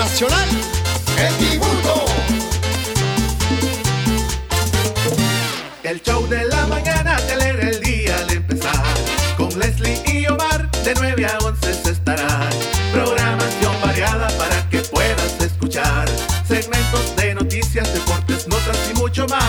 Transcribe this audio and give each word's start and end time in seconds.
nacional, 0.00 0.48
el 1.18 1.34
tributo. 1.36 2.06
El 5.82 6.00
show 6.02 6.26
de 6.26 6.42
la 6.46 6.66
mañana 6.68 7.18
te 7.18 7.32
alegra 7.34 7.68
el 7.68 7.80
día 7.80 8.16
al 8.16 8.30
empezar. 8.30 8.82
Con 9.36 9.50
Leslie 9.58 10.02
y 10.06 10.26
Omar, 10.26 10.70
de 10.84 10.94
9 10.94 11.26
a 11.26 11.38
11 11.44 11.74
se 11.74 11.90
estará. 11.90 12.48
Programación 12.94 13.74
variada 13.82 14.28
para 14.38 14.66
que 14.70 14.78
puedas 14.78 15.38
escuchar. 15.38 16.08
Segmentos 16.48 17.14
de 17.16 17.34
noticias, 17.34 17.92
deportes, 17.92 18.48
notas 18.48 18.78
y 18.90 18.98
mucho 18.98 19.26
más. 19.28 19.40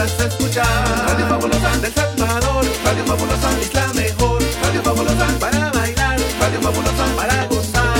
Podrás 0.00 0.20
escuchar. 0.20 1.06
Radio 1.08 1.26
Fabulosa 1.28 1.76
del 1.78 1.92
Salvador, 1.92 2.64
Radio 2.84 3.04
Fabulosa 3.04 3.60
es 3.60 3.74
la 3.74 3.92
mejor. 3.92 4.42
Radio 4.62 4.82
Fabulosa 4.82 5.26
para 5.38 5.70
bailar, 5.70 6.20
Radio 6.40 6.62
Fabulosa 6.62 7.04
para 7.16 7.46
gozar. 7.46 7.94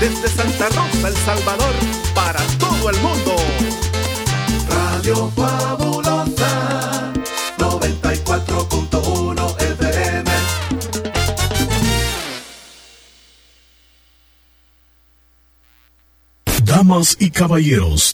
Desde 0.00 0.28
Santa 0.28 0.68
Rosa, 0.68 1.08
El 1.08 1.16
Salvador, 1.16 1.74
para 2.14 2.40
todo 2.58 2.90
el 2.90 2.96
mundo. 3.00 3.36
Radio 4.68 5.30
Fabulosa 5.36 7.12
94.1 7.58 9.56
FM. 9.60 10.30
Damas 16.64 17.16
y 17.20 17.30
caballeros, 17.30 18.13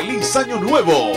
¡Feliz 0.00 0.34
Año 0.34 0.58
Nuevo! 0.58 1.12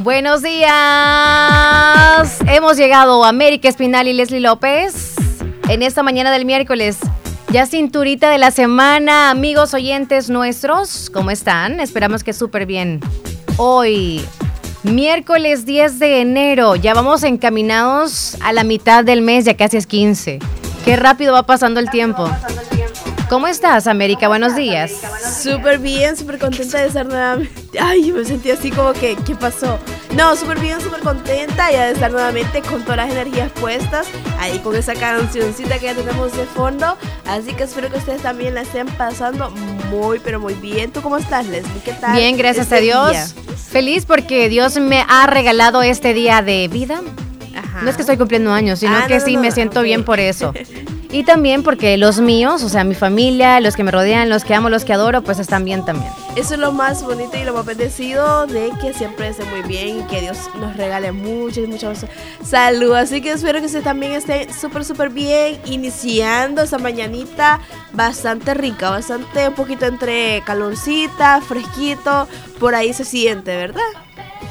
Buenos 0.00 0.42
días. 0.42 0.70
Hemos 2.46 2.76
llegado 2.76 3.24
a 3.24 3.30
América 3.30 3.70
Espinal 3.70 4.06
y 4.06 4.12
Leslie 4.12 4.40
López 4.40 5.14
en 5.70 5.82
esta 5.82 6.02
mañana 6.02 6.30
del 6.30 6.44
miércoles. 6.44 6.98
Ya 7.50 7.64
cinturita 7.64 8.28
de 8.28 8.36
la 8.36 8.50
semana, 8.50 9.30
amigos 9.30 9.72
oyentes 9.72 10.28
nuestros, 10.28 11.08
¿cómo 11.08 11.30
están? 11.30 11.80
Esperamos 11.80 12.22
que 12.22 12.34
súper 12.34 12.66
bien. 12.66 13.00
Hoy, 13.56 14.22
miércoles 14.94 15.66
10 15.66 15.98
de 15.98 16.20
enero, 16.20 16.76
ya 16.76 16.94
vamos 16.94 17.22
encaminados 17.22 18.36
a 18.40 18.52
la 18.52 18.64
mitad 18.64 19.04
del 19.04 19.22
mes, 19.22 19.44
ya 19.44 19.56
casi 19.56 19.76
es 19.76 19.86
15. 19.86 20.38
Qué 20.84 20.96
rápido 20.96 21.32
va 21.32 21.44
pasando 21.44 21.80
el 21.80 21.90
tiempo. 21.90 22.30
¿Cómo 23.28 23.48
estás, 23.48 23.88
América? 23.88 24.28
Buenos 24.28 24.54
días. 24.54 24.92
Súper 25.42 25.78
bien, 25.78 26.16
súper 26.16 26.38
contenta 26.38 26.78
de 26.78 26.86
estar 26.86 27.06
nuevamente. 27.06 27.78
Ay, 27.80 28.12
me 28.12 28.24
sentí 28.24 28.50
así 28.50 28.70
como 28.70 28.92
que, 28.92 29.16
¿qué 29.26 29.34
pasó? 29.34 29.78
No, 30.16 30.34
súper 30.34 30.58
bien, 30.60 30.80
súper 30.80 31.00
contenta 31.00 31.70
ya 31.70 31.86
de 31.86 31.92
estar 31.92 32.10
nuevamente 32.10 32.62
con 32.62 32.80
todas 32.82 32.96
las 32.96 33.10
energías 33.10 33.50
puestas, 33.52 34.06
ahí 34.38 34.58
con 34.60 34.74
esa 34.74 34.94
cancioncita 34.94 35.78
que 35.78 35.86
ya 35.86 35.94
tenemos 35.94 36.34
de 36.34 36.46
fondo. 36.46 36.96
Así 37.26 37.52
que 37.52 37.64
espero 37.64 37.90
que 37.90 37.98
ustedes 37.98 38.22
también 38.22 38.54
la 38.54 38.62
estén 38.62 38.86
pasando 38.86 39.50
muy, 39.90 40.18
pero 40.20 40.40
muy 40.40 40.54
bien. 40.54 40.90
¿Tú 40.90 41.02
cómo 41.02 41.18
estás, 41.18 41.46
Leslie? 41.46 41.82
¿Qué 41.84 41.92
tal? 41.92 42.16
Bien, 42.16 42.36
gracias 42.38 42.64
este 42.66 42.76
a 42.76 42.80
Dios. 42.80 43.10
día? 43.10 43.26
Feliz 43.70 44.06
porque 44.06 44.48
Dios 44.48 44.78
me 44.78 45.04
ha 45.06 45.26
regalado 45.26 45.82
este 45.82 46.14
día 46.14 46.40
de 46.40 46.68
vida. 46.68 47.02
Ajá. 47.54 47.82
No 47.82 47.90
es 47.90 47.96
que 47.96 48.02
estoy 48.02 48.16
cumpliendo 48.16 48.52
años, 48.52 48.78
sino 48.78 48.96
Ah, 48.96 49.04
que 49.06 49.18
no, 49.18 49.24
sí 49.24 49.34
no, 49.34 49.42
me 49.42 49.48
no, 49.48 49.54
siento 49.54 49.82
bien 49.82 50.02
por 50.04 50.18
eso. 50.18 50.54
Y 51.16 51.24
también 51.24 51.62
porque 51.62 51.96
los 51.96 52.20
míos, 52.20 52.62
o 52.62 52.68
sea, 52.68 52.84
mi 52.84 52.94
familia, 52.94 53.58
los 53.60 53.74
que 53.74 53.82
me 53.82 53.90
rodean, 53.90 54.28
los 54.28 54.44
que 54.44 54.52
amo, 54.52 54.68
los 54.68 54.84
que 54.84 54.92
adoro, 54.92 55.22
pues 55.22 55.38
están 55.38 55.64
bien 55.64 55.82
también. 55.82 56.12
Eso 56.36 56.52
es 56.52 56.60
lo 56.60 56.72
más 56.72 57.02
bonito 57.02 57.38
y 57.38 57.44
lo 57.44 57.54
más 57.54 57.64
bendecido 57.64 58.46
de 58.46 58.70
que 58.82 58.92
siempre 58.92 59.28
esté 59.28 59.46
muy 59.46 59.62
bien 59.62 60.00
y 60.00 60.02
que 60.02 60.20
Dios 60.20 60.36
nos 60.60 60.76
regale 60.76 61.12
mucha 61.12 61.62
y 61.62 61.68
mucha 61.68 61.94
salud. 62.44 62.92
Así 62.92 63.22
que 63.22 63.32
espero 63.32 63.60
que 63.60 63.64
ustedes 63.64 63.84
también 63.84 64.12
estén 64.12 64.52
súper, 64.52 64.84
súper 64.84 65.08
bien. 65.08 65.58
Iniciando 65.64 66.60
esta 66.60 66.76
mañanita 66.76 67.60
bastante 67.94 68.52
rica, 68.52 68.90
bastante 68.90 69.48
un 69.48 69.54
poquito 69.54 69.86
entre 69.86 70.42
calorcita, 70.44 71.40
fresquito. 71.40 72.28
Por 72.60 72.74
ahí 72.74 72.92
se 72.92 73.06
siente, 73.06 73.56
¿verdad? 73.56 74.05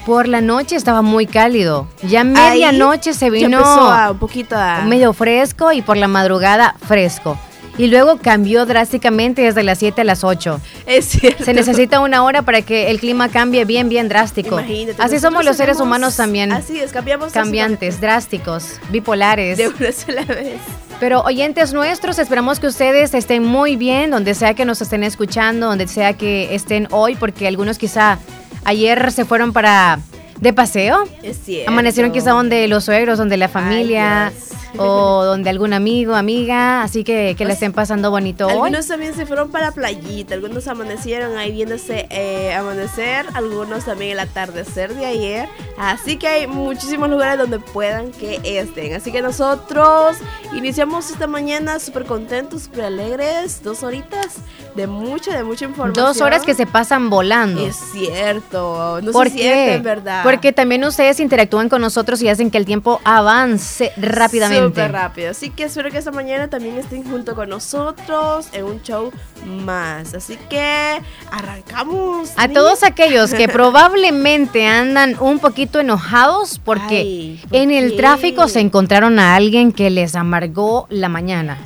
Por 0.05 0.27
la 0.27 0.39
noche 0.39 0.75
estaba 0.75 1.01
muy 1.01 1.25
cálido. 1.25 1.87
Ya 2.03 2.23
medianoche 2.23 3.13
se 3.13 3.31
vino 3.31 3.57
empezó 3.57 3.89
a 3.89 4.11
un 4.11 4.19
poquito 4.19 4.55
a... 4.55 4.81
medio 4.81 5.13
fresco 5.13 5.71
y 5.71 5.81
por 5.81 5.97
la 5.97 6.07
madrugada 6.07 6.75
fresco. 6.87 7.39
Y 7.77 7.87
luego 7.87 8.17
cambió 8.17 8.65
drásticamente 8.65 9.41
desde 9.41 9.63
las 9.63 9.79
7 9.79 10.01
a 10.01 10.03
las 10.03 10.23
8. 10.23 10.61
Es 10.85 11.05
cierto. 11.05 11.43
Se 11.43 11.53
necesita 11.53 11.99
una 11.99 12.23
hora 12.23 12.43
para 12.43 12.61
que 12.61 12.89
el 12.91 12.99
clima 12.99 13.29
cambie 13.29 13.65
bien, 13.65 13.89
bien 13.89 14.07
drástico. 14.07 14.59
Imagínate, 14.59 15.01
Así 15.01 15.19
somos 15.19 15.43
los 15.43 15.57
seres 15.57 15.79
humanos 15.79 16.15
también. 16.15 16.53
Así 16.53 16.79
es, 16.79 16.91
cambiamos 16.91 17.33
Cambiantes, 17.33 17.99
drásticos, 17.99 18.79
bipolares. 18.91 19.57
De 19.57 19.67
una 19.67 19.91
sola 19.91 20.23
vez. 20.23 20.59
Pero 20.99 21.21
oyentes 21.21 21.73
nuestros, 21.73 22.19
esperamos 22.19 22.59
que 22.59 22.67
ustedes 22.67 23.13
estén 23.13 23.43
muy 23.43 23.75
bien, 23.75 24.11
donde 24.11 24.33
sea 24.33 24.53
que 24.53 24.63
nos 24.63 24.81
estén 24.81 25.03
escuchando, 25.03 25.67
donde 25.67 25.87
sea 25.87 26.13
que 26.13 26.55
estén 26.55 26.87
hoy, 26.91 27.15
porque 27.15 27.47
algunos 27.47 27.77
quizá 27.77 28.19
ayer 28.65 29.11
se 29.11 29.23
fueron 29.25 29.53
para 29.53 29.99
de 30.41 30.51
paseo, 30.51 31.05
Es 31.23 31.37
cierto. 31.45 31.71
amanecieron 31.71 32.11
quizá 32.11 32.31
donde 32.31 32.67
los 32.67 32.83
suegros, 32.83 33.17
donde 33.17 33.37
la 33.37 33.47
familia. 33.47 34.33
o 34.79 35.23
donde 35.23 35.49
algún 35.49 35.73
amigo, 35.73 36.15
amiga, 36.15 36.83
así 36.83 37.03
que 37.03 37.35
que 37.37 37.45
la 37.45 37.53
estén 37.53 37.73
pasando 37.73 38.11
bonito 38.11 38.47
hoy. 38.47 38.53
Algunos 38.53 38.87
también 38.87 39.13
se 39.13 39.25
fueron 39.25 39.49
para 39.49 39.71
playita, 39.71 40.35
algunos 40.35 40.67
amanecieron 40.67 41.37
ahí 41.37 41.51
viéndose 41.51 42.07
eh, 42.09 42.53
amanecer, 42.53 43.25
algunos 43.33 43.85
también 43.85 44.11
el 44.11 44.19
atardecer 44.19 44.95
de 44.95 45.05
ayer. 45.05 45.49
Así 45.77 46.17
que 46.17 46.27
hay 46.27 46.47
muchísimos 46.47 47.09
lugares 47.09 47.37
donde 47.37 47.59
puedan 47.59 48.11
que 48.11 48.39
estén. 48.43 48.93
Así 48.93 49.11
que 49.11 49.21
nosotros 49.21 50.17
iniciamos 50.53 51.09
esta 51.11 51.27
mañana 51.27 51.79
súper 51.79 52.05
contentos, 52.05 52.63
súper 52.63 52.85
alegres, 52.85 53.61
dos 53.63 53.83
horitas 53.83 54.37
de 54.75 54.87
mucha, 54.87 55.35
de 55.35 55.43
mucha 55.43 55.65
información. 55.65 56.05
Dos 56.05 56.21
horas 56.21 56.43
que 56.43 56.53
se 56.53 56.65
pasan 56.65 57.09
volando. 57.09 57.65
Es 57.65 57.77
cierto, 57.93 58.99
no 59.01 59.11
¿Por 59.11 59.29
se 59.29 59.35
qué? 59.35 59.79
verdad. 59.81 60.23
Porque 60.23 60.51
también 60.51 60.83
ustedes 60.83 61.19
interactúan 61.19 61.69
con 61.69 61.81
nosotros 61.81 62.21
y 62.21 62.29
hacen 62.29 62.51
que 62.51 62.57
el 62.57 62.65
tiempo 62.65 62.99
avance 63.03 63.91
rápidamente. 63.97 64.64
Súper 64.69 64.91
rápido. 64.91 65.31
Así 65.31 65.49
que 65.49 65.63
espero 65.65 65.91
que 65.91 65.97
esta 65.97 66.11
mañana 66.11 66.49
también 66.49 66.77
estén 66.77 67.03
junto 67.03 67.35
con 67.35 67.49
nosotros 67.49 68.47
en 68.53 68.65
un 68.65 68.81
show 68.81 69.11
más. 69.45 70.13
Así 70.13 70.37
que 70.49 71.01
arrancamos. 71.31 72.31
A 72.37 72.47
todos 72.49 72.83
aquellos 72.83 73.33
que 73.33 73.47
probablemente 73.49 74.65
andan 74.65 75.15
un 75.19 75.39
poquito 75.39 75.79
enojados 75.79 76.59
porque 76.59 76.97
Ay, 76.99 77.41
¿por 77.47 77.57
en 77.57 77.71
el 77.71 77.95
tráfico 77.95 78.47
se 78.47 78.59
encontraron 78.59 79.19
a 79.19 79.35
alguien 79.35 79.71
que 79.71 79.89
les 79.89 80.15
amargó 80.15 80.87
la 80.89 81.09
mañana. 81.09 81.57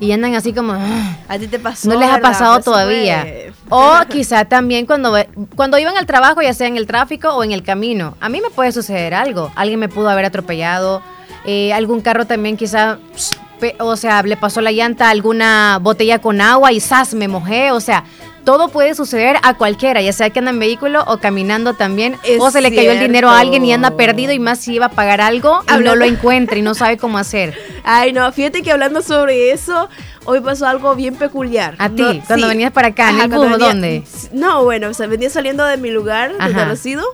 Y 0.00 0.12
andan 0.12 0.34
así 0.34 0.52
como... 0.52 0.72
"Ah". 0.74 1.16
A 1.28 1.38
ti 1.38 1.46
te 1.48 1.58
pasó. 1.58 1.88
No 1.88 1.98
les 1.98 2.08
ha 2.08 2.20
pasado 2.20 2.54
Eso 2.58 2.70
todavía. 2.70 3.22
fue- 3.22 3.52
O 3.70 3.94
quizá 4.08 4.44
también 4.44 4.86
cuando, 4.86 5.14
cuando 5.56 5.78
iban 5.78 5.96
al 5.96 6.06
trabajo, 6.06 6.40
ya 6.40 6.54
sea 6.54 6.66
en 6.68 6.76
el 6.76 6.86
tráfico 6.86 7.30
o 7.30 7.42
en 7.44 7.52
el 7.52 7.62
camino. 7.62 8.16
A 8.20 8.28
mí 8.28 8.40
me 8.40 8.50
puede 8.50 8.72
suceder 8.72 9.12
algo. 9.14 9.50
Alguien 9.56 9.78
me 9.80 9.88
pudo 9.88 10.08
haber 10.08 10.24
atropellado. 10.24 11.02
eh, 11.44 11.72
algún 11.72 12.00
carro 12.02 12.26
también 12.26 12.56
quizá, 12.58 12.98
o 13.78 13.96
sea, 13.96 14.22
le 14.22 14.36
pasó 14.36 14.60
la 14.60 14.70
llanta 14.72 15.06
a 15.06 15.10
alguna 15.10 15.78
botella 15.80 16.18
con 16.20 16.40
agua 16.40 16.72
y 16.72 16.80
¡zas! 16.80 17.14
me 17.14 17.26
mojé. 17.28 17.70
O 17.72 17.80
sea, 17.80 18.04
todo 18.48 18.68
puede 18.68 18.94
suceder 18.94 19.36
a 19.42 19.52
cualquiera, 19.58 20.00
ya 20.00 20.10
sea 20.14 20.30
que 20.30 20.38
anda 20.38 20.52
en 20.52 20.58
vehículo 20.58 21.04
o 21.06 21.18
caminando 21.18 21.74
también, 21.74 22.16
Es 22.24 22.40
o 22.40 22.50
se 22.50 22.62
le 22.62 22.74
cayó 22.74 22.92
el 22.92 22.98
dinero 23.00 23.28
a 23.28 23.40
alguien 23.40 23.62
y 23.62 23.74
anda 23.74 23.88
cierto. 23.88 23.98
perdido 23.98 24.32
y 24.32 24.38
más 24.38 24.58
si 24.60 24.72
iba 24.72 24.86
a 24.86 24.88
pagar 24.88 25.20
algo 25.20 25.60
y 25.78 25.82
no 25.82 25.94
lo 25.94 26.06
encuentra 26.06 26.56
y 26.56 26.62
no 26.62 26.74
sabe 26.74 26.96
cómo 26.96 27.18
hacer. 27.18 27.54
Ay, 27.84 28.14
no, 28.14 28.32
fíjate 28.32 28.62
que 28.62 28.72
hablando 28.72 29.02
sobre 29.02 29.50
eso, 29.52 29.90
hoy 30.24 30.40
pasó 30.40 30.66
algo 30.66 30.94
bien 30.94 31.16
peculiar. 31.16 31.74
¿A 31.76 31.90
ti? 31.90 32.00
No, 32.00 32.22
¿Cuando 32.26 32.48
venías 32.48 32.72
para 32.72 32.88
acá, 32.88 33.10
en 33.10 33.20
el 33.20 33.28
bus, 33.28 33.50
venía- 33.50 33.58
dónde? 33.58 34.02
No, 34.32 34.64
bueno, 34.64 34.88
o 34.88 34.94
sea, 34.94 35.06
venía 35.08 35.28
saliendo 35.28 35.66
de 35.66 35.76
mi 35.76 35.90
lugar, 35.90 36.32
Ajá. 36.38 36.64
resido, 36.64 37.04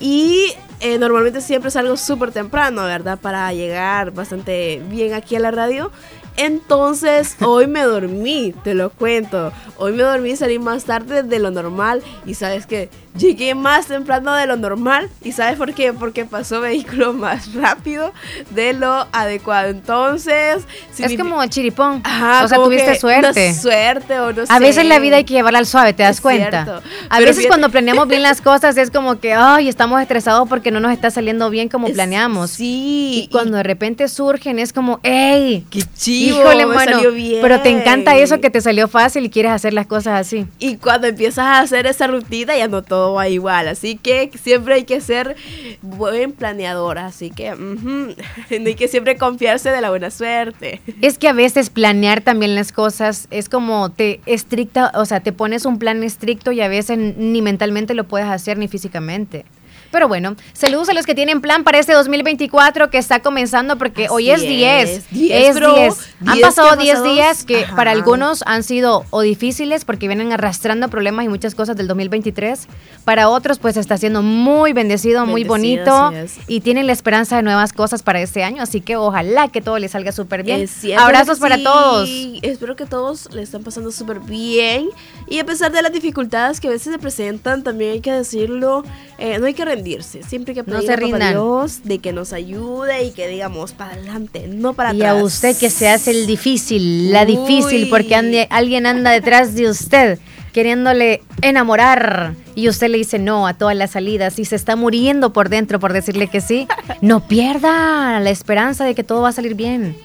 y 0.00 0.54
eh, 0.80 0.96
normalmente 0.96 1.42
siempre 1.42 1.70
salgo 1.70 1.98
súper 1.98 2.30
temprano, 2.32 2.84
¿verdad? 2.84 3.18
Para 3.20 3.52
llegar 3.52 4.12
bastante 4.12 4.80
bien 4.88 5.12
aquí 5.12 5.36
a 5.36 5.40
la 5.40 5.50
radio. 5.50 5.90
Entonces, 6.38 7.36
hoy 7.40 7.66
me 7.66 7.82
dormí, 7.82 8.54
te 8.62 8.74
lo 8.74 8.90
cuento. 8.90 9.52
Hoy 9.76 9.92
me 9.92 10.04
dormí, 10.04 10.36
salí 10.36 10.60
más 10.60 10.84
tarde 10.84 11.24
de 11.24 11.38
lo 11.40 11.50
normal 11.50 12.00
y 12.26 12.34
sabes 12.34 12.64
que 12.64 12.90
llegué 13.18 13.54
más 13.54 13.86
temprano 13.86 14.32
de 14.34 14.46
lo 14.46 14.56
normal 14.56 15.10
y 15.22 15.32
sabes 15.32 15.56
por 15.56 15.74
qué? 15.74 15.92
Porque 15.92 16.24
pasó 16.24 16.60
vehículo 16.60 17.12
más 17.14 17.52
rápido 17.54 18.12
de 18.50 18.72
lo 18.72 19.06
adecuado. 19.12 19.68
Entonces, 19.68 20.62
Es 20.98 21.18
como 21.18 21.44
chiripón. 21.46 22.00
Ajá, 22.04 22.44
o 22.44 22.48
sea, 22.48 22.58
tuviste 22.58 22.98
suerte. 22.98 23.48
no 23.52 23.54
suerte 23.60 24.18
o 24.20 24.32
no 24.32 24.42
A 24.42 24.46
sé. 24.46 24.60
veces 24.60 24.84
la 24.86 24.98
vida 24.98 25.16
hay 25.16 25.24
que 25.24 25.34
llevarla 25.34 25.58
al 25.58 25.66
suave, 25.66 25.92
¿te 25.92 26.02
das 26.02 26.16
Es 26.16 26.20
cuenta? 26.22 26.50
cierto. 26.64 26.72
A 26.76 27.16
Pero 27.16 27.20
veces 27.20 27.36
fíjate- 27.36 27.48
cuando 27.48 27.70
planeamos 27.70 28.08
bien 28.08 28.22
las 28.22 28.40
cosas 28.40 28.76
es 28.76 28.90
como 28.90 29.18
que, 29.20 29.34
ay, 29.34 29.68
estamos 29.68 30.00
estresados 30.00 30.48
porque 30.48 30.70
no 30.70 30.80
nos 30.80 30.92
está 30.92 31.10
saliendo 31.10 31.50
bien 31.50 31.68
como 31.68 31.88
Es- 31.88 31.94
planeamos. 31.94 32.50
Sí. 32.52 33.24
Y 33.24 33.28
cuando 33.32 33.56
de 33.56 33.62
repente 33.62 34.08
surgen 34.08 34.58
es 34.58 34.72
como, 34.72 35.00
¡ey! 35.02 35.64
Qué 35.70 35.82
chivo, 35.96 36.40
Híjole, 36.40 36.66
me 36.66 36.74
mano. 36.74 36.92
salió 36.92 37.12
bien. 37.12 37.40
Pero 37.42 37.60
te 37.60 37.70
encanta 37.70 38.16
eso 38.16 38.40
que 38.40 38.50
te 38.50 38.60
salió 38.60 38.88
fácil 38.88 39.24
y 39.24 39.30
quieres 39.30 39.52
hacer 39.52 39.72
las 39.72 39.86
cosas 39.86 40.20
así. 40.20 40.46
Y 40.58 40.76
cuando 40.76 41.06
empiezas 41.06 41.44
a 41.46 41.60
hacer 41.60 41.86
esa 41.86 42.06
rutina 42.06 42.56
ya 42.56 42.68
no 42.68 42.82
todo 42.82 43.07
va 43.14 43.28
igual. 43.28 43.68
Así 43.68 43.96
que 43.96 44.30
siempre 44.42 44.74
hay 44.74 44.84
que 44.84 45.00
ser 45.00 45.36
buen 45.82 46.32
planeador. 46.32 46.98
Así 46.98 47.30
que 47.30 47.52
ujú, 47.52 48.14
hay 48.50 48.74
que 48.74 48.88
siempre 48.88 49.16
confiarse 49.16 49.70
de 49.70 49.80
la 49.80 49.90
buena 49.90 50.10
suerte. 50.10 50.80
Es 51.00 51.18
que 51.18 51.28
a 51.28 51.32
veces 51.32 51.70
planear 51.70 52.20
también 52.20 52.54
las 52.54 52.72
cosas 52.72 53.28
es 53.30 53.48
como 53.48 53.90
te 53.90 54.20
estricta, 54.26 54.92
o 54.94 55.04
sea, 55.04 55.20
te 55.20 55.32
pones 55.32 55.64
un 55.64 55.78
plan 55.78 56.02
estricto 56.02 56.52
y 56.52 56.60
a 56.60 56.68
veces 56.68 56.98
ni 56.98 57.42
mentalmente 57.42 57.94
lo 57.94 58.04
puedes 58.04 58.28
hacer 58.28 58.58
ni 58.58 58.68
físicamente. 58.68 59.44
Pero 59.90 60.08
bueno, 60.08 60.36
saludos 60.52 60.88
a 60.88 60.92
los 60.94 61.06
que 61.06 61.14
tienen 61.14 61.40
plan 61.40 61.64
para 61.64 61.78
este 61.78 61.92
2024 61.94 62.90
que 62.90 62.98
está 62.98 63.20
comenzando 63.20 63.76
porque 63.78 64.04
Así 64.06 64.14
hoy 64.14 64.30
es 64.30 64.42
es, 64.42 64.48
10. 64.48 65.10
10, 65.10 65.48
es 65.48 65.54
bro. 65.56 65.74
10. 65.74 65.94
Han 66.26 66.34
10 66.34 66.46
pasado 66.46 66.76
que 66.76 66.82
10 66.84 66.94
pasados. 66.96 67.14
días 67.14 67.44
que 67.44 67.64
Ajá. 67.64 67.76
para 67.76 67.90
algunos 67.92 68.42
han 68.46 68.62
sido 68.62 69.04
o 69.10 69.20
difíciles 69.22 69.84
porque 69.84 70.06
vienen 70.08 70.32
arrastrando 70.32 70.88
problemas 70.88 71.24
y 71.24 71.28
muchas 71.28 71.54
cosas 71.54 71.76
del 71.76 71.86
2023. 71.88 72.66
Para 73.04 73.28
otros 73.28 73.58
pues 73.58 73.76
está 73.76 73.96
siendo 73.96 74.22
muy 74.22 74.72
bendecido, 74.72 75.24
muy 75.26 75.44
Bendecido, 75.44 75.84
bonito 75.94 76.18
así 76.18 76.38
es. 76.40 76.48
y 76.48 76.60
tienen 76.60 76.86
la 76.86 76.92
esperanza 76.92 77.36
de 77.36 77.42
nuevas 77.42 77.72
cosas 77.72 78.02
para 78.02 78.20
este 78.20 78.42
año. 78.44 78.62
Así 78.62 78.80
que 78.80 78.96
ojalá 78.96 79.48
que 79.48 79.60
todo 79.62 79.78
les 79.78 79.92
salga 79.92 80.12
súper 80.12 80.42
bien. 80.42 80.68
Cierto 80.68 81.02
Abrazos 81.02 81.36
que 81.38 81.40
para 81.42 81.56
sí. 81.56 81.64
todos. 81.64 82.08
Espero 82.42 82.76
que 82.76 82.84
todos 82.86 83.32
le 83.32 83.42
están 83.42 83.62
pasando 83.64 83.90
súper 83.90 84.20
bien. 84.20 84.88
Y 85.28 85.38
a 85.38 85.44
pesar 85.44 85.72
de 85.72 85.80
las 85.82 85.92
dificultades 85.92 86.60
que 86.60 86.68
a 86.68 86.70
veces 86.70 86.92
se 86.92 86.98
presentan, 86.98 87.62
también 87.62 87.92
hay 87.92 88.00
que 88.00 88.12
decirlo, 88.12 88.82
eh, 89.18 89.38
no 89.38 89.46
hay 89.46 89.54
que 89.54 89.64
rendirse. 89.78 90.22
Siempre 90.22 90.54
que 90.54 90.62
No 90.62 90.80
se 90.82 90.92
a 90.92 90.96
rindan. 90.96 91.32
Dios 91.32 91.80
de 91.84 91.98
que 91.98 92.12
nos 92.12 92.32
ayude 92.32 93.04
y 93.04 93.10
que 93.12 93.28
digamos 93.28 93.72
para 93.72 93.92
adelante, 93.92 94.46
no 94.48 94.74
para 94.74 94.92
Y 94.92 94.96
atrás. 95.02 95.20
a 95.20 95.24
usted 95.24 95.56
que 95.56 95.70
se 95.70 95.88
hace 95.88 96.10
el 96.10 96.26
difícil, 96.26 97.12
la 97.12 97.24
difícil, 97.24 97.84
Uy. 97.84 97.90
porque 97.90 98.14
ande- 98.16 98.46
alguien 98.50 98.86
anda 98.86 99.10
detrás 99.10 99.54
de 99.54 99.68
usted 99.68 100.18
queriéndole 100.52 101.22
enamorar 101.42 102.34
y 102.56 102.68
usted 102.68 102.88
le 102.88 102.98
dice 102.98 103.18
no 103.18 103.46
a 103.46 103.54
todas 103.54 103.76
las 103.76 103.90
salidas 103.92 104.38
y 104.38 104.44
se 104.44 104.56
está 104.56 104.74
muriendo 104.76 105.32
por 105.32 105.50
dentro 105.50 105.78
por 105.78 105.92
decirle 105.92 106.26
que 106.28 106.40
sí, 106.40 106.66
no 107.00 107.20
pierda 107.28 108.18
la 108.18 108.30
esperanza 108.30 108.84
de 108.84 108.94
que 108.94 109.04
todo 109.04 109.22
va 109.22 109.28
a 109.28 109.32
salir 109.32 109.54
bien. 109.54 109.96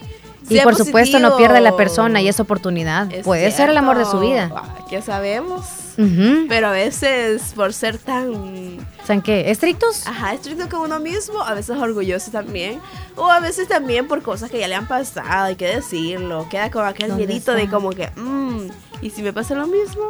Y 0.50 0.60
por 0.60 0.76
supuesto 0.76 1.20
no 1.20 1.38
pierda 1.38 1.62
la 1.62 1.76
persona 1.78 2.22
y 2.22 2.28
esa 2.28 2.44
oportunidad. 2.44 3.12
Es 3.14 3.24
Puede 3.24 3.50
ser 3.52 3.70
el 3.70 3.78
amor 3.78 3.98
de 3.98 4.06
su 4.06 4.20
vida. 4.20 4.52
¿Qué 4.90 5.02
sabemos? 5.02 5.62
Ujú. 5.98 6.46
Pero 6.50 6.68
a 6.68 6.72
veces, 6.72 7.54
por 7.56 7.74
ser 7.74 7.98
tan 7.98 8.78
¿Saben 9.06 9.22
qué? 9.22 9.52
¿Estrictos? 9.52 10.08
ajá, 10.08 10.34
estricto 10.34 10.68
con 10.70 10.82
uno 10.82 11.00
mismo, 11.00 11.42
a 11.42 11.54
veces 11.54 11.78
orgulloso 11.78 12.32
también. 12.32 12.80
O 13.16 13.30
a 13.30 13.40
veces 13.40 13.68
también 13.68 14.08
por 14.08 14.22
cosas 14.22 14.50
que 14.50 14.60
ya 14.60 14.68
le 14.68 14.76
han 14.76 14.88
pasado, 14.88 15.46
hay 15.46 15.56
que 15.56 15.68
decirlo. 15.68 16.48
Queda 16.50 16.72
con 16.72 16.86
aquel 16.86 17.10
¿Dónde 17.10 17.28
miedito 17.28 17.54
de 17.54 17.70
como 17.70 17.92
que, 17.92 18.10
mmm, 18.16 18.68
¿y 19.02 19.10
si 19.10 19.22
me 19.22 19.34
pasa 19.34 19.56
lo 19.56 19.68
mismo? 19.68 20.10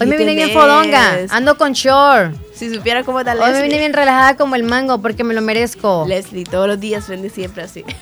Hoy 0.00 0.08
me 0.08 0.16
¿Qué 0.16 0.24
vine 0.24 0.34
bien 0.34 0.50
fodonga, 0.50 1.18
ando 1.30 1.56
con 1.56 1.72
short. 1.72 2.34
Si 2.52 2.72
supiera 2.74 3.04
cómo 3.04 3.24
tal 3.24 3.40
Hoy 3.40 3.52
me 3.52 3.62
vine 3.62 3.78
bien 3.78 3.92
relajada 3.92 4.36
como 4.36 4.56
el 4.56 4.64
mango 4.64 5.00
porque 5.00 5.22
me 5.22 5.34
lo 5.34 5.40
merezco. 5.40 6.04
Leslie, 6.08 6.44
todos 6.44 6.66
los 6.66 6.80
días 6.80 7.08
vende 7.08 7.30
siempre 7.30 7.62
así. 7.62 7.84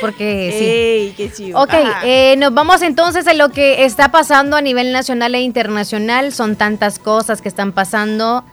Porque 0.00 0.54
sí. 0.58 0.64
¡Ey, 0.64 1.14
qué 1.16 1.32
chido! 1.32 1.60
Ok, 1.60 1.74
eh, 2.04 2.36
nos 2.38 2.54
vamos 2.54 2.82
entonces 2.82 3.26
a 3.26 3.34
lo 3.34 3.50
que 3.50 3.84
está 3.84 4.10
pasando 4.10 4.56
a 4.56 4.60
nivel 4.60 4.92
nacional 4.92 5.34
e 5.34 5.40
internacional. 5.40 6.32
Son 6.32 6.56
tantas 6.56 6.98
cosas 6.98 7.42
que 7.42 7.48
están 7.48 7.72
pasando. 7.72 8.44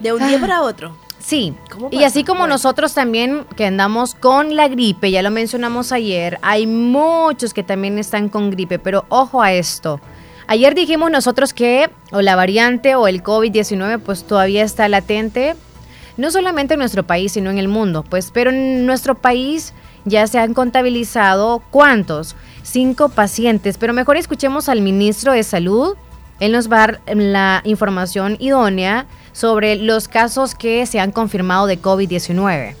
de 0.00 0.12
un 0.12 0.26
día 0.26 0.38
para 0.38 0.62
otro. 0.62 0.94
Sí, 1.18 1.54
¿Cómo 1.72 1.88
y 1.90 2.04
así 2.04 2.22
como 2.22 2.40
Bueno. 2.40 2.54
nosotros 2.54 2.94
también 2.94 3.46
que 3.56 3.64
andamos 3.66 4.14
con 4.14 4.54
la 4.54 4.68
gripe, 4.68 5.10
ya 5.10 5.22
lo 5.22 5.30
mencionamos 5.30 5.90
ayer, 5.90 6.38
hay 6.42 6.66
muchos 6.68 7.52
que 7.52 7.64
también 7.64 7.98
están 7.98 8.28
con 8.28 8.50
gripe, 8.50 8.78
pero 8.78 9.06
ojo 9.08 9.42
a 9.42 9.52
esto. 9.52 10.00
Ayer 10.46 10.74
dijimos 10.76 11.10
nosotros 11.10 11.52
que 11.52 11.90
o 12.12 12.20
la 12.20 12.36
variante 12.36 12.94
o 12.94 13.08
el 13.08 13.24
COVID-19 13.24 13.98
pues 14.00 14.22
todavía 14.24 14.62
está 14.62 14.88
latente, 14.88 15.56
no 16.16 16.30
solamente 16.30 16.74
en 16.74 16.80
nuestro 16.80 17.02
país, 17.04 17.32
sino 17.32 17.50
en 17.50 17.58
el 17.58 17.66
mundo, 17.66 18.04
pues, 18.08 18.30
pero 18.32 18.50
en 18.50 18.86
nuestro 18.86 19.16
país 19.16 19.72
ya 20.06 20.26
se 20.26 20.38
han 20.38 20.54
contabilizado 20.54 21.62
cuántos, 21.70 22.34
cinco 22.62 23.10
pacientes, 23.10 23.76
pero 23.76 23.92
mejor 23.92 24.16
escuchemos 24.16 24.70
al 24.70 24.80
ministro 24.80 25.32
de 25.32 25.42
Salud, 25.42 25.96
él 26.40 26.52
nos 26.52 26.70
va 26.70 26.76
a 26.76 26.86
dar 26.86 27.00
la 27.14 27.60
información 27.64 28.36
idónea 28.38 29.06
sobre 29.32 29.76
los 29.76 30.08
casos 30.08 30.54
que 30.54 30.86
se 30.86 31.00
han 31.00 31.12
confirmado 31.12 31.66
de 31.66 31.80
COVID-19. 31.80 32.74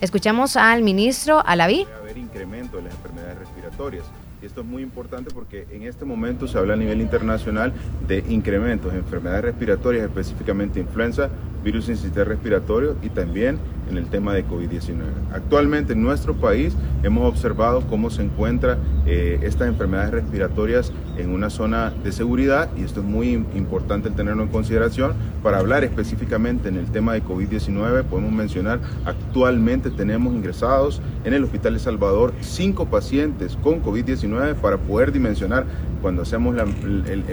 Escuchamos 0.00 0.56
al 0.56 0.82
ministro 0.82 1.42
Alaví. 1.44 1.86
Haber 1.98 2.18
incremento 2.18 2.76
de 2.76 2.84
las 2.84 2.94
enfermedades 2.94 3.38
respiratorias. 3.38 4.04
Esto 4.46 4.60
es 4.60 4.66
muy 4.68 4.84
importante 4.84 5.32
porque 5.34 5.66
en 5.72 5.82
este 5.82 6.04
momento 6.04 6.46
se 6.46 6.56
habla 6.56 6.74
a 6.74 6.76
nivel 6.76 7.00
internacional 7.00 7.72
de 8.06 8.22
incrementos 8.28 8.92
en 8.92 9.00
enfermedades 9.00 9.44
respiratorias, 9.44 10.04
específicamente 10.04 10.78
influenza, 10.78 11.30
virus 11.64 11.86
sincitial 11.86 12.26
respiratorio 12.26 12.96
y 13.02 13.08
también 13.08 13.58
en 13.90 13.96
el 13.96 14.06
tema 14.06 14.34
de 14.34 14.46
COVID-19. 14.46 15.02
Actualmente 15.32 15.94
en 15.94 16.02
nuestro 16.02 16.34
país 16.34 16.76
hemos 17.02 17.28
observado 17.28 17.82
cómo 17.88 18.08
se 18.10 18.22
encuentra 18.22 18.78
eh, 19.04 19.40
estas 19.42 19.68
enfermedades 19.68 20.12
respiratorias 20.12 20.92
en 21.18 21.30
una 21.30 21.50
zona 21.50 21.90
de 21.90 22.12
seguridad 22.12 22.70
y 22.76 22.82
esto 22.82 23.00
es 23.00 23.06
muy 23.06 23.32
importante 23.32 24.08
el 24.08 24.14
tenerlo 24.14 24.44
en 24.44 24.48
consideración. 24.48 25.14
Para 25.42 25.58
hablar 25.58 25.82
específicamente 25.82 26.68
en 26.68 26.76
el 26.76 26.86
tema 26.90 27.14
de 27.14 27.24
COVID-19 27.24 28.04
podemos 28.04 28.32
mencionar 28.32 28.80
actualmente 29.04 29.90
tenemos 29.90 30.34
ingresados 30.34 31.00
en 31.24 31.34
el 31.34 31.42
Hospital 31.42 31.74
de 31.74 31.80
Salvador 31.80 32.32
cinco 32.40 32.86
pacientes 32.86 33.56
con 33.62 33.82
COVID-19 33.82 34.35
para 34.60 34.76
poder 34.78 35.12
dimensionar 35.12 35.64
cuando 36.02 36.22
hacemos 36.22 36.54
la- 36.54 36.62
el- 36.64 37.24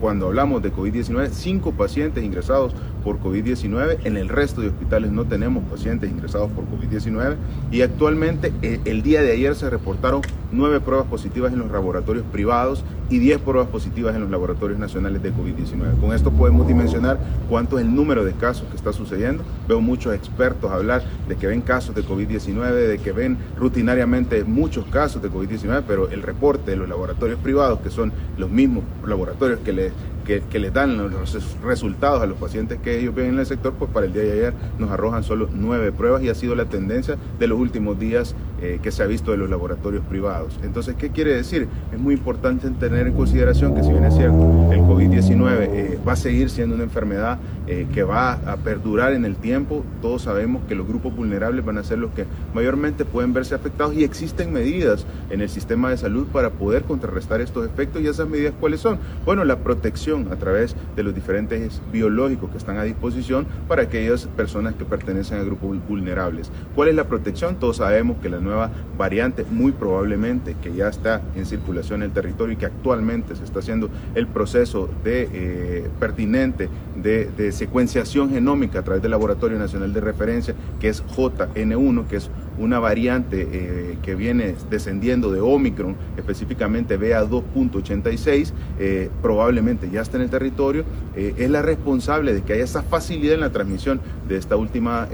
cuando 0.00 0.26
hablamos 0.26 0.62
de 0.62 0.72
COVID-19 0.72 1.30
cinco 1.30 1.72
pacientes 1.72 2.24
ingresados 2.24 2.72
por 3.04 3.18
COVID-19 3.20 3.98
en 4.04 4.16
el 4.16 4.28
resto 4.28 4.60
de 4.60 4.68
hospitales 4.68 5.10
no 5.12 5.24
tenemos 5.24 5.64
pacientes 5.64 6.10
ingresados 6.10 6.50
por 6.52 6.64
COVID-19 6.64 7.36
y 7.70 7.82
actualmente 7.82 8.52
eh, 8.62 8.80
el 8.84 9.02
día 9.02 9.22
de 9.22 9.32
ayer 9.32 9.54
se 9.54 9.68
reportaron 9.70 10.22
nueve 10.52 10.80
pruebas 10.80 11.06
positivas 11.06 11.52
en 11.52 11.58
los 11.58 11.70
laboratorios 11.70 12.24
privados 12.32 12.84
y 13.08 13.18
10 13.18 13.40
pruebas 13.40 13.68
positivas 13.68 14.14
en 14.14 14.22
los 14.22 14.30
laboratorios 14.30 14.78
nacionales 14.78 15.22
de 15.22 15.32
COVID-19. 15.32 16.00
Con 16.00 16.12
esto 16.12 16.30
podemos 16.30 16.66
dimensionar 16.66 17.18
cuánto 17.48 17.78
es 17.78 17.84
el 17.84 17.94
número 17.94 18.24
de 18.24 18.32
casos 18.32 18.68
que 18.68 18.76
está 18.76 18.92
sucediendo. 18.92 19.44
Veo 19.68 19.80
muchos 19.80 20.14
expertos 20.14 20.70
hablar 20.70 21.02
de 21.28 21.36
que 21.36 21.46
ven 21.46 21.60
casos 21.60 21.94
de 21.94 22.04
COVID-19, 22.04 22.72
de 22.72 22.98
que 22.98 23.12
ven 23.12 23.36
rutinariamente 23.56 24.44
muchos 24.44 24.84
casos 24.86 25.22
de 25.22 25.30
COVID-19, 25.30 25.84
pero 25.86 26.08
el 26.10 26.22
reporte 26.22 26.72
de 26.72 26.76
los 26.76 26.88
laboratorios 26.88 27.38
privados, 27.40 27.80
que 27.80 27.90
son 27.90 28.12
los 28.36 28.50
mismos 28.50 28.84
laboratorios 29.06 29.60
que 29.60 29.72
le 29.72 29.92
que, 30.26 30.58
les 30.58 30.72
dan 30.72 30.96
los 30.96 31.32
res- 31.32 31.56
resultados 31.62 32.20
a 32.22 32.26
los 32.26 32.36
pacientes 32.36 32.78
que 32.82 32.98
ellos 32.98 33.14
ven 33.14 33.26
en 33.34 33.38
el 33.38 33.46
sector, 33.46 33.74
pues 33.78 33.90
para 33.90 34.06
el 34.06 34.12
día 34.12 34.22
de 34.24 34.32
ayer 34.32 34.54
nos 34.78 34.90
arrojan 34.90 35.22
solo 35.22 35.48
nueve 35.54 35.92
pruebas 35.92 36.22
y 36.22 36.28
ha 36.28 36.34
sido 36.34 36.54
la 36.54 36.64
tendencia 36.66 37.16
de 37.38 37.46
los 37.46 37.58
últimos 37.58 37.98
días 37.98 38.34
eh, 38.60 38.80
que 38.82 38.90
se 38.90 39.02
ha 39.02 39.06
visto 39.06 39.30
de 39.30 39.36
los 39.36 39.48
laboratorios 39.50 40.04
privados. 40.06 40.58
Entonces, 40.62 40.94
¿qué 40.96 41.10
quiere 41.10 41.34
decir? 41.34 41.68
Es 41.92 41.98
muy 41.98 42.14
importante 42.14 42.68
tener 42.70 43.06
en 43.06 43.12
consideración 43.14 43.74
que 43.74 43.82
si 43.82 43.90
bien 43.90 44.04
es 44.04 44.14
cierto, 44.14 44.72
el 44.72 44.80
COVID-19 44.80 45.50
eh, 45.60 45.98
va 46.06 46.12
a 46.12 46.16
seguir 46.16 46.50
siendo 46.50 46.74
una 46.74 46.84
enfermedad 46.84 47.38
eh, 47.66 47.86
que 47.92 48.02
va 48.02 48.32
a 48.32 48.56
perdurar 48.56 49.12
en 49.12 49.24
el 49.24 49.36
tiempo, 49.36 49.84
todos 50.02 50.22
sabemos 50.22 50.62
que 50.68 50.74
los 50.74 50.86
grupos 50.86 51.14
vulnerables 51.14 51.64
van 51.64 51.78
a 51.78 51.84
ser 51.84 51.98
los 51.98 52.10
que 52.12 52.24
mayormente 52.54 53.04
pueden 53.04 53.32
verse 53.32 53.54
afectados 53.54 53.94
y 53.94 54.04
existen 54.04 54.52
medidas 54.52 55.04
en 55.30 55.40
el 55.40 55.48
sistema 55.48 55.90
de 55.90 55.96
salud 55.96 56.26
para 56.32 56.50
poder 56.50 56.84
contrarrestar 56.84 57.40
estos 57.40 57.66
efectos 57.66 58.02
y 58.02 58.06
esas 58.08 58.28
medidas 58.28 58.54
cuáles 58.58 58.80
son? 58.80 58.98
Bueno, 59.24 59.44
la 59.44 59.58
protección 59.58 60.15
a 60.30 60.36
través 60.36 60.74
de 60.94 61.02
los 61.02 61.14
diferentes 61.14 61.80
biológicos 61.92 62.50
que 62.50 62.58
están 62.58 62.78
a 62.78 62.82
disposición 62.82 63.46
para 63.68 63.82
aquellas 63.82 64.26
personas 64.26 64.74
que 64.74 64.84
pertenecen 64.84 65.38
a 65.38 65.42
grupos 65.42 65.76
vulnerables. 65.88 66.50
¿Cuál 66.74 66.88
es 66.88 66.94
la 66.94 67.04
protección? 67.04 67.56
Todos 67.56 67.78
sabemos 67.78 68.16
que 68.22 68.28
la 68.28 68.40
nueva 68.40 68.70
variante, 68.96 69.44
muy 69.50 69.72
probablemente 69.72 70.56
que 70.62 70.74
ya 70.74 70.88
está 70.88 71.22
en 71.34 71.46
circulación 71.46 72.02
en 72.02 72.08
el 72.08 72.12
territorio 72.12 72.54
y 72.54 72.56
que 72.56 72.66
actualmente 72.66 73.36
se 73.36 73.44
está 73.44 73.60
haciendo 73.60 73.90
el 74.14 74.26
proceso 74.26 74.88
de 75.04 75.28
eh, 75.32 75.90
pertinente 76.00 76.68
de, 76.96 77.30
de, 77.36 77.52
secuenciación 77.52 78.30
genómica 78.30 78.80
a 78.80 78.82
través 78.82 79.02
del 79.02 79.10
Laboratorio 79.10 79.58
Nacional 79.58 79.92
de 79.92 80.00
Referencia, 80.00 80.54
que 80.80 80.88
es 80.88 81.04
JN1, 81.04 82.06
que 82.06 82.16
es 82.16 82.30
una 82.58 82.78
variante 82.78 83.48
eh, 83.50 83.98
que 84.02 84.14
viene 84.14 84.54
descendiendo 84.70 85.30
de 85.30 85.40
Omicron, 85.40 85.96
específicamente 86.16 86.98
BA2.86, 86.98 88.52
eh, 88.78 89.10
probablemente 89.22 89.90
ya 89.90 90.00
está 90.00 90.16
en 90.16 90.24
el 90.24 90.30
territorio, 90.30 90.84
eh, 91.14 91.34
es 91.36 91.50
la 91.50 91.62
responsable 91.62 92.34
de 92.34 92.42
que 92.42 92.54
haya 92.54 92.64
esa 92.64 92.82
facilidad 92.82 93.34
en 93.34 93.40
la 93.40 93.50
transmisión 93.50 94.00
de 94.28 94.36
esta 94.36 94.56
última 94.56 95.08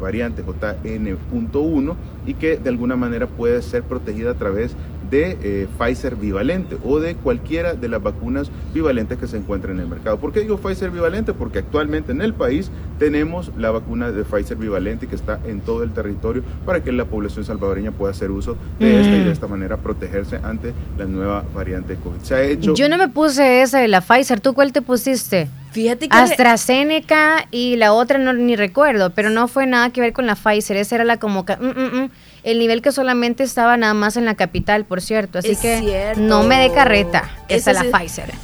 variante 0.00 0.42
JN.1 0.42 1.94
y 2.26 2.34
que 2.34 2.56
de 2.56 2.68
alguna 2.68 2.96
manera 2.96 3.26
puede 3.26 3.60
ser 3.62 3.82
protegida 3.82 4.30
a 4.30 4.34
través 4.34 4.74
de 5.10 5.38
eh, 5.42 5.68
Pfizer 5.78 6.16
bivalente 6.16 6.76
o 6.84 7.00
de 7.00 7.14
cualquiera 7.14 7.74
de 7.74 7.88
las 7.88 8.02
vacunas 8.02 8.50
bivalentes 8.72 9.18
que 9.18 9.26
se 9.26 9.36
encuentren 9.36 9.76
en 9.76 9.82
el 9.82 9.88
mercado. 9.88 10.18
¿Por 10.18 10.32
qué 10.32 10.40
digo 10.40 10.58
Pfizer 10.58 10.90
bivalente? 10.90 11.32
Porque 11.34 11.58
actualmente 11.58 12.12
en 12.12 12.22
el 12.22 12.34
país 12.34 12.70
tenemos 12.98 13.50
la 13.56 13.70
vacuna 13.70 14.10
de 14.10 14.24
Pfizer 14.24 14.56
bivalente 14.56 15.06
que 15.06 15.14
está 15.14 15.40
en 15.46 15.60
todo 15.60 15.82
el 15.82 15.92
territorio 15.92 16.42
para 16.64 16.82
que 16.82 16.92
la 16.92 17.04
población 17.04 17.44
salvadoreña 17.44 17.92
pueda 17.92 18.12
hacer 18.12 18.30
uso 18.30 18.56
de 18.78 19.00
esta 19.00 19.16
y 19.16 19.24
de 19.24 19.32
esta 19.32 19.46
manera 19.46 19.76
protegerse 19.76 20.40
ante 20.42 20.72
la 20.98 21.06
nueva 21.06 21.44
variante 21.54 21.94
de 21.94 22.00
COVID. 22.00 22.20
Se 22.22 22.34
ha 22.34 22.42
hecho... 22.42 22.74
Yo 22.74 22.88
no 22.88 22.98
me 22.98 23.08
puse 23.08 23.62
esa 23.62 23.80
de 23.80 23.88
la 23.88 24.00
Pfizer, 24.00 24.40
¿tú 24.40 24.54
cuál 24.54 24.72
te 24.72 24.82
pusiste? 24.82 25.48
Fíjate 25.74 26.08
que 26.08 26.16
AstraZeneca 26.16 27.48
y 27.50 27.74
la 27.74 27.92
otra 27.92 28.18
no 28.18 28.32
ni 28.32 28.54
recuerdo, 28.54 29.10
pero 29.10 29.30
no 29.30 29.48
fue 29.48 29.66
nada 29.66 29.90
que 29.90 30.00
ver 30.00 30.12
con 30.12 30.24
la 30.24 30.36
Pfizer, 30.36 30.76
esa 30.76 30.94
era 30.94 31.04
la 31.04 31.16
como 31.16 31.42
mm, 31.42 31.64
mm, 31.64 32.02
mm, 32.02 32.10
el 32.44 32.58
nivel 32.58 32.82
que 32.82 32.92
solamente 32.92 33.42
estaba 33.42 33.76
nada 33.76 33.94
más 33.94 34.16
en 34.16 34.24
la 34.24 34.34
capital, 34.34 34.84
por 34.84 35.00
cierto, 35.00 35.38
así 35.38 35.50
Es 35.52 35.58
que 35.58 35.78
cierto. 35.80 36.20
no 36.20 36.42
me 36.44 36.56
dé 36.60 36.72
carreta, 36.72 37.30
esa 37.48 37.70
Eso 37.70 37.70
es 37.70 37.76
la 37.92 37.98
sí. 37.98 38.04
Pfizer, 38.06 38.34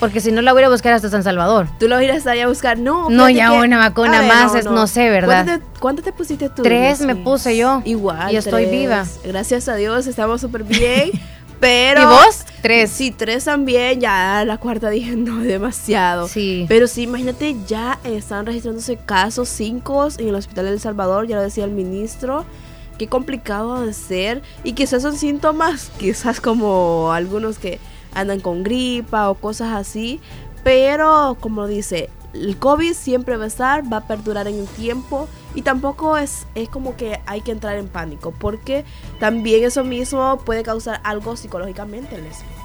porque 0.00 0.20
si 0.20 0.32
no 0.32 0.40
la 0.42 0.52
voy 0.54 0.62
a 0.62 0.68
buscar 0.70 0.92
hasta 0.94 1.10
San 1.10 1.22
Salvador. 1.22 1.68
tú 1.78 1.86
lo 1.86 2.00
irás 2.00 2.26
a 2.26 2.46
buscar. 2.48 2.78
No, 2.78 3.10
No, 3.10 3.28
ya 3.28 3.50
que- 3.50 3.58
una 3.58 3.76
vacuna 3.78 4.18
A 4.18 4.20
ver, 4.22 4.28
más, 4.28 4.54
es- 4.54 4.64
no 4.64 4.86
sé, 4.86 5.10
¿verdad? 5.10 5.44
¿Cuánto 5.44 5.64
te, 5.66 5.78
cuánto 5.80 6.02
te 6.02 6.12
pusiste 6.12 6.48
tú? 6.48 6.62
Tres 6.62 7.00
me 7.02 7.14
puse 7.16 7.56
yo. 7.56 7.82
Igual. 7.84 8.32
Y 8.32 8.36
estoy 8.36 8.64
tres. 8.64 8.70
viva. 8.72 9.04
Gracias 9.24 9.68
a 9.68 9.74
Dios, 9.74 10.06
estamos 10.06 10.40
súper 10.40 10.64
bien. 10.64 11.10
Pero. 11.60 12.00
¿Y 12.00 12.04
vos? 12.06 12.46
Tres. 12.62 12.88
Sí, 12.90 13.10
tres 13.10 13.44
también. 13.44 14.00
Ya 14.00 14.42
la 14.46 14.56
cuarta 14.56 14.88
dije, 14.88 15.14
no, 15.16 15.40
demasiado. 15.40 16.26
Sí. 16.26 16.64
Pero 16.68 16.86
sí, 16.86 17.02
imagínate, 17.02 17.54
ya 17.68 17.98
están 18.04 18.46
registrándose 18.46 18.96
casos, 18.96 19.50
cinco 19.50 20.08
en 20.16 20.28
el 20.28 20.34
hospital 20.34 20.64
de 20.64 20.70
El 20.72 20.80
Salvador, 20.80 21.26
ya 21.26 21.36
lo 21.36 21.42
decía 21.42 21.64
el 21.66 21.72
ministro. 21.72 22.46
Qué 23.00 23.08
complicado 23.08 23.80
de 23.80 23.94
ser. 23.94 24.42
Y 24.62 24.74
quizás 24.74 25.00
son 25.00 25.16
síntomas, 25.16 25.90
quizás 25.98 26.38
como 26.38 27.12
algunos 27.12 27.58
que 27.58 27.80
andan 28.12 28.40
con 28.40 28.62
gripa 28.62 29.30
o 29.30 29.36
cosas 29.36 29.72
así. 29.72 30.20
Pero, 30.64 31.38
como 31.40 31.66
dice, 31.66 32.10
el 32.34 32.58
COVID 32.58 32.92
siempre 32.92 33.38
va 33.38 33.44
a 33.44 33.46
estar, 33.46 33.90
va 33.90 33.96
a 33.96 34.06
perdurar 34.06 34.48
en 34.48 34.58
el 34.58 34.66
tiempo. 34.66 35.28
Y 35.54 35.62
tampoco 35.62 36.18
es, 36.18 36.46
es 36.54 36.68
como 36.68 36.94
que 36.94 37.22
hay 37.24 37.40
que 37.40 37.52
entrar 37.52 37.78
en 37.78 37.88
pánico, 37.88 38.34
porque 38.38 38.84
también 39.18 39.64
eso 39.64 39.82
mismo 39.82 40.38
puede 40.44 40.62
causar 40.62 41.00
algo 41.02 41.36
psicológicamente, 41.36 42.18
Leslie. 42.18 42.59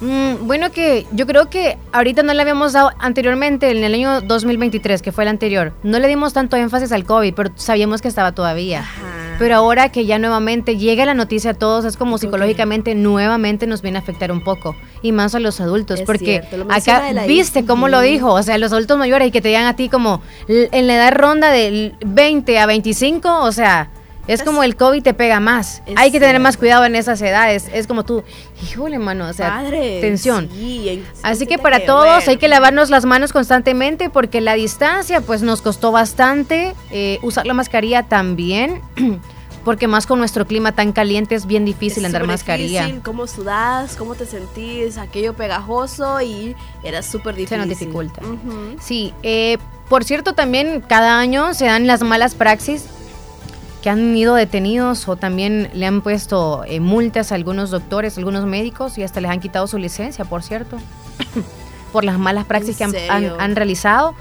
Mm, 0.00 0.46
bueno, 0.46 0.70
que 0.72 1.06
yo 1.12 1.26
creo 1.26 1.48
que 1.48 1.78
ahorita 1.92 2.22
no 2.22 2.34
le 2.34 2.42
habíamos 2.42 2.72
dado 2.72 2.90
anteriormente, 2.98 3.70
en 3.70 3.84
el 3.84 3.94
año 3.94 4.20
2023, 4.20 5.02
que 5.02 5.12
fue 5.12 5.24
el 5.24 5.28
anterior, 5.28 5.72
no 5.82 5.98
le 5.98 6.08
dimos 6.08 6.32
tanto 6.32 6.56
énfasis 6.56 6.92
al 6.92 7.04
COVID, 7.04 7.34
pero 7.34 7.50
sabíamos 7.56 8.02
que 8.02 8.08
estaba 8.08 8.32
todavía. 8.32 8.80
Ajá. 8.80 9.24
Pero 9.38 9.56
ahora 9.56 9.90
que 9.90 10.06
ya 10.06 10.18
nuevamente 10.18 10.76
llega 10.76 11.04
la 11.04 11.14
noticia 11.14 11.52
a 11.52 11.54
todos, 11.54 11.84
es 11.84 11.96
como 11.96 12.18
psicológicamente 12.18 12.94
nuevamente 12.94 13.66
nos 13.66 13.82
viene 13.82 13.98
a 13.98 14.00
afectar 14.00 14.30
un 14.30 14.42
poco. 14.42 14.76
Y 15.02 15.12
más 15.12 15.34
a 15.34 15.40
los 15.40 15.60
adultos, 15.60 16.00
Es 16.00 16.06
porque 16.06 16.42
acá, 16.70 17.02
viste 17.26 17.64
cómo 17.64 17.88
lo 17.88 18.00
dijo, 18.00 18.32
o 18.32 18.42
sea, 18.42 18.58
los 18.58 18.72
adultos 18.72 18.98
mayores 18.98 19.28
y 19.28 19.30
que 19.30 19.40
te 19.40 19.48
digan 19.48 19.66
a 19.66 19.76
ti 19.76 19.88
como 19.88 20.22
en 20.48 20.86
la 20.86 20.94
edad 20.94 21.12
ronda 21.12 21.50
de 21.50 21.94
20 22.04 22.58
a 22.58 22.66
25, 22.66 23.40
o 23.40 23.52
sea... 23.52 23.90
Es 24.26 24.40
Es- 24.40 24.46
como 24.46 24.62
el 24.62 24.74
COVID 24.76 25.02
te 25.02 25.12
pega 25.14 25.38
más. 25.40 25.82
Es 25.86 25.94
Hay 25.96 26.10
que 26.10 26.18
tener 26.20 26.40
más 26.40 26.56
cuidado 26.56 26.84
en 26.86 26.94
esas 26.96 27.20
edades. 27.20 27.66
Es 27.72 27.86
como 27.86 28.04
tú, 28.04 28.24
híjole, 28.62 28.98
mano, 28.98 29.28
o 29.28 29.32
sea, 29.32 29.50
Padre, 29.50 30.00
tensión. 30.00 30.48
sí, 30.52 31.02
Así 31.22 31.46
que 31.46 31.58
para 31.58 31.84
todos 31.84 32.06
bueno. 32.06 32.30
hay 32.30 32.36
que 32.38 32.48
lavarnos 32.48 32.88
las 32.90 33.04
manos 33.04 33.32
constantemente 33.32 34.08
porque 34.10 34.40
la 34.40 34.54
distancia 34.54 35.20
pues 35.20 35.42
nos 35.42 35.60
costó 35.62 35.92
bastante. 35.92 36.74
eh, 36.90 37.18
usar 37.22 37.46
la 37.46 37.54
mascarilla 37.54 38.04
también. 38.04 38.80
Porque 39.64 39.88
más 39.88 40.04
con 40.06 40.18
nuestro 40.18 40.46
clima 40.46 40.72
tan 40.72 40.92
caliente 40.92 41.34
es 41.34 41.46
bien 41.46 41.64
difícil 41.64 42.04
Es 42.04 42.08
andar 42.08 42.26
mascarilla. 42.26 42.82
difícil, 42.82 43.02
cómo 43.02 43.26
sudas, 43.26 43.96
cómo 43.96 44.14
te 44.14 44.26
sentís, 44.26 44.98
aquello 44.98 45.32
pegajoso 45.32 46.20
y 46.20 46.54
era 46.82 47.00
súper 47.00 47.34
difícil. 47.34 47.48
Se 47.62 47.66
nos 47.66 47.68
dificulta. 47.78 48.20
Ujú. 48.20 48.76
Sí, 48.78 49.14
eh, 49.22 49.56
por 49.88 50.04
cierto 50.04 50.34
también 50.34 50.82
cada 50.86 51.18
año 51.18 51.54
se 51.54 51.64
dan 51.64 51.86
las 51.86 52.02
malas 52.02 52.34
praxis 52.34 52.84
que 53.84 53.90
han 53.90 54.16
ido 54.16 54.34
detenidos 54.34 55.06
o 55.08 55.16
también 55.16 55.68
le 55.74 55.84
han 55.84 56.00
puesto 56.00 56.64
eh, 56.66 56.80
multas 56.80 57.30
a 57.32 57.34
algunos 57.34 57.70
doctores, 57.70 58.16
algunos 58.16 58.46
médicos 58.46 58.96
y 58.96 59.02
hasta 59.02 59.20
les 59.20 59.30
han 59.30 59.40
quitado 59.40 59.66
su 59.66 59.76
licencia, 59.76 60.24
por 60.24 60.42
cierto, 60.42 60.78
por 61.92 62.02
las 62.02 62.18
malas 62.18 62.46
praxis 62.46 62.78
que 62.78 62.84
¿En 62.84 62.90
han, 62.90 62.96
han- 62.96 63.22
serio? 63.22 63.36
han 63.38 63.54
realizado. 63.56 64.14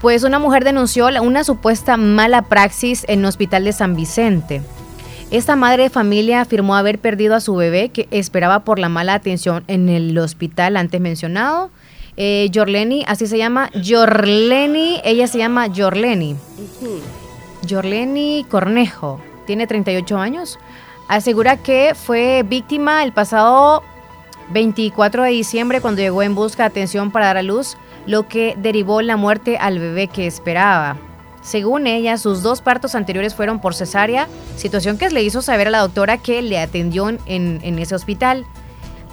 Pues 0.00 0.22
una 0.22 0.38
mujer 0.38 0.62
denunció 0.62 1.08
una 1.22 1.42
supuesta 1.42 1.96
mala 1.96 2.42
praxis 2.42 3.04
en 3.08 3.18
el 3.18 3.24
hospital 3.26 3.64
de 3.64 3.72
San 3.72 3.96
Vicente. 3.96 4.62
Esta 5.32 5.56
madre 5.56 5.82
de 5.84 5.90
familia 5.90 6.40
afirmó 6.40 6.76
haber 6.76 7.00
perdido 7.00 7.34
a 7.34 7.40
su 7.40 7.56
bebé 7.56 7.88
que 7.88 8.06
esperaba 8.12 8.60
por 8.60 8.78
la 8.78 8.88
mala 8.88 9.14
atención 9.14 9.64
en 9.66 9.88
el 9.88 10.16
hospital 10.18 10.76
antes 10.76 11.00
mencionado. 11.00 11.70
Eh, 12.16 12.48
Yorleni, 12.52 13.04
así 13.08 13.26
se 13.26 13.38
llama, 13.38 13.70
Yorleni, 13.74 15.00
ella 15.04 15.26
se 15.26 15.38
llama 15.38 15.66
Yorleni. 15.66 16.36
Yorleni 17.62 18.46
Cornejo, 18.48 19.20
tiene 19.46 19.66
38 19.66 20.18
años. 20.18 20.58
Asegura 21.08 21.56
que 21.56 21.94
fue 21.94 22.44
víctima 22.44 23.02
el 23.02 23.12
pasado 23.12 23.82
24 24.50 25.24
de 25.24 25.30
diciembre 25.30 25.80
cuando 25.80 26.00
llegó 26.00 26.22
en 26.22 26.34
busca 26.34 26.64
de 26.64 26.68
atención 26.68 27.10
para 27.10 27.26
dar 27.26 27.36
a 27.38 27.42
luz, 27.42 27.76
lo 28.06 28.28
que 28.28 28.54
derivó 28.58 29.02
la 29.02 29.16
muerte 29.16 29.58
al 29.58 29.78
bebé 29.78 30.08
que 30.08 30.26
esperaba. 30.26 30.96
Según 31.42 31.86
ella, 31.86 32.18
sus 32.18 32.42
dos 32.42 32.60
partos 32.60 32.94
anteriores 32.94 33.34
fueron 33.34 33.60
por 33.60 33.74
cesárea, 33.74 34.28
situación 34.56 34.98
que 34.98 35.08
le 35.10 35.22
hizo 35.22 35.40
saber 35.40 35.68
a 35.68 35.70
la 35.70 35.78
doctora 35.80 36.18
que 36.18 36.42
le 36.42 36.58
atendió 36.58 37.08
en, 37.08 37.18
en 37.26 37.78
ese 37.78 37.94
hospital. 37.94 38.44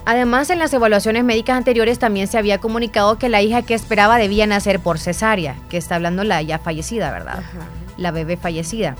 Además, 0.05 0.49
en 0.49 0.59
las 0.59 0.73
evaluaciones 0.73 1.23
médicas 1.23 1.57
anteriores 1.57 1.99
también 1.99 2.27
se 2.27 2.37
había 2.37 2.59
comunicado 2.59 3.17
que 3.17 3.29
la 3.29 3.41
hija 3.41 3.61
que 3.61 3.73
esperaba 3.73 4.17
debía 4.17 4.45
nacer 4.45 4.79
por 4.79 4.99
cesárea, 4.99 5.55
que 5.69 5.77
está 5.77 5.95
hablando 5.95 6.23
la 6.23 6.41
ya 6.41 6.59
fallecida, 6.59 7.11
¿verdad? 7.11 7.39
Ajá. 7.39 7.67
La 7.97 8.11
bebé 8.11 8.37
fallecida. 8.37 8.95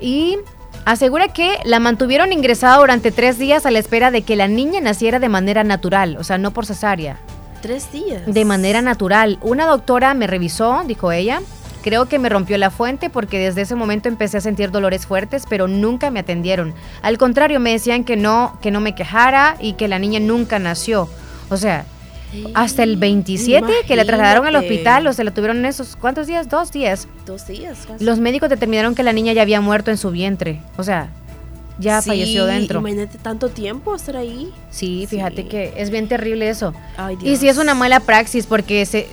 Y 0.00 0.38
asegura 0.84 1.28
que 1.28 1.58
la 1.64 1.78
mantuvieron 1.80 2.32
ingresada 2.32 2.78
durante 2.78 3.10
tres 3.12 3.38
días 3.38 3.66
a 3.66 3.70
la 3.70 3.78
espera 3.78 4.10
de 4.10 4.22
que 4.22 4.36
la 4.36 4.48
niña 4.48 4.80
naciera 4.80 5.18
de 5.18 5.28
manera 5.28 5.64
natural, 5.64 6.16
o 6.18 6.24
sea, 6.24 6.38
no 6.38 6.50
por 6.52 6.66
cesárea, 6.66 7.18
Tres 7.62 7.92
días. 7.92 8.22
de 8.26 8.44
manera 8.44 8.80
natural. 8.82 9.38
Una 9.42 9.66
doctora 9.66 10.14
me 10.14 10.26
revisó, 10.26 10.82
dijo 10.86 11.12
ella. 11.12 11.40
Creo 11.82 12.06
que 12.06 12.18
me 12.18 12.28
rompió 12.28 12.58
la 12.58 12.70
fuente 12.70 13.08
porque 13.08 13.38
desde 13.38 13.62
ese 13.62 13.74
momento 13.74 14.08
empecé 14.10 14.36
a 14.36 14.40
sentir 14.42 14.70
dolores 14.70 15.06
fuertes, 15.06 15.44
pero 15.48 15.66
nunca 15.66 16.10
me 16.10 16.20
atendieron. 16.20 16.74
Al 17.00 17.16
contrario, 17.16 17.58
me 17.58 17.72
decían 17.72 18.04
que 18.04 18.16
no, 18.16 18.58
que 18.60 18.70
no 18.70 18.80
me 18.82 18.94
quejara 18.94 19.56
y 19.60 19.74
que 19.74 19.88
la 19.88 19.98
niña 19.98 20.20
nunca 20.20 20.58
nació. 20.58 21.08
O 21.48 21.56
sea, 21.56 21.86
hasta 22.54 22.82
el 22.82 22.96
27 22.96 23.66
que 23.86 23.96
la 23.96 24.04
trasladaron 24.04 24.46
al 24.46 24.56
hospital, 24.56 25.06
o 25.06 25.12
se 25.12 25.24
la 25.24 25.32
tuvieron 25.32 25.58
en 25.58 25.66
esos, 25.66 25.96
¿cuántos 25.96 26.26
días? 26.26 26.48
Dos 26.48 26.72
días. 26.72 27.08
Dos 27.26 27.46
días. 27.46 27.86
casi. 27.86 28.04
Los 28.04 28.18
médicos 28.18 28.48
determinaron 28.48 28.94
que 28.94 29.02
la 29.02 29.12
niña 29.12 29.32
ya 29.32 29.42
había 29.42 29.60
muerto 29.60 29.90
en 29.90 29.96
su 29.96 30.10
vientre. 30.10 30.60
O 30.76 30.82
sea, 30.84 31.08
ya 31.78 32.00
Sí, 32.02 32.10
falleció 32.10 32.46
dentro. 32.46 32.80
Imagínate 32.80 33.18
tanto 33.18 33.48
tiempo 33.48 33.94
estar 33.94 34.16
ahí. 34.16 34.52
Sí, 34.70 35.06
fíjate 35.08 35.42
Sí. 35.42 35.48
que 35.48 35.72
es 35.76 35.90
bien 35.90 36.08
terrible 36.08 36.48
eso. 36.48 36.74
Ay, 36.96 37.16
Y 37.22 37.36
si 37.36 37.48
es 37.48 37.56
una 37.58 37.74
mala 37.74 38.00
praxis 38.00 38.46
porque 38.46 38.84
se 38.86 39.08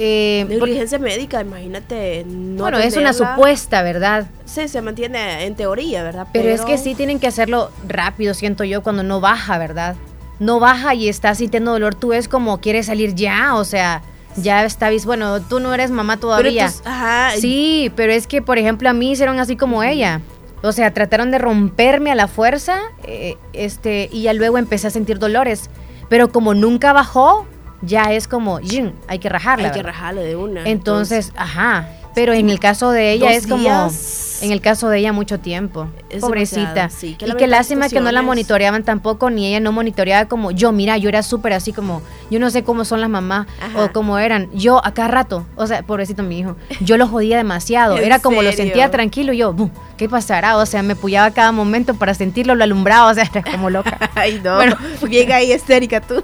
Eh, 0.00 0.46
Negligencia 0.48 0.96
médica, 1.00 1.40
imagínate. 1.40 2.24
No 2.24 2.62
bueno, 2.62 2.78
es 2.78 2.96
una 2.96 3.12
supuesta, 3.12 3.82
¿verdad? 3.82 4.28
Sí, 4.44 4.68
se 4.68 4.80
mantiene 4.80 5.44
en 5.44 5.56
teoría, 5.56 6.04
¿verdad? 6.04 6.28
Pero, 6.32 6.50
es 6.50 6.60
que 6.60 6.78
sí 6.78 6.94
tienen 6.94 7.18
que 7.18 7.26
hacerlo 7.26 7.72
rápido, 7.86 8.32
siento 8.34 8.62
yo, 8.62 8.84
cuando 8.84 9.02
no 9.02 9.20
baja, 9.20 9.58
¿verdad? 9.58 9.96
No 10.38 10.60
baja 10.60 10.94
y 10.94 11.08
está 11.08 11.34
sintiendo 11.34 11.72
dolor, 11.72 11.94
tú 11.94 12.12
es 12.12 12.28
como 12.28 12.60
quieres 12.60 12.86
salir 12.86 13.14
ya, 13.14 13.54
o 13.56 13.64
sea, 13.64 14.02
ya 14.36 14.64
está 14.64 14.90
Bueno, 15.04 15.40
tú 15.40 15.60
no 15.60 15.74
eres 15.74 15.90
mamá 15.90 16.14
Pero 16.14 16.20
todavía. 16.20 16.70
ajá, 16.84 17.32
Sí, 17.38 17.92
pero 17.96 18.12
es 18.12 18.26
que, 18.26 18.42
por 18.42 18.58
ejemplo, 18.58 18.88
a 18.88 18.92
mí 18.92 19.12
hicieron 19.12 19.38
así 19.38 19.56
como 19.56 19.82
ella. 19.82 20.20
O 20.62 20.72
sea, 20.72 20.92
trataron 20.92 21.30
de 21.30 21.38
romperme 21.38 22.10
a 22.10 22.14
la 22.14 22.26
fuerza, 22.26 22.78
eh, 23.04 23.36
este, 23.52 24.08
y 24.12 24.22
ya 24.22 24.32
luego 24.32 24.58
empecé 24.58 24.88
a 24.88 24.90
sentir 24.90 25.18
dolores. 25.18 25.70
Pero 26.08 26.32
como 26.32 26.54
nunca 26.54 26.92
bajó, 26.92 27.46
ya 27.82 28.12
es 28.12 28.26
como, 28.26 28.60
yin, 28.60 28.92
hay 29.06 29.18
que 29.18 29.28
rajarla. 29.28 29.68
hay 29.68 29.74
que 29.74 29.82
rajarle 29.82 30.22
de 30.22 30.36
una. 30.36 30.64
Entonces, 30.64 31.32
ajá. 31.36 31.88
Pero 32.14 32.32
en 32.32 32.50
el 32.50 32.58
caso 32.58 32.90
de 32.90 33.12
ella 33.12 33.32
es 33.32 33.46
como, 33.46 33.90
en 34.40 34.52
el 34.52 34.60
caso 34.60 34.88
de 34.88 34.98
ella 34.98 35.12
mucho 35.12 35.38
tiempo. 35.38 35.88
Es 36.10 36.20
Pobrecita. 36.20 36.90
sí, 36.90 37.16
qué 37.18 37.26
y 37.26 37.32
qué 37.34 37.46
lástima 37.46 37.88
que 37.88 38.00
no 38.00 38.10
la 38.12 38.22
monitoreaban 38.22 38.82
tampoco, 38.84 39.30
ni 39.30 39.46
ella 39.46 39.60
no 39.60 39.72
monitoreaba 39.72 40.28
como 40.28 40.50
yo. 40.50 40.72
Mira, 40.72 40.96
yo 40.96 41.08
era 41.08 41.22
súper 41.22 41.52
así 41.52 41.72
como, 41.72 42.02
yo 42.30 42.38
no 42.40 42.50
sé 42.50 42.64
cómo 42.64 42.84
son 42.84 43.00
las 43.00 43.10
mamás 43.10 43.46
Ajá. 43.60 43.84
o 43.84 43.92
cómo 43.92 44.18
eran. 44.18 44.48
Yo 44.52 44.84
a 44.84 44.94
cada 44.94 45.08
rato, 45.08 45.46
o 45.56 45.66
sea, 45.66 45.82
pobrecito 45.82 46.22
mi 46.22 46.38
hijo, 46.40 46.56
yo 46.80 46.96
lo 46.96 47.06
jodía 47.06 47.36
demasiado. 47.36 47.96
¿En 47.98 48.04
Era 48.04 48.18
como 48.18 48.42
lo 48.42 48.52
sentía 48.52 48.90
tranquilo 48.90 49.32
y 49.32 49.38
yo, 49.38 49.52
"Bu, 49.52 49.70
¿qué 49.96 50.08
pasará? 50.08 50.56
O 50.56 50.66
sea, 50.66 50.82
me 50.82 50.96
puyaba 50.96 51.26
a 51.26 51.30
cada 51.32 51.52
momento 51.52 51.94
para 51.94 52.14
sentirlo, 52.14 52.54
lo 52.54 52.64
alumbraba, 52.64 53.10
o 53.10 53.14
sea, 53.14 53.24
era 53.24 53.42
como 53.42 53.70
loca. 53.70 53.98
Ay, 54.14 54.40
no. 54.42 54.56
Bueno. 54.56 54.76
Bien 55.08 55.30
ahí 55.32 55.52
histérica 55.52 56.00
tú. 56.00 56.22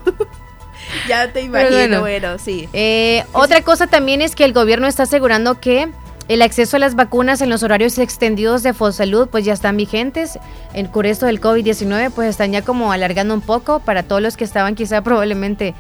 ya 1.09 1.33
te 1.33 1.43
imagino, 1.43 2.01
bueno. 2.01 2.01
bueno, 2.01 2.39
sí. 2.39 2.69
Eh, 2.73 3.25
otra 3.33 3.63
cosa 3.63 3.87
también 3.87 4.23
es 4.23 4.35
que 4.35 4.45
el 4.45 4.53
gobierno 4.53 4.87
está 4.87 5.05
asegurando 5.05 5.61
que 5.61 5.89
el 6.29 6.41
acceso 6.41 6.77
a 6.77 6.81
las 6.81 6.95
vacunas 6.95 7.41
en 7.43 7.51
los 7.51 7.63
horarios 7.63 7.99
extendidos 7.99 8.63
de 8.63 8.73
Fosalud 8.73 9.29
pues 9.29 9.45
ya 9.45 9.53
están 9.53 9.77
vigentes. 9.77 10.39
En 10.73 10.89
por 10.89 11.07
esto 11.07 11.27
del 11.27 11.41
COVID-19 11.41 12.11
pues 12.15 12.31
están 12.31 12.53
ya 12.53 12.63
como 12.63 12.93
alargando 12.93 13.35
un 13.35 13.43
poco 13.43 13.81
para 13.81 14.03
todos 14.03 14.23
los 14.23 14.37
que 14.37 14.45
estaban 14.45 14.75
quizá 14.75 15.03
probablemente 15.05 15.75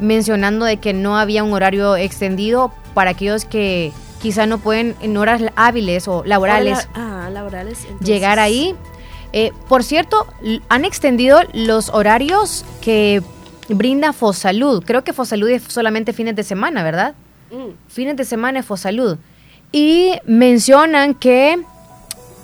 mencionando 0.00 0.64
de 0.64 0.78
que 0.78 0.92
no 0.92 1.16
había 1.18 1.44
un 1.44 1.52
horario 1.52 1.96
extendido 1.96 2.72
para 2.94 3.10
aquellos 3.10 3.44
que 3.44 3.92
quizá 4.20 4.46
no 4.46 4.58
pueden 4.58 4.96
en 5.00 5.16
horas 5.16 5.42
hábiles 5.54 6.08
o 6.08 6.24
laborales 6.24 6.88
Ah, 6.94 7.28
laborales. 7.32 7.80
entonces- 7.84 8.06
llegar 8.06 8.38
ahí. 8.40 8.74
Eh, 9.32 9.52
por 9.68 9.82
cierto, 9.82 10.26
han 10.68 10.84
extendido 10.84 11.40
los 11.52 11.88
horarios 11.90 12.64
que 12.80 13.20
brinda 13.68 14.12
Fosalud. 14.12 14.84
Creo 14.84 15.04
que 15.04 15.12
Fosalud 15.12 15.48
es 15.48 15.62
solamente 15.64 16.12
fines 16.12 16.36
de 16.36 16.42
semana, 16.42 16.82
¿verdad? 16.82 17.14
Mm. 17.50 17.72
Fines 17.88 18.16
de 18.16 18.24
semana 18.24 18.60
es 18.60 18.66
Fosalud. 18.66 19.18
Y 19.72 20.12
mencionan 20.26 21.14
que 21.14 21.58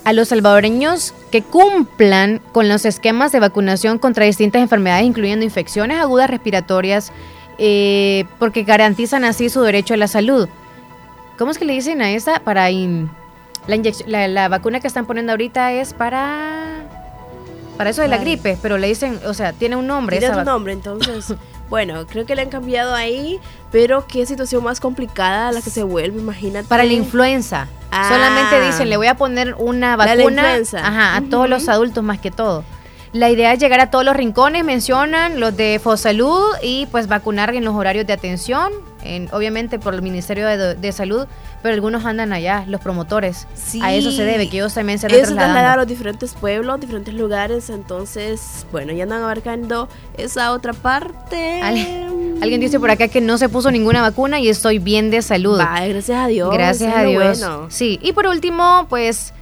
a 0.05 0.13
los 0.13 0.29
salvadoreños 0.29 1.13
que 1.31 1.43
cumplan 1.43 2.41
con 2.53 2.69
los 2.69 2.85
esquemas 2.85 3.33
de 3.33 3.41
vacunación 3.41 3.99
contra 3.99 4.25
distintas 4.25 4.63
enfermedades, 4.63 5.05
incluyendo 5.05 5.45
infecciones 5.45 6.01
agudas 6.01 6.31
respiratorias, 6.31 7.13
eh, 7.59 8.25
porque 8.39 8.63
garantizan 8.63 9.25
así 9.25 9.51
su 9.51 9.61
derecho 9.61 9.95
a 9.95 9.99
la 9.99 10.09
salud. 10.09 10.49
¿Cómo 11.39 11.51
es 11.51 11.59
que 11.59 11.67
le 11.67 11.75
dicen 11.75 12.01
a 12.01 12.11
esa? 12.13 12.41
Para 12.41 12.71
in- 12.71 13.11
la, 14.07 14.27
la 14.27 14.49
vacuna 14.49 14.81
que 14.81 14.87
están 14.89 15.07
poniendo 15.07 15.33
ahorita 15.33 15.73
es 15.73 15.93
para 15.93 16.83
para 17.81 17.89
eso 17.91 18.03
de 18.03 18.09
la 18.09 18.19
gripe, 18.19 18.59
pero 18.61 18.77
le 18.77 18.89
dicen, 18.89 19.19
o 19.25 19.33
sea, 19.33 19.55
tiene 19.55 19.75
un 19.75 19.87
nombre. 19.87 20.19
Tiene 20.19 20.35
vac- 20.35 20.45
nombre, 20.45 20.75
entonces. 20.75 21.35
Bueno, 21.71 22.05
creo 22.07 22.27
que 22.27 22.35
le 22.35 22.43
han 22.43 22.51
cambiado 22.51 22.95
ahí, 22.95 23.39
pero 23.73 24.07
qué 24.07 24.27
situación 24.27 24.63
más 24.65 24.81
complicada 24.81 25.51
la 25.51 25.63
que 25.63 25.71
se 25.71 25.83
vuelve, 25.85 26.21
imagínate. 26.21 26.67
Para 26.69 26.83
la 26.85 26.93
influenza. 26.93 27.69
Ah. 27.91 28.09
Solamente 28.13 28.61
dicen, 28.67 28.91
le 28.91 28.99
voy 28.99 29.07
a 29.07 29.15
poner 29.15 29.55
una 29.57 29.93
de 29.93 29.97
la 29.97 30.17
vacuna 30.17 30.43
influenza. 30.43 30.87
ajá, 30.87 31.17
a 31.17 31.23
todos 31.23 31.49
los 31.49 31.69
adultos 31.71 32.05
más 32.05 32.19
que 32.19 32.31
todo. 32.31 32.65
La 33.13 33.31
idea 33.31 33.53
es 33.53 33.59
llegar 33.61 33.81
a 33.81 33.89
todos 33.91 34.05
los 34.05 34.15
rincones, 34.15 34.63
mencionan 34.65 35.41
los 35.41 35.57
de 35.57 35.81
Fosalud 35.83 36.45
y 36.63 36.87
pues 36.87 37.07
vacunar 37.07 37.55
en 37.55 37.65
los 37.65 37.75
horarios 37.75 38.07
de 38.07 38.13
atención, 38.13 38.73
en, 39.03 39.29
obviamente 39.33 39.79
por 39.79 39.95
el 39.95 40.03
Ministerio 40.03 40.47
de, 40.47 40.75
de 40.75 40.93
Salud, 40.93 41.27
pero 41.63 41.75
algunos 41.75 42.05
andan 42.05 42.33
allá, 42.33 42.65
los 42.67 42.81
promotores. 42.81 43.47
Sí. 43.55 43.81
A 43.83 43.93
eso 43.93 44.11
se 44.11 44.25
debe, 44.25 44.49
que 44.49 44.59
ellos 44.59 44.75
también 44.75 44.99
se 44.99 45.09
se 45.09 45.17
trasladan 45.17 45.65
a 45.67 45.77
los 45.77 45.87
diferentes 45.87 46.35
pueblos, 46.35 46.81
diferentes 46.81 47.15
lugares, 47.15 47.71
entonces, 47.71 48.67
bueno, 48.73 48.93
ya 48.93 49.05
andan 49.05 49.23
abarcando 49.23 49.89
esa 50.17 50.53
otra 50.53 50.73
parte. 50.73 51.61
Alguien 51.63 52.61
dice 52.61 52.81
por 52.81 52.91
acá 52.91 53.09
que 53.09 53.21
no 53.21 53.39
se 53.39 53.49
puso 53.49 53.71
ninguna 53.71 54.01
vacuna 54.01 54.41
y 54.41 54.49
estoy 54.49 54.79
bien 54.79 55.11
de 55.11 55.23
salud. 55.23 55.59
Vaya, 55.59 55.87
gracias 55.89 56.19
a 56.19 56.27
Dios. 56.27 56.51
Gracias 56.53 56.95
a 56.95 57.03
Dios. 57.03 57.41
bueno. 57.41 57.67
Sí, 57.71 57.99
y 58.03 58.13
por 58.13 58.27
último, 58.27 58.87
pues 58.89 59.35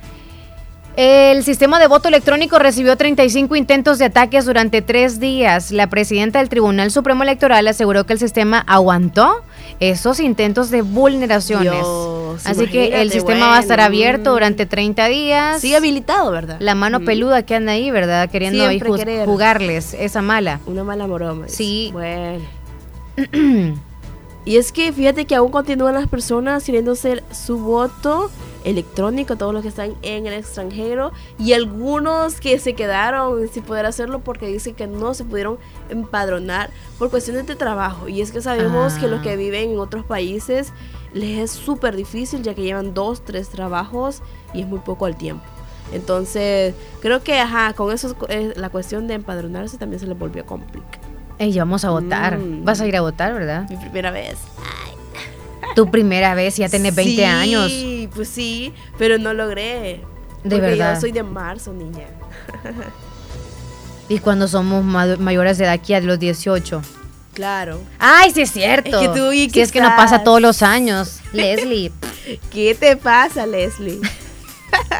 el 1.00 1.44
sistema 1.44 1.78
de 1.78 1.86
voto 1.86 2.08
electrónico 2.08 2.58
recibió 2.58 2.96
35 2.96 3.54
intentos 3.54 3.98
de 3.98 4.06
ataques 4.06 4.46
durante 4.46 4.82
tres 4.82 5.20
días. 5.20 5.70
La 5.70 5.86
presidenta 5.86 6.40
del 6.40 6.48
Tribunal 6.48 6.90
Supremo 6.90 7.22
Electoral 7.22 7.68
aseguró 7.68 8.04
que 8.04 8.14
el 8.14 8.18
sistema 8.18 8.64
aguantó 8.66 9.44
esos 9.80 10.20
intentos 10.20 10.70
de 10.70 10.82
vulneraciones. 10.82 11.72
Dios, 11.72 12.46
Así 12.46 12.66
que 12.68 13.00
el 13.00 13.10
sistema 13.10 13.48
va 13.48 13.56
a 13.56 13.60
estar 13.60 13.80
abierto 13.80 14.32
durante 14.32 14.66
30 14.66 15.06
días. 15.06 15.60
Sigue 15.60 15.76
habilitado, 15.76 16.30
¿verdad? 16.30 16.56
La 16.60 16.74
mano 16.74 17.00
Mm. 17.00 17.04
peluda 17.04 17.42
que 17.44 17.54
anda 17.54 17.72
ahí, 17.72 17.90
¿verdad? 17.90 18.30
Queriendo 18.30 18.64
ahí 18.66 18.80
querer. 18.80 19.26
jugarles 19.26 19.94
esa 19.94 20.22
mala. 20.22 20.60
Una 20.66 20.84
mala 20.84 21.06
broma. 21.06 21.44
dice. 21.46 21.56
Sí. 21.56 21.90
Bueno. 21.92 22.44
y 24.48 24.56
es 24.56 24.72
que 24.72 24.94
fíjate 24.94 25.26
que 25.26 25.34
aún 25.34 25.50
continúan 25.50 25.92
las 25.92 26.08
personas 26.08 26.64
queriendo 26.64 26.92
hacer 26.92 27.22
su 27.30 27.58
voto 27.58 28.30
electrónico, 28.64 29.36
todos 29.36 29.52
los 29.52 29.60
que 29.60 29.68
están 29.68 29.94
en 30.00 30.26
el 30.26 30.32
extranjero, 30.32 31.12
y 31.38 31.52
algunos 31.52 32.40
que 32.40 32.58
se 32.58 32.72
quedaron 32.72 33.46
sin 33.48 33.62
poder 33.62 33.84
hacerlo 33.84 34.20
porque 34.20 34.46
dicen 34.46 34.74
que 34.74 34.86
no 34.86 35.12
se 35.12 35.24
pudieron 35.24 35.58
empadronar 35.90 36.70
por 36.98 37.10
cuestiones 37.10 37.46
de 37.46 37.56
trabajo. 37.56 38.08
Y 38.08 38.22
es 38.22 38.32
que 38.32 38.40
sabemos 38.40 38.94
que 38.94 39.06
los 39.06 39.20
Ah. 39.20 39.22
que 39.22 39.36
viven 39.36 39.72
en 39.72 39.78
otros 39.80 40.06
países 40.06 40.72
les 41.12 41.40
es 41.40 41.50
súper 41.50 41.94
difícil 41.94 42.42
ya 42.42 42.54
que 42.54 42.62
llevan 42.62 42.94
dos, 42.94 43.22
tres 43.22 43.50
trabajos 43.50 44.22
y 44.54 44.62
es 44.62 44.66
muy 44.66 44.78
poco 44.78 45.04
al 45.04 45.18
tiempo. 45.18 45.44
Entonces, 45.92 46.74
creo 47.00 47.22
que, 47.22 47.38
ajá, 47.38 47.74
con 47.74 47.92
eso 47.92 48.16
eh, 48.30 48.54
la 48.56 48.70
cuestión 48.70 49.08
de 49.08 49.14
empadronarse 49.14 49.76
también 49.76 50.00
se 50.00 50.06
les 50.06 50.18
volvió 50.18 50.46
complicar. 50.46 51.07
Ey, 51.38 51.56
vamos 51.58 51.84
a 51.84 51.90
votar. 51.90 52.38
Mm. 52.38 52.64
Vas 52.64 52.80
a 52.80 52.86
ir 52.86 52.96
a 52.96 53.00
votar, 53.00 53.32
¿verdad? 53.34 53.68
Mi 53.70 53.76
primera 53.76 54.10
vez. 54.10 54.36
Tu 55.76 55.90
primera 55.90 56.34
vez, 56.34 56.56
ya 56.56 56.68
tenés 56.68 56.94
20 56.94 57.14
Sí, 57.16 57.24
años. 57.24 57.72
pues 58.14 58.28
sí, 58.28 58.72
pero 58.98 59.18
no 59.18 59.32
logré. 59.34 60.00
De 60.42 60.56
porque 60.56 60.60
verdad. 60.60 60.94
Yo 60.94 61.00
soy 61.00 61.12
de 61.12 61.22
marzo, 61.22 61.72
niña. 61.72 62.06
Y 64.10 64.20
cuando 64.20 64.48
somos 64.48 64.82
ma- 64.82 65.16
mayores 65.18 65.58
de 65.58 65.64
edad 65.64 65.74
aquí 65.74 65.92
a 65.92 66.00
los 66.00 66.18
18. 66.18 66.80
Claro. 67.34 67.78
Ay, 67.98 68.30
sí 68.32 68.40
es 68.40 68.50
cierto. 68.50 68.98
Es 69.02 69.06
que 69.10 69.18
tú 69.20 69.32
y 69.32 69.44
Si 69.44 69.50
que 69.50 69.60
es 69.62 69.70
que 69.70 69.82
no 69.82 69.94
pasa 69.96 70.24
todos 70.24 70.40
los 70.40 70.62
años. 70.62 71.20
Leslie, 71.34 71.92
¿Qué 72.50 72.74
te 72.74 72.96
pasa, 72.96 73.46
Leslie? 73.46 74.00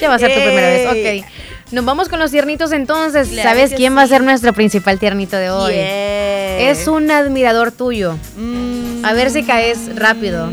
ya 0.00 0.08
va 0.08 0.14
a 0.14 0.18
ser 0.18 0.32
tu 0.34 0.40
primera 0.40 0.66
vez. 0.68 1.22
Ok. 1.22 1.26
Nos 1.74 1.84
vamos 1.84 2.08
con 2.08 2.20
los 2.20 2.30
tiernitos 2.30 2.70
entonces. 2.70 3.28
Claro 3.28 3.48
¿Sabes 3.50 3.72
quién 3.74 3.96
va 3.96 4.02
a 4.02 4.06
sí. 4.06 4.10
ser 4.10 4.22
nuestro 4.22 4.52
principal 4.52 5.00
tiernito 5.00 5.36
de 5.36 5.50
hoy? 5.50 5.72
Yeah. 5.74 6.70
Es 6.70 6.86
un 6.86 7.10
admirador 7.10 7.72
tuyo. 7.72 8.16
Mm, 8.36 9.04
A 9.04 9.12
ver 9.12 9.30
si 9.30 9.42
caes 9.42 9.96
rápido. 9.96 10.48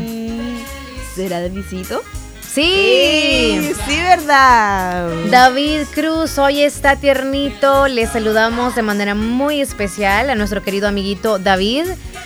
¿Será 1.14 1.40
de 1.40 1.48
visito? 1.50 2.02
Sí. 2.40 3.72
sí, 3.86 3.96
verdad. 4.02 5.08
David 5.30 5.82
Cruz, 5.94 6.36
hoy 6.38 6.60
está 6.60 6.96
tiernito. 6.96 7.86
Le 7.86 8.06
saludamos 8.06 8.74
de 8.74 8.82
manera 8.82 9.14
muy 9.14 9.60
especial 9.60 10.28
a 10.28 10.34
nuestro 10.34 10.62
querido 10.62 10.88
amiguito 10.88 11.38
David, 11.38 11.84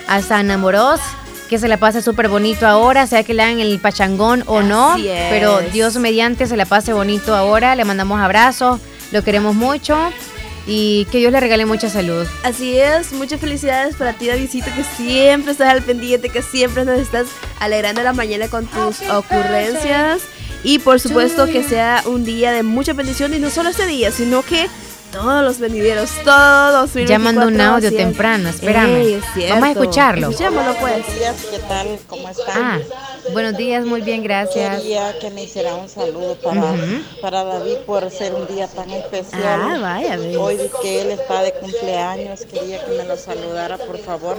a 0.09 0.23
San 0.23 0.51
que 1.49 1.59
se 1.59 1.69
la 1.69 1.77
pase 1.77 2.03
súper 2.03 2.29
bonito 2.29 2.67
ahora, 2.67 3.07
sea 3.07 3.23
que 3.23 3.35
le 3.35 3.43
hagan 3.43 3.61
el 3.61 3.79
pachangón 3.79 4.43
o 4.47 4.63
no. 4.63 4.97
Es. 4.97 5.31
Pero 5.31 5.61
Dios 5.73 5.97
mediante 5.97 6.47
se 6.47 6.57
la 6.57 6.67
pase 6.67 6.93
bonito 6.93 7.35
ahora. 7.35 7.75
Le 7.77 7.85
mandamos 7.85 8.21
abrazos, 8.21 8.81
lo 9.13 9.23
queremos 9.23 9.55
mucho 9.55 10.13
y 10.67 11.07
que 11.13 11.19
Dios 11.19 11.33
le 11.33 11.41
regale 11.41 11.65
mucha 11.65 11.89
salud. 11.89 12.27
Así 12.43 12.79
es, 12.79 13.13
muchas 13.13 13.41
felicidades 13.41 13.95
para 13.95 14.13
ti, 14.15 14.27
Davidcito, 14.27 14.67
que 14.75 14.83
siempre 14.83 15.53
estás 15.53 15.69
al 15.69 15.83
pendiente, 15.83 16.29
que 16.29 16.43
siempre 16.43 16.85
nos 16.85 16.99
estás 16.99 17.27
alegrando 17.61 18.03
la 18.03 18.13
mañana 18.13 18.49
con 18.49 18.67
tus 18.67 19.01
ocurrencias. 19.09 20.23
Y 20.65 20.81
por 20.81 20.99
supuesto 20.99 21.47
que 21.47 21.63
sea 21.63 22.03
un 22.07 22.25
día 22.25 22.51
de 22.51 22.65
mucha 22.65 22.93
bendición, 22.93 23.33
y 23.35 23.39
no 23.39 23.51
solo 23.51 23.69
este 23.69 23.87
día, 23.87 24.11
sino 24.11 24.43
que 24.43 24.67
todos 25.13 25.43
los 25.43 25.59
venideros, 25.59 26.11
todos. 26.25 26.93
Ya 27.07 27.19
mandó 27.19 27.47
un 27.47 27.61
audio 27.61 27.91
temprano, 27.95 28.49
espérame. 28.49 29.21
Vamos 29.51 29.65
a 29.65 29.71
escucharlo. 29.73 30.31
Escuchémoslo 30.31 30.75
pues. 30.79 30.97
Buenos 31.05 31.15
días, 31.19 31.37
¿qué 31.51 31.59
tal? 31.61 31.99
¿Cómo 32.07 32.29
están? 32.29 32.55
Ah, 32.57 32.79
buenos 33.33 33.57
días, 33.57 33.85
muy 33.87 34.03
bien, 34.03 34.23
gracias. 34.23 34.81
Quería 34.81 35.19
que 35.19 35.31
me 35.31 35.45
hiciera 35.45 35.75
un 35.75 35.89
saludo 35.89 36.37
para, 36.37 36.61
Ujú. 36.61 37.21
para 37.21 37.45
David 37.45 37.77
por 37.87 38.11
ser 38.11 38.35
un 38.35 38.47
día 38.47 38.67
tan 38.69 38.91
especial. 38.91 39.43
Ah, 39.63 39.79
vaya, 39.81 40.17
ves. 40.17 40.37
Hoy 40.37 40.59
que 40.83 41.03
él 41.03 41.11
está 41.13 41.43
de 41.43 41.53
cumpleaños, 41.55 42.41
quería 42.45 42.85
que 42.85 42.93
me 42.93 43.05
lo 43.05 43.17
saludara, 43.17 43.79
por 43.79 43.99
favor. 43.99 44.37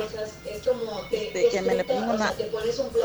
Este, 1.12 1.50
que 1.50 1.62
me 1.62 1.76
le 1.76 1.84
ponga 1.86 2.14
una, 2.14 2.34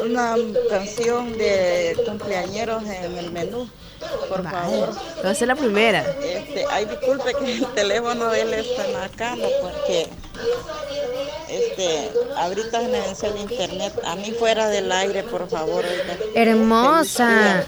una 0.04 0.36
canción 0.68 1.36
de 1.38 1.96
cumpleañeros 2.06 2.82
en 2.84 3.16
el 3.18 3.30
menú, 3.30 3.68
por 4.28 4.42
favor. 4.42 5.34
Ser 5.34 5.48
la 5.48 5.56
primera. 5.56 6.00
Este, 6.22 6.64
ay, 6.70 6.84
disculpe 6.86 7.34
que 7.34 7.52
el 7.52 7.66
teléfono 7.74 8.30
de 8.30 8.40
él 8.42 8.54
está 8.54 8.86
marcando 8.92 9.48
porque 9.60 10.08
este, 11.48 12.10
ahorita 12.36 12.80
me 12.80 13.00
vence 13.00 13.26
el 13.28 13.38
internet. 13.38 13.92
A 14.04 14.16
mí 14.16 14.32
fuera 14.32 14.68
del 14.68 14.90
aire, 14.90 15.22
por 15.22 15.48
favor. 15.48 15.84
Hermosa. 16.34 17.64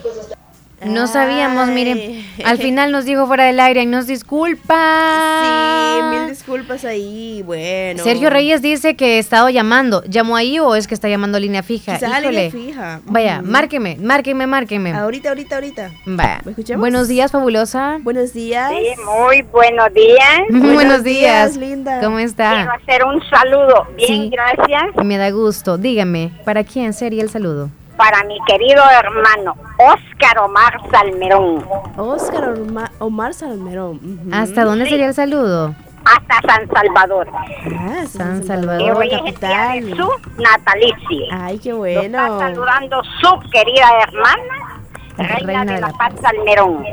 No 0.85 1.07
sabíamos, 1.07 1.69
miren. 1.69 2.25
Al 2.45 2.59
final 2.59 2.93
nos 2.93 3.05
dijo 3.05 3.27
fuera 3.27 3.45
del 3.45 3.59
aire 3.61 3.83
y 3.83 3.87
nos 3.87 4.07
disculpa. 4.07 5.43
Sí, 5.43 6.03
mil 6.19 6.29
disculpas 6.29 6.85
ahí. 6.85 7.43
Bueno. 7.45 8.03
Sergio 8.03 8.29
Reyes 8.29 8.61
dice 8.61 8.95
que 8.97 9.17
he 9.17 9.19
estado 9.19 9.49
llamando. 9.49 10.03
¿Llamó 10.05 10.37
ahí 10.37 10.59
o 10.59 10.75
es 10.75 10.87
que 10.87 10.95
está 10.95 11.09
llamando 11.09 11.39
línea 11.41 11.63
fija? 11.63 11.95
Quizás 11.95 12.23
línea 12.23 12.51
fija. 12.51 13.01
Vaya, 13.07 13.41
Ujú. 13.43 13.51
márqueme, 13.51 13.97
márqueme, 14.01 14.47
márqueme. 14.47 14.93
Ahorita, 14.93 15.31
ahorita, 15.31 15.55
ahorita. 15.55 15.91
Vaya. 16.07 16.41
¿Me 16.45 16.51
escuchamos? 16.53 16.81
Buenos 16.81 17.09
días, 17.09 17.33
fabulosa. 17.33 17.99
Buenos 18.03 18.33
días. 18.35 18.71
Sí, 18.71 19.01
muy 19.05 19.43
buenos 19.43 19.93
días. 19.95 20.41
Buenos, 20.75 21.03
días. 21.05 21.57
linda. 21.57 22.01
¿Cómo 22.01 22.17
Quiero 22.17 22.29
está? 22.31 22.63
hacer 22.73 23.05
un 23.05 23.23
saludo. 23.31 23.87
Bien, 23.97 24.07
Sí. 24.09 24.31
gracias. 24.31 25.05
Me 25.05 25.17
da 25.17 25.31
gusto. 25.31 25.79
Dígame, 25.79 26.31
¿para 26.45 26.65
quién 26.65 26.93
sería 26.93 27.23
el 27.23 27.31
saludo? 27.31 27.71
Para 27.97 28.25
mi 28.25 28.39
querido 28.47 28.83
hermano 29.01 29.55
Óscar 29.79 30.39
Omar 30.39 30.81
Salmerón. 30.91 31.65
Oscar 31.97 32.49
Orma- 32.55 32.91
Omar 32.99 33.35
Salmerón. 33.35 34.21
¿Hasta 34.33 34.65
dónde 34.65 34.87
sería 34.89 35.07
el 35.07 35.15
saludo? 35.15 35.75
Hasta 36.05 36.55
San 36.55 36.69
Salvador. 36.69 37.29
Ah, 37.33 38.05
San 38.07 38.41
Que 38.41 38.47
Salvador, 38.47 38.97
hoy 38.99 39.07
es 39.07 39.13
el 39.13 39.25
día 39.41 39.71
de 39.73 39.81
capital. 39.81 39.97
su 39.97 40.43
natalicio. 40.43 41.27
Ay, 41.33 41.59
qué 41.59 41.71
Lo 41.71 41.87
está 41.87 42.29
bueno. 42.29 42.39
saludando 42.41 43.03
su 43.23 43.51
querida 43.51 43.87
hermana, 44.03 44.81
Reina, 45.17 45.37
Reina 45.47 45.65
de 45.65 45.73
de 45.75 45.81
la 45.81 45.87
la 45.89 45.93
Paz 45.95 46.13
Salmerón. 46.21 46.85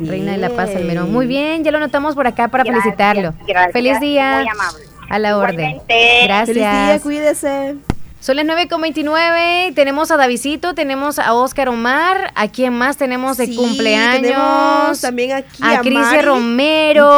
Reina 0.00 0.32
de 0.32 0.38
la 0.38 0.50
Paz, 0.50 0.74
Almerón. 0.74 1.12
Muy 1.12 1.26
bien, 1.26 1.62
ya 1.64 1.70
lo 1.70 1.76
anotamos 1.78 2.14
por 2.16 2.26
acá 2.26 2.48
para 2.48 2.64
Gracias, 2.64 2.82
felicitarlo. 2.84 3.32
gracias. 3.46 3.72
Feliz 3.72 4.00
día. 4.00 4.40
Muy 4.40 4.48
amable. 4.48 4.84
A 5.08 5.18
la 5.20 5.38
orden. 5.38 5.54
Igualmente. 5.60 6.20
Gracias. 6.24 6.46
Feliz 6.48 6.86
día, 6.86 7.00
cuídese. 7.02 7.76
Son 8.20 8.36
las 8.36 8.44
9.29. 8.44 9.74
Tenemos 9.74 10.10
a 10.10 10.16
Davidito, 10.18 10.74
tenemos 10.74 11.18
a 11.18 11.32
Oscar 11.32 11.70
Omar. 11.70 12.32
¿A 12.34 12.48
quién 12.48 12.74
más 12.74 12.98
tenemos 12.98 13.38
de 13.38 13.46
Sí, 13.46 13.56
cumpleaños? 13.56 14.22
tenemos 14.22 15.00
también 15.00 15.32
aquí 15.32 15.62
a 15.62 15.78
a 15.78 15.80
Crisia. 15.80 16.22
Romero. 16.22 17.08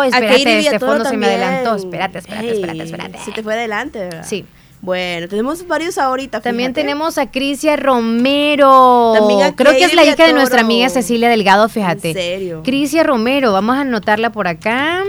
A 0.00 0.06
Espérate, 0.06 0.58
este 0.58 0.78
fondo 0.78 1.04
se 1.06 1.16
me 1.16 1.26
adelantó. 1.26 1.74
Espérate, 1.74 2.18
espérate, 2.18 2.46
Hey, 2.46 2.54
espérate, 2.54 2.82
espérate. 2.82 3.18
Se 3.24 3.32
te 3.32 3.42
fue 3.42 3.54
adelante, 3.54 3.98
¿verdad? 3.98 4.24
Sí. 4.26 4.44
Bueno, 4.82 5.28
tenemos 5.28 5.66
varios 5.66 5.98
ahorita. 5.98 6.40
También 6.40 6.72
tenemos 6.72 7.18
a 7.18 7.30
Crisia 7.30 7.76
Romero. 7.76 9.12
También 9.14 9.42
a 9.42 9.56
Creo 9.56 9.72
que 9.72 9.84
es 9.84 9.94
la 9.94 10.04
hija 10.04 10.26
de 10.26 10.32
nuestra 10.32 10.60
amiga 10.60 10.88
Cecilia 10.90 11.28
Delgado, 11.28 11.68
fíjate. 11.68 12.08
¿En 12.10 12.14
serio? 12.14 12.62
Crisia 12.62 13.02
Romero, 13.02 13.52
vamos 13.52 13.76
a 13.76 13.80
anotarla 13.80 14.32
por 14.32 14.48
acá. 14.48 15.02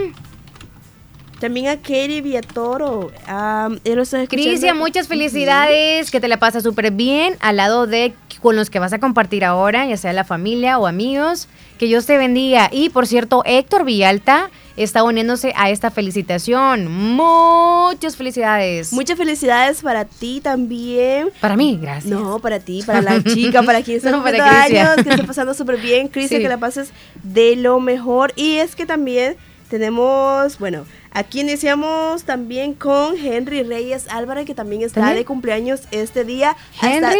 También 1.42 1.66
a 1.66 1.76
Katie 1.76 2.22
está 2.38 4.22
escuchando. 4.22 4.28
Crisia, 4.28 4.74
muchas 4.74 5.08
felicidades, 5.08 6.12
que 6.12 6.20
te 6.20 6.28
la 6.28 6.36
pasas 6.36 6.62
súper 6.62 6.92
bien 6.92 7.34
al 7.40 7.56
lado 7.56 7.88
de 7.88 8.14
con 8.40 8.54
los 8.54 8.70
que 8.70 8.78
vas 8.78 8.92
a 8.92 9.00
compartir 9.00 9.44
ahora, 9.44 9.84
ya 9.84 9.96
sea 9.96 10.12
la 10.12 10.22
familia 10.22 10.78
o 10.78 10.86
amigos. 10.86 11.48
Que 11.80 11.86
Dios 11.86 12.06
te 12.06 12.16
bendiga. 12.16 12.68
Y 12.70 12.90
por 12.90 13.08
cierto, 13.08 13.42
Héctor 13.44 13.84
Villalta 13.84 14.50
está 14.76 15.02
uniéndose 15.02 15.52
a 15.56 15.70
esta 15.70 15.90
felicitación. 15.90 16.86
Muchas 16.86 18.14
felicidades. 18.14 18.92
Muchas 18.92 19.18
felicidades 19.18 19.82
para 19.82 20.04
ti 20.04 20.40
también. 20.40 21.30
Para 21.40 21.56
mí, 21.56 21.76
gracias. 21.82 22.06
No, 22.06 22.38
para 22.38 22.60
ti, 22.60 22.84
para 22.86 23.02
la 23.02 23.20
chica, 23.24 23.64
para 23.64 23.82
quien 23.82 23.96
está 23.98 24.12
No, 24.12 24.22
para 24.22 24.62
años, 24.62 24.94
que 25.02 25.10
esté 25.10 25.24
pasando 25.24 25.54
súper 25.54 25.78
bien, 25.78 26.06
Crisia, 26.06 26.36
Sí. 26.36 26.42
que 26.44 26.48
la 26.48 26.58
pases 26.58 26.92
de 27.24 27.56
lo 27.56 27.80
mejor. 27.80 28.32
Y 28.36 28.58
es 28.58 28.76
que 28.76 28.86
también 28.86 29.36
tenemos, 29.72 30.58
bueno, 30.58 30.84
aquí 31.12 31.40
iniciamos 31.40 32.24
también 32.24 32.74
con 32.74 33.16
Henry 33.16 33.62
Reyes 33.62 34.06
Álvarez, 34.10 34.44
que 34.44 34.54
también 34.54 34.82
está 34.82 35.00
¿También? 35.00 35.16
de 35.16 35.24
cumpleaños 35.24 35.84
este 35.92 36.24
día. 36.24 36.54
¿Henry? 36.82 37.16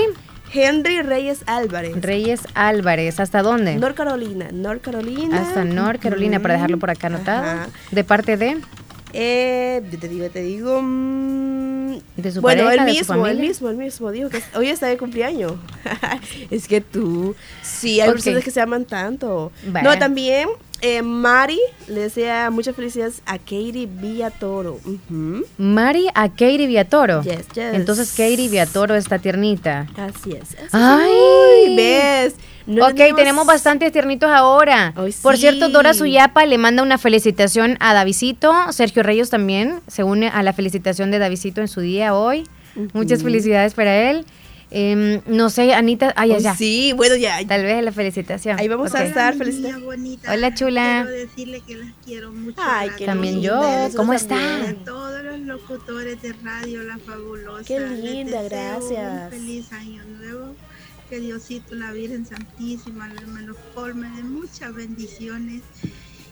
Henry 0.52 1.00
Reyes 1.00 1.44
Álvarez. 1.46 1.94
Reyes 2.02 2.40
Álvarez, 2.52 3.20
¿hasta 3.20 3.40
dónde? 3.40 3.76
North 3.76 3.96
Carolina, 3.96 4.50
North 4.52 4.82
Carolina. 4.82 5.40
Hasta 5.40 5.64
North 5.64 6.02
Carolina, 6.02 6.40
para 6.40 6.52
dejarlo 6.52 6.78
por 6.78 6.90
acá 6.90 7.06
anotado. 7.06 7.42
Ajá. 7.42 7.68
De 7.90 8.04
parte 8.04 8.36
de. 8.36 8.58
Eh, 9.14 9.82
te 9.98 10.08
digo, 10.08 10.28
te 10.28 10.42
digo. 10.42 10.82
mm, 10.82 11.94
¿De 12.18 12.32
su 12.32 12.42
bueno, 12.42 12.64
pareja, 12.64 12.84
el 12.84 12.94
mismo, 12.94 13.26
el 13.26 13.38
mismo, 13.38 13.70
el 13.70 13.76
mismo. 13.78 14.10
Dijo 14.10 14.28
que 14.28 14.42
hoy 14.54 14.68
está 14.68 14.88
de 14.88 14.98
cumpleaños. 14.98 15.54
es 16.50 16.68
que 16.68 16.82
tú. 16.82 17.34
Sí, 17.62 18.02
hay 18.02 18.10
personas 18.10 18.44
que 18.44 18.50
se 18.50 18.60
aman 18.60 18.84
tanto. 18.84 19.52
No, 19.82 19.98
también 19.98 20.50
eh, 20.82 21.00
Mari 21.02 21.60
le 21.86 22.02
desea 22.02 22.50
muchas 22.50 22.74
felicidades 22.74 23.22
a 23.24 23.38
Katie 23.38 23.86
Villatoro. 23.86 24.80
Ujú. 24.84 25.44
Mari 25.56 26.08
a 26.14 26.28
Katie 26.28 26.66
Viatoro. 26.66 27.22
Yes, 27.22 27.46
yes. 27.54 27.74
Entonces 27.74 28.10
Katie 28.10 28.48
Viatoro 28.48 28.94
está 28.96 29.18
tiernita. 29.18 29.86
Así 29.96 30.32
es. 30.32 30.56
así. 30.58 30.68
Ay. 30.72 31.10
Uy, 31.68 31.76
¿Ves? 31.76 32.34
No 32.66 32.86
ok, 32.86 33.16
tenemos 33.16 33.46
bastantes 33.46 33.90
tiernitos 33.92 34.30
ahora. 34.30 34.92
Por 35.22 35.36
cierto, 35.36 35.68
Dora 35.68 35.94
Suyapa 35.94 36.46
le 36.46 36.58
manda 36.58 36.82
una 36.82 36.98
felicitación 36.98 37.76
a 37.80 37.94
Davidito. 37.94 38.52
Sergio 38.70 39.02
Reyes 39.02 39.30
también 39.30 39.80
se 39.88 40.04
une 40.04 40.28
a 40.28 40.42
la 40.42 40.52
felicitación 40.52 41.10
de 41.10 41.18
Davidito 41.18 41.60
en 41.60 41.68
su 41.68 41.80
día 41.80 42.14
hoy. 42.14 42.44
Muchas 42.92 43.22
felicidades 43.22 43.74
para 43.74 44.10
él. 44.10 44.24
Em, 44.74 45.20
no 45.26 45.50
sé, 45.50 45.74
Anita. 45.74 46.12
Ay, 46.16 46.30
ya, 46.30 46.36
Ay, 46.36 46.42
ya. 46.42 46.56
Sí, 46.56 46.92
bueno, 46.96 47.14
ya. 47.16 47.46
Tal 47.46 47.62
vez 47.62 47.84
la 47.84 47.92
felicitación. 47.92 48.58
Ahí 48.58 48.68
vamos 48.68 48.94
a 48.94 49.00
Ok. 49.00 49.04
estar. 49.04 49.36
Bonita. 49.36 50.32
Hola, 50.32 50.54
chula. 50.54 51.02
Quiero 51.06 51.18
decirle 51.28 51.60
que 51.66 51.76
las 51.76 51.88
quiero 52.04 52.32
mucho. 52.32 52.56
Ay, 52.64 52.88
a 52.88 52.96
qué 52.96 53.04
También 53.06 53.42
yo. 53.42 53.52
¿Cómo 53.96 54.12
nosotros 54.14 54.22
está? 54.22 54.36
también. 54.36 54.78
A 54.80 54.84
todos 54.84 55.22
los 55.24 55.40
locutores 55.40 56.22
de 56.22 56.32
radio 56.42 56.82
La 56.84 56.96
Fabulosa. 56.98 57.64
Qué 57.64 57.80
linda, 57.80 58.42
gracias. 58.42 59.24
Un 59.24 59.30
feliz 59.30 59.72
año 59.72 60.02
nuevo. 60.18 60.54
Que 61.10 61.20
Diosito, 61.20 61.74
la 61.74 61.92
Virgen 61.92 62.24
Santísima, 62.24 63.12
me 63.34 63.42
los 63.42 63.56
colme 63.74 64.08
de 64.16 64.22
muchas 64.22 64.74
bendiciones. 64.74 65.60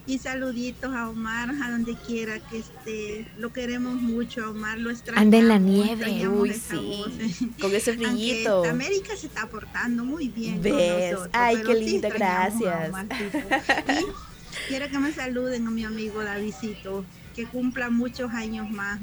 Y 0.07 0.19
saluditos 0.19 0.93
a 0.95 1.09
Omar, 1.09 1.51
a 1.63 1.71
donde 1.71 1.95
quiera 1.95 2.39
que 2.41 2.59
esté. 2.59 3.27
Lo 3.39 3.53
queremos 3.53 3.95
mucho, 3.95 4.45
a 4.45 4.51
Omar. 4.51 4.79
Lo 4.79 4.91
extrañamos. 4.91 5.23
Anda 5.27 5.39
en 5.39 5.49
la 5.49 5.59
nieve. 5.59 6.29
Uy, 6.29 6.51
esa 6.51 6.77
voz. 6.77 7.11
sí. 7.19 7.51
Con 7.61 7.75
ese 7.75 7.91
Aunque 7.93 8.07
brillito. 8.07 8.65
América 8.65 9.15
se 9.17 9.27
está 9.27 9.47
portando 9.49 10.05
muy 10.05 10.29
bien. 10.29 10.55
con 10.55 10.63
¿Ves? 10.63 11.13
nosotros, 11.13 11.31
Ay, 11.35 11.57
qué 11.65 11.85
sí 11.85 12.01
a 12.05 12.09
gracias. 12.09 12.91
Y 12.91 14.69
quiero 14.69 14.89
que 14.89 14.99
me 14.99 15.13
saluden 15.13 15.67
a 15.67 15.71
mi 15.71 15.85
amigo 15.85 16.23
Davidito, 16.25 17.05
que 17.37 17.47
cumpla 17.47 17.91
muchos 17.91 18.31
años 18.33 18.69
más. 18.71 19.01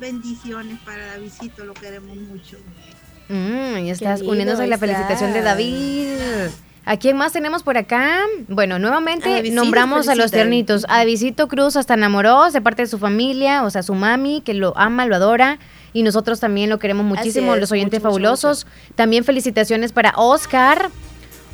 Bendiciones 0.00 0.78
para 0.80 1.06
Davidito, 1.06 1.64
lo 1.64 1.74
queremos 1.74 2.16
mucho. 2.16 2.56
Mm, 3.28 3.84
ya 3.86 3.92
estás 3.92 4.20
lindo 4.20 4.32
uniéndose 4.32 4.62
a 4.64 4.66
la 4.66 4.78
felicitación 4.78 5.32
de 5.32 5.42
David. 5.42 6.50
¿A 6.84 6.96
quién 6.96 7.16
más 7.16 7.32
tenemos 7.32 7.62
por 7.62 7.78
acá? 7.78 8.18
Bueno, 8.48 8.76
A 8.76 8.78
nuevamente 8.78 9.30
Davidcito 9.30 9.62
nombramos 9.62 10.08
a 10.08 10.14
los 10.14 10.32
tiernitos. 10.32 10.84
A 10.88 10.98
Davidito 10.98 11.46
Cruz 11.46 11.76
hasta 11.76 11.94
enamoró 11.94 12.50
de 12.50 12.60
parte 12.60 12.82
de 12.82 12.88
su 12.88 12.98
familia, 12.98 13.62
o 13.62 13.70
sea, 13.70 13.82
su 13.82 13.94
mami, 13.94 14.40
que 14.40 14.54
lo 14.54 14.76
ama, 14.76 15.06
lo 15.06 15.14
adora. 15.14 15.58
Y 15.92 16.02
nosotros 16.02 16.40
también 16.40 16.70
lo 16.70 16.78
queremos 16.78 17.04
muchísimo, 17.04 17.54
es, 17.54 17.60
los 17.60 17.70
oyentes 17.70 18.00
mucho, 18.00 18.08
mucho, 18.08 18.14
fabulosos. 18.14 18.66
También 18.96 19.24
felicitaciones 19.24 19.92
para 19.92 20.12
Oscar. 20.16 20.90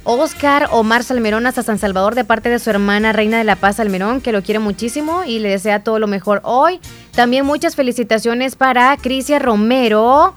Oscar 0.05 0.69
Omar 0.71 1.05
Salmerón 1.05 1.47
hasta 1.47 1.63
San 1.63 1.79
Salvador 1.79 2.15
de 2.15 2.25
parte 2.25 2.49
de 2.49 2.59
su 2.59 2.71
hermana 2.71 3.13
Reina 3.13 3.37
de 3.37 3.45
la 3.45 3.57
Paz 3.57 3.77
Salmerón, 3.77 4.23
que 4.23 4.33
lo 4.33 4.43
quiere 4.43 4.59
muchísimo 4.59 5.25
y 5.25 5.39
le 5.39 5.51
desea 5.51 5.85
todo 5.85 5.99
lo 5.99 6.07
mejor 6.07 6.41
hoy. 6.45 6.81
También 7.15 7.45
muchas 7.45 7.77
felicitaciones 7.77 8.57
para 8.57 8.97
Crisia 8.97 9.39
Romero, 9.39 10.35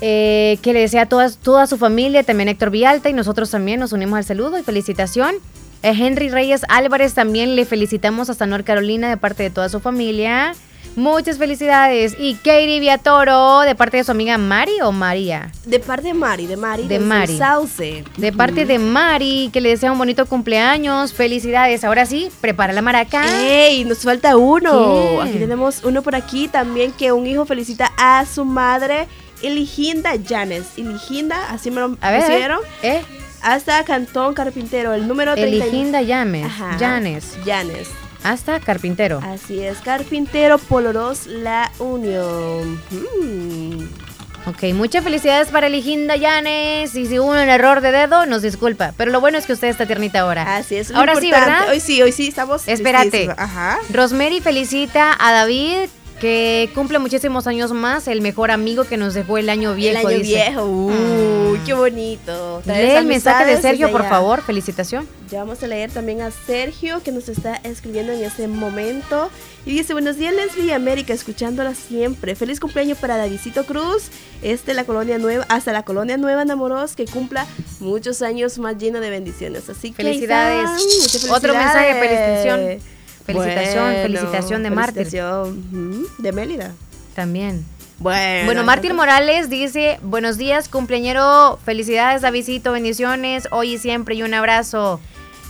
eh, 0.00 0.58
que 0.62 0.72
le 0.72 0.80
desea 0.80 1.02
a 1.02 1.06
toda, 1.06 1.30
toda 1.30 1.66
su 1.66 1.76
familia, 1.76 2.22
también 2.22 2.48
Héctor 2.48 2.70
Vialta 2.70 3.08
y 3.08 3.12
nosotros 3.12 3.50
también 3.50 3.80
nos 3.80 3.92
unimos 3.92 4.18
al 4.18 4.24
saludo 4.24 4.58
y 4.58 4.62
felicitación. 4.62 5.34
Eh, 5.82 5.94
Henry 5.96 6.28
Reyes 6.28 6.62
Álvarez 6.68 7.14
también 7.14 7.56
le 7.56 7.64
felicitamos 7.64 8.28
hasta 8.30 8.46
North 8.46 8.66
Carolina 8.66 9.08
de 9.08 9.16
parte 9.16 9.42
de 9.42 9.50
toda 9.50 9.68
su 9.68 9.80
familia. 9.80 10.54
Muchas 10.96 11.38
felicidades. 11.38 12.16
Y 12.18 12.34
Katie 12.34 12.80
Viatoro, 12.80 13.60
de 13.60 13.74
parte 13.74 13.98
de 13.98 14.04
su 14.04 14.10
amiga 14.10 14.36
Mari 14.38 14.80
o 14.82 14.90
María. 14.90 15.52
De 15.64 15.78
parte 15.78 16.08
de 16.08 16.14
Mari, 16.14 16.46
de 16.46 16.56
Mari. 16.56 16.88
De 16.88 16.98
Mari. 16.98 17.38
Sauce. 17.38 18.04
De 18.16 18.32
parte 18.32 18.66
de 18.66 18.78
Mari, 18.78 19.50
que 19.52 19.60
le 19.60 19.68
desea 19.68 19.92
un 19.92 19.98
bonito 19.98 20.26
cumpleaños. 20.26 21.12
Felicidades. 21.12 21.84
Ahora 21.84 22.06
sí, 22.06 22.28
prepara 22.40 22.72
la 22.72 22.82
maraca. 22.82 23.24
¡Ey! 23.46 23.84
Nos 23.84 23.98
falta 23.98 24.36
uno. 24.36 25.18
¿Qué? 25.22 25.28
Aquí 25.28 25.38
tenemos 25.38 25.84
uno 25.84 26.02
por 26.02 26.16
aquí 26.16 26.48
también 26.48 26.90
que 26.92 27.12
un 27.12 27.26
hijo 27.26 27.46
felicita 27.46 27.92
a 27.96 28.26
su 28.26 28.44
madre, 28.44 29.06
Eliginda 29.42 30.12
Janes. 30.26 30.66
Eliginda, 30.76 31.50
así 31.50 31.70
me 31.70 31.80
lo 31.80 31.96
A 32.00 32.10
ver, 32.10 32.22
pusieron. 32.22 32.60
¿Eh? 32.82 33.02
Hasta 33.42 33.82
Cantón 33.84 34.34
Carpintero, 34.34 34.92
el 34.92 35.08
número 35.08 35.34
30. 35.34 35.64
Eliginda 35.64 36.02
Llames. 36.02 36.46
Ajá. 36.46 36.76
Llanes. 36.78 37.36
Llanes. 37.44 37.88
Hasta 38.22 38.60
Carpintero. 38.60 39.20
Así 39.24 39.60
es, 39.60 39.78
Carpintero 39.78 40.58
Poloros 40.58 41.26
La 41.26 41.72
Unión. 41.78 42.80
Mm. 42.90 44.10
Ok, 44.46 44.74
muchas 44.74 45.04
felicidades 45.04 45.48
para 45.48 45.66
Eliginda 45.66 46.16
Llanes. 46.16 46.94
Y 46.94 47.06
si 47.06 47.18
hubo 47.18 47.30
un 47.30 47.36
error 47.36 47.80
de 47.82 47.92
dedo, 47.92 48.24
nos 48.26 48.42
disculpa. 48.42 48.94
Pero 48.96 49.10
lo 49.10 49.20
bueno 49.20 49.36
es 49.36 49.46
que 49.46 49.52
usted 49.52 49.68
está 49.68 49.86
tiernita 49.86 50.20
ahora. 50.20 50.56
Así 50.56 50.76
es. 50.76 50.90
Ahora 50.90 51.16
sí. 51.16 51.30
¿verdad? 51.30 51.68
Hoy 51.70 51.80
sí, 51.80 52.00
hoy 52.02 52.12
sí 52.12 52.28
estamos. 52.28 52.66
Espérate. 52.66 53.30
Ajá. 53.36 53.78
Rosemary 53.92 54.40
felicita 54.40 55.14
a 55.18 55.32
David, 55.32 55.88
que 56.20 56.70
cumple 56.74 56.98
muchísimos 56.98 57.46
años 57.46 57.72
más, 57.72 58.06
el 58.06 58.20
mejor 58.20 58.50
amigo 58.50 58.84
que 58.84 58.96
nos 58.96 59.14
dejó 59.14 59.38
el 59.38 59.48
año 59.48 59.74
viejo. 59.74 59.98
el 59.98 60.06
año 60.06 60.18
dice. 60.18 60.34
viejo. 60.34 60.64
Uy, 60.66 61.58
qué 61.66 61.74
bonito. 61.74 62.62
Lee 62.66 62.90
el 62.90 63.06
mensaje 63.06 63.46
de 63.46 63.60
Sergio, 63.60 63.90
por 63.90 64.02
allá. 64.02 64.10
favor. 64.10 64.42
Felicitación. 64.42 65.08
Ya 65.30 65.40
vamos 65.40 65.62
a 65.62 65.66
leer 65.66 65.90
también 65.90 66.20
a 66.20 66.30
Sergio 66.30 67.02
que 67.02 67.10
nos 67.10 67.28
está 67.28 67.56
escribiendo 67.56 68.12
en 68.12 68.22
este 68.22 68.46
momento. 68.46 69.30
Y 69.64 69.72
dice, 69.72 69.92
buenos 69.92 70.16
días 70.16 70.34
Leslie 70.34 70.66
y 70.66 70.72
América, 70.72 71.12
escuchándola 71.12 71.74
siempre. 71.74 72.34
Feliz 72.34 72.60
cumpleaños 72.60 72.98
para 72.98 73.16
Davidito 73.16 73.64
Cruz, 73.64 74.08
este 74.42 74.74
la 74.74 74.84
colonia 74.84 75.18
nueva, 75.18 75.44
hasta 75.48 75.72
la 75.72 75.84
colonia 75.84 76.16
nueva 76.16 76.42
enamoros, 76.42 76.96
que 76.96 77.06
cumpla 77.06 77.46
muchos 77.80 78.22
años 78.22 78.58
más 78.58 78.76
lleno 78.78 79.00
de 79.00 79.10
bendiciones. 79.10 79.68
Así 79.68 79.90
que 79.90 80.02
Felicidades. 80.02 80.70
muchas 81.00 81.30
Otro 81.30 81.54
mensaje 81.54 81.94
de 81.94 82.00
felicidades. 82.00 82.99
Felicitación. 83.32 83.92
Felicitación, 83.92 84.02
felicitación 84.02 84.62
de 84.62 84.70
felicitación, 84.70 86.06
De 86.18 86.32
Mélida. 86.32 86.72
También. 87.14 87.64
Bueno, 87.98 88.46
Bueno, 88.46 88.64
Mártir 88.64 88.94
Morales 88.94 89.50
dice, 89.50 89.98
buenos 90.02 90.38
días, 90.38 90.70
cumpleañero, 90.70 91.58
felicidades, 91.64 92.22
Davidito, 92.22 92.72
bendiciones, 92.72 93.46
hoy 93.50 93.74
y 93.74 93.78
siempre 93.78 94.14
y 94.14 94.22
un 94.22 94.32
abrazo. 94.32 95.00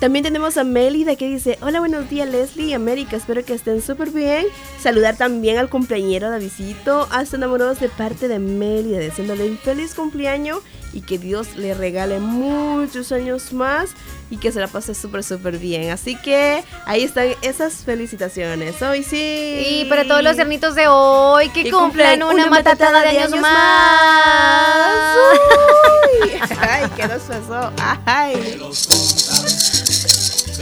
También 0.01 0.25
tenemos 0.25 0.57
a 0.57 0.65
Mélida 0.65 1.15
que 1.15 1.29
dice, 1.29 1.59
hola, 1.61 1.79
buenos 1.79 2.09
días 2.09 2.27
Leslie 2.27 2.69
y 2.69 2.73
América, 2.73 3.17
espero 3.17 3.45
que 3.45 3.53
estén 3.53 3.83
súper 3.83 4.11
bien. 4.11 4.47
Saludar 4.81 5.17
también 5.17 5.59
al 5.59 5.69
cumpleañero 5.69 6.31
Davidito, 6.31 7.07
hasta 7.13 7.37
enamorados 7.37 7.79
de 7.81 7.89
parte 7.89 8.27
de 8.27 8.39
Mélida, 8.39 8.99
deseándole 8.99 9.49
un 9.49 9.59
feliz 9.59 9.95
cumpleaños 9.95 10.61
y 10.93 11.03
que 11.03 11.19
Dios 11.19 11.57
le 11.57 11.75
regale 11.75 12.19
muchos 12.19 13.13
años 13.13 13.53
más 13.53 13.91
y 14.31 14.37
que 14.37 14.53
se 14.53 14.61
la 14.61 14.69
pase 14.69 14.95
súper, 14.95 15.23
súper 15.25 15.59
bien. 15.59 15.91
Así 15.91 16.17
que 16.17 16.63
ahí 16.87 17.05
están 17.05 17.29
esas 17.43 17.75
felicitaciones. 17.85 18.81
Hoy 18.83 19.03
sí. 19.03 19.65
Y 19.69 19.85
para 19.87 20.07
todos 20.07 20.23
los 20.23 20.37
cernitos 20.37 20.75
de 20.75 20.89
hoy 20.89 21.49
que 21.51 21.71
cumplan 21.71 21.91
cumplan 21.91 22.23
una, 22.23 22.33
una 22.33 22.47
matatada 22.47 23.03
de 23.03 23.09
años 23.09 23.33
años 23.33 23.41
más. 23.41 25.17
Uy, 26.23 26.31
ay, 26.61 26.91
¿qué 26.97 27.09
nos 27.09 27.23
pasó? 27.23 27.73
Ay. 28.07 28.35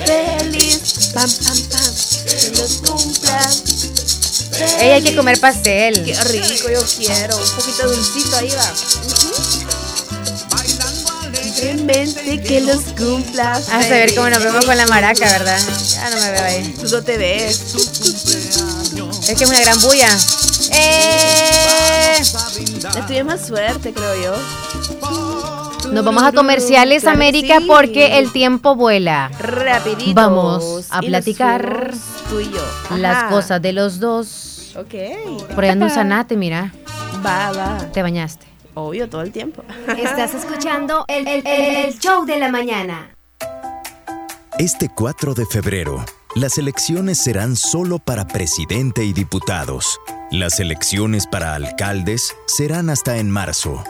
Feliz, 0.07 1.11
pam, 1.12 1.29
pam, 1.29 1.59
pam, 1.71 1.95
que 2.25 2.51
nos 2.61 2.83
cumpla. 2.83 3.51
Ey, 4.81 4.91
hay 4.91 5.03
que 5.03 5.14
comer 5.14 5.38
pastel. 5.38 6.05
Qué 6.05 6.14
rico, 6.25 6.69
yo 6.71 6.81
quiero. 6.97 7.37
Un 7.37 7.51
poquito 7.51 7.88
dulcito 7.88 8.37
ahí 8.37 8.51
va. 8.51 9.38
Simplemente 11.59 12.40
que 12.42 12.61
los 12.61 12.83
cumplas. 12.97 13.68
A 13.71 13.79
ver 13.79 14.14
cómo 14.14 14.29
nos 14.31 14.42
vemos 14.42 14.64
con 14.64 14.77
la 14.77 14.87
maraca, 14.87 15.25
¿verdad? 15.31 15.59
Ya 15.90 16.11
no 16.11 16.16
me 16.21 16.31
veo 16.31 16.44
ahí. 16.44 16.75
Tú 16.81 16.88
no 16.88 17.03
te 17.03 17.18
ves. 17.18 17.75
Es 19.29 19.37
que 19.37 19.44
es 19.44 19.51
una 19.51 19.61
gran 19.61 19.81
bulla. 19.81 20.09
¡Eh! 20.73 22.23
La 22.94 23.07
tuya 23.07 23.18
es 23.21 23.25
más 23.25 23.47
suerte, 23.47 23.92
creo 23.92 24.14
yo. 24.23 25.90
Nos 25.92 26.05
vamos 26.05 26.23
a 26.23 26.33
comerciales, 26.33 27.03
Claro 27.03 27.16
América, 27.16 27.59
sí. 27.61 27.64
porque 27.66 28.18
el 28.18 28.31
tiempo 28.33 28.75
vuela. 28.77 29.31
Rapidito. 29.38 30.14
Vamos 30.14 30.87
a 30.90 31.01
platicar 31.01 31.92
fuimos 31.92 32.29
Tú 32.29 32.40
y 32.40 32.51
yo. 32.53 32.97
las 32.99 33.25
cosas 33.33 33.61
de 33.62 33.73
los 33.73 33.99
dos. 33.99 34.75
Ok. 34.77 35.55
Por 35.55 35.64
ahí 35.64 35.71
anda 35.71 35.87
un 35.87 35.92
zanate, 35.92 36.37
mira. 36.37 36.73
Va, 37.25 37.51
va. 37.53 37.79
Te 37.92 38.03
bañaste. 38.03 38.47
Obvio, 38.79 39.09
todo 39.09 39.23
el 39.23 39.33
tiempo. 39.33 39.62
Estás 39.97 40.35
escuchando 40.35 41.05
el, 41.09 41.27
el- 41.27 41.47
el- 41.47 41.77
el 41.87 41.99
show 41.99 42.25
de 42.25 42.38
la 42.38 42.49
mañana. 42.51 43.11
Este 44.59 44.88
4 44.88 45.35
de 45.35 45.47
febrero, 45.47 46.05
las 46.35 46.59
elecciones 46.59 47.19
serán 47.19 47.57
solo 47.57 47.99
para 47.99 48.27
presidente 48.27 49.05
y 49.05 49.12
diputados. 49.12 49.99
Las 50.31 50.59
elecciones 50.61 51.27
para 51.27 51.55
alcaldes 51.55 52.35
serán 52.47 52.91
hasta 52.91 53.19
en 53.19 53.31
marzo. 53.31 53.83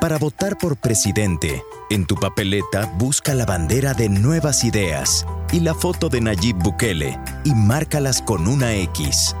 Para 0.00 0.18
votar 0.18 0.56
por 0.58 0.76
presidente, 0.76 1.62
en 1.90 2.06
tu 2.06 2.14
papeleta 2.16 2.86
busca 2.96 3.34
la 3.34 3.44
bandera 3.46 3.94
de 3.94 4.08
Nuevas 4.08 4.64
Ideas 4.64 5.26
y 5.52 5.60
la 5.60 5.74
foto 5.74 6.08
de 6.08 6.20
Nayib 6.20 6.56
Bukele 6.56 7.18
y 7.44 7.54
márcalas 7.54 8.22
con 8.22 8.46
una 8.48 8.74
X. 8.74 9.36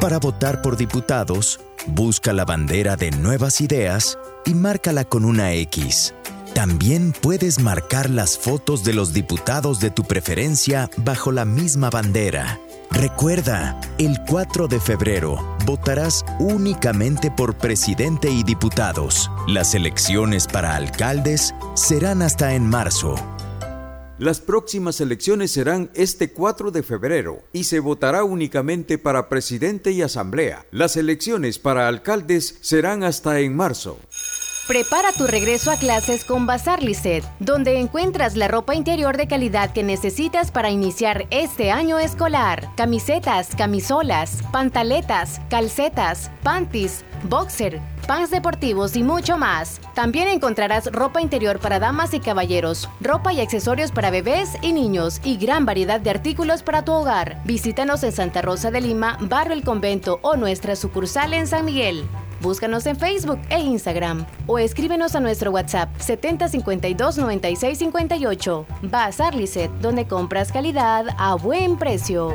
Para 0.00 0.18
votar 0.18 0.62
por 0.62 0.76
diputados, 0.76 1.60
busca 1.86 2.32
la 2.32 2.44
bandera 2.44 2.96
de 2.96 3.10
Nuevas 3.10 3.60
Ideas 3.60 4.18
y 4.44 4.54
márcala 4.54 5.04
con 5.04 5.24
una 5.24 5.52
X. 5.52 6.14
También 6.54 7.12
puedes 7.12 7.60
marcar 7.60 8.10
las 8.10 8.38
fotos 8.38 8.84
de 8.84 8.92
los 8.92 9.12
diputados 9.12 9.80
de 9.80 9.90
tu 9.90 10.04
preferencia 10.04 10.90
bajo 10.96 11.32
la 11.32 11.44
misma 11.44 11.90
bandera. 11.90 12.58
Recuerda, 12.90 13.80
el 13.98 14.18
4 14.26 14.66
de 14.66 14.80
febrero 14.80 15.56
votarás 15.64 16.24
únicamente 16.40 17.30
por 17.30 17.56
presidente 17.56 18.30
y 18.30 18.42
diputados. 18.42 19.30
Las 19.46 19.74
elecciones 19.74 20.48
para 20.48 20.74
alcaldes 20.74 21.54
serán 21.74 22.20
hasta 22.20 22.54
en 22.54 22.68
marzo. 22.68 23.14
Las 24.20 24.38
próximas 24.42 25.00
elecciones 25.00 25.50
serán 25.50 25.90
este 25.94 26.30
4 26.30 26.72
de 26.72 26.82
febrero 26.82 27.42
y 27.54 27.64
se 27.64 27.80
votará 27.80 28.22
únicamente 28.22 28.98
para 28.98 29.30
presidente 29.30 29.92
y 29.92 30.02
asamblea. 30.02 30.66
Las 30.72 30.98
elecciones 30.98 31.58
para 31.58 31.88
alcaldes 31.88 32.58
serán 32.60 33.02
hasta 33.02 33.40
en 33.40 33.56
marzo. 33.56 33.98
Prepara 34.70 35.10
tu 35.10 35.26
regreso 35.26 35.72
a 35.72 35.76
clases 35.76 36.24
con 36.24 36.46
Bazar 36.46 36.80
Lisset, 36.80 37.24
donde 37.40 37.80
encuentras 37.80 38.36
la 38.36 38.46
ropa 38.46 38.76
interior 38.76 39.16
de 39.16 39.26
calidad 39.26 39.72
que 39.72 39.82
necesitas 39.82 40.52
para 40.52 40.70
iniciar 40.70 41.26
este 41.30 41.72
año 41.72 41.98
escolar. 41.98 42.68
Camisetas, 42.76 43.56
camisolas, 43.56 44.44
pantaletas, 44.52 45.40
calcetas, 45.50 46.30
panties, 46.44 47.04
boxer, 47.24 47.80
pants 48.06 48.30
deportivos 48.30 48.94
y 48.94 49.02
mucho 49.02 49.36
más. 49.36 49.80
También 49.96 50.28
encontrarás 50.28 50.86
ropa 50.92 51.20
interior 51.20 51.58
para 51.58 51.80
damas 51.80 52.14
y 52.14 52.20
caballeros, 52.20 52.88
ropa 53.00 53.32
y 53.32 53.40
accesorios 53.40 53.90
para 53.90 54.12
bebés 54.12 54.50
y 54.62 54.72
niños 54.72 55.20
y 55.24 55.36
gran 55.36 55.66
variedad 55.66 55.98
de 55.98 56.10
artículos 56.10 56.62
para 56.62 56.84
tu 56.84 56.92
hogar. 56.92 57.42
Visítanos 57.44 58.04
en 58.04 58.12
Santa 58.12 58.40
Rosa 58.40 58.70
de 58.70 58.80
Lima, 58.80 59.18
Barrio 59.20 59.54
El 59.54 59.64
Convento 59.64 60.20
o 60.22 60.36
nuestra 60.36 60.76
sucursal 60.76 61.34
en 61.34 61.48
San 61.48 61.64
Miguel. 61.64 62.06
Búscanos 62.40 62.86
en 62.86 62.96
Facebook 62.96 63.38
e 63.50 63.58
Instagram 63.58 64.24
o 64.46 64.58
escríbenos 64.58 65.14
a 65.14 65.20
nuestro 65.20 65.50
WhatsApp 65.50 65.90
7052 65.98 67.18
9658. 67.18 68.66
Bazar 68.82 69.34
Lisset, 69.34 69.70
donde 69.80 70.06
compras 70.06 70.50
calidad 70.50 71.06
a 71.18 71.34
buen 71.34 71.76
precio. 71.76 72.34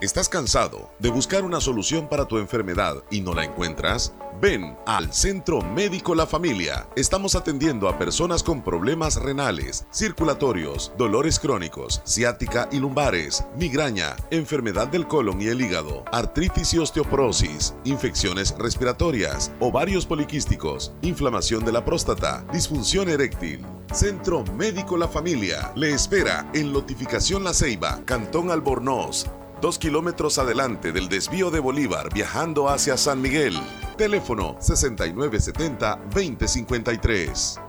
¿Estás 0.00 0.28
cansado 0.28 0.90
de 1.00 1.10
buscar 1.10 1.42
una 1.42 1.60
solución 1.60 2.06
para 2.06 2.26
tu 2.26 2.38
enfermedad 2.38 3.02
y 3.10 3.20
no 3.20 3.34
la 3.34 3.44
encuentras? 3.44 4.12
Ven 4.40 4.76
al 4.86 5.12
Centro 5.12 5.60
Médico 5.60 6.14
La 6.14 6.24
Familia. 6.24 6.88
Estamos 6.94 7.34
atendiendo 7.34 7.88
a 7.88 7.98
personas 7.98 8.44
con 8.44 8.62
problemas 8.62 9.16
renales, 9.16 9.88
circulatorios, 9.90 10.92
dolores 10.96 11.40
crónicos, 11.40 12.02
ciática 12.04 12.68
y 12.70 12.78
lumbares, 12.78 13.44
migraña, 13.56 14.14
enfermedad 14.30 14.86
del 14.86 15.08
colon 15.08 15.42
y 15.42 15.48
el 15.48 15.60
hígado, 15.60 16.04
artritis 16.12 16.72
y 16.72 16.78
osteoporosis, 16.78 17.74
infecciones 17.82 18.54
respiratorias, 18.56 19.50
ovarios 19.58 20.06
poliquísticos, 20.06 20.92
inflamación 21.02 21.64
de 21.64 21.72
la 21.72 21.84
próstata, 21.84 22.44
disfunción 22.52 23.08
eréctil. 23.08 23.66
Centro 23.92 24.44
Médico 24.54 24.96
La 24.96 25.08
Familia 25.08 25.72
le 25.74 25.90
espera 25.90 26.48
en 26.54 26.72
Lotificación 26.72 27.42
La 27.42 27.54
Ceiba, 27.54 28.02
Cantón 28.04 28.52
Albornoz, 28.52 29.26
Dos 29.60 29.78
kilómetros 29.78 30.38
adelante 30.38 30.92
del 30.92 31.08
desvío 31.08 31.50
de 31.50 31.58
Bolívar 31.58 32.14
viajando 32.14 32.68
hacia 32.68 32.96
San 32.96 33.20
Miguel. 33.20 33.60
Teléfono 33.96 34.56
6970-2053. 34.60 37.60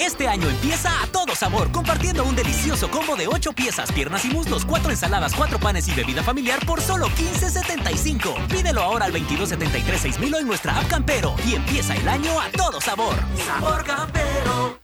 Este 0.00 0.26
año 0.26 0.48
empieza 0.48 0.88
a 1.02 1.06
todo 1.08 1.36
sabor, 1.36 1.70
compartiendo 1.70 2.24
un 2.24 2.34
delicioso 2.34 2.90
combo 2.90 3.16
de 3.16 3.28
8 3.28 3.52
piezas, 3.52 3.92
piernas 3.92 4.24
y 4.24 4.30
muslos, 4.30 4.64
4 4.64 4.90
ensaladas, 4.90 5.34
4 5.34 5.60
panes 5.60 5.86
y 5.88 5.92
bebida 5.92 6.22
familiar 6.22 6.64
por 6.64 6.80
solo 6.80 7.08
15.75. 7.08 8.46
Pídelo 8.48 8.80
ahora 8.80 9.04
al 9.04 9.12
2273-6000 9.12 10.40
en 10.40 10.46
nuestra 10.46 10.78
app 10.78 10.88
Campero 10.88 11.34
y 11.46 11.54
empieza 11.54 11.94
el 11.94 12.08
año 12.08 12.40
a 12.40 12.48
todo 12.50 12.80
sabor. 12.80 13.16
Sabor 13.46 13.84
Campero. 13.84 14.80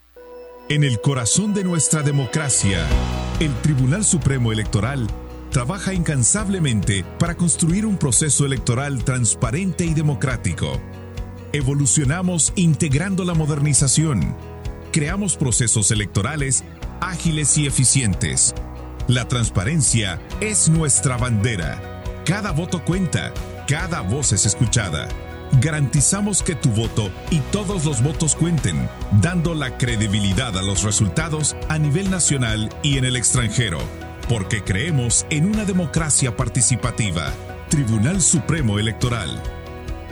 En 0.68 0.84
el 0.84 1.00
corazón 1.00 1.54
de 1.54 1.64
nuestra 1.64 2.02
democracia, 2.02 2.86
el 3.40 3.54
Tribunal 3.62 4.04
Supremo 4.04 4.52
Electoral 4.52 5.08
trabaja 5.50 5.94
incansablemente 5.94 7.04
para 7.18 7.36
construir 7.36 7.86
un 7.86 7.96
proceso 7.96 8.44
electoral 8.44 9.04
transparente 9.04 9.84
y 9.84 9.94
democrático. 9.94 10.80
Evolucionamos 11.52 12.52
integrando 12.56 13.24
la 13.24 13.34
modernización. 13.34 14.36
Creamos 14.92 15.36
procesos 15.36 15.90
electorales 15.90 16.64
ágiles 17.00 17.56
y 17.58 17.66
eficientes. 17.66 18.54
La 19.06 19.26
transparencia 19.28 20.20
es 20.40 20.68
nuestra 20.68 21.16
bandera. 21.16 22.02
Cada 22.26 22.52
voto 22.52 22.84
cuenta, 22.84 23.32
cada 23.66 24.02
voz 24.02 24.32
es 24.32 24.44
escuchada. 24.44 25.08
Garantizamos 25.62 26.42
que 26.42 26.54
tu 26.54 26.68
voto 26.70 27.10
y 27.30 27.38
todos 27.52 27.86
los 27.86 28.02
votos 28.02 28.34
cuenten, 28.34 28.86
dando 29.22 29.54
la 29.54 29.78
credibilidad 29.78 30.58
a 30.58 30.62
los 30.62 30.82
resultados 30.82 31.56
a 31.70 31.78
nivel 31.78 32.10
nacional 32.10 32.68
y 32.82 32.98
en 32.98 33.06
el 33.06 33.16
extranjero 33.16 33.78
porque 34.28 34.62
creemos 34.62 35.26
en 35.30 35.46
una 35.46 35.64
democracia 35.64 36.36
participativa. 36.36 37.32
Tribunal 37.68 38.20
Supremo 38.20 38.78
Electoral. 38.78 39.42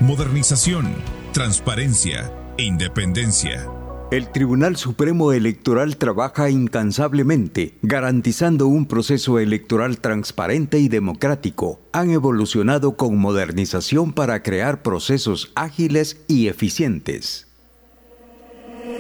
Modernización, 0.01 0.95
transparencia 1.33 2.31
e 2.59 2.65
independencia. 2.65 3.69
El 4.13 4.31
Tribunal 4.31 4.77
Supremo 4.77 5.33
Electoral 5.33 5.97
trabaja 5.97 6.49
incansablemente, 6.49 7.75
garantizando 7.83 8.69
un 8.69 8.87
proceso 8.87 9.41
electoral 9.41 9.99
transparente 9.99 10.79
y 10.79 10.89
democrático. 10.89 11.81
Han 11.93 12.11
evolucionado 12.13 12.97
con 12.97 13.19
modernización 13.19 14.13
para 14.13 14.43
crear 14.43 14.83
procesos 14.83 15.51
ágiles 15.57 16.21
y 16.29 16.47
eficientes. 16.47 17.49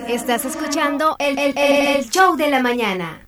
Estás 0.09 0.45
escuchando 0.45 1.15
el, 1.21 1.39
el- 1.39 1.57
el 1.57 2.11
show 2.11 2.37
de 2.37 2.51
la 2.51 2.61
mañana. 2.61 3.26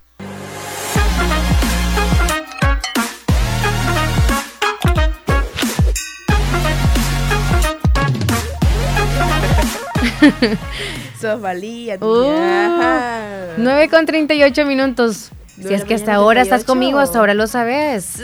Sos 11.20 11.40
valía. 11.40 11.96
Uh, 12.00 13.54
9 13.56 13.88
con 13.88 14.06
38 14.06 14.64
minutos. 14.66 15.30
Si 15.60 15.74
es 15.74 15.84
que 15.84 15.94
hasta 15.94 16.14
ahora 16.14 16.42
estás 16.42 16.64
38. 16.64 16.66
conmigo, 16.66 16.98
hasta 17.00 17.18
ahora 17.18 17.34
lo 17.34 17.46
sabes. 17.46 18.22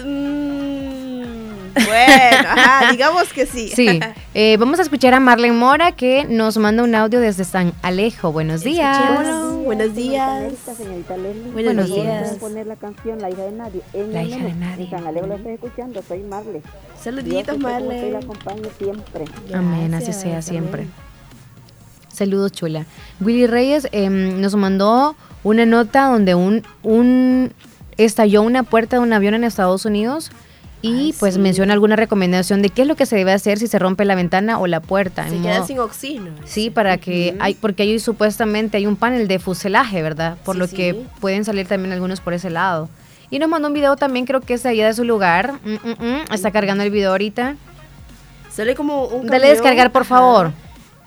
Bueno, 1.75 2.49
ajá, 2.49 2.91
digamos 2.93 3.33
que 3.33 3.47
sí. 3.47 3.71
Sí. 3.75 4.01
Eh, 4.37 4.57
vamos 4.57 4.81
a 4.81 4.83
escuchar 4.83 5.15
a 5.15 5.21
Marlene 5.21 5.55
Mora 5.55 5.93
que 5.93 6.25
nos 6.25 6.57
manda 6.57 6.83
un 6.83 6.93
audio 6.97 7.21
desde 7.21 7.45
San 7.45 7.73
Alejo. 7.83 8.33
Buenos 8.33 8.63
días. 8.63 8.99
Escuchémoslo. 8.99 9.59
Buenos 9.59 9.95
días. 9.95 10.53
Señorita 10.77 11.17
Leslie. 11.17 11.53
Buenos 11.53 11.89
¿Me 11.89 11.95
días. 11.95 12.31
poner 12.41 12.67
la 12.67 12.75
canción 12.75 13.21
La 13.23 13.31
hija 13.31 13.43
de 13.43 13.53
nadie. 13.53 13.81
En 13.93 14.13
La 14.13 14.23
el 14.23 14.29
hija 14.31 14.39
de 14.39 14.43
menú. 14.43 14.59
nadie. 14.59 14.85
En 14.87 14.91
San 14.91 15.07
Alejo 15.07 15.27
la 15.29 15.37
estoy 15.37 15.53
escuchando, 15.53 16.03
soy 16.03 16.25
Marle. 16.25 16.63
Saluditos, 17.01 17.59
Marle. 17.59 18.11
la 18.11 18.21
siempre. 18.77 19.25
Amén, 19.55 19.95
así 19.95 20.13
sea 20.13 20.43
siempre. 20.43 20.89
Saludos, 22.15 22.53
chula. 22.53 22.87
Willy 23.21 23.47
Reyes 23.47 23.89
em, 23.93 24.41
nos 24.41 24.55
mandó 24.57 25.17
una 25.43 25.67
nota 25.67 26.07
donde 26.09 26.35
un, 26.35 26.63
un 26.83 27.53
estalló 27.99 28.43
una 28.43 28.63
puerta 28.63 28.97
de 28.97 29.03
un 29.03 29.13
avión 29.13 29.35
en 29.35 29.45
Estados 29.45 29.85
Unidos 29.85 30.31
y 30.81 31.15
pues 31.19 31.39
menciona 31.39 31.73
alguna 31.73 31.97
recomendación 31.97 32.61
de 32.61 32.69
qué 32.69 32.83
es 32.83 32.89
lo 32.89 32.95
que 32.95 33.07
se 33.07 33.17
debe 33.17 33.33
hacer 33.33 33.59
si 33.59 33.67
se 33.69 33.79
rompe 33.79 34.05
la 34.05 34.15
ventana 34.15 34.59
o 34.59 34.67
la 34.67 34.81
puerta. 34.81 35.27
Se 35.29 35.39
queda 35.41 35.55
modo- 35.59 35.67
sin 35.67 35.79
oxígeno. 35.79 36.31
Sí, 36.45 36.69
para 36.71 36.99
que 36.99 37.35
hay, 37.41 37.55
porque 37.55 37.85
ahí 37.85 37.99
supuestamente 37.99 38.77
hay 38.77 38.87
un 38.87 38.97
panel 38.97 39.27
de 39.27 39.39
fuselaje, 39.39 40.03
¿verdad? 40.03 40.37
Por 40.45 40.57
Sí, 40.57 40.59
lo 40.61 40.67
sí. 40.67 40.77
que 40.77 40.95
pueden 41.21 41.45
salir 41.47 41.67
también 41.67 41.93
algunos 41.93 42.21
por 42.21 42.35
ese 42.35 42.51
lado. 42.51 42.91
Y 43.31 43.39
nos 43.39 43.49
mandó 43.49 43.69
un 43.69 43.75
video 43.75 43.97
también, 43.97 44.27
creo 44.27 44.43
que 44.43 44.55
es 44.55 44.63
de 44.63 44.69
allá 44.69 44.87
de 44.87 44.93
su 44.95 45.05
lugar. 45.05 45.55
Mm, 45.65 45.71
mm, 45.73 46.05
mm. 46.07 46.33
Está 46.35 46.51
cargando 46.51 46.85
el 46.85 46.91
video 46.91 47.13
ahorita. 47.13 47.57
Sale 48.51 48.75
como 48.75 49.07
un 49.07 49.27
Dale 49.27 49.39
camión. 49.41 49.51
descargar, 49.57 49.91
por 49.91 50.03
Ajá. 50.03 50.09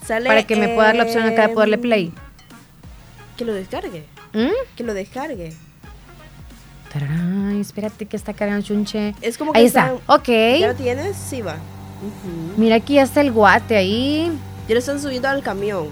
Sale, 0.05 0.27
para 0.27 0.43
que 0.43 0.55
me 0.55 0.69
pueda 0.69 0.88
dar 0.88 0.95
la 0.95 1.03
opción 1.03 1.23
acá 1.25 1.47
de 1.47 1.53
poderle 1.53 1.77
play. 1.77 2.13
Que 3.36 3.45
lo 3.45 3.53
descargue. 3.53 4.05
¿Mm? 4.33 4.49
Que 4.75 4.83
lo 4.83 4.93
descargue. 4.93 5.53
Tararán, 6.91 7.60
espérate 7.60 8.05
que 8.05 8.15
está 8.15 8.33
cargando 8.33 8.65
chunche. 8.65 9.13
Es 9.21 9.38
como 9.38 9.51
que 9.51 9.60
Ahí 9.60 9.65
está. 9.65 9.93
están- 9.93 10.15
Ok. 10.19 10.60
¿Ya 10.60 10.67
lo 10.69 10.75
tienes? 10.75 11.15
Sí, 11.17 11.41
va. 11.41 11.57
Mira, 12.57 12.75
aquí 12.77 12.95
ya 12.95 13.03
está 13.03 13.21
el 13.21 13.31
guate 13.31 13.75
ahí. 13.75 14.31
Ya 14.67 14.73
lo 14.73 14.79
están 14.79 15.01
subiendo 15.01 15.27
al 15.27 15.41
camión. 15.43 15.88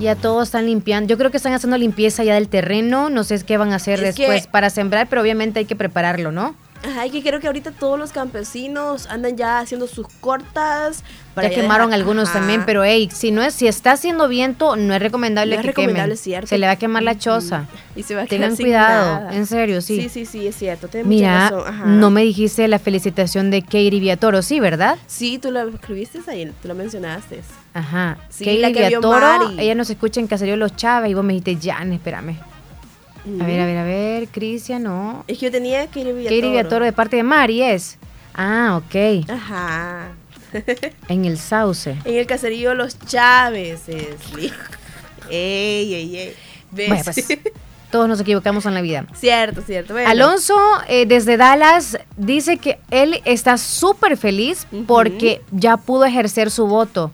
Ya 0.00 0.14
todos 0.14 0.48
están 0.48 0.66
limpiando. 0.66 1.08
Yo 1.08 1.18
creo 1.18 1.30
que 1.30 1.36
están 1.36 1.52
haciendo 1.52 1.76
limpieza 1.76 2.24
ya 2.24 2.34
del 2.34 2.48
terreno. 2.48 3.10
No 3.10 3.24
sé 3.24 3.42
qué 3.44 3.56
van 3.56 3.72
a 3.72 3.76
hacer 3.76 4.02
Es 4.02 4.16
después 4.16 4.46
para 4.46 4.70
sembrar, 4.70 5.08
pero 5.08 5.22
obviamente 5.22 5.58
hay 5.60 5.64
que 5.66 5.76
prepararlo, 5.76 6.30
¿no? 6.32 6.54
Ajá, 6.82 7.06
y 7.06 7.10
que 7.10 7.22
creo 7.22 7.40
que 7.40 7.46
ahorita 7.48 7.72
todos 7.72 7.98
los 7.98 8.12
campesinos 8.12 9.06
andan 9.06 9.36
ya 9.36 9.58
haciendo 9.58 9.86
sus 9.88 10.06
cortas. 10.20 11.02
ya 11.36 11.50
quemaron 11.50 11.88
dejar- 11.90 12.00
algunos 12.00 12.28
Ajá. 12.30 12.38
también, 12.38 12.64
pero 12.66 12.84
hey, 12.84 13.08
si 13.12 13.30
no 13.30 13.42
es, 13.42 13.54
si 13.54 13.66
está 13.66 13.92
haciendo 13.92 14.28
viento, 14.28 14.76
no 14.76 14.94
es 14.94 15.00
recomendable 15.02 15.54
No 15.54 15.60
es 15.60 15.62
que 15.64 15.68
recomendable, 15.68 16.02
quemen. 16.14 16.16
cierto. 16.16 16.46
Se 16.48 16.58
le 16.58 16.66
va 16.66 16.72
a 16.72 16.76
quemar 16.76 17.02
la 17.02 17.16
choza. 17.18 17.66
Y 17.96 18.02
se 18.04 18.14
va 18.14 18.22
a 18.22 18.26
Tengan 18.26 18.56
cuidado, 18.56 19.20
nada. 19.20 19.34
en 19.36 19.46
serio, 19.46 19.80
sí. 19.80 20.00
Sí, 20.02 20.08
sí, 20.08 20.24
sí, 20.26 20.46
es 20.46 20.56
cierto. 20.56 20.88
Mira. 21.04 21.48
Ajá. 21.48 21.84
no 21.86 22.10
me 22.10 22.22
dijiste 22.22 22.66
la 22.68 22.78
felicitación 22.78 23.50
de 23.50 23.62
Katie 23.62 23.98
Viatoro, 24.00 24.42
sí, 24.42 24.58
¿verdad? 24.60 24.96
Sí, 25.06 25.38
tú 25.38 25.50
lo 25.50 25.68
escribiste 25.68 26.20
ahí, 26.28 26.52
tú 26.62 26.68
lo 26.68 26.74
mencionaste. 26.74 27.40
Ajá. 27.74 28.18
Sí, 28.30 28.44
Katie 28.44 28.60
la 28.60 28.72
que 28.72 28.88
Viatoro, 28.88 29.50
ella 29.58 29.74
nos 29.74 29.90
escucha 29.90 30.20
en 30.20 30.26
Caserío 30.26 30.56
Los 30.56 30.74
Chávez 30.76 31.10
y 31.10 31.14
vos 31.14 31.24
me 31.24 31.32
dijiste, 31.34 31.58
Jan, 31.70 31.92
espérame. 31.92 32.36
A 33.40 33.44
ver, 33.44 33.60
a 33.60 33.66
ver, 33.66 33.76
a 33.76 33.84
ver, 33.84 34.28
Cristian, 34.28 34.84
no. 34.84 35.24
Es 35.26 35.38
que 35.38 35.46
yo 35.46 35.52
tenía 35.52 35.86
que 35.86 36.00
ir 36.00 36.06
Katie 36.24 36.80
de 36.80 36.92
parte 36.92 37.16
de 37.16 37.22
Mari 37.22 37.62
es. 37.62 37.98
Ah, 38.34 38.80
ok. 38.82 39.30
Ajá. 39.30 40.12
En 41.08 41.26
el 41.26 41.36
sauce. 41.36 41.96
En 42.04 42.14
el 42.14 42.26
caserío 42.26 42.74
Los 42.74 42.98
Chávez, 42.98 43.86
Leslie. 43.86 44.52
ey, 45.28 45.94
ey, 45.94 46.16
ey. 46.16 46.34
¿Ves? 46.70 46.88
Bueno, 46.88 47.04
pues, 47.04 47.26
todos 47.90 48.08
nos 48.08 48.20
equivocamos 48.20 48.64
en 48.66 48.74
la 48.74 48.80
vida. 48.80 49.06
cierto, 49.14 49.60
cierto. 49.60 49.92
Bueno. 49.92 50.08
Alonso 50.08 50.56
eh, 50.88 51.04
desde 51.06 51.36
Dallas 51.36 51.98
dice 52.16 52.56
que 52.56 52.78
él 52.90 53.20
está 53.24 53.58
súper 53.58 54.16
feliz 54.16 54.66
porque 54.86 55.42
ya 55.50 55.76
pudo 55.76 56.04
ejercer 56.04 56.50
su 56.50 56.66
voto. 56.66 57.10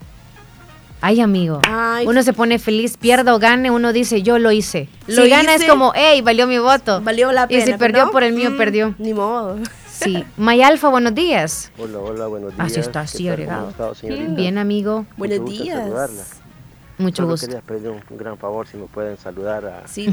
Ay, 1.07 1.21
amigo. 1.21 1.61
Ay. 1.67 2.07
Uno 2.07 2.23
se 2.23 2.33
pone 2.33 2.57
feliz, 2.57 2.97
pierda 2.97 3.35
o 3.35 3.37
gane, 3.37 3.69
uno 3.69 3.93
dice, 3.93 4.23
yo 4.23 4.39
lo 4.39 4.51
hice. 4.51 4.89
Lo 5.05 5.21
si 5.21 5.29
gana 5.29 5.53
es 5.53 5.63
como, 5.65 5.91
hey, 5.93 6.21
valió 6.21 6.47
mi 6.47 6.57
voto. 6.57 6.99
Valió 7.01 7.31
la 7.31 7.47
pena. 7.47 7.61
Y 7.63 7.65
si 7.67 7.73
perdió 7.73 8.05
no, 8.05 8.11
por 8.11 8.23
el 8.23 8.33
mío, 8.33 8.49
mm, 8.49 8.57
perdió. 8.57 8.95
Ni 8.97 9.13
modo. 9.13 9.59
Sí. 9.87 10.23
Mayalfa, 10.37 10.87
buenos 10.89 11.13
días. 11.13 11.71
Hola, 11.77 11.99
hola, 11.99 12.25
buenos 12.25 12.55
días. 12.55 12.65
Así 12.65 12.79
está, 12.79 13.01
así 13.01 13.19
¿Qué 13.19 13.23
tal? 13.45 13.69
agregado. 13.69 14.35
Bien, 14.35 14.57
amigo. 14.57 15.05
Buenos 15.15 15.41
Mucho 15.41 15.51
días. 15.63 15.77
saludarla. 15.77 16.23
Mucho 16.97 17.15
Solo 17.17 17.27
gusto. 17.33 17.45
quería 17.45 17.61
pedir 17.61 17.89
un, 17.89 18.01
un 18.09 18.17
gran 18.17 18.37
favor 18.39 18.65
si 18.65 18.77
me 18.77 18.85
pueden 18.87 19.15
saludar 19.17 19.63
a, 19.63 19.87
Sí, 19.87 20.07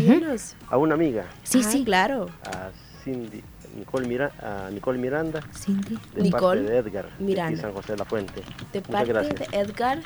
a 0.69 0.77
una 0.77 0.93
amiga, 0.95 1.25
Sí, 1.43 1.63
Ah, 1.65 1.69
sí. 1.71 1.85
claro. 1.85 2.27
a 2.45 2.69
Cindy, 3.03 3.43
Nicole, 3.77 4.07
Mira, 4.07 4.33
a 4.41 4.71
Nicole 4.71 4.99
Miranda, 4.99 5.41
Cindy. 5.55 5.99
de 6.15 6.23
Nicole 6.23 6.61
parte 6.63 6.73
de 6.73 6.79
Edgar, 6.79 7.07
Miranda. 7.19 7.61
San 7.61 7.73
José 7.73 7.93
de 7.93 7.99
la 7.99 8.05
Fuente. 8.05 8.43
De 8.73 8.81
Muchas 8.81 8.89
parte 8.93 9.13
gracias. 9.13 9.51
de 9.51 9.59
Edgar. 9.59 9.99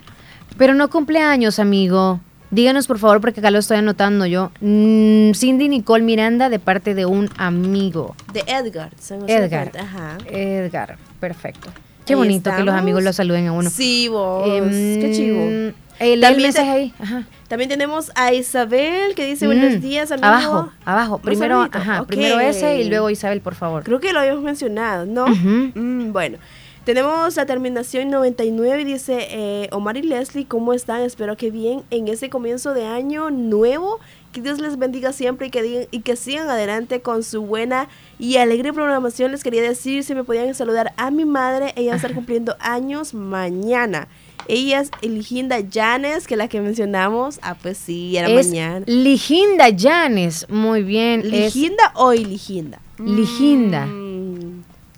Pero 0.56 0.74
no 0.74 0.88
cumpleaños, 0.90 1.58
amigo. 1.58 2.20
Díganos, 2.50 2.86
por 2.86 2.98
favor, 2.98 3.20
porque 3.20 3.40
acá 3.40 3.50
lo 3.50 3.58
estoy 3.58 3.78
anotando 3.78 4.24
yo. 4.24 4.52
Mm, 4.60 5.32
Cindy 5.34 5.68
Nicole 5.68 6.04
Miranda 6.04 6.48
de 6.48 6.58
parte 6.60 6.94
de 6.94 7.04
un 7.04 7.28
amigo. 7.38 8.14
De 8.32 8.44
Edgar. 8.46 8.92
San 9.00 9.20
José 9.22 9.36
Edgar. 9.36 9.72
Ajá. 9.78 10.16
Edgar, 10.26 10.96
perfecto. 11.18 11.68
Qué 12.06 12.12
Ahí 12.12 12.18
bonito 12.18 12.52
que 12.56 12.62
los 12.62 12.74
amigos 12.74 13.02
lo 13.02 13.12
saluden 13.12 13.48
a 13.48 13.52
uno. 13.52 13.68
Sí, 13.68 14.06
vos. 14.06 14.48
Em, 14.48 15.00
Qué 15.00 15.12
chivo. 15.12 15.72
Eh, 16.00 16.20
También 16.20 16.52
te- 16.52 16.60
ahí. 16.60 16.92
Ajá. 16.98 17.24
También 17.48 17.68
tenemos 17.70 18.10
a 18.14 18.32
Isabel 18.34 19.14
que 19.14 19.24
dice 19.24 19.46
Mm, 19.46 19.48
buenos 19.48 19.80
días, 19.82 20.10
amigo. 20.10 20.26
Abajo, 20.26 20.72
abajo. 20.84 21.18
Primero, 21.18 21.62
ajá, 21.72 22.04
primero 22.04 22.40
ese 22.40 22.80
y 22.80 22.88
luego 22.88 23.08
Isabel, 23.10 23.40
por 23.40 23.54
favor. 23.54 23.82
Creo 23.84 24.00
que 24.00 24.12
lo 24.12 24.18
habíamos 24.20 24.42
mencionado, 24.42 25.06
¿no? 25.06 25.26
Mm, 25.28 26.12
bueno, 26.12 26.38
tenemos 26.84 27.36
la 27.36 27.46
terminación 27.46 28.10
99 28.10 28.82
y 28.82 28.84
dice 28.84 29.28
eh, 29.30 29.68
Omar 29.72 29.96
y 29.96 30.02
Leslie, 30.02 30.46
¿cómo 30.46 30.72
están? 30.72 31.02
Espero 31.02 31.36
que 31.36 31.50
bien 31.50 31.82
en 31.90 32.08
ese 32.08 32.30
comienzo 32.30 32.74
de 32.74 32.84
año 32.86 33.30
nuevo. 33.30 33.98
Que 34.32 34.42
Dios 34.42 34.58
les 34.60 34.76
bendiga 34.76 35.12
siempre 35.14 35.46
y 35.46 35.50
que, 35.50 35.62
digan- 35.62 35.88
y 35.90 36.00
que 36.00 36.14
sigan 36.14 36.50
adelante 36.50 37.00
con 37.00 37.22
su 37.22 37.40
buena 37.42 37.88
y 38.18 38.36
alegre 38.36 38.70
programación. 38.72 39.30
Les 39.32 39.42
quería 39.42 39.62
decir 39.62 40.04
si 40.04 40.14
me 40.14 40.24
podían 40.24 40.54
saludar 40.54 40.92
a 40.98 41.10
mi 41.10 41.24
madre. 41.24 41.72
Ella 41.74 41.88
va 41.90 41.94
a 41.94 41.96
estar 41.96 42.12
cumpliendo 42.12 42.54
años 42.60 43.14
mañana. 43.14 44.08
Ella 44.48 44.80
es 44.80 44.90
Liginda 45.02 45.60
Llanes, 45.60 46.26
que 46.26 46.36
la 46.36 46.48
que 46.48 46.60
mencionamos. 46.60 47.38
Ah, 47.42 47.56
pues 47.60 47.78
sí, 47.78 48.16
era 48.16 48.28
es 48.28 48.46
mañana. 48.46 48.84
Liginda 48.86 49.68
Llanes, 49.70 50.46
muy 50.48 50.82
bien. 50.82 51.20
es 51.20 51.54
¿Liginda 51.54 51.92
o 51.94 52.12
Iliginda? 52.12 52.80
Liginda. 52.98 53.86
Mm, 53.86 54.05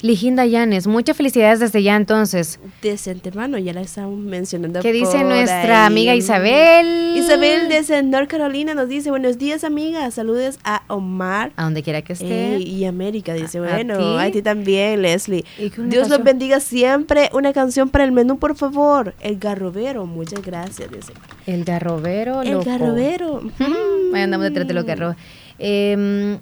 Liginda 0.00 0.46
Llanes, 0.46 0.86
muchas 0.86 1.16
felicidades 1.16 1.58
desde 1.58 1.82
ya 1.82 1.96
entonces. 1.96 2.60
desde 2.82 3.10
antemano, 3.10 3.58
ya 3.58 3.72
la 3.72 3.80
estamos 3.80 4.16
mencionando. 4.16 4.80
¿Qué 4.80 4.92
dice 4.92 5.24
nuestra 5.24 5.82
ahí. 5.82 5.86
amiga 5.92 6.14
Isabel? 6.14 7.16
Isabel 7.16 7.68
desde 7.68 8.00
North 8.04 8.28
Carolina 8.28 8.74
nos 8.74 8.88
dice, 8.88 9.10
buenos 9.10 9.38
días 9.38 9.64
amiga, 9.64 10.08
saludes 10.12 10.60
a 10.62 10.82
Omar. 10.86 11.50
A 11.56 11.64
donde 11.64 11.82
quiera 11.82 12.02
que 12.02 12.12
esté. 12.12 12.56
Eh, 12.56 12.58
y 12.60 12.84
América 12.84 13.34
dice, 13.34 13.58
¿A 13.58 13.62
bueno, 13.62 14.18
a 14.18 14.30
ti 14.30 14.40
también, 14.40 15.02
Leslie. 15.02 15.44
¿Y 15.58 15.70
qué 15.70 15.80
una 15.80 15.90
Dios 15.90 16.08
los 16.08 16.22
bendiga 16.22 16.60
siempre. 16.60 17.28
Una 17.32 17.52
canción 17.52 17.88
para 17.88 18.04
el 18.04 18.12
menú, 18.12 18.38
por 18.38 18.54
favor. 18.56 19.14
El 19.20 19.38
garrobero, 19.38 20.06
muchas 20.06 20.42
gracias. 20.42 20.92
Dice. 20.92 21.12
El 21.46 21.64
garrobero, 21.64 22.42
El 22.42 22.52
loco. 22.52 22.64
garrobero. 22.66 23.42
Ahí 24.14 24.22
andamos 24.22 24.44
detrás 24.44 24.68
de 24.68 24.74
los 24.74 24.84
garros. 24.84 25.16
Em, 25.58 26.38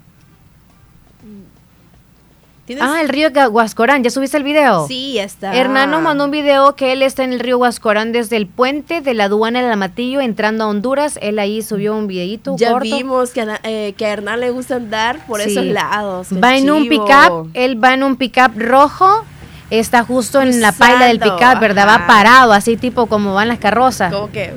¿Tienes- 2.67 2.83
ah, 2.85 3.01
el 3.01 3.09
río 3.09 3.29
Huascorán, 3.51 4.03
¿ya 4.03 4.11
subiste 4.11 4.37
el 4.37 4.43
video? 4.43 4.89
Sí, 4.89 5.13
ya 5.15 5.23
está. 5.25 5.55
Hernán 5.55 5.91
nos 5.91 6.03
mandó 6.03 6.25
un 6.25 6.33
video 6.33 6.75
que 6.75 6.93
él 6.93 7.03
está 7.03 7.23
en 7.23 7.33
el 7.33 7.39
río 7.41 7.59
Huascorán 7.59 8.11
desde 8.13 8.37
el 8.37 8.47
puente 8.49 9.01
de 9.01 9.15
la 9.15 9.25
aduana 9.25 9.63
del 9.63 9.71
Amatillo 9.71 10.21
entrando 10.21 10.65
a 10.65 10.67
Honduras. 10.67 11.19
Él 11.23 11.39
ahí 11.39 11.63
subió 11.63 11.95
un 11.95 12.09
videito 12.09 12.57
Ya 12.59 12.73
corto. 12.73 12.85
vimos 12.97 13.31
que, 13.31 13.47
eh, 13.63 13.95
que 13.97 14.07
a 14.07 14.11
Hernán 14.11 14.41
le 14.41 14.51
gusta 14.51 14.77
andar 14.77 15.25
por 15.27 15.41
Sí. 15.41 15.51
esos 15.51 15.65
lados. 15.65 16.29
Va 16.43 16.57
en 16.57 16.71
un 16.71 16.89
pickup, 16.89 17.51
él 17.55 17.83
va 17.83 17.95
en 17.95 18.03
un 18.03 18.17
pickup 18.17 18.51
rojo. 18.57 19.25
Está 19.71 20.05
justo 20.05 20.41
en 20.43 20.61
la 20.61 20.71
paila 20.73 21.07
del 21.07 21.19
pickup, 21.19 21.59
¿verdad? 21.61 21.89
ajá. 21.89 21.99
Va 22.03 22.07
parado, 22.07 22.53
así 22.53 22.77
tipo 22.77 23.07
como 23.07 23.35
van 23.35 23.49
las 23.49 23.59
carrozas. 23.59 24.13
Como 24.13 24.31
que... 24.31 24.53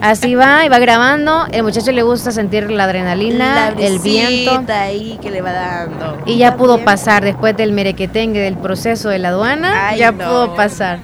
Así 0.00 0.34
va 0.34 0.64
y 0.64 0.68
va 0.68 0.78
grabando. 0.78 1.46
El 1.50 1.62
muchacho 1.62 1.90
le 1.92 2.02
gusta 2.02 2.30
sentir 2.30 2.70
la 2.70 2.84
adrenalina, 2.84 3.70
la 3.70 3.86
el 3.86 3.98
viento. 3.98 4.62
ahí 4.72 5.18
que 5.22 5.30
le 5.30 5.40
va 5.40 5.52
dando. 5.52 6.22
Y 6.26 6.38
ya 6.38 6.56
pudo 6.56 6.74
bien. 6.76 6.84
pasar 6.84 7.24
después 7.24 7.56
del 7.56 7.72
merequetengue 7.72 8.40
del 8.40 8.56
proceso 8.56 9.08
de 9.08 9.18
la 9.18 9.28
aduana. 9.28 9.88
Ay, 9.88 9.98
ya 10.00 10.12
no. 10.12 10.18
pudo 10.18 10.54
pasar. 10.54 11.00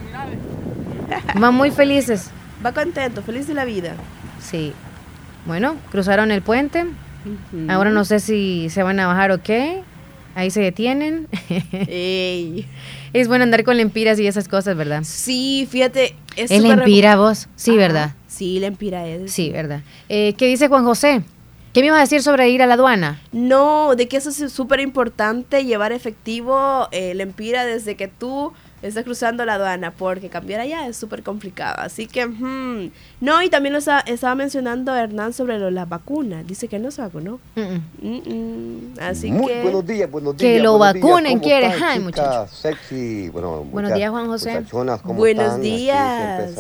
Van 1.35 1.55
muy 1.55 1.71
felices. 1.71 2.31
Va 2.65 2.73
contento, 2.73 3.23
feliz 3.23 3.47
de 3.47 3.55
la 3.55 3.65
vida. 3.65 3.95
Sí. 4.41 4.73
Bueno, 5.47 5.77
cruzaron 5.91 6.31
el 6.31 6.43
puente. 6.43 6.87
Ahora 7.69 7.91
no 7.91 8.05
sé 8.05 8.21
si 8.21 8.69
se 8.71 8.83
van 8.83 9.01
a 9.01 9.07
bajar 9.07 9.31
o 9.33 9.43
qué. 9.43 9.83
Ahí 10.35 10.51
se 10.51 10.61
detienen. 10.61 11.29
Ey. 11.73 12.67
Es 13.13 13.29
bueno 13.29 13.45
andar 13.45 13.65
con 13.65 13.77
lempiras 13.77 14.19
y 14.19 14.27
esas 14.27 14.49
cosas, 14.49 14.77
¿verdad? 14.77 15.03
Sí, 15.05 15.69
fíjate. 15.71 16.15
Es 16.37 16.51
¿Es 16.51 16.63
lempira 16.63 17.17
vos? 17.17 17.49
Sí, 17.57 17.73
Ajá. 17.73 17.81
¿verdad? 17.81 18.11
Sí, 18.33 18.59
Lempira 18.61 19.07
es. 19.07 19.31
Sí, 19.31 19.51
¿verdad? 19.51 19.83
Eh, 20.09 20.33
¿Qué 20.39 20.47
dice 20.47 20.69
Juan 20.69 20.85
José? 20.85 21.23
¿Qué 21.75 21.81
me 21.81 21.89
ibas 21.89 21.99
a 21.99 22.03
decir 22.03 22.23
sobre 22.23 22.49
ir 22.49 22.63
a 22.63 22.67
la 22.67 22.75
aduana? 22.75 23.21
No, 23.31 23.95
de 23.95 24.09
que 24.09 24.17
eso 24.17 24.31
es 24.31 24.51
súper 24.51 24.81
importante 24.81 25.65
llevar 25.67 25.93
efectivo 25.93 26.89
eh, 26.93 27.15
Lempira 27.15 27.67
desde 27.67 27.95
que 27.95 28.09
tú 28.09 28.55
estás 28.83 29.05
cruzando 29.05 29.45
la 29.45 29.55
aduana, 29.55 29.93
porque 29.93 30.29
cambiar 30.29 30.61
allá 30.61 30.87
es 30.89 30.97
súper 30.97 31.23
complicado. 31.23 31.77
Así 31.79 32.07
que, 32.07 32.27
hmm. 32.27 32.91
no, 33.21 33.43
y 33.43 33.49
también 33.49 33.73
lo 33.73 33.79
estaba 33.79 34.35
mencionando 34.35 34.95
Hernán 34.95 35.33
sobre 35.33 35.59
lo, 35.59 35.71
la 35.71 35.85
vacuna. 35.85 36.43
Dice 36.43 36.69
que 36.69 36.79
no 36.79 36.91
se 36.91 37.03
vacunó. 37.03 37.39
Mm-mm. 37.57 38.99
Así 39.01 39.31
Muy 39.31 39.47
que. 39.47 39.63
buenos 39.63 39.87
días, 39.87 40.11
buenos 40.11 40.35
Que 40.37 40.53
días. 40.53 40.63
lo 40.63 40.79
buenos 40.79 40.95
días. 40.95 41.05
vacunen, 41.05 41.33
¿Cómo 41.33 41.43
quiere. 41.45 41.67
Ay, 41.67 41.73
chicas 41.79 42.01
muchacho. 42.03 42.55
sexy, 42.55 43.29
bueno, 43.31 43.65
Buenos 43.65 43.91
muchas 43.91 43.97
días, 43.97 44.11
Juan 44.11 44.27
José. 44.27 44.55
muchachonas, 44.61 45.03
¿cómo 45.03 45.15
Buenos 45.19 45.45
están? 45.45 45.61
Días. 45.63 46.51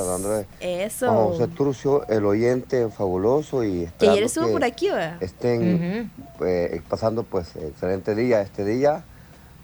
Eso. 0.60 1.06
Juan 1.12 1.24
José 1.26 1.48
Turcio, 1.48 2.08
el 2.08 2.24
oyente 2.24 2.88
fabuloso 2.90 3.64
y 3.64 3.88
Que 3.98 4.08
ayer 4.08 4.24
estuvo 4.24 4.50
por 4.52 4.64
aquí, 4.64 4.88
¿verdad? 4.88 5.16
estén 5.22 6.10
eh, 6.44 6.80
pasando 6.88 7.22
pues 7.24 7.56
excelente 7.56 8.14
día 8.14 8.40
este 8.42 8.64
día. 8.64 9.04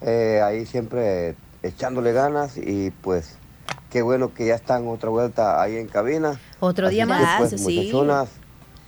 Eh, 0.00 0.40
ahí 0.44 0.64
siempre 0.66 1.34
echándole 1.62 2.12
ganas 2.12 2.56
y 2.56 2.90
pues 3.02 3.36
qué 3.90 4.02
bueno 4.02 4.32
que 4.34 4.46
ya 4.46 4.54
están 4.54 4.86
otra 4.88 5.10
vuelta 5.10 5.60
ahí 5.62 5.76
en 5.76 5.88
cabina. 5.88 6.38
Otro 6.60 6.86
Así 6.86 6.96
día 6.96 7.04
que, 7.04 7.08
más. 7.10 7.38
pues, 7.38 7.50
sí. 7.60 7.92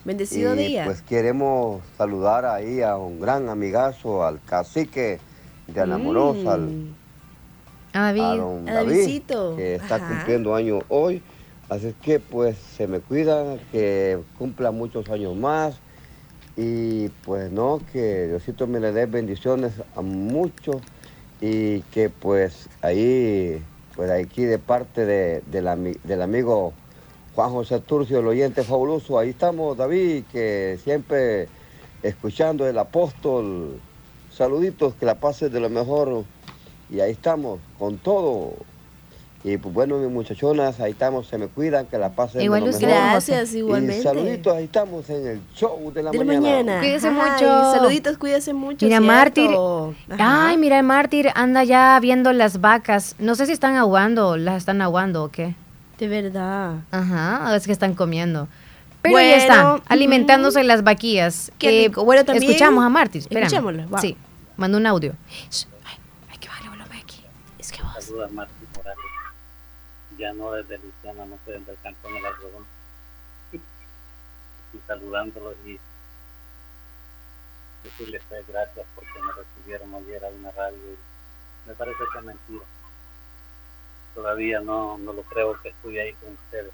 Bendecido 0.05 0.55
y 0.55 0.59
día. 0.59 0.85
pues 0.87 1.03
queremos 1.03 1.83
saludar 1.99 2.47
ahí 2.47 2.81
a 2.81 2.97
un 2.97 3.21
gran 3.21 3.49
amigazo, 3.49 4.25
al 4.25 4.41
cacique 4.43 5.21
de 5.67 5.81
Anamorosa, 5.81 6.55
al 6.55 6.61
Mm. 6.63 6.95
A 7.93 8.01
David. 8.03 8.23
a 8.23 8.37
don 8.37 8.69
A 8.69 8.73
David, 8.75 8.89
Davidcito. 8.93 9.57
que 9.57 9.75
está 9.75 9.97
Ajá. 9.97 10.09
cumpliendo 10.09 10.55
años 10.55 10.83
hoy. 10.89 11.23
Así 11.69 11.89
es 11.89 11.95
que 12.03 12.19
pues 12.21 12.57
se 12.57 12.87
me 12.87 13.01
cuida, 13.01 13.59
que 13.73 14.19
cumpla 14.39 14.71
muchos 14.71 15.09
años 15.11 15.37
más 15.37 15.79
y 16.57 17.09
pues 17.25 17.51
no, 17.53 17.81
que 17.93 18.27
Diosito 18.29 18.67
me 18.67 18.81
le 18.81 18.93
dé 18.93 19.07
bendiciones 19.07 19.73
a 19.97 20.01
muchos 20.03 20.77
y 21.41 21.81
que 21.93 22.11
pues 22.11 22.69
ahí, 22.83 23.63
pues 23.97 24.11
aquí 24.11 24.45
de 24.45 24.59
parte 24.59 25.07
de, 25.07 25.43
ami- 25.63 26.01
del 26.03 26.23
amigo 26.23 26.73
Juan 27.35 27.51
José 27.51 27.81
Turcio, 27.81 28.19
el 28.21 28.27
oyente 28.27 28.65
fabuloso, 28.65 29.19
ahí 29.19 29.31
estamos 29.31 29.77
David, 29.77 30.25
que 30.33 30.79
siempre 30.83 31.49
escuchando 32.03 32.67
el 32.69 32.79
apóstol, 32.79 33.81
saluditos, 34.31 34.95
que 34.97 35.07
la 35.07 35.21
pases 35.21 35.53
de 35.53 35.61
lo 35.61 35.71
mejor 35.71 36.25
y 36.91 37.01
ahí 37.01 37.13
estamos 37.13 37.61
con 37.79 37.99
todo. 37.99 38.55
Y 39.43 39.57
pues 39.57 39.75
bueno, 39.75 39.97
mis 39.97 40.11
muchachonas, 40.11 40.81
ahí 40.81 40.93
estamos, 40.93 41.27
se 41.27 41.39
me 41.39 41.47
cuidan, 41.49 41.87
que 41.87 41.97
la 41.97 42.11
pasen 42.11 42.43
Igual 42.43 42.61
de 42.61 42.67
lo 42.67 42.73
usted, 42.75 42.89
mejor. 42.89 43.03
Gracias, 43.05 43.55
igualmente. 43.55 44.01
Y 44.01 44.03
saluditos, 44.03 44.55
ahí 44.55 44.65
estamos 44.65 45.09
en 45.09 45.27
el 45.27 45.41
show 45.55 45.91
de 45.95 46.03
la 46.03 46.11
De 46.11 46.19
la 46.19 46.25
mañana. 46.25 46.81
Ay, 46.81 46.93
mucho. 46.93 47.73
Saluditos, 47.73 48.19
cuídese 48.19 48.53
mucho. 48.53 48.85
Mira, 48.85 48.99
¿cierto? 48.99 49.07
Mártir. 49.07 49.51
Ajá. 50.11 50.49
Ay, 50.49 50.59
mira, 50.59 50.79
el 50.79 50.85
mártir 50.85 51.31
anda 51.35 51.65
ya 51.65 51.99
viendo 52.01 52.35
las 52.35 52.61
vacas. 52.61 53.17
No 53.19 53.35
sé 53.35 53.47
si 53.47 53.53
están 53.53 53.77
aguando, 53.77 54.37
las 54.37 54.59
están 54.59 54.83
aguando 54.83 55.25
o 55.25 55.29
qué. 55.31 55.55
De 55.99 56.07
verdad. 56.09 56.75
Ajá, 56.91 57.49
a 57.49 57.53
veces 57.53 57.67
que 57.67 57.73
están 57.73 57.95
comiendo. 57.95 58.47
Pero 59.01 59.17
ahí 59.17 59.29
Bueno, 59.31 59.43
están, 59.43 59.83
alimentándose 59.89 60.63
las 60.65 60.85
vaquillas. 60.85 61.51
Qué 61.59 61.85
Eh, 61.85 61.89
rico. 61.89 62.05
Bueno, 62.05 62.27
también- 62.27 62.45
Escuchamos 62.51 62.85
a 62.85 62.91
Mártir. 62.91 63.23
Escuchémoslo, 63.31 63.89
va. 63.89 64.01
Sí, 64.03 64.19
mandó 64.59 64.77
un 64.77 64.87
audio. 64.87 65.15
Saluda 68.01 68.25
a 68.25 68.29
Martín 68.29 68.35
Morales. 68.35 68.60
Ya 70.21 70.35
no 70.35 70.53
desde 70.53 70.77
Luciana, 70.77 71.25
no 71.25 71.39
sé, 71.47 71.53
desde 71.53 71.73
el 71.73 71.79
cantón 71.81 72.13
del 72.13 72.27
algodón. 72.27 72.67
Y 73.53 74.79
saludándolos 74.87 75.57
y 75.65 75.81
decirles 77.83 78.23
pues, 78.29 78.47
gracias 78.47 78.87
porque 78.95 79.19
me 79.23 79.33
recibieron 79.33 79.95
ayer 79.95 80.23
a 80.23 80.29
una 80.29 80.51
radio. 80.51 80.79
Me 81.67 81.75
parece 81.75 82.05
que 82.13 82.19
es 82.19 82.25
mentira. 82.25 82.67
Todavía 84.15 84.61
no, 84.61 84.99
no 84.99 85.15
lo 85.15 85.23
creo 85.23 85.59
que 85.63 85.71
estuve 85.71 86.03
ahí 86.03 86.13
con 86.13 86.35
ustedes. 86.35 86.73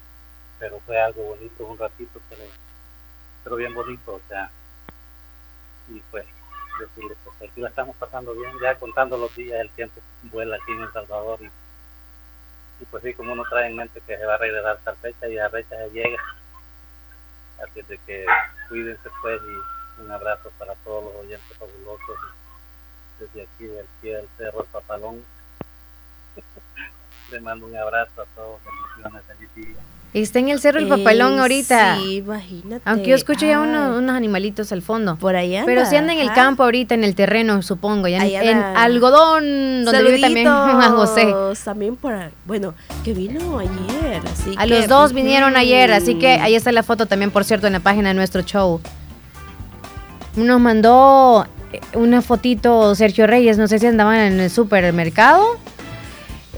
Pero 0.59 0.81
fue 0.81 0.99
algo 0.99 1.23
bonito, 1.23 1.65
un 1.65 1.77
ratito, 1.77 2.19
pero, 2.29 2.43
pero 3.45 3.55
bien 3.55 3.73
bonito, 3.73 4.15
o 4.15 4.21
sea. 4.27 4.51
Y 5.87 6.01
pues 6.11 6.25
decirles 6.79 7.17
pues 7.23 7.49
aquí 7.49 7.61
la 7.61 7.69
estamos 7.69 7.95
pasando 7.95 8.33
bien, 8.33 8.51
ya 8.61 8.77
contando 8.77 9.17
los 9.17 9.33
días, 9.37 9.61
el 9.61 9.69
tiempo 9.69 10.01
vuela 10.23 10.57
aquí 10.57 10.73
en 10.73 10.81
El 10.81 10.91
Salvador 10.91 11.39
y, 11.41 11.49
y 12.79 12.85
pues 12.85 13.03
sí, 13.03 13.13
como 13.13 13.33
uno 13.33 13.43
trae 13.49 13.69
en 13.69 13.75
mente 13.75 14.01
que 14.01 14.17
se 14.17 14.25
va 14.25 14.35
a 14.35 14.37
regresar 14.37 14.77
tal 14.83 14.95
fecha 14.97 15.27
y 15.27 15.35
la 15.35 15.49
fecha 15.49 15.75
se 15.77 15.89
llega. 15.91 16.21
Así 17.63 17.81
de 17.81 17.97
que 17.99 18.25
cuídense 18.69 19.09
pues 19.21 19.41
y 19.41 20.01
un 20.01 20.11
abrazo 20.11 20.51
para 20.59 20.75
todos 20.75 21.05
los 21.05 21.15
oyentes 21.15 21.57
fabulosos 21.57 22.17
desde 23.19 23.43
aquí 23.43 23.65
del 23.65 23.85
pie 24.01 24.15
del 24.17 24.27
cerro 24.37 24.61
El 24.61 24.67
Papalón. 24.67 25.23
Le 27.31 27.41
mando 27.41 27.65
un 27.65 27.75
abrazo 27.75 28.21
a 28.21 28.25
todos, 28.35 28.61
bendiciones, 28.63 29.25
feliz 29.25 29.55
día. 29.55 29.83
Está 30.21 30.39
en 30.39 30.49
el 30.49 30.59
cerro 30.59 30.79
el 30.79 30.85
Eh, 30.85 30.89
papelón 30.89 31.39
ahorita. 31.39 31.97
Sí, 31.97 32.15
imagínate. 32.17 32.81
Aunque 32.85 33.09
yo 33.09 33.15
escucho 33.15 33.45
ya 33.45 33.59
uno- 33.59 33.97
unos 33.97 34.15
animalitos 34.15 34.71
al 34.71 34.81
fondo. 34.81 35.15
Por 35.17 35.35
ahí 35.35 35.55
anda, 35.55 35.65
Pero 35.65 35.85
si 35.85 35.95
anda 35.95 36.13
en 36.13 36.19
el 36.19 36.31
campo 36.33 36.63
ahorita, 36.63 36.95
en 36.95 37.03
el 37.03 37.15
terreno, 37.15 37.61
supongo. 37.61 38.07
Ya 38.07 38.25
en, 38.25 38.47
en 38.47 38.57
algodón, 38.57 39.83
donde 39.85 40.03
vive 40.03 40.19
también 40.19 40.47
Juan 40.47 40.95
José. 40.95 41.21
Saluditos 41.21 41.59
También 41.59 41.95
por, 41.95 42.13
bueno, 42.45 42.73
que 43.03 43.13
vino 43.13 43.59
ayer, 43.59 44.21
así 44.31 44.53
A 44.57 44.63
que, 44.63 44.69
los 44.69 44.87
dos 44.87 45.13
vinieron 45.13 45.51
ujú. 45.51 45.59
ayer, 45.59 45.91
así 45.91 46.15
que 46.15 46.29
ahí 46.31 46.55
está 46.55 46.71
la 46.71 46.83
foto 46.83 47.05
también, 47.05 47.31
por 47.31 47.43
cierto, 47.43 47.67
en 47.67 47.73
la 47.73 47.79
página 47.79 48.09
de 48.09 48.15
nuestro 48.15 48.41
show. 48.41 48.81
Nos 50.35 50.59
mandó 50.59 51.47
eh, 51.73 51.79
una 51.93 52.21
fotito 52.21 52.93
Sergio 52.95 53.25
Reyes, 53.27 53.57
no 53.57 53.67
sé 53.67 53.79
si 53.79 53.87
andaban 53.87 54.19
en 54.19 54.39
el 54.39 54.49
supermercado. 54.49 55.43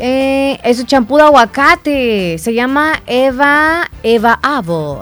Eh, 0.02 0.58
es 0.64 0.80
un 0.80 0.86
champú 0.86 1.18
de 1.18 1.24
aguacate, 1.24 2.38
se 2.38 2.54
llama 2.54 3.02
Eva 3.06 3.90
Eva 4.02 4.40
Avo. 4.42 5.02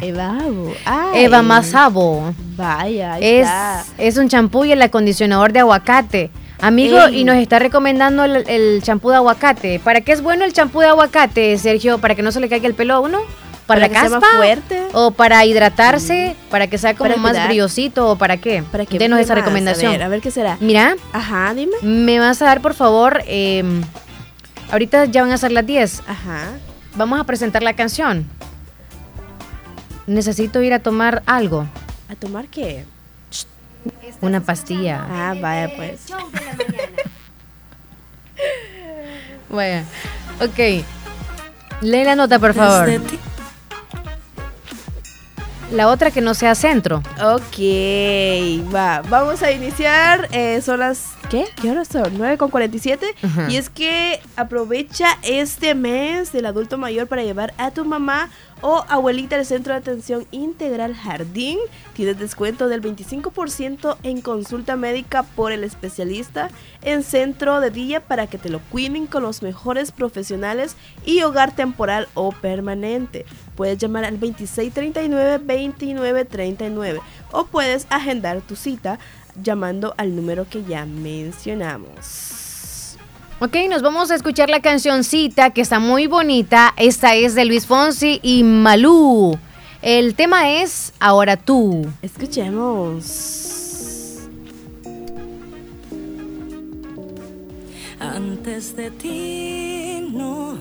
Eva 0.00 0.38
Avo. 0.40 0.72
Ay. 0.86 1.24
Eva 1.24 1.42
Masabo. 1.42 2.32
Vaya, 2.56 3.18
Es, 3.18 3.42
está. 3.42 3.84
es 3.98 4.16
un 4.16 4.28
champú 4.28 4.64
y 4.64 4.72
el 4.72 4.80
acondicionador 4.80 5.52
de 5.52 5.60
aguacate. 5.60 6.30
Amigo, 6.60 6.98
Ey. 7.06 7.20
y 7.20 7.24
nos 7.24 7.36
está 7.36 7.58
recomendando 7.58 8.24
el 8.24 8.82
champú 8.82 9.10
de 9.10 9.16
aguacate. 9.16 9.80
¿Para 9.80 10.00
qué 10.00 10.12
es 10.12 10.22
bueno 10.22 10.44
el 10.44 10.52
champú 10.54 10.80
de 10.80 10.86
aguacate, 10.88 11.56
Sergio? 11.58 11.98
¿Para 11.98 12.14
que 12.14 12.22
no 12.22 12.32
se 12.32 12.40
le 12.40 12.48
caiga 12.48 12.66
el 12.66 12.74
pelo 12.74 12.94
a 12.94 13.00
uno? 13.00 13.18
¿Para, 13.66 13.66
Para 13.66 13.80
la 13.82 13.88
que 13.88 13.94
sea 13.94 14.02
caspa? 14.02 14.20
más 14.20 14.36
fuerte. 14.38 14.82
¿O 14.94 15.10
para 15.10 15.44
hidratarse? 15.44 16.34
¿Para 16.50 16.68
que 16.68 16.78
sea 16.78 16.94
como 16.94 17.10
Para 17.10 17.20
más 17.20 17.32
cuidar. 17.32 17.48
brillosito? 17.48 18.08
¿O 18.08 18.16
para 18.16 18.38
qué? 18.38 18.64
Para 18.72 18.86
que 18.86 18.98
Denos 18.98 19.20
esa 19.20 19.34
recomendación. 19.34 19.90
A 19.90 19.92
ver, 19.98 20.02
a 20.04 20.08
ver 20.08 20.20
qué 20.22 20.30
será. 20.30 20.56
Mira. 20.58 20.96
Ajá, 21.12 21.52
dime. 21.54 21.74
Me 21.82 22.18
vas 22.18 22.40
a 22.40 22.46
dar, 22.46 22.62
por 22.62 22.72
favor, 22.72 23.22
eh, 23.26 23.62
ahorita 24.70 25.06
ya 25.06 25.22
van 25.22 25.32
a 25.32 25.38
ser 25.38 25.52
las 25.52 25.66
10. 25.66 26.02
Ajá. 26.06 26.50
Vamos 26.96 27.20
a 27.20 27.24
presentar 27.24 27.62
la 27.62 27.74
canción. 27.74 28.26
Necesito 30.06 30.62
ir 30.62 30.72
a 30.72 30.78
tomar 30.80 31.22
algo. 31.26 31.66
¿A 32.08 32.14
tomar 32.14 32.48
qué? 32.48 32.84
Una 34.20 34.40
pastilla. 34.40 35.06
Ah, 35.10 35.34
vaya 35.40 35.70
pues. 35.76 36.06
Vaya. 39.50 39.84
Ok. 40.40 40.84
Lee 41.80 42.04
la 42.04 42.14
nota, 42.16 42.38
por 42.38 42.54
favor. 42.54 43.00
La 45.72 45.88
otra 45.88 46.10
que 46.10 46.22
no 46.22 46.32
sea 46.32 46.54
centro. 46.54 47.02
Ok, 47.22 47.58
va. 48.74 49.02
Vamos 49.08 49.42
a 49.42 49.52
iniciar. 49.52 50.28
eh, 50.32 50.62
son 50.62 50.80
las. 50.80 51.04
¿Qué? 51.28 51.44
¿Qué 51.60 51.70
horas 51.70 51.88
son? 51.88 52.16
9 52.16 52.38
con 52.38 52.48
47. 52.48 53.06
Ajá. 53.22 53.50
Y 53.50 53.56
es 53.58 53.68
que 53.68 54.18
aprovecha 54.36 55.06
este 55.22 55.74
mes 55.74 56.32
del 56.32 56.46
adulto 56.46 56.78
mayor 56.78 57.06
para 57.06 57.22
llevar 57.22 57.52
a 57.58 57.70
tu 57.70 57.84
mamá 57.84 58.30
o 58.62 58.84
abuelita 58.88 59.36
al 59.36 59.46
centro 59.46 59.72
de 59.72 59.78
atención 59.78 60.26
integral 60.30 60.94
Jardín. 60.94 61.58
Tienes 61.94 62.18
descuento 62.18 62.68
del 62.68 62.82
25% 62.82 63.96
en 64.02 64.20
consulta 64.20 64.76
médica 64.76 65.22
por 65.22 65.52
el 65.52 65.64
especialista 65.64 66.50
en 66.82 67.02
centro 67.02 67.60
de 67.60 67.70
día 67.70 68.00
para 68.00 68.26
que 68.26 68.36
te 68.38 68.50
lo 68.50 68.60
cuiden 68.70 69.06
con 69.06 69.22
los 69.22 69.42
mejores 69.42 69.92
profesionales 69.92 70.76
y 71.04 71.22
hogar 71.22 71.54
temporal 71.54 72.08
o 72.14 72.32
permanente. 72.32 73.26
Puedes 73.56 73.78
llamar 73.78 74.04
al 74.04 74.18
2639-2939 74.20 77.00
o 77.32 77.46
puedes 77.46 77.86
agendar 77.90 78.40
tu 78.40 78.56
cita 78.56 78.98
llamando 79.42 79.94
al 79.96 80.16
número 80.16 80.48
que 80.48 80.64
ya 80.64 80.86
mencionamos. 80.86 82.47
Ok, 83.40 83.54
nos 83.70 83.82
vamos 83.82 84.10
a 84.10 84.16
escuchar 84.16 84.50
la 84.50 84.60
cancioncita 84.60 85.50
que 85.50 85.60
está 85.60 85.78
muy 85.78 86.08
bonita. 86.08 86.74
Esta 86.76 87.14
es 87.14 87.36
de 87.36 87.44
Luis 87.44 87.66
Fonsi 87.66 88.18
y 88.20 88.42
Malú. 88.42 89.38
El 89.80 90.16
tema 90.16 90.50
es 90.60 90.92
Ahora 90.98 91.36
tú. 91.36 91.86
Escuchemos. 92.02 93.44
Antes 98.00 98.74
de 98.74 98.90
ti, 98.90 100.08
no, 100.12 100.58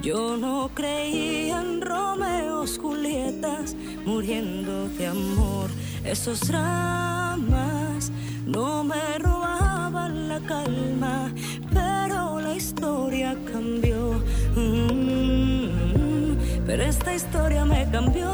yo 0.00 0.38
no 0.38 0.70
creía 0.72 1.60
en 1.60 1.82
Romeos, 1.82 2.78
Julietas, 2.78 3.76
muriendo 4.06 4.88
de 4.88 5.08
amor. 5.08 5.68
Esos 6.04 6.40
dramas 6.40 8.12
no 8.46 8.84
me 8.84 9.18
robaban 9.18 10.28
la 10.28 10.38
calma, 10.40 11.32
pero 11.72 12.40
la 12.40 12.54
historia 12.54 13.34
cambió. 13.50 14.22
Mm, 14.54 16.36
pero 16.66 16.82
esta 16.82 17.14
historia 17.14 17.64
me 17.64 17.88
cambió. 17.90 18.30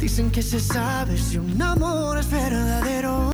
Dicen 0.00 0.30
que 0.32 0.42
se 0.42 0.58
sabe 0.58 1.16
si 1.16 1.38
un 1.38 1.62
amor 1.62 2.18
es 2.18 2.30
verdadero. 2.30 3.32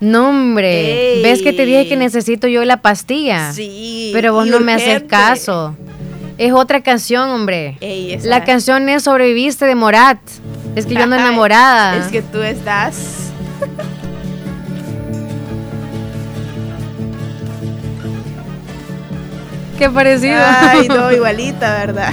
No, 0.00 0.28
hombre. 0.30 1.14
Ey. 1.14 1.22
¿Ves 1.22 1.40
que 1.40 1.52
te 1.52 1.64
dije 1.64 1.88
que 1.88 1.96
necesito 1.96 2.48
yo 2.48 2.64
la 2.64 2.82
pastilla? 2.82 3.52
Sí, 3.52 4.10
Pero 4.12 4.34
vos 4.34 4.46
no 4.46 4.60
me 4.60 4.74
haces 4.74 5.04
caso. 5.04 5.76
Es 6.38 6.52
otra 6.52 6.82
canción, 6.82 7.28
hombre. 7.30 7.76
Ey, 7.80 8.12
esa- 8.12 8.28
La 8.28 8.44
canción 8.44 8.88
es 8.88 9.04
Sobreviviste 9.04 9.66
de 9.66 9.74
Morat. 9.74 10.18
Es 10.74 10.86
que 10.86 10.94
yo 10.94 11.02
ando 11.04 11.16
enamorada. 11.20 11.96
Es 11.96 12.06
que 12.10 12.22
tú 12.22 12.42
estás. 12.42 13.30
Qué 19.78 19.90
parecido. 19.90 20.40
Ay, 20.44 20.88
no, 20.88 21.10
igualita, 21.16 21.74
¿verdad? 21.78 22.12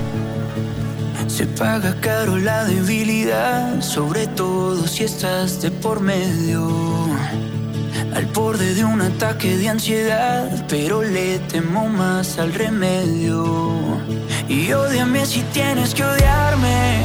Se 1.27 1.45
paga 1.45 1.95
caro 2.01 2.37
la 2.37 2.65
debilidad, 2.65 3.79
sobre 3.81 4.27
todo 4.27 4.85
si 4.87 5.03
estás 5.03 5.61
de 5.61 5.71
por 5.71 5.99
medio. 6.01 6.67
Al 8.15 8.25
borde 8.25 8.73
de 8.73 8.83
un 8.83 9.01
ataque 9.01 9.57
de 9.57 9.69
ansiedad, 9.69 10.49
pero 10.67 11.01
le 11.01 11.39
temo 11.39 11.87
más 11.87 12.37
al 12.39 12.53
remedio. 12.53 13.45
Y 14.49 14.73
odiame 14.73 15.25
si 15.25 15.41
tienes 15.53 15.93
que 15.93 16.03
odiarme, 16.03 17.03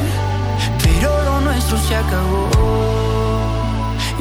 pero 0.83 1.23
lo 1.23 1.41
nuestro 1.41 1.77
se 1.77 1.95
acabó. 1.95 2.49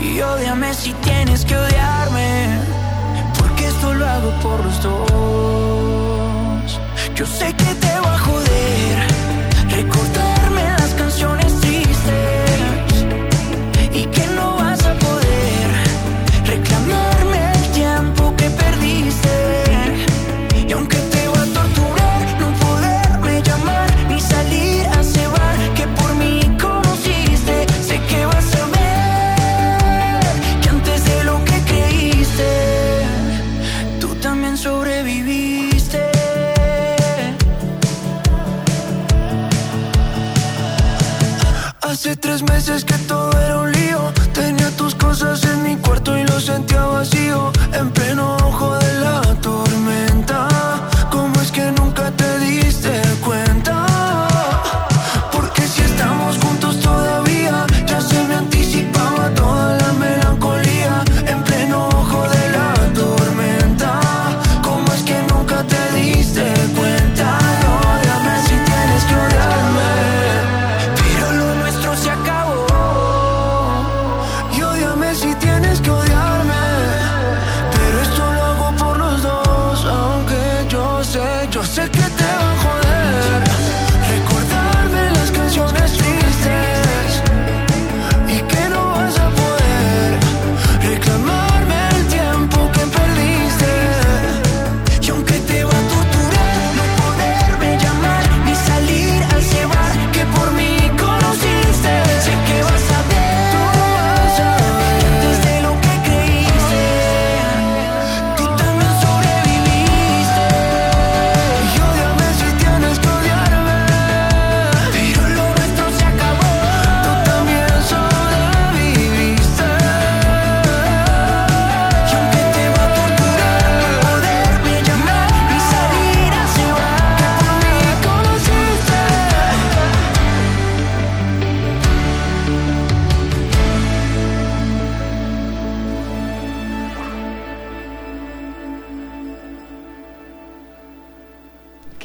Y 0.01 0.21
odiame 0.21 0.73
si 0.75 0.93
tienes 1.09 1.45
que 1.45 1.57
odiarme, 1.57 2.61
porque 3.39 3.67
esto 3.67 3.93
lo 3.93 4.07
hago 4.07 4.31
por 4.41 4.65
los 4.65 4.83
dos. 4.83 4.97
Yo 7.17 7.27
sé 7.27 7.53
que 7.55 7.75
te 7.75 7.99
va 8.01 8.15
a 8.15 8.19
joder 8.19 9.16
tres 42.27 42.43
meses 42.43 42.85
que 42.85 42.99
todo 43.07 43.31
era 43.41 43.61
un 43.61 43.71
lío. 43.71 44.13
Tenía 44.33 44.69
tus 44.77 44.97
cosas 44.97 45.45
en 45.45 45.63
mi 45.63 45.77
cuarto 45.77 46.19
y 46.19 46.25
lo 46.25 46.41
sentía 46.41 46.85
vacío. 46.85 47.53
En 47.73 47.89
pleno 47.91 48.37
ojo 48.49 48.75
de 48.79 48.86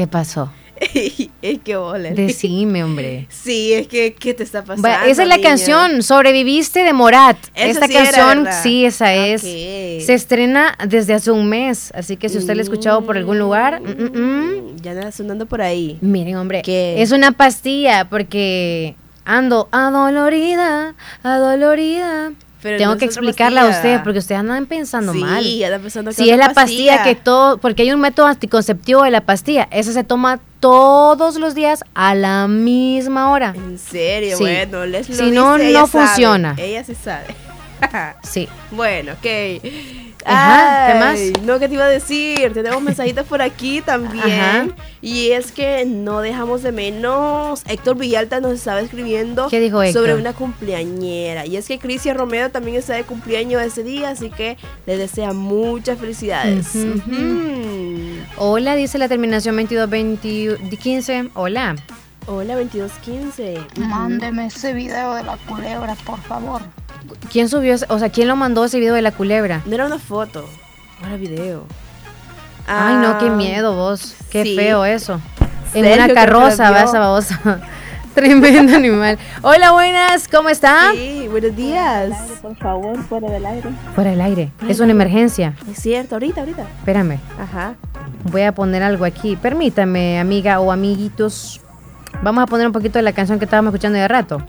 ¿Qué 0.02 0.08
pasó? 0.08 0.52
es 1.43 1.60
que 1.64 1.76
ole. 1.76 2.16
Decime, 2.16 2.84
hombre. 2.84 3.28
Sí, 3.30 3.72
es 3.72 3.88
que, 3.88 4.14
¿qué 4.16 4.34
te 4.34 4.41
está 4.41 4.64
pasando? 4.64 4.88
Esa 4.88 5.22
es 5.22 5.28
la 5.28 5.38
niña? 5.38 5.47
canción, 5.49 6.02
Sobreviviste 6.02 6.84
de 6.84 6.91
Morat. 6.91 7.38
Esa 7.54 7.68
Esta 7.68 7.86
sí 7.88 7.93
canción, 7.93 8.47
sí, 8.64 8.84
esa 8.84 9.14
es. 9.14 9.41
Se 9.43 10.12
estrena 10.16 10.76
desde 10.88 11.14
hace 11.14 11.30
un 11.30 11.47
mes, 11.47 11.91
así 11.95 12.18
que 12.18 12.30
si 12.30 12.39
usted 12.39 12.56
la 12.56 12.62
ha 12.62 12.64
escuchado 12.64 13.06
por 13.06 13.16
algún 13.16 13.38
lugar, 13.38 13.80
mm, 13.80 13.86
mm, 13.86 14.20
mm, 14.20 14.76
Ya 14.82 14.95
nada 14.95 15.12
sonando 15.12 15.45
por 15.45 15.62
ahí. 15.62 15.99
miren, 16.02 16.36
hombre, 16.38 16.64
¿Qué? 16.64 16.99
es 16.99 17.12
una 17.12 17.32
pastilla 17.32 18.10
porque 18.10 18.95
ando 19.24 19.70
adolorida, 19.72 20.95
adolorida. 21.22 22.32
Pero 22.62 22.78
Tengo 22.78 22.93
no 22.93 22.97
que 22.99 23.05
explicarla 23.05 23.64
a 23.64 23.70
ustedes 23.70 24.01
porque 24.01 24.20
ustedes 24.20 24.39
andan 24.39 24.68
pensando 24.68 25.14
Sí, 25.14 25.20
mal. 25.20 25.43
andan 25.64 25.82
pensando 25.82 26.12
otra 26.12 26.24
es 26.24 26.38
la 26.38 26.53
pastilla. 26.53 26.97
pastilla. 26.97 27.03
que 27.03 27.16
todo, 27.16 27.57
porque 27.57 27.82
hay 27.82 27.91
un 27.91 27.99
método 27.99 28.28
anticonceptivo 28.28 29.03
de 29.03 29.09
la 29.12 29.22
pastilla. 29.22 29.68
Ese 29.72 29.93
se 29.93 30.03
toma 30.03 30.39
todos 30.59 31.38
los 31.38 31.55
días 31.55 31.84
a 31.95 32.14
la 32.14 32.47
misma 32.47 33.32
hora. 33.32 33.53
En 33.55 33.80
serio, 33.80 34.38
Sí. 34.38 34.43
bueno, 34.43 34.86
les 34.86 35.09
lo 35.09 35.16
Si 35.16 35.32
no, 35.32 35.55
dice, 35.55 35.70
ella 35.70 35.80
no 35.82 35.88
sabe. 35.88 36.05
funciona. 36.07 36.55
Ella 36.59 36.84
sí 36.84 36.93
sabe. 36.95 37.26
Sí. 38.24 38.47
Bueno, 38.72 39.14
ok. 39.14 39.26
Ajá, 40.26 40.93
¿qué 40.93 40.99
más? 40.99 41.19
Ay, 41.19 41.34
No, 41.43 41.59
¿qué 41.59 41.67
te 41.67 41.74
iba 41.76 41.86
a 41.86 41.89
decir? 41.89 42.53
Tenemos 42.53 42.82
mensajitos 42.84 43.26
por 43.28 43.41
aquí 43.41 43.82
también. 43.82 44.24
Ajá. 44.24 44.67
Y 45.01 45.32
es 45.32 45.51
que 45.51 45.86
no 45.86 46.22
dejamos 46.22 46.61
de 46.63 46.72
menos. 46.72 47.63
Héctor 47.67 47.97
Villalta 47.97 48.39
nos 48.39 48.53
estaba 48.53 48.82
escribiendo 48.82 49.47
¿Qué 49.49 49.59
dijo 49.59 49.86
sobre 49.91 50.15
una 50.15 50.34
cumpleañera. 50.34 51.45
Y 51.45 51.57
es 51.57 51.67
que 51.67 51.80
Cristian 51.80 52.17
Romero 52.17 52.49
también 52.49 52.78
está 52.78 52.93
de 52.93 53.03
cumpleaños 53.03 53.61
ese 53.61 53.84
día, 53.84 54.09
así 54.09 54.30
que 54.30 54.57
le 54.86 54.97
desea 54.97 55.34
muchas 55.34 55.99
felicidades. 55.99 56.76
Ujú. 56.76 58.22
Hola, 58.38 58.76
dice 58.76 58.97
la 58.97 59.07
terminación 59.07 59.55
2215. 59.55 61.30
Hola. 61.34 61.76
Hola, 62.28 62.55
2215. 62.55 63.57
Mándeme 63.80 64.45
ese 64.47 64.74
video 64.74 65.15
de 65.15 65.24
la 65.24 65.38
culebra, 65.38 65.95
por 66.05 66.19
favor. 66.19 66.61
¿Quién 67.32 67.49
subió, 67.49 67.74
ese- 67.74 67.86
o 67.89 67.97
sea, 67.99 68.09
quién 68.09 68.28
lo 68.28 68.36
mandó 68.36 68.63
ese 68.65 68.80
video 68.80 68.93
de 68.93 69.01
la 69.01 69.11
culebra? 69.11 69.61
No 69.65 69.74
era 69.76 69.86
una 69.86 69.97
foto, 69.99 70.45
era 71.05 71.15
video. 71.17 71.63
Ay, 72.67 72.95
no, 72.95 73.17
qué 73.17 73.28
Ah, 73.28 73.36
miedo 73.36 73.76
vos. 73.76 74.15
Qué 74.30 74.43
sí. 74.43 74.55
feo 74.55 74.86
eso. 74.86 75.19
En 75.74 75.84
Sergio, 75.86 76.05
una 76.05 76.13
carroza, 76.13 76.63
la 76.65 76.72
va 76.72 76.78
vio. 76.82 76.89
esa 76.89 76.99
babosa. 76.99 77.39
Tremendo 78.13 78.76
animal. 78.76 79.17
Hola, 79.41 79.72
buenas, 79.72 80.28
¿cómo 80.28 80.49
está? 80.49 80.91
Sí, 80.93 81.28
buenos 81.30 81.55
días. 81.55 82.13
Por 82.41 82.55
favor, 82.57 83.01
fuera 83.03 83.30
del 83.30 83.45
aire. 83.45 83.69
Fuera 83.95 84.11
del 84.11 84.22
aire. 84.22 84.51
Es 84.67 84.80
una 84.82 84.91
emergencia. 84.91 85.53
Es 85.72 85.80
cierto, 85.82 86.15
ahorita, 86.15 86.41
ahorita. 86.41 86.63
Espérame. 86.80 87.19
Ajá. 87.39 87.76
Voy 88.30 88.41
a 88.43 88.51
poner 88.53 88.84
algo 88.84 89.05
aquí. 89.05 89.38
Permítame, 89.38 90.19
amiga 90.19 90.59
o 90.59 90.72
amiguitos. 90.74 91.61
Vamos 92.22 92.43
a 92.43 92.47
poner 92.47 92.67
un 92.67 92.74
poquito 92.74 92.99
de 92.99 93.03
la 93.03 93.13
canción 93.13 93.39
que 93.39 93.45
estábamos 93.45 93.74
escuchando 93.74 93.97
de 93.97 94.07
rato. 94.07 94.41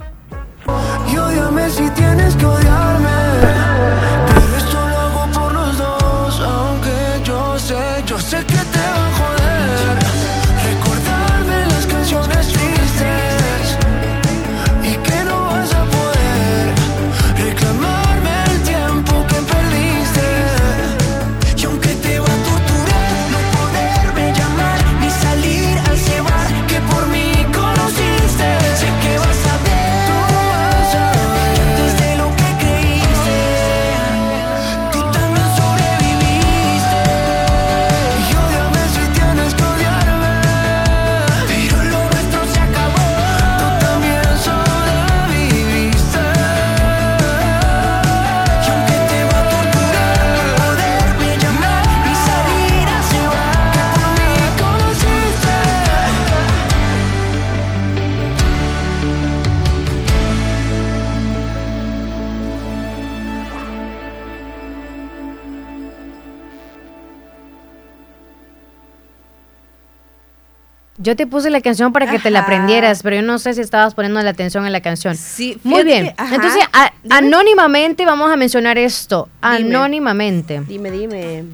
Yo 71.02 71.16
te 71.16 71.26
puse 71.26 71.50
la 71.50 71.60
canción 71.60 71.92
para 71.92 72.10
que 72.10 72.18
te 72.18 72.30
la 72.30 72.40
aprendieras, 72.40 73.02
pero 73.02 73.16
yo 73.16 73.22
no 73.22 73.38
sé 73.38 73.54
si 73.54 73.60
estabas 73.60 73.94
poniendo 73.94 74.22
la 74.22 74.30
atención 74.30 74.64
en 74.66 74.72
la 74.72 74.80
canción. 74.80 75.16
Sí, 75.16 75.58
Muy 75.64 75.82
bien. 75.84 76.14
que-. 76.16 76.34
Entonces, 76.34 76.62
a- 76.72 76.92
anónimamente 77.10 78.04
vamos 78.06 78.30
a 78.32 78.36
mencionar 78.36 78.78
esto. 78.78 79.28
Dime. 79.42 79.74
Anónimamente. 79.76 80.62
Dime, 80.68 80.90
dime. 80.90 81.44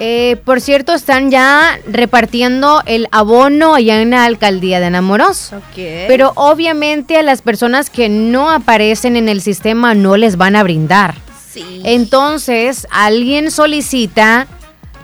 Eh, 0.00 0.36
por 0.44 0.60
cierto, 0.60 0.92
están 0.94 1.30
ya 1.30 1.76
repartiendo 1.88 2.82
el 2.86 3.08
abono 3.10 3.74
allá 3.74 4.00
en 4.00 4.10
la 4.10 4.24
alcaldía 4.26 4.78
de 4.78 4.86
Enamoros. 4.86 5.52
Ok. 5.52 5.74
Pero 6.06 6.32
obviamente 6.36 7.16
a 7.16 7.22
las 7.24 7.42
personas 7.42 7.90
que 7.90 8.08
no 8.08 8.48
aparecen 8.48 9.16
en 9.16 9.28
el 9.28 9.40
sistema 9.42 9.94
no 9.94 10.16
les 10.16 10.36
van 10.36 10.54
a 10.54 10.62
brindar. 10.62 11.16
Sí. 11.50 11.82
Entonces, 11.84 12.86
alguien 12.92 13.50
solicita 13.50 14.46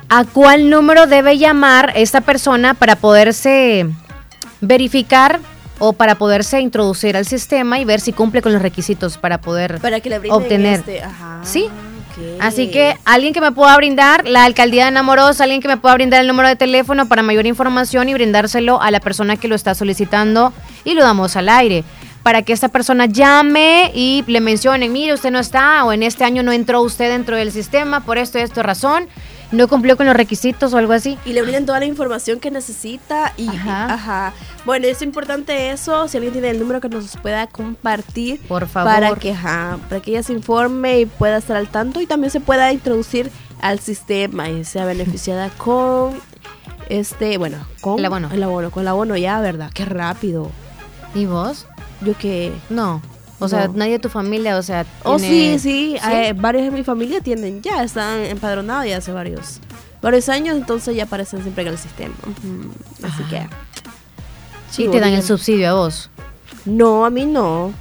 a 0.09 0.25
cuál 0.25 0.71
número 0.71 1.07
debe 1.07 1.39
llamar 1.39 1.93
esta 1.97 2.21
persona 2.21 2.75
para 2.75 2.97
poderse 2.97 3.87
verificar 4.61 5.41
o 5.79 5.93
para 5.93 6.15
poderse 6.15 6.61
introducir 6.61 7.17
al 7.17 7.27
sistema 7.27 7.79
y 7.79 7.85
ver 7.85 8.01
si 8.01 8.13
cumple 8.13 8.43
con 8.43 8.53
los 8.53 8.63
requisitos 8.63 9.19
para 9.19 9.39
poder 9.39 9.81
Para 9.81 10.01
que 10.01 10.09
le 10.09 10.19
brinden 10.19 10.41
obtener. 10.41 10.79
este, 10.81 11.03
ajá. 11.03 11.41
Sí. 11.43 11.69
Así 12.41 12.71
que 12.71 12.97
alguien 13.05 13.33
que 13.33 13.41
me 13.41 13.51
pueda 13.51 13.77
brindar, 13.77 14.29
la 14.29 14.45
alcaldía 14.45 14.85
de 14.85 14.91
Enamoros, 14.91 15.41
alguien 15.41 15.61
que 15.61 15.67
me 15.67 15.79
pueda 15.79 15.95
brindar 15.95 16.21
el 16.21 16.29
número 16.29 16.49
de 16.49 16.55
teléfono 16.55 17.09
para 17.09 17.23
mayor 17.23 17.45
información 17.45 18.09
y 18.09 18.15
brindárselo 18.15 18.81
a 18.81 18.93
la 18.93 19.01
persona 19.01 19.37
que 19.37 19.49
lo 19.49 19.57
está 19.57 19.75
solicitando 19.75 20.53
y 20.85 20.95
lo 20.95 21.03
damos 21.03 21.35
al 21.35 21.49
aire. 21.49 21.83
Para 22.23 22.43
que 22.43 22.53
esta 22.53 22.69
persona 22.69 23.07
llame 23.07 23.91
y 23.97 24.23
le 24.29 24.41
mencione, 24.41 24.89
mire, 24.89 25.13
usted 25.13 25.33
no 25.33 25.41
está 25.41 25.85
o 25.85 25.93
en 25.93 26.05
este 26.05 26.23
año 26.23 26.45
no 26.45 26.53
entró 26.53 26.83
usted 26.83 27.11
dentro 27.11 27.37
del 27.37 27.51
sistema 27.51 27.99
por 28.05 28.17
esto 28.17 28.39
y 28.39 28.43
esto 28.43 28.63
razón, 28.63 29.09
no 29.55 29.69
cumplió 29.69 29.97
con 29.97 30.07
los 30.07 30.17
requisitos 30.17 30.73
o 30.75 30.79
algo 30.79 30.93
así. 30.93 31.19
Y 31.25 31.33
le 31.33 31.43
brinden 31.43 31.67
toda 31.67 31.79
la 31.81 31.87
información 31.87 32.41
que 32.41 32.51
necesita 32.51 33.33
y 33.37 33.49
Ajá. 33.49 33.93
ajá. 33.95 34.33
Bueno, 34.65 34.87
es 34.87 35.03
importante 35.03 35.71
eso, 35.71 36.09
si 36.09 36.17
alguien 36.17 36.33
tiene 36.33 36.51
el 36.51 36.59
número 36.61 36.81
que 36.81 36.89
nos 36.89 37.17
pueda 37.19 37.47
compartir 37.47 38.41
Por 38.49 38.67
favor. 38.69 38.93
para 38.93 39.15
que 39.15 39.33
ajá, 39.33 39.79
para 39.89 40.01
que 40.01 40.11
ella 40.13 40.23
se 40.23 40.33
informe 40.33 41.01
y 41.01 41.07
pueda 41.07 41.39
estar 41.39 41.57
al 41.57 41.69
tanto 41.69 42.01
y 42.01 42.07
también 42.07 42.31
se 42.31 42.41
pueda 42.41 42.73
introducir 42.73 43.31
al 43.61 43.79
sistema 43.81 44.49
y 44.51 44.65
sea 44.65 44.85
beneficiada 44.85 45.51
con 45.51 46.15
este, 46.89 47.39
bueno, 47.39 47.59
con 47.81 47.99
El 47.99 48.05
abono. 48.05 48.29
El 48.33 48.43
abono, 48.43 48.71
con 48.71 48.83
el 48.83 48.89
abono 48.89 49.17
ya, 49.17 49.41
¿verdad? 49.41 49.71
Qué 49.73 49.85
rápido. 49.85 50.51
¿Y 51.15 51.27
vos? 51.27 51.67
Yo 52.03 52.17
que 52.19 52.53
No. 52.69 53.01
O 53.45 53.49
sea, 53.49 53.69
No. 53.69 53.75
nadie 53.75 53.93
de 53.93 53.99
tu 53.99 54.09
familia, 54.09 54.57
o 54.59 54.63
sea... 54.63 54.85
Oh, 55.03 55.17
tiene- 55.17 55.59
sí, 55.59 55.59
sí, 55.59 55.97
eh, 56.11 56.33
varios 56.37 56.65
de 56.65 56.71
mi 56.71 56.83
familia 56.85 57.21
tienen 57.21 57.63
ya, 57.63 57.83
están 57.83 58.21
empadronados 58.25 58.87
ya 58.87 58.97
hace 58.99 59.13
varios 59.13 59.61
varios 60.03 60.29
años, 60.29 60.57
entonces 60.57 60.95
ya 60.95 61.05
aparecen 61.05 61.41
siempre 61.43 61.63
en 61.63 61.69
el 61.71 61.79
sistema. 61.79 62.15
Así 63.03 63.23
que 63.31 63.47
Sí, 64.71 64.89
te 64.91 65.01
dan 65.01 65.13
el 65.13 65.23
subsidio 65.23 65.71
a 65.71 65.73
vos. 65.75 66.11
No, 66.65 67.05
a 67.07 67.11
mí 67.11 67.25
no. 67.27 67.73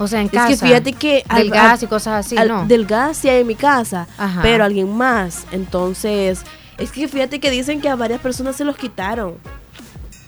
O 0.00 0.06
sea, 0.08 0.20
en 0.20 0.26
Es 0.26 0.32
casa. 0.32 0.48
que 0.48 0.56
fíjate 0.56 0.92
que 0.92 1.24
Del 1.34 1.48
al- 1.48 1.50
gas 1.50 1.78
al- 1.80 1.84
y 1.84 1.86
cosas 1.88 2.26
así, 2.26 2.36
al- 2.36 2.48
¿no? 2.48 2.66
Del 2.66 2.86
gas 2.86 3.16
sí 3.18 3.28
hay 3.28 3.40
en 3.42 3.46
mi 3.46 3.54
casa, 3.54 4.06
Ajá. 4.16 4.40
pero 4.42 4.64
alguien 4.64 4.96
más. 4.96 5.44
Entonces, 5.52 6.42
es 6.78 6.90
que 6.92 7.06
fíjate 7.08 7.40
que 7.40 7.50
dicen 7.50 7.80
que 7.80 7.88
a 7.88 7.96
varias 7.96 8.20
personas 8.20 8.56
se 8.56 8.64
los 8.64 8.76
quitaron. 8.76 9.34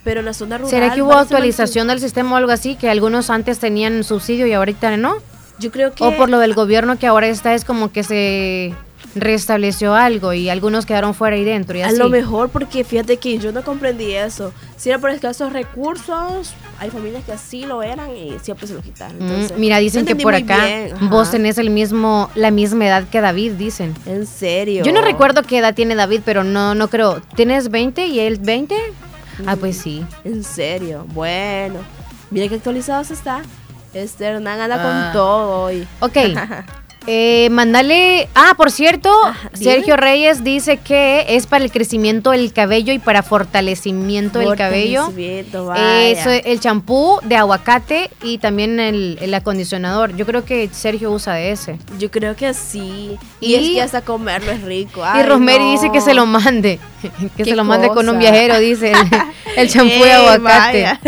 Pero 0.05 0.21
en 0.21 0.27
la 0.27 0.33
zona 0.33 0.59
rural. 0.59 0.71
¿Será 0.71 0.95
que 0.95 1.03
hubo 1.03 1.13
actualización 1.13 1.89
del 1.89 2.01
sistema 2.01 2.33
o 2.33 2.37
algo 2.37 2.53
así? 2.53 2.77
Que 2.77 2.89
algunos 2.89 3.31
antes 3.31 3.59
tenían 3.59 4.03
subsidio 4.05 4.47
y 4.47 4.53
ahorita 4.53 4.97
no. 4.97 5.17
Yo 5.59 5.71
creo 5.71 5.93
que. 5.93 6.05
O 6.05 6.17
por 6.17 6.31
lo 6.31 6.39
del 6.39 6.55
gobierno 6.55 6.99
que 6.99 7.07
ahora 7.07 7.29
está 7.29 7.55
es 7.55 7.65
como 7.65 7.93
que 7.93 8.03
se 8.03 8.75
restableció 9.15 9.95
algo 9.95 10.33
y 10.33 10.49
algunos 10.49 10.87
quedaron 10.87 11.15
fuera 11.15 11.37
y 11.37 11.45
dentro. 11.45 11.77
Y 11.77 11.83
A 11.83 11.93
lo 11.93 12.09
mejor 12.09 12.49
porque 12.51 12.85
fíjate 12.85 13.17
que 13.17 13.39
yo 13.39 13.53
no 13.53 13.63
comprendí 13.63 14.13
eso. 14.13 14.53
Si 14.77 14.89
era 14.89 14.99
por 14.99 15.11
escasos 15.11 15.53
recursos, 15.53 16.55
hay 16.79 16.91
familias 16.91 17.25
que 17.25 17.33
así 17.33 17.65
lo 17.67 17.83
eran 17.83 18.17
y 18.17 18.37
siempre 18.41 18.67
se 18.67 18.75
lo 18.75 18.81
quitaron. 18.81 19.19
Mm, 19.19 19.23
Entonces, 19.23 19.59
Mira, 19.59 19.79
dicen 19.79 20.07
que 20.07 20.17
por 20.17 20.35
acá 20.35 20.65
bien, 20.65 21.11
vos 21.11 21.31
tenés 21.31 21.59
el 21.59 21.71
mismo, 21.71 22.31
la 22.35 22.51
misma 22.51 22.87
edad 22.87 23.05
que 23.09 23.21
David, 23.21 23.53
dicen. 23.53 23.95
¿En 24.07 24.27
serio? 24.27 24.85
Yo 24.85 24.93
no 24.93 25.03
recuerdo 25.03 25.43
qué 25.43 25.59
edad 25.59 25.75
tiene 25.75 25.95
David, 25.95 26.21
pero 26.25 26.45
no, 26.45 26.75
no 26.75 26.89
creo. 26.89 27.21
¿Tienes 27.35 27.71
20 27.71 28.07
y 28.07 28.21
él 28.21 28.39
20? 28.41 28.75
Ah, 29.47 29.57
pues 29.57 29.77
sí. 29.79 30.05
En 30.25 30.43
serio. 30.45 31.07
Bueno, 31.13 31.81
mira 32.31 32.49
qué 32.49 32.57
actualizados 32.57 33.11
está. 33.11 33.43
Este 33.95 34.25
Hernán 34.25 34.61
anda 34.61 34.77
Ah. 34.81 35.13
con 35.13 35.13
todo 35.21 35.63
hoy. 35.63 35.87
Ok. 36.01 36.17
Eh, 37.07 37.49
mandale. 37.51 38.29
Ah, 38.35 38.53
por 38.57 38.71
cierto, 38.71 39.11
dime. 39.55 39.65
Sergio 39.73 39.97
Reyes 39.97 40.45
dice 40.45 40.77
que 40.77 41.25
es 41.31 41.47
para 41.47 41.65
el 41.65 41.73
crecimiento 41.73 42.31
del 42.33 42.53
cabello 42.53 42.93
y 42.93 42.99
para 42.99 43.23
fortalecimiento 43.23 44.39
del 44.39 44.55
cabello. 44.57 45.11
Eso, 45.77 46.31
el 46.31 46.61
champú 46.61 47.19
de 47.23 47.37
aguacate 47.37 48.11
y 48.23 48.39
también 48.39 48.79
el, 48.81 49.19
el 49.23 49.33
acondicionador. 49.33 50.15
Yo 50.15 50.27
creo 50.27 50.45
que 50.45 50.69
Sergio 50.73 51.11
usa 51.11 51.35
de 51.35 51.53
ese. 51.53 51.79
Yo 51.99 52.11
creo 52.11 52.37
que 52.37 52.53
sí. 52.55 53.17
Y, 53.41 53.53
Y- 53.53 53.55
es 53.55 53.71
que 53.71 53.83
hasta 53.83 54.01
comerlo 54.03 54.53
es 54.53 54.63
rico. 54.63 55.03
y 55.19 55.23
Rosemary 55.23 55.59
no. 55.65 55.73
dice 55.73 55.91
que 55.93 56.01
se 56.03 56.15
lo 56.15 56.27
mande. 56.27 56.79
Que 57.37 57.45
se 57.45 57.57
lo 57.57 57.65
mande 57.65 57.89
con 57.89 58.09
un 58.09 58.19
viajero, 58.19 58.59
dice. 58.59 58.93
El, 58.93 58.99
el 59.57 59.69
champú 59.73 59.95
de 60.05 60.11
Eh, 60.11 60.13
aguacate. 60.13 60.83
vaya. 60.83 61.01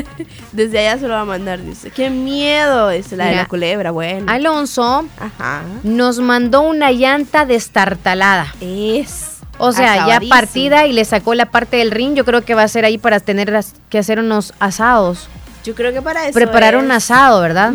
Desde 0.52 0.80
allá 0.80 0.98
se 1.00 1.08
lo 1.08 1.14
va 1.14 1.22
a 1.22 1.24
mandar, 1.24 1.62
dice. 1.62 1.90
Qué 1.90 2.10
miedo, 2.10 2.90
es 2.90 3.10
la 3.12 3.26
de 3.26 3.36
la 3.36 3.46
culebra, 3.46 3.90
bueno. 3.90 4.30
Alonso 4.30 5.06
Ajá. 5.18 5.62
nos 5.82 6.18
mandó 6.18 6.60
una 6.60 6.92
llanta 6.92 7.46
destartalada. 7.46 8.54
Es. 8.60 9.38
O 9.58 9.72
sea, 9.72 10.06
ya 10.06 10.20
partida 10.28 10.86
y 10.86 10.92
le 10.92 11.04
sacó 11.04 11.34
la 11.34 11.46
parte 11.46 11.78
del 11.78 11.90
ring. 11.90 12.14
Yo 12.14 12.24
creo 12.24 12.42
que 12.42 12.54
va 12.54 12.64
a 12.64 12.68
ser 12.68 12.84
ahí 12.84 12.98
para 12.98 13.20
tener 13.20 13.58
que 13.88 13.98
hacer 13.98 14.18
unos 14.18 14.52
asados. 14.58 15.28
Yo 15.64 15.74
creo 15.74 15.92
que 15.92 16.02
para 16.02 16.24
eso. 16.24 16.34
Preparar 16.34 16.76
un 16.76 16.90
asado, 16.90 17.40
¿verdad? 17.40 17.72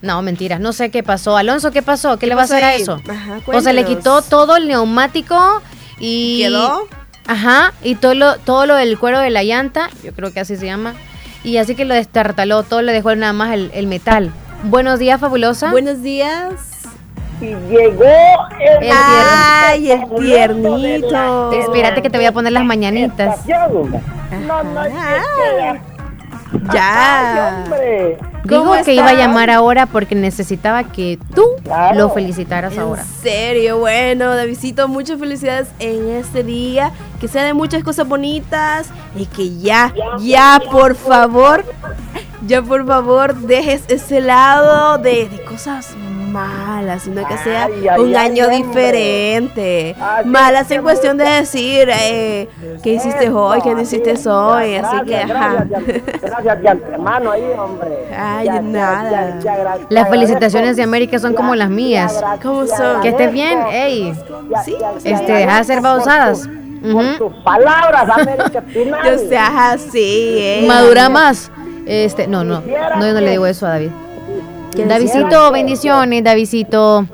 No, 0.00 0.22
mentira. 0.22 0.58
No 0.58 0.72
sé 0.72 0.90
qué 0.90 1.02
pasó. 1.02 1.36
Alonso, 1.36 1.72
¿qué 1.72 1.82
pasó? 1.82 2.16
¿Qué, 2.16 2.20
¿Qué 2.20 2.26
le 2.28 2.34
va 2.36 2.42
a 2.42 2.44
hacer 2.44 2.62
a 2.62 2.74
eso? 2.74 3.00
Ajá, 3.08 3.40
o 3.46 3.60
sea, 3.60 3.72
le 3.72 3.84
quitó 3.84 4.22
todo 4.22 4.56
el 4.56 4.68
neumático 4.68 5.62
y... 5.98 6.42
¿Quedó? 6.42 6.86
Ajá, 7.26 7.72
y 7.82 7.94
todo 7.94 8.14
lo, 8.14 8.36
todo 8.36 8.66
lo 8.66 8.76
del 8.76 8.98
cuero 8.98 9.18
de 9.18 9.30
la 9.30 9.42
llanta, 9.42 9.88
yo 10.02 10.12
creo 10.12 10.32
que 10.32 10.40
así 10.40 10.56
se 10.56 10.66
llama. 10.66 10.94
Y 11.44 11.58
así 11.58 11.74
que 11.74 11.84
lo 11.84 11.94
destartaló, 11.94 12.62
todo 12.62 12.82
le 12.82 12.92
dejó 12.92 13.14
nada 13.14 13.34
más 13.34 13.52
el, 13.52 13.70
el 13.74 13.86
metal. 13.86 14.32
Buenos 14.64 14.98
días, 14.98 15.20
fabulosa. 15.20 15.70
Buenos 15.70 16.02
días. 16.02 16.54
Y 17.40 17.46
llegó 17.46 18.04
el, 18.60 18.90
Ay, 18.90 19.90
el 19.90 20.04
tiernito. 20.18 21.52
Espérate 21.52 22.00
que 22.00 22.08
te 22.08 22.16
voy 22.16 22.26
a 22.26 22.32
poner 22.32 22.52
las 22.52 22.64
mañanitas. 22.64 23.40
No, 23.46 24.62
no, 24.62 24.88
Ya. 26.72 27.58
Ay, 27.58 27.62
hombre. 27.64 28.33
¿Cómo 28.48 28.74
que 28.84 28.94
iba 28.94 29.08
a 29.08 29.14
llamar 29.14 29.50
ahora 29.50 29.86
porque 29.86 30.14
necesitaba 30.14 30.84
que 30.84 31.18
tú 31.34 31.44
lo 31.94 32.10
felicitaras 32.10 32.76
ahora. 32.78 33.02
En 33.02 33.22
serio, 33.22 33.78
bueno, 33.78 34.34
Davidito, 34.34 34.88
muchas 34.88 35.18
felicidades 35.18 35.68
en 35.78 36.08
este 36.10 36.42
día. 36.42 36.92
Que 37.20 37.28
sea 37.28 37.44
de 37.44 37.54
muchas 37.54 37.82
cosas 37.82 38.06
bonitas. 38.06 38.88
Y 39.16 39.26
que 39.26 39.58
ya, 39.58 39.94
ya, 40.20 40.60
por 40.70 40.94
favor, 40.94 41.64
ya 42.46 42.62
por 42.62 42.86
favor 42.86 43.34
dejes 43.34 43.82
ese 43.88 44.20
lado 44.20 44.98
de, 44.98 45.28
de 45.28 45.44
cosas 45.44 45.94
malas, 46.34 47.02
sino 47.02 47.26
que 47.26 47.38
sea 47.38 47.64
Ay, 47.66 47.88
ay, 47.88 48.00
un 48.00 48.08
ay, 48.08 48.14
año 48.16 48.44
hombre. 48.44 48.56
diferente. 48.58 49.96
Así 50.00 50.28
Malas 50.28 50.70
en 50.70 50.82
cuestión 50.82 51.16
de 51.16 51.24
decir 51.24 51.88
eh, 51.90 52.48
qué 52.82 52.94
hiciste 52.94 53.30
hoy, 53.30 53.60
qué 53.62 53.74
no 53.74 53.80
hiciste 53.80 54.14
hoy. 54.28 54.74
Así 54.76 54.96
que, 55.06 55.24
Gracias, 55.24 55.30
ajá. 55.30 55.64
gracias, 56.22 56.62
de- 56.62 56.68
antemano 56.68 57.30
ahí, 57.30 57.44
hombre. 57.58 58.08
Ay, 58.16 58.48
nada. 58.62 59.10
ya, 59.10 59.38
ya 59.40 59.52
agra- 59.54 59.78
Las 59.88 60.08
felicitaciones 60.08 60.76
de. 60.76 60.84
América 60.84 61.18
son 61.18 61.32
como 61.34 61.54
las 61.54 61.70
mías. 61.70 62.22
¿Cómo 62.42 62.66
son? 62.66 63.00
Que 63.00 63.08
estés 63.08 63.32
bien, 63.32 63.58
ey. 63.72 64.14
Sí, 64.64 64.76
Este, 65.04 65.32
deja 65.32 65.58
de 65.58 65.64
ser 65.64 65.80
por 65.80 66.02
Por 66.92 67.16
tus 67.16 67.42
palabras, 67.42 68.06
América. 68.10 68.62
No 69.12 69.18
seas 69.28 69.50
así, 69.56 70.36
eh. 70.38 70.64
Madura 70.68 71.08
más. 71.08 71.50
Este, 71.86 72.26
no, 72.26 72.44
no, 72.44 72.60
no, 72.60 72.66
yo 73.06 73.12
no 73.14 73.20
le 73.20 73.30
digo 73.30 73.46
eso 73.46 73.66
a 73.66 73.70
David. 73.70 73.90
Davidito, 74.82 75.52
bendiciones, 75.52 76.24
Davidito. 76.24 77.06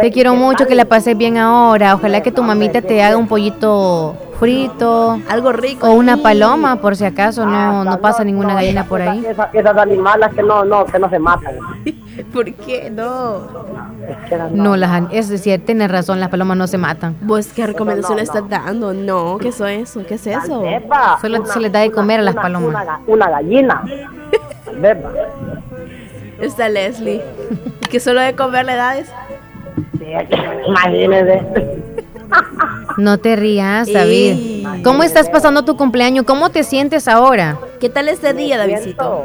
Te 0.00 0.10
quiero 0.10 0.34
mucho, 0.34 0.66
que 0.66 0.74
la 0.74 0.84
pases 0.84 1.16
bien 1.16 1.38
ahora. 1.38 1.94
Ojalá 1.94 2.22
que 2.22 2.30
tu 2.30 2.42
mamita 2.42 2.82
te 2.82 3.02
haga 3.02 3.16
un 3.16 3.26
pollito 3.26 4.14
frito. 4.38 5.18
Algo 5.28 5.52
rico. 5.52 5.86
O 5.86 5.94
una 5.94 6.18
paloma, 6.18 6.76
por 6.76 6.96
si 6.96 7.04
acaso 7.04 7.46
no, 7.46 7.84
no 7.84 8.00
pasa 8.00 8.24
ninguna 8.24 8.54
gallina 8.54 8.84
por 8.84 9.00
ahí. 9.00 9.24
Esas, 9.24 9.54
esas 9.54 9.76
animales 9.76 10.28
que 10.34 10.42
no, 10.42 10.64
no, 10.64 10.84
que 10.84 10.98
no 10.98 11.08
se 11.08 11.18
matan. 11.18 11.56
¿Por 12.32 12.52
qué 12.54 12.90
no? 12.90 13.46
Es 14.08 14.28
que 14.28 14.38
no, 14.52 14.76
las, 14.76 15.02
es 15.10 15.28
decir, 15.28 15.64
tienes 15.64 15.90
razón, 15.90 16.20
las 16.20 16.28
palomas 16.28 16.56
no 16.56 16.66
se 16.66 16.78
matan. 16.78 17.16
¿Vos 17.22 17.48
qué 17.48 17.66
recomendación 17.66 18.16
le 18.16 18.22
estás 18.24 18.48
dando? 18.48 18.92
No, 18.94 19.38
¿qué 19.38 19.48
es 19.48 19.60
eso? 19.60 20.04
¿Qué 20.06 20.14
es 20.14 20.26
eso? 20.26 20.62
Solo 21.20 21.46
se 21.46 21.60
les 21.60 21.72
da 21.72 21.80
de 21.80 21.90
comer 21.90 22.20
a 22.20 22.22
las 22.22 22.34
palomas. 22.34 22.86
Una 23.06 23.30
gallina. 23.30 23.82
Está 26.40 26.68
Leslie. 26.68 27.22
¿Y 27.82 27.86
que 27.88 28.00
solo 28.00 28.20
de 28.20 28.34
comer 28.34 28.66
le? 28.66 29.06
Sí, 29.98 30.04
Imagínese. 30.66 31.42
No 32.98 33.18
te 33.18 33.36
rías, 33.36 33.92
David. 33.92 34.66
¿Cómo 34.82 35.02
estás 35.02 35.28
pasando 35.28 35.64
tu 35.64 35.76
cumpleaños? 35.76 36.24
¿Cómo 36.24 36.50
te 36.50 36.64
sientes 36.64 37.08
ahora? 37.08 37.56
¿Qué 37.80 37.88
tal 37.88 38.08
este 38.08 38.32
día, 38.32 38.58
Davidito? 38.58 39.24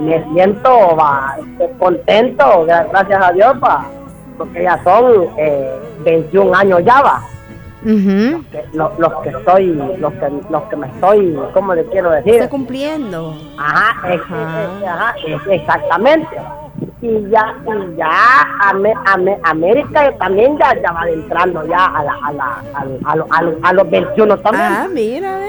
Me 0.00 0.22
siento 0.32 0.96
va, 0.96 1.36
contento, 1.78 2.66
gra- 2.66 2.88
gracias 2.90 3.22
a 3.24 3.32
Dios, 3.32 3.54
pa, 3.60 3.86
porque 4.36 4.62
ya 4.64 4.82
son 4.82 5.28
eh, 5.38 5.70
21 6.04 6.54
años 6.54 6.80
ya, 6.84 7.00
va. 7.00 7.22
Ujú. 7.84 8.44
Que- 8.52 8.64
lo- 8.74 8.92
los 8.98 9.12
que 9.22 9.28
estoy, 9.30 9.66
los 9.98 10.12
que, 10.14 10.28
los 10.50 10.62
que 10.64 10.76
me 10.76 10.86
estoy, 10.88 11.38
¿cómo 11.52 11.74
le 11.74 11.84
quiero 11.86 12.10
decir? 12.10 12.34
Está 12.34 12.48
cumpliendo. 12.48 13.36
Ajá, 13.58 14.08
es- 14.08 14.20
es- 14.20 14.88
ajá, 14.88 15.14
es- 15.26 15.60
exactamente. 15.60 16.28
Y 17.00 17.28
ya, 17.30 17.54
y 17.66 17.96
ya 17.96 18.08
Ame- 18.70 18.94
Ame- 19.06 19.38
América 19.42 20.12
también 20.18 20.56
ya, 20.58 20.72
ya 20.80 20.92
va 20.92 21.08
entrando 21.08 21.66
ya 21.66 21.84
a, 21.86 22.04
la, 22.04 22.12
a, 22.24 22.32
la, 22.32 22.62
a, 22.74 23.16
lo- 23.16 23.26
a, 23.30 23.42
lo- 23.42 23.58
a 23.62 23.72
los 23.72 23.90
21 23.90 24.36
también. 24.38 24.64
Ah, 24.64 24.86
mira, 24.92 25.38
ve. 25.38 25.48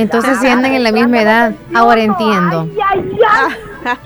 Entonces 0.00 0.38
si 0.38 0.48
andan 0.48 0.72
en 0.72 0.82
la 0.82 0.90
misma 0.92 1.20
edad. 1.20 1.52
Ahora 1.74 2.02
entiendo. 2.02 2.66
Ay, 2.90 3.12
ay, 3.12 3.18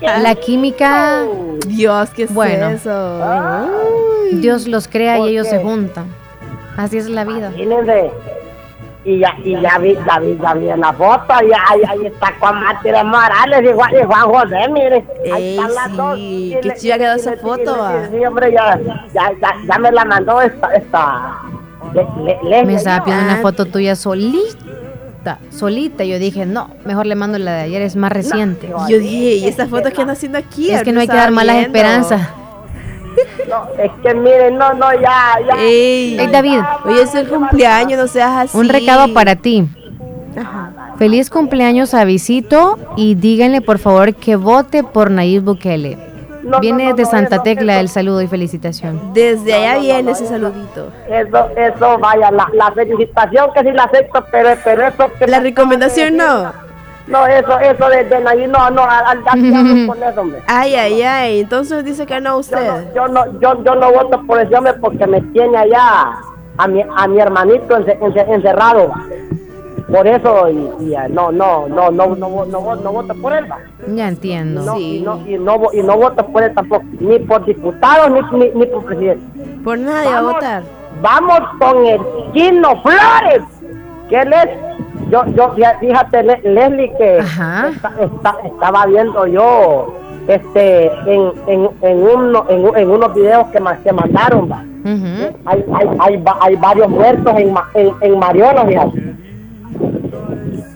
ay. 0.05 0.21
La 0.23 0.35
química, 0.35 1.23
Dios, 1.65 2.09
¿qué 2.11 2.23
es 2.23 2.33
Bueno. 2.33 2.67
eso? 2.67 3.25
Dios 4.33 4.67
los 4.67 4.87
crea 4.87 5.17
y 5.17 5.19
¿Por 5.21 5.29
ellos 5.29 5.47
qué? 5.47 5.57
se 5.57 5.63
juntan. 5.63 6.05
Así 6.83 6.97
es 6.97 7.09
la 7.09 7.23
vida. 7.25 7.47
Imagínense. 7.49 8.11
Y 9.05 9.19
ya, 9.19 9.33
y 9.43 9.59
ya 9.61 9.77
vi, 9.79 9.95
ya 10.05 10.19
vi, 10.19 10.37
ya 10.41 10.53
vi 10.53 10.69
en 10.69 10.81
la 10.81 10.91
foto, 10.93 11.33
y 11.41 11.51
ahí, 11.53 11.81
ahí 11.87 12.05
está 12.07 12.33
Juan 12.39 12.61
Matías 12.61 13.05
Morales 13.05 13.63
y 13.63 13.73
Juan, 13.73 13.91
y 13.95 14.03
Juan 14.05 14.21
José, 14.21 14.69
mire. 14.71 15.05
Ahí 15.33 15.55
están 15.57 15.73
las 15.73 15.97
dos. 15.97 16.15
sí, 16.15 16.55
qué 16.61 16.73
chida 16.75 16.97
quedó 16.97 17.13
esa 17.15 17.37
foto. 17.37 17.77
Sí, 18.11 18.25
hombre, 18.25 18.51
ya, 18.51 18.77
ya, 19.13 19.31
ya, 19.41 19.53
ya 19.67 19.79
me 19.79 19.91
la 19.91 20.03
mandó 20.05 20.41
esta, 20.41 20.67
esta, 20.75 21.37
le, 21.93 22.05
le, 22.23 22.39
le- 22.49 22.65
Me 22.65 22.75
estaba 22.75 23.03
pidiendo 23.05 23.25
una 23.25 23.37
foto 23.37 23.65
tuya 23.65 23.95
solita, 23.95 25.39
solita. 25.49 26.03
Yo 26.03 26.19
dije, 26.19 26.45
no, 26.45 26.69
mejor 26.85 27.05
le 27.05 27.15
mando 27.15 27.39
la 27.39 27.53
de 27.53 27.61
ayer, 27.63 27.81
es 27.81 27.95
más 27.95 28.11
reciente. 28.11 28.69
Yo 28.89 28.99
dije, 28.99 29.35
¿y 29.37 29.47
esta 29.47 29.65
foto 29.67 29.91
que 29.91 30.01
anda 30.01 30.13
haciendo 30.13 30.37
aquí? 30.37 30.71
Es 30.71 30.83
que 30.83 30.91
no 30.91 30.99
hay 30.99 31.07
que 31.07 31.15
dar 31.15 31.31
malas 31.31 31.55
viendo. 31.55 31.77
esperanzas. 31.77 32.27
No, 33.49 33.67
es 33.81 33.91
que 34.03 34.13
miren, 34.13 34.57
no, 34.57 34.73
no, 34.73 34.93
ya, 34.93 35.35
ya. 35.47 35.55
Ey, 35.61 36.19
Ey, 36.19 36.27
David. 36.27 36.59
Hoy 36.85 36.99
es 36.99 37.13
el 37.15 37.27
cumpleaños, 37.27 37.99
no 37.99 38.07
seas 38.07 38.31
así. 38.49 38.57
Un 38.57 38.69
recado 38.69 39.13
para 39.13 39.35
ti. 39.35 39.67
Feliz 40.97 41.29
cumpleaños 41.29 41.93
a 41.93 42.03
Visito 42.03 42.77
y 42.95 43.15
díganle 43.15 43.61
por 43.61 43.79
favor 43.79 44.13
que 44.15 44.35
vote 44.35 44.83
por 44.83 45.11
Nayib 45.11 45.43
Bukele. 45.43 45.97
No, 46.43 46.59
Viene 46.61 46.85
no, 46.85 46.89
no, 46.91 46.95
de 46.95 47.03
no, 47.03 47.09
Santa 47.09 47.43
Tecla 47.43 47.73
eso- 47.73 47.81
el 47.81 47.89
saludo 47.89 48.21
y 48.21 48.27
felicitación. 48.27 49.13
Desde 49.13 49.53
allá 49.53 49.77
viene 49.79 50.11
ese 50.11 50.25
saludito. 50.25 50.91
Eso, 51.09 51.47
eso, 51.57 51.97
vaya, 51.99 52.31
la, 52.31 52.47
la 52.53 52.71
felicitación 52.71 53.47
que 53.53 53.61
sí 53.61 53.71
la 53.73 53.83
acepto, 53.83 54.25
pero, 54.31 54.49
pero 54.63 54.87
eso 54.87 55.11
que... 55.19 55.27
La 55.27 55.39
recomendación 55.41 56.15
no. 56.17 56.51
No, 57.09 57.25
eso, 57.25 57.59
eso 57.59 57.89
de, 57.89 58.03
de 58.03 58.19
Nayib, 58.21 58.49
no, 58.49 58.69
no, 58.69 58.83
al, 58.83 59.23
con 59.87 60.03
eso, 60.03 60.21
hombre. 60.21 60.41
Ay, 60.47 60.75
ay, 60.75 61.01
ay. 61.01 61.39
Entonces 61.41 61.83
dice 61.83 62.05
que 62.05 62.21
no 62.21 62.37
usted. 62.37 62.93
Yo 62.95 63.07
no, 63.07 63.25
yo, 63.39 63.63
yo 63.63 63.75
no 63.75 63.91
voto 63.91 64.21
por 64.27 64.39
ese 64.39 64.55
hombre 64.55 64.73
porque 64.73 65.05
me 65.07 65.19
tiene 65.21 65.57
allá 65.57 66.13
a 66.57 66.67
mi, 66.67 66.83
a 66.95 67.07
mi 67.07 67.19
hermanito 67.19 67.77
ence- 67.77 67.97
ence- 67.99 68.25
encerrado. 68.33 68.91
por 69.91 70.05
eso 70.05 70.49
y, 70.49 70.83
y, 70.89 70.95
ah, 70.95 71.07
no, 71.09 71.31
no, 71.31 71.67
no, 71.67 71.89
no, 71.89 72.15
no, 72.15 72.45
no, 72.45 72.75
no, 72.75 72.91
voto 72.91 73.15
por 73.15 73.33
él. 73.33 73.51
va. 73.51 73.57
Ya 73.87 74.07
entiendo. 74.07 74.61
No, 74.61 74.77
y, 74.77 74.99
no, 75.01 75.19
y, 75.27 75.37
no, 75.39 75.61
y 75.73 75.81
no 75.81 75.97
voto 75.97 76.23
por 76.27 76.43
él 76.43 76.53
tampoco, 76.53 76.83
ni 76.99 77.17
por 77.19 77.43
diputados 77.45 78.11
ni, 78.11 78.37
ni, 78.37 78.51
ni 78.51 78.65
por 78.67 78.85
presidente. 78.85 79.25
Por 79.63 79.79
nadie 79.79 80.11
va 80.11 80.17
a 80.19 80.21
votar. 80.21 80.63
Vamos 81.01 81.39
con 81.59 81.85
el 81.87 81.99
Chino 82.33 82.79
Flores, 82.83 83.41
que 84.09 84.19
él 84.19 84.31
es, 84.33 84.49
yo, 85.09 85.25
yo, 85.35 85.55
fí- 85.55 85.79
fíjate, 85.79 86.23
Le- 86.23 86.41
Leslie, 86.43 86.91
que 86.97 87.17
está- 87.17 87.71
está- 88.01 88.35
estaba 88.45 88.85
viendo 88.85 89.25
yo 89.27 89.95
este 90.27 90.87
en, 91.07 91.31
en, 91.47 91.69
en, 91.81 91.97
uno, 92.03 92.45
en, 92.49 92.65
un- 92.65 92.77
en 92.77 92.89
unos 92.91 93.13
videos 93.13 93.47
que, 93.47 93.59
que 93.83 93.91
mandaron, 93.93 94.49
va. 94.51 94.63
hay, 95.45 95.65
hay, 95.73 95.89
hay, 95.99 96.17
va- 96.17 96.37
hay 96.41 96.55
varios 96.55 96.87
muertos 96.89 97.33
en, 97.37 97.53
Ma- 97.53 97.69
en, 97.73 97.91
en 98.01 98.19
Mariona, 98.19 98.65
fíjate. 98.65 99.03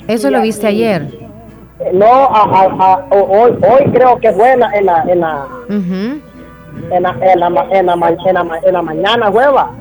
Eso 0.07 0.29
lo 0.29 0.41
viste 0.41 0.67
ayer. 0.67 1.07
No, 1.93 2.05
a- 2.05 2.49
a- 2.61 2.93
a- 2.93 3.05
hoy, 3.15 3.51
hoy 3.61 3.91
creo 3.93 4.17
que 4.19 4.31
fue 4.31 4.53
en 4.53 4.59
la, 4.61 4.71
en 4.73 4.85
la, 4.85 5.03
en 5.03 5.19
la, 5.19 5.45
Ujú. 5.69 6.19
en 6.91 7.03
la, 7.03 7.15
en 7.21 7.39
la, 7.39 7.49
ma- 7.49 7.65
en 7.71 7.85
la, 7.85 7.95
ma- 7.95 8.09
en 8.09 8.33
la 8.33 8.43
ma- 8.43 8.59
en 8.59 8.73
la 8.73 8.81
mañana, 8.81 9.29
hueva. 9.29 9.71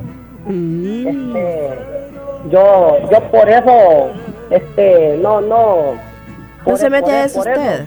Este, 0.47 1.69
yo, 2.51 2.97
yo 3.11 3.19
por 3.31 3.49
eso, 3.49 4.09
este, 4.53 5.17
no, 5.21 5.41
no. 5.41 5.93
No 6.65 6.77
se 6.77 6.89
mete 6.89 7.11
a 7.11 7.25
eso 7.25 7.39
usted. 7.39 7.85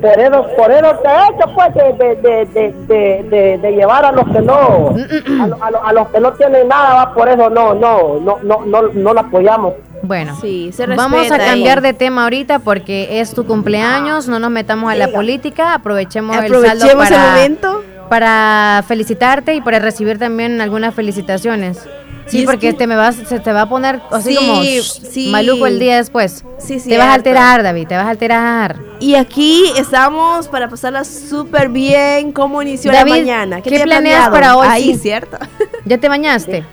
Por 0.00 0.18
eso, 0.20 0.46
por 0.56 0.70
eso 0.72 0.96
te 1.02 1.08
he 1.08 1.36
hecho, 1.36 1.54
pues, 1.54 1.74
de, 1.74 2.16
de, 2.16 2.72
de, 2.88 3.58
de, 3.58 3.70
llevar 3.72 4.04
a 4.04 4.12
los 4.12 4.24
que 4.28 4.40
no, 4.40 4.94
a, 5.42 5.46
lo- 5.46 5.62
a, 5.64 5.70
lo- 5.70 5.86
a 5.86 5.92
los 5.92 6.08
que 6.08 6.20
no 6.20 6.32
tienen 6.32 6.68
nada, 6.68 7.14
por 7.14 7.28
eso 7.28 7.48
no, 7.48 7.72
no, 7.74 8.18
no, 8.20 8.38
no, 8.42 8.64
no, 8.66 8.82
no 8.92 9.14
lo 9.14 9.20
apoyamos. 9.20 9.74
Bueno, 10.02 10.36
Sí, 10.40 10.70
se 10.72 10.86
vamos 10.86 11.30
a 11.30 11.38
cambiar 11.38 11.78
ahí. 11.78 11.84
de 11.84 11.92
tema 11.94 12.24
ahorita 12.24 12.58
porque 12.58 13.20
es 13.20 13.32
tu 13.32 13.46
cumpleaños, 13.46 14.28
no 14.28 14.38
nos 14.38 14.50
metamos 14.50 14.90
a 14.90 14.96
la 14.96 15.08
política, 15.08 15.74
aprovechemos, 15.74 16.36
el 16.36 16.42
saldo 16.48 16.56
Aprovechemos 16.58 17.10
el 17.10 17.14
para, 17.16 17.26
momento. 17.32 17.84
para 18.08 18.84
felicitarte 18.88 19.54
y 19.54 19.60
para 19.60 19.78
recibir 19.78 20.18
también 20.18 20.60
algunas 20.60 20.94
felicitaciones. 20.94 21.86
Sí, 22.30 22.44
porque 22.44 22.70
que- 22.70 22.72
te 22.74 22.86
me 22.86 22.96
vas, 22.96 23.16
se 23.16 23.40
te 23.40 23.52
va 23.52 23.62
a 23.62 23.68
poner 23.68 24.00
así 24.10 24.30
Sí, 24.30 24.36
como 24.36 24.62
sí. 24.62 25.28
maluco 25.30 25.66
el 25.66 25.78
día 25.78 25.96
después. 25.96 26.44
Sí, 26.58 26.80
te 26.80 26.96
vas 26.96 27.08
a 27.08 27.14
alterar, 27.14 27.62
David, 27.62 27.88
te 27.88 27.96
vas 27.96 28.06
a 28.06 28.10
alterar. 28.10 28.76
Y 29.00 29.14
aquí 29.16 29.64
estamos 29.76 30.46
para 30.48 30.68
pasarla 30.68 31.04
súper 31.04 31.68
bien. 31.68 32.32
¿Cómo 32.32 32.62
inició 32.62 32.92
David, 32.92 33.10
la 33.12 33.16
mañana? 33.18 33.60
¿qué 33.62 33.70
planeas 33.80 34.28
planeado? 34.28 34.32
para 34.32 34.56
hoy? 34.56 34.68
Ahí, 34.70 34.94
Sí. 34.94 35.00
¿cierto? 35.00 35.38
¿Ya 35.84 35.98
te 35.98 36.08
bañaste? 36.08 36.64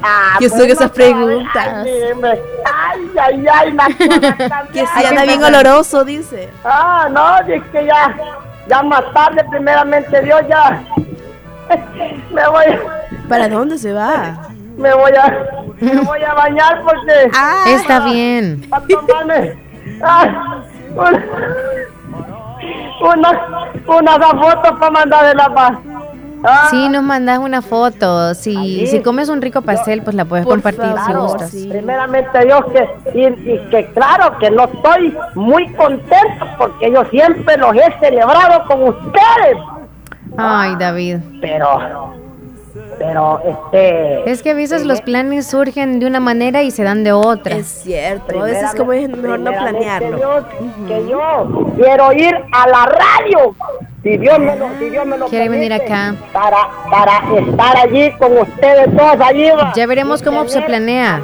Yo 0.40 0.48
sé 0.48 0.66
que 0.66 0.72
esas 0.72 0.90
preguntas. 0.92 1.84
Ay, 1.84 3.10
ay, 3.20 3.46
ay, 3.52 3.72
la 3.72 3.86
Que 4.72 4.86
si 4.86 5.04
anda 5.04 5.24
bien 5.24 5.42
oloroso, 5.44 6.04
dice. 6.04 6.48
Ah, 6.64 7.06
no, 7.10 7.38
es 7.52 7.62
que 7.70 7.84
ya, 7.84 8.16
ya 8.68 8.82
más 8.82 9.02
tarde, 9.12 9.44
primeramente 9.50 10.22
Dios, 10.22 10.40
ya 10.48 10.82
me 12.32 12.48
voy, 12.48 12.64
¿Para 13.28 13.48
dónde 13.48 13.76
se 13.78 13.92
va? 13.92 14.48
Me 14.80 14.94
voy 14.94 15.12
a, 15.12 15.46
me 15.80 16.00
voy 16.04 16.22
a 16.22 16.34
bañar 16.34 16.82
porque 16.82 17.30
Está 17.74 18.00
bien. 18.06 18.66
a 18.70 18.80
tomarme 18.80 19.58
ah, 20.02 20.62
una, 20.94 21.24
una, 23.02 24.16
una 24.16 24.28
foto 24.30 24.78
para 24.78 24.90
mandar 24.90 25.26
de 25.26 25.34
la 25.34 25.54
paz. 25.54 25.72
Ah, 26.42 26.68
Sí, 26.70 26.88
nos 26.88 27.02
mandas 27.02 27.38
una 27.38 27.60
foto. 27.60 28.32
Si, 28.34 28.86
si 28.86 29.02
comes 29.02 29.28
un 29.28 29.42
rico 29.42 29.60
pastel, 29.60 30.02
pues 30.02 30.16
la 30.16 30.24
puedes 30.24 30.46
compartir 30.46 30.90
si 31.06 31.12
gustas. 31.12 31.50
Primeramente 31.68 32.44
Dios 32.46 32.62
que 32.72 32.88
y, 33.14 33.26
y 33.26 33.58
que 33.70 33.86
claro 33.92 34.38
que 34.38 34.50
no 34.50 34.64
estoy 34.64 35.14
muy 35.34 35.70
contento 35.74 36.46
porque 36.56 36.90
yo 36.90 37.04
siempre 37.06 37.58
los 37.58 37.74
he 37.76 37.94
celebrado 38.00 38.64
con 38.66 38.82
ustedes, 38.84 39.56
Ay, 40.38 40.76
David. 40.78 41.18
pero 41.42 42.14
pero 43.00 43.40
este 43.42 44.30
Es 44.30 44.42
que 44.42 44.50
a 44.50 44.54
veces 44.54 44.84
los 44.84 45.00
planes 45.00 45.46
surgen 45.46 46.00
de 46.00 46.06
una 46.06 46.20
manera 46.20 46.62
y 46.62 46.70
se 46.70 46.82
dan 46.82 47.02
de 47.02 47.12
otra. 47.12 47.56
Es 47.56 47.66
cierto. 47.66 48.38
A 48.38 48.44
veces 48.44 48.74
como 48.76 48.92
es 48.92 49.08
mejor 49.08 49.40
no 49.40 49.52
planearlo. 49.52 50.18
Dios, 50.18 50.44
que 50.86 51.08
yo 51.08 51.72
quiero 51.76 52.12
ir 52.12 52.34
a 52.52 52.68
la 52.68 52.84
radio. 52.84 53.54
Si 54.02 54.16
Dios 54.16 54.38
me 54.38 54.56
lo, 54.56 54.66
si 54.78 54.88
Dios 54.88 55.04
me 55.06 55.18
lo 55.18 55.26
Quiere 55.26 55.50
venir 55.50 55.68
permite, 55.72 55.92
acá. 55.92 56.14
para 56.32 56.56
para 56.90 57.38
estar 57.38 57.76
allí 57.76 58.10
con 58.18 58.38
ustedes 58.38 58.96
todos 58.96 59.16
allí. 59.20 59.50
va. 59.50 59.72
Ya 59.76 59.86
veremos 59.86 60.22
Y 60.22 60.24
cómo 60.24 60.48
se 60.48 60.62
planea. 60.62 61.16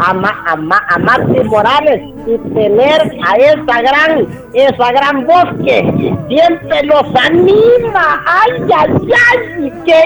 a, 0.00 0.12
Ma- 0.14 0.44
a, 0.46 0.54
Ma- 0.56 0.84
a 0.88 0.98
Maxi 0.98 1.40
Morales 1.44 2.00
y 2.26 2.38
tener 2.54 3.00
a 3.26 3.36
esa 3.36 3.82
gran, 3.82 4.26
esa 4.52 4.92
gran 4.92 5.26
voz 5.26 5.46
que 5.64 5.82
siempre 6.28 6.82
los 6.84 7.02
anima. 7.24 8.22
¡Ay, 8.24 8.52
ay, 8.76 9.12
ay! 9.32 9.72
¡Qué 9.84 10.04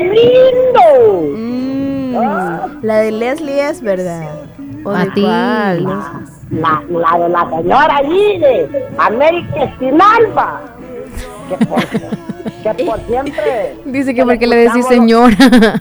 lindo! 0.80 2.22
Ah, 2.22 2.66
La 2.82 2.96
de 2.98 3.12
Leslie 3.12 3.60
es 3.68 3.80
verdad. 3.82 4.26
¿O 4.84 4.90
A 4.90 5.04
ti. 5.12 5.20
la, 5.20 5.74
la 6.50 7.18
de 7.18 7.28
la 7.28 7.50
señora 7.50 7.96
allí 7.96 8.38
de 8.38 8.86
América 8.98 9.64
Espinalba. 9.64 10.60
Que 11.58 11.64
por, 11.66 11.84
que 12.76 12.84
por 12.84 13.00
siempre. 13.06 13.76
Dice 13.84 14.14
que 14.14 14.24
porque 14.24 14.46
le 14.46 14.56
decís 14.56 14.86
señora. 14.86 15.36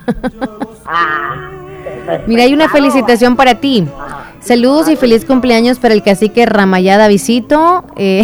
Ah, 0.92 1.52
Mira, 2.28 2.42
hay 2.44 2.54
una 2.54 2.68
felicitación 2.68 3.36
para 3.36 3.56
ti. 3.56 3.88
Saludos 4.40 4.90
y 4.90 4.96
feliz 4.96 5.24
cumpleaños 5.24 5.78
para 5.78 5.94
el 5.94 6.02
cacique 6.02 6.48
Ramayada 6.48 7.08
Visito. 7.08 7.84
Eh, 7.96 8.24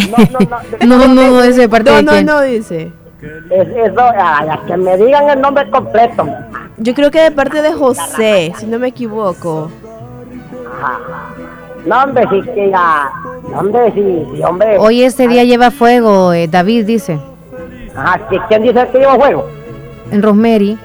no, 0.84 0.98
no, 0.98 1.06
no, 1.14 1.42
ese 1.44 1.60
de 1.60 1.68
parte 1.68 1.90
No, 1.90 1.96
de 1.98 2.02
no, 2.02 2.12
quién. 2.12 2.26
no, 2.26 2.40
dice. 2.42 2.92
es- 3.50 3.68
eso, 3.68 4.00
ay, 4.18 4.48
a 4.48 4.60
que 4.66 4.76
me 4.76 4.96
digan 4.96 5.30
el 5.30 5.40
nombre 5.40 5.70
completo. 5.70 6.26
Yo 6.78 6.92
creo 6.94 7.10
que 7.12 7.20
de 7.20 7.30
parte 7.30 7.62
de 7.62 7.72
José, 7.72 8.52
si 8.58 8.66
no 8.66 8.80
me 8.80 8.88
equivoco. 8.88 9.70
No, 11.86 12.02
hombre, 12.02 12.24
sí 12.30 12.42
que 12.52 12.70
ya. 12.70 13.10
No, 13.50 13.60
hombre, 13.60 13.92
sí, 13.94 14.02
sí, 14.34 14.42
hombre. 14.42 14.76
Hoy 14.78 15.02
este 15.04 15.28
día 15.28 15.44
lleva 15.44 15.70
fuego, 15.70 16.32
eh, 16.32 16.48
David 16.48 16.84
dice. 16.86 17.20
Ajá, 17.96 18.20
¿qui- 18.28 18.42
¿quién 18.48 18.62
dice 18.62 18.88
que 18.92 18.98
lleva 18.98 19.14
juego? 19.14 19.48
En 20.10 20.22
Rosemary. 20.22 20.78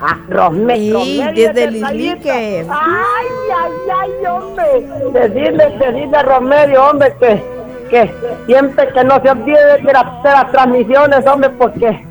Ah, 0.00 0.16
Ey, 0.28 0.34
Rosmery 0.34 1.22
desde 1.34 1.52
de 1.52 1.70
Lislique. 1.70 2.66
Ay, 2.68 3.26
ay, 3.62 3.70
ay, 4.02 4.26
hombre. 4.26 4.64
Decirle, 5.12 5.78
decirle 5.78 6.16
a 6.16 6.22
Romerio, 6.22 6.84
hombre, 6.90 7.14
que, 7.20 7.42
que 7.88 8.10
siempre 8.46 8.88
que 8.92 9.04
no 9.04 9.20
se 9.22 9.30
olvide 9.30 9.64
de 9.82 9.92
las, 9.92 10.22
de 10.22 10.30
las 10.30 10.50
transmisiones, 10.50 11.26
hombre, 11.26 11.50
porque 11.50 12.04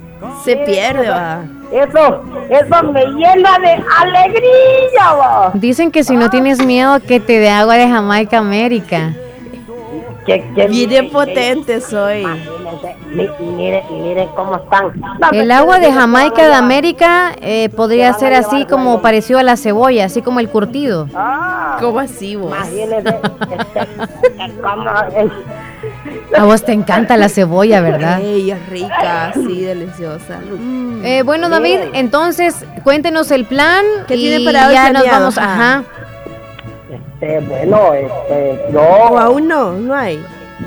Se 0.44 0.56
pierde, 0.58 1.10
va. 1.10 1.42
eso, 1.72 2.24
eso 2.50 2.84
me 2.92 3.06
llena 3.06 3.60
de 3.60 3.84
alegría, 4.00 5.14
va. 5.20 5.52
Dicen 5.54 5.92
que 5.92 6.04
si 6.04 6.16
no 6.16 6.30
tienes 6.30 6.66
miedo, 6.66 7.00
que 7.06 7.20
te 7.20 7.38
dé 7.40 7.50
agua 7.50 7.76
de 7.76 7.88
Jamaica 7.88 8.38
América. 8.40 9.14
Que, 10.26 10.42
que, 10.56 10.68
Bien 10.68 11.10
potente 11.10 11.82
soy. 11.82 12.26
Mi- 13.12 13.30
Miren, 13.40 13.84
miren 13.92 14.30
cómo 14.36 14.56
están. 14.56 14.94
No, 15.00 15.30
El 15.32 15.42
hombre, 15.42 15.54
agua 15.54 15.80
de 15.80 15.92
Jamaica 15.92 16.48
de 16.48 16.54
América 16.54 17.34
eh, 17.42 17.70
podría 17.70 18.14
ser 18.14 18.34
así 18.34 18.66
como 18.66 19.02
parecido 19.02 19.40
a 19.40 19.44
la 19.44 19.58
cebolla, 19.58 20.06
así 20.06 20.22
como 20.22 20.40
el 20.40 20.50
curtido. 20.50 21.08
Ah, 21.14 21.78
¿Cómo 21.80 22.00
así 22.00 22.36
vos? 22.36 22.54
A 26.36 26.46
vos 26.46 26.64
te 26.64 26.72
encanta 26.72 27.18
la 27.18 27.30
cebolla, 27.30 27.82
¿verdad? 27.82 28.22
Ey, 28.22 28.52
es 28.52 28.70
rica, 28.70 29.32
sí, 29.34 29.62
deliciosa. 29.62 30.40
Mm. 30.40 31.06
Eh, 31.06 31.22
bueno, 31.24 31.50
David, 31.50 31.80
entonces 31.94 32.66
cuéntenos 32.84 33.30
el 33.32 33.46
plan 33.46 33.84
¿Qué 34.08 34.16
y 34.16 34.20
tiene 34.20 34.46
para 34.46 34.68
hoy 34.68 34.74
ya 34.74 34.92
nos 34.94 35.06
vamos. 35.06 35.38
Ajá. 35.38 35.84
Este, 36.94 37.39
bueno, 37.39 37.94
este, 37.94 38.60
yo 38.72 38.82
¿O 38.82 39.18
aún 39.18 39.48
no? 39.48 39.74
No 39.74 39.96
hay. 39.96 40.24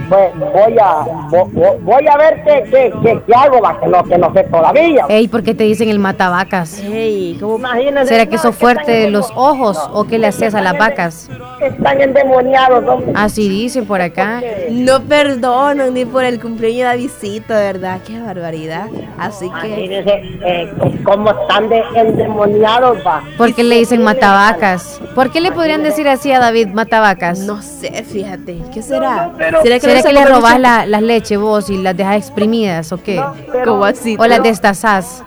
Voy, 0.09 0.79
a 0.79 1.01
vo- 1.31 1.51
vo- 1.53 1.79
voy 1.81 2.07
a 2.07 2.17
ver 2.17 2.43
qué, 2.45 2.65
qué, 2.71 2.93
qué, 3.03 3.21
qué 3.27 3.35
hago, 3.35 3.61
va, 3.61 3.79
que 3.81 3.87
no, 3.87 4.05
que 4.05 4.19
no 4.19 4.33
sé 4.33 4.45
todavía. 4.45 5.05
Ey, 5.09 5.29
¿por 5.29 5.43
qué 5.43 5.55
te 5.55 5.65
dicen 5.65 5.89
el 5.89 5.99
matabacas? 5.99 6.81
Ey, 6.81 7.37
¿cómo 7.41 7.57
Imagínense, 7.59 8.07
¿Será 8.13 8.27
que 8.27 8.37
no, 8.37 8.43
sos 8.43 8.55
que 8.57 8.61
fuerte 8.61 8.93
de 8.93 9.11
los 9.11 9.31
ojos 9.35 9.79
o 9.93 10.05
qué 10.05 10.19
le 10.19 10.27
haces 10.29 10.55
a 10.55 10.61
las 10.63 10.79
vacas? 10.79 11.29
Están 11.61 12.01
endemoniados, 12.01 12.87
hombre. 12.89 13.13
Así 13.15 13.49
dicen 13.49 13.87
por 13.87 14.01
acá. 14.01 14.43
No 14.71 15.01
perdonan 15.03 15.95
ni 15.95 16.05
por 16.05 16.25
el 16.25 16.41
cumpleaños 16.41 16.93
de 16.93 16.97
visita, 16.99 17.55
¿verdad? 17.59 18.01
Qué 18.07 18.21
barbaridad. 18.21 18.87
Así 19.19 19.51
que. 19.63 19.99
Eh, 20.45 20.73
cómo 21.05 21.31
están 21.31 21.69
de 21.69 21.83
endemoniados, 21.95 22.99
va. 23.07 23.23
¿Por 23.39 23.55
qué 23.55 23.63
le 23.65 23.77
dicen 23.77 24.03
matabacas? 24.03 25.01
¿Por 25.15 25.31
qué 25.31 25.41
le 25.41 25.51
podrían 25.53 25.83
decir 25.83 26.09
así 26.09 26.31
a 26.33 26.39
David 26.41 26.69
matabacas? 26.69 27.39
No 27.41 27.63
sé, 27.63 28.05
fíjate. 28.05 28.59
¿Qué 28.73 28.83
será? 28.83 29.33
Pero- 29.39 29.63
¿Será 29.63 29.79
¿Será 29.87 29.97
no 29.97 30.03
se 30.03 30.09
que 30.09 30.15
le 30.15 30.25
robás 30.27 30.61
la- 30.61 30.87
las 30.87 31.03
leches 31.03 31.39
vos 31.39 31.71
y 31.71 31.79
las 31.83 31.97
dejas 31.97 32.17
exprimidas 32.17 32.93
o 32.93 33.03
qué? 33.03 33.23
¿Cómo 33.65 33.85
así? 33.85 34.17
¿O 34.19 34.27
las 34.27 34.43
destazás? 34.43 35.23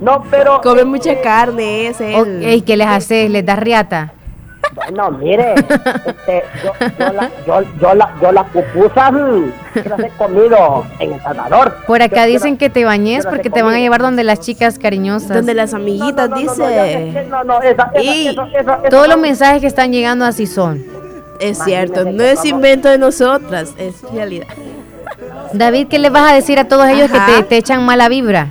No, 0.00 0.24
pero 0.30 0.60
Come 0.62 0.84
mucha 0.84 1.20
carne 1.20 1.88
ese. 1.88 2.16
¿O 2.16 2.24
ey, 2.26 2.62
qué 2.62 2.76
les 2.76 2.88
haces? 2.88 3.30
¿Les 3.30 3.44
das 3.46 3.58
riata? 3.58 4.12
Bueno, 4.74 5.10
mire, 5.10 5.54
este, 6.06 6.44
yo, 6.64 6.72
yo, 6.98 7.12
la, 7.12 7.30
yo, 7.46 7.60
yo, 7.80 7.94
la, 7.94 8.14
yo 8.22 8.32
las 8.32 8.46
pupusas 8.50 9.12
las 9.12 10.00
he 10.00 10.08
comido 10.16 10.84
en 10.98 11.12
El 11.12 11.20
Salvador. 11.22 11.76
Por 11.86 12.00
acá 12.00 12.26
Yo- 12.26 12.32
dicen 12.32 12.56
que 12.56 12.70
te 12.70 12.84
bañes 12.84 13.26
porque 13.26 13.50
te 13.50 13.60
van 13.62 13.74
a 13.74 13.78
llevar 13.80 14.00
donde 14.00 14.24
las 14.24 14.40
chicas 14.40 14.78
cariñosas. 14.78 15.28
Donde 15.36 15.52
las 15.54 15.74
amiguitas, 15.74 16.30
No, 16.30 16.36
no, 16.36 16.42
no, 16.42 16.50
dice. 16.54 17.26
no, 17.28 17.44
no, 17.44 17.60
Y 18.00 18.34
Todos 18.88 19.08
los 19.08 19.16
no- 19.16 19.22
mensajes 19.22 19.60
que 19.60 19.66
están 19.66 19.92
llegando 19.92 20.24
así 20.24 20.46
son. 20.46 20.82
Es 21.42 21.58
cierto, 21.64 22.04
no 22.04 22.22
es 22.22 22.44
invento 22.44 22.88
de 22.88 22.98
nosotras, 22.98 23.74
es 23.78 24.02
realidad. 24.12 24.46
David, 25.52 25.88
¿qué 25.88 25.98
le 25.98 26.10
vas 26.10 26.30
a 26.30 26.34
decir 26.34 26.58
a 26.58 26.64
todos 26.68 26.86
ellos 26.88 27.10
Ajá. 27.12 27.26
que 27.26 27.32
te, 27.32 27.42
te 27.42 27.56
echan 27.58 27.84
mala 27.84 28.08
vibra? 28.08 28.48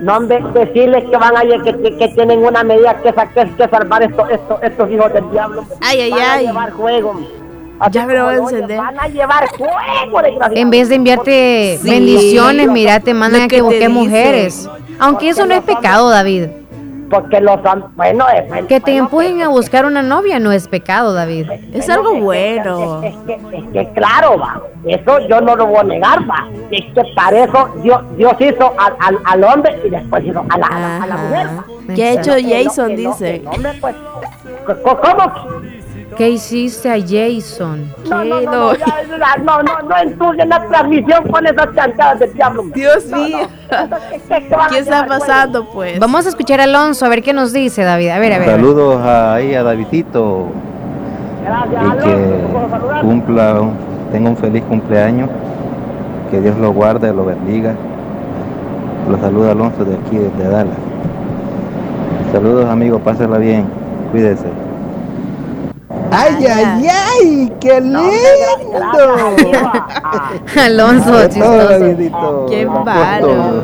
No, 0.00 0.16
hombre, 0.16 0.42
decirles 0.54 1.04
que 1.08 1.16
van 1.16 1.36
a 1.36 1.42
que, 1.42 1.76
que, 1.82 1.96
que 1.96 2.08
tienen 2.08 2.40
una 2.44 2.64
medida 2.64 2.96
que, 3.02 3.12
que, 3.12 3.50
que 3.56 3.68
salvar 3.68 4.02
estos, 4.02 4.30
estos, 4.30 4.62
estos 4.62 4.90
hijos 4.90 5.12
del 5.12 5.30
diablo. 5.30 5.64
Ay, 5.80 6.00
ay, 6.00 6.10
van 6.10 6.20
ay. 6.20 6.46
a 6.46 6.48
llevar 6.48 6.70
juego. 6.72 7.20
Así 7.78 7.92
Ya 7.92 8.06
me 8.06 8.14
lo 8.14 8.24
voy 8.24 8.34
a 8.34 8.38
encender. 8.38 8.78
Van 8.78 8.98
a 8.98 9.08
llevar 9.08 9.48
fuego. 9.56 10.20
En 10.54 10.70
vez 10.70 10.88
de 10.88 10.94
enviarte 10.96 11.78
Sí. 11.82 11.90
bendiciones, 11.90 12.68
mira, 12.68 13.00
te 13.00 13.14
mandan 13.14 13.42
a 13.42 13.48
que 13.48 13.60
busques 13.62 13.90
mujeres. 13.90 14.68
Aunque 14.98 15.28
eso 15.28 15.46
no 15.46 15.54
es 15.54 15.62
pecado, 15.62 16.08
David. 16.08 16.46
Porque 17.12 17.42
los 17.42 17.58
han, 17.66 17.94
bueno, 17.94 18.24
es, 18.34 18.48
bueno, 18.48 18.66
Que 18.66 18.80
te 18.80 18.92
bueno, 18.92 19.04
empujen 19.04 19.42
a 19.42 19.48
buscar 19.48 19.84
una 19.84 20.02
novia 20.02 20.38
no 20.38 20.50
es 20.50 20.66
pecado, 20.66 21.12
David. 21.12 21.50
Es 21.74 21.86
bueno, 21.86 21.92
algo 21.92 22.20
bueno. 22.20 23.02
Es 23.02 23.14
que, 23.26 23.34
es 23.34 23.64
que 23.70 23.92
claro, 23.92 24.38
va. 24.38 24.62
Eso 24.86 25.18
yo 25.28 25.42
no 25.42 25.54
lo 25.54 25.66
voy 25.66 25.76
a 25.80 25.82
negar, 25.84 26.20
va. 26.20 26.48
Es 26.70 26.86
que 26.94 27.02
para 27.14 27.44
eso 27.44 27.68
Dios, 27.82 28.00
Dios 28.16 28.32
hizo 28.40 28.72
al, 28.78 28.96
al, 28.98 29.18
al 29.26 29.44
hombre 29.44 29.78
y 29.84 29.90
después 29.90 30.24
hizo 30.24 30.42
a 30.48 30.56
la, 30.56 30.66
a 30.66 30.80
la, 30.80 31.02
a 31.02 31.06
la 31.06 31.16
mujer. 31.18 31.48
¿Qué 31.94 32.04
ha 32.04 32.12
hecho 32.12 32.32
Jason? 32.32 32.96
Dice. 32.96 33.40
que 33.40 33.44
no, 33.44 33.50
hombre, 33.50 33.72
pues, 33.78 33.94
¿cómo? 34.82 35.32
¿Qué 36.16 36.30
hiciste 36.30 36.90
a 36.90 36.96
Jason? 37.00 37.92
No, 38.08 38.24
no, 38.24 38.40
no, 38.42 38.50
no, 38.52 38.74
ya, 38.74 38.86
ya, 38.86 39.42
no, 39.42 39.62
no, 39.62 39.82
no 39.88 39.96
ensucien 39.96 40.48
la 40.48 40.66
transmisión 40.68 41.24
con 41.28 41.46
esas 41.46 41.74
chancadas 41.74 42.18
del 42.20 42.32
diablo. 42.34 42.64
Dios 42.74 43.06
No, 43.06 43.16
mío. 43.18 43.38
no. 43.70 43.96
¿Qué- 44.10 44.20
qué- 44.28 44.48
qué 44.48 44.54
van 44.54 44.66
a 44.66 44.68
¿Qué 44.68 44.78
está 44.78 45.06
pasando, 45.06 45.70
pues? 45.70 45.98
Vamos 45.98 46.26
a 46.26 46.28
escuchar 46.28 46.60
a 46.60 46.64
Alonso 46.64 47.06
a 47.06 47.08
ver 47.08 47.22
qué 47.22 47.32
nos 47.32 47.52
dice, 47.52 47.82
David. 47.82 48.10
A 48.10 48.18
ver, 48.18 48.32
a 48.34 48.38
ver. 48.38 48.48
Saludos 48.48 49.00
ahí 49.04 49.54
a 49.54 49.62
Davidito 49.62 50.46
Gracias, 51.44 51.82
y 51.82 52.04
que 52.04 53.00
cumpla, 53.02 53.60
tenga 54.12 54.30
un 54.30 54.36
feliz 54.36 54.62
cumpleaños, 54.64 55.28
que 56.30 56.40
Dios 56.40 56.56
lo 56.58 56.72
guarde, 56.72 57.12
lo 57.12 57.24
bendiga. 57.24 57.74
Lo 59.10 59.18
saluda 59.18 59.52
Alonso 59.52 59.84
de 59.84 59.94
aquí, 59.96 60.18
desde 60.18 60.48
Dallas. 60.48 60.76
Saludos 62.32 62.66
amigos, 62.66 63.00
pásenla 63.02 63.38
bien, 63.38 63.66
cuídese. 64.12 64.46
¡Ay, 66.10 66.46
ay, 66.46 66.88
ay! 66.88 67.52
¡Qué 67.58 67.80
lindo! 67.80 68.02
Alonso, 70.60 71.28
chistoso. 71.28 72.46
Qué 72.50 72.68
todo. 73.20 73.62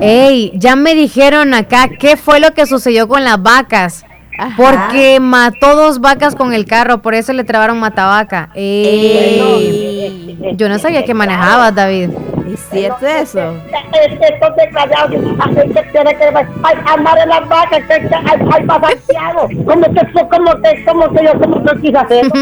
Ey, 0.00 0.52
ya 0.54 0.76
me 0.76 0.94
dijeron 0.94 1.52
acá 1.52 1.88
qué 1.98 2.16
fue 2.16 2.38
lo 2.38 2.52
que 2.52 2.66
sucedió 2.66 3.08
con 3.08 3.24
las 3.24 3.42
vacas. 3.42 4.04
Ajá. 4.38 4.54
Porque 4.56 5.18
mató 5.20 5.74
dos 5.74 6.00
vacas 6.00 6.36
con 6.36 6.54
el 6.54 6.64
carro, 6.64 7.02
por 7.02 7.14
eso 7.14 7.32
le 7.32 7.42
trabaron 7.44 7.80
matavaca. 7.80 8.50
Ey, 8.54 10.38
yo 10.56 10.68
no 10.68 10.78
sabía 10.78 11.04
que 11.04 11.12
manejabas, 11.12 11.74
David. 11.74 12.10
¿Es 12.54 12.60
cierto 12.70 13.06
eso? 13.06 13.54
Es- 13.94 14.20
Estos 14.20 14.56
desgraciados 14.56 15.24
hacen 15.40 15.72
que 15.72 15.82
tiene 15.82 16.16
que 16.16 16.24
andar 16.24 17.18
en 17.18 17.28
las 17.28 17.48
vacas, 17.48 17.80
hay, 17.90 18.64
para 18.66 18.88
Santiago. 18.88 19.48
¿Cómo 19.66 19.82
que, 19.94 20.12
cómo 20.30 20.62
que, 20.62 20.84
cómo 20.84 21.12
que 21.12 21.24
yo, 21.24 21.40
cómo 21.40 21.64
que 21.64 21.80
quise 21.80 21.98
hacerlo? 21.98 22.32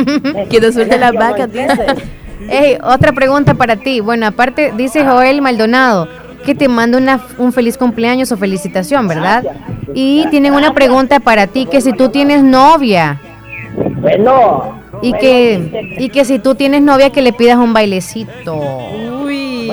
Que 0.49 0.61
no 0.61 0.73
suelte 0.73 0.99
las 0.99 1.13
vacas, 1.15 1.53
dice. 1.53 1.87
Ey, 2.49 2.79
otra 2.83 3.13
pregunta 3.13 3.55
para 3.55 3.77
ti. 3.77 4.01
Bueno, 4.01 4.27
aparte, 4.27 4.73
dice 4.77 5.05
Joel 5.05 5.43
Maldonado 5.43 6.09
que 6.45 6.55
te 6.55 6.69
manda 6.69 6.97
una, 6.97 7.21
un 7.37 7.53
feliz 7.53 7.77
cumpleaños 7.77 8.31
o 8.33 8.37
felicitación, 8.37 9.09
¿verdad? 9.09 9.45
Y 9.93 10.27
tienen 10.31 10.55
una 10.55 10.73
pregunta 10.73 11.19
para 11.21 11.47
ti, 11.49 11.67
que 11.67 11.81
si 11.81 11.93
tú 11.93 12.09
tienes 12.11 12.43
novia 12.45 13.21
Bueno, 14.01 14.79
y 15.03 15.13
que, 15.15 15.97
y 15.99 16.09
que 16.11 16.25
si 16.25 16.39
tú 16.39 16.55
tienes 16.55 16.81
novia 16.81 17.11
que 17.11 17.23
le 17.23 17.33
pidas 17.33 17.57
un 17.57 17.73
bailecito. 17.75 18.61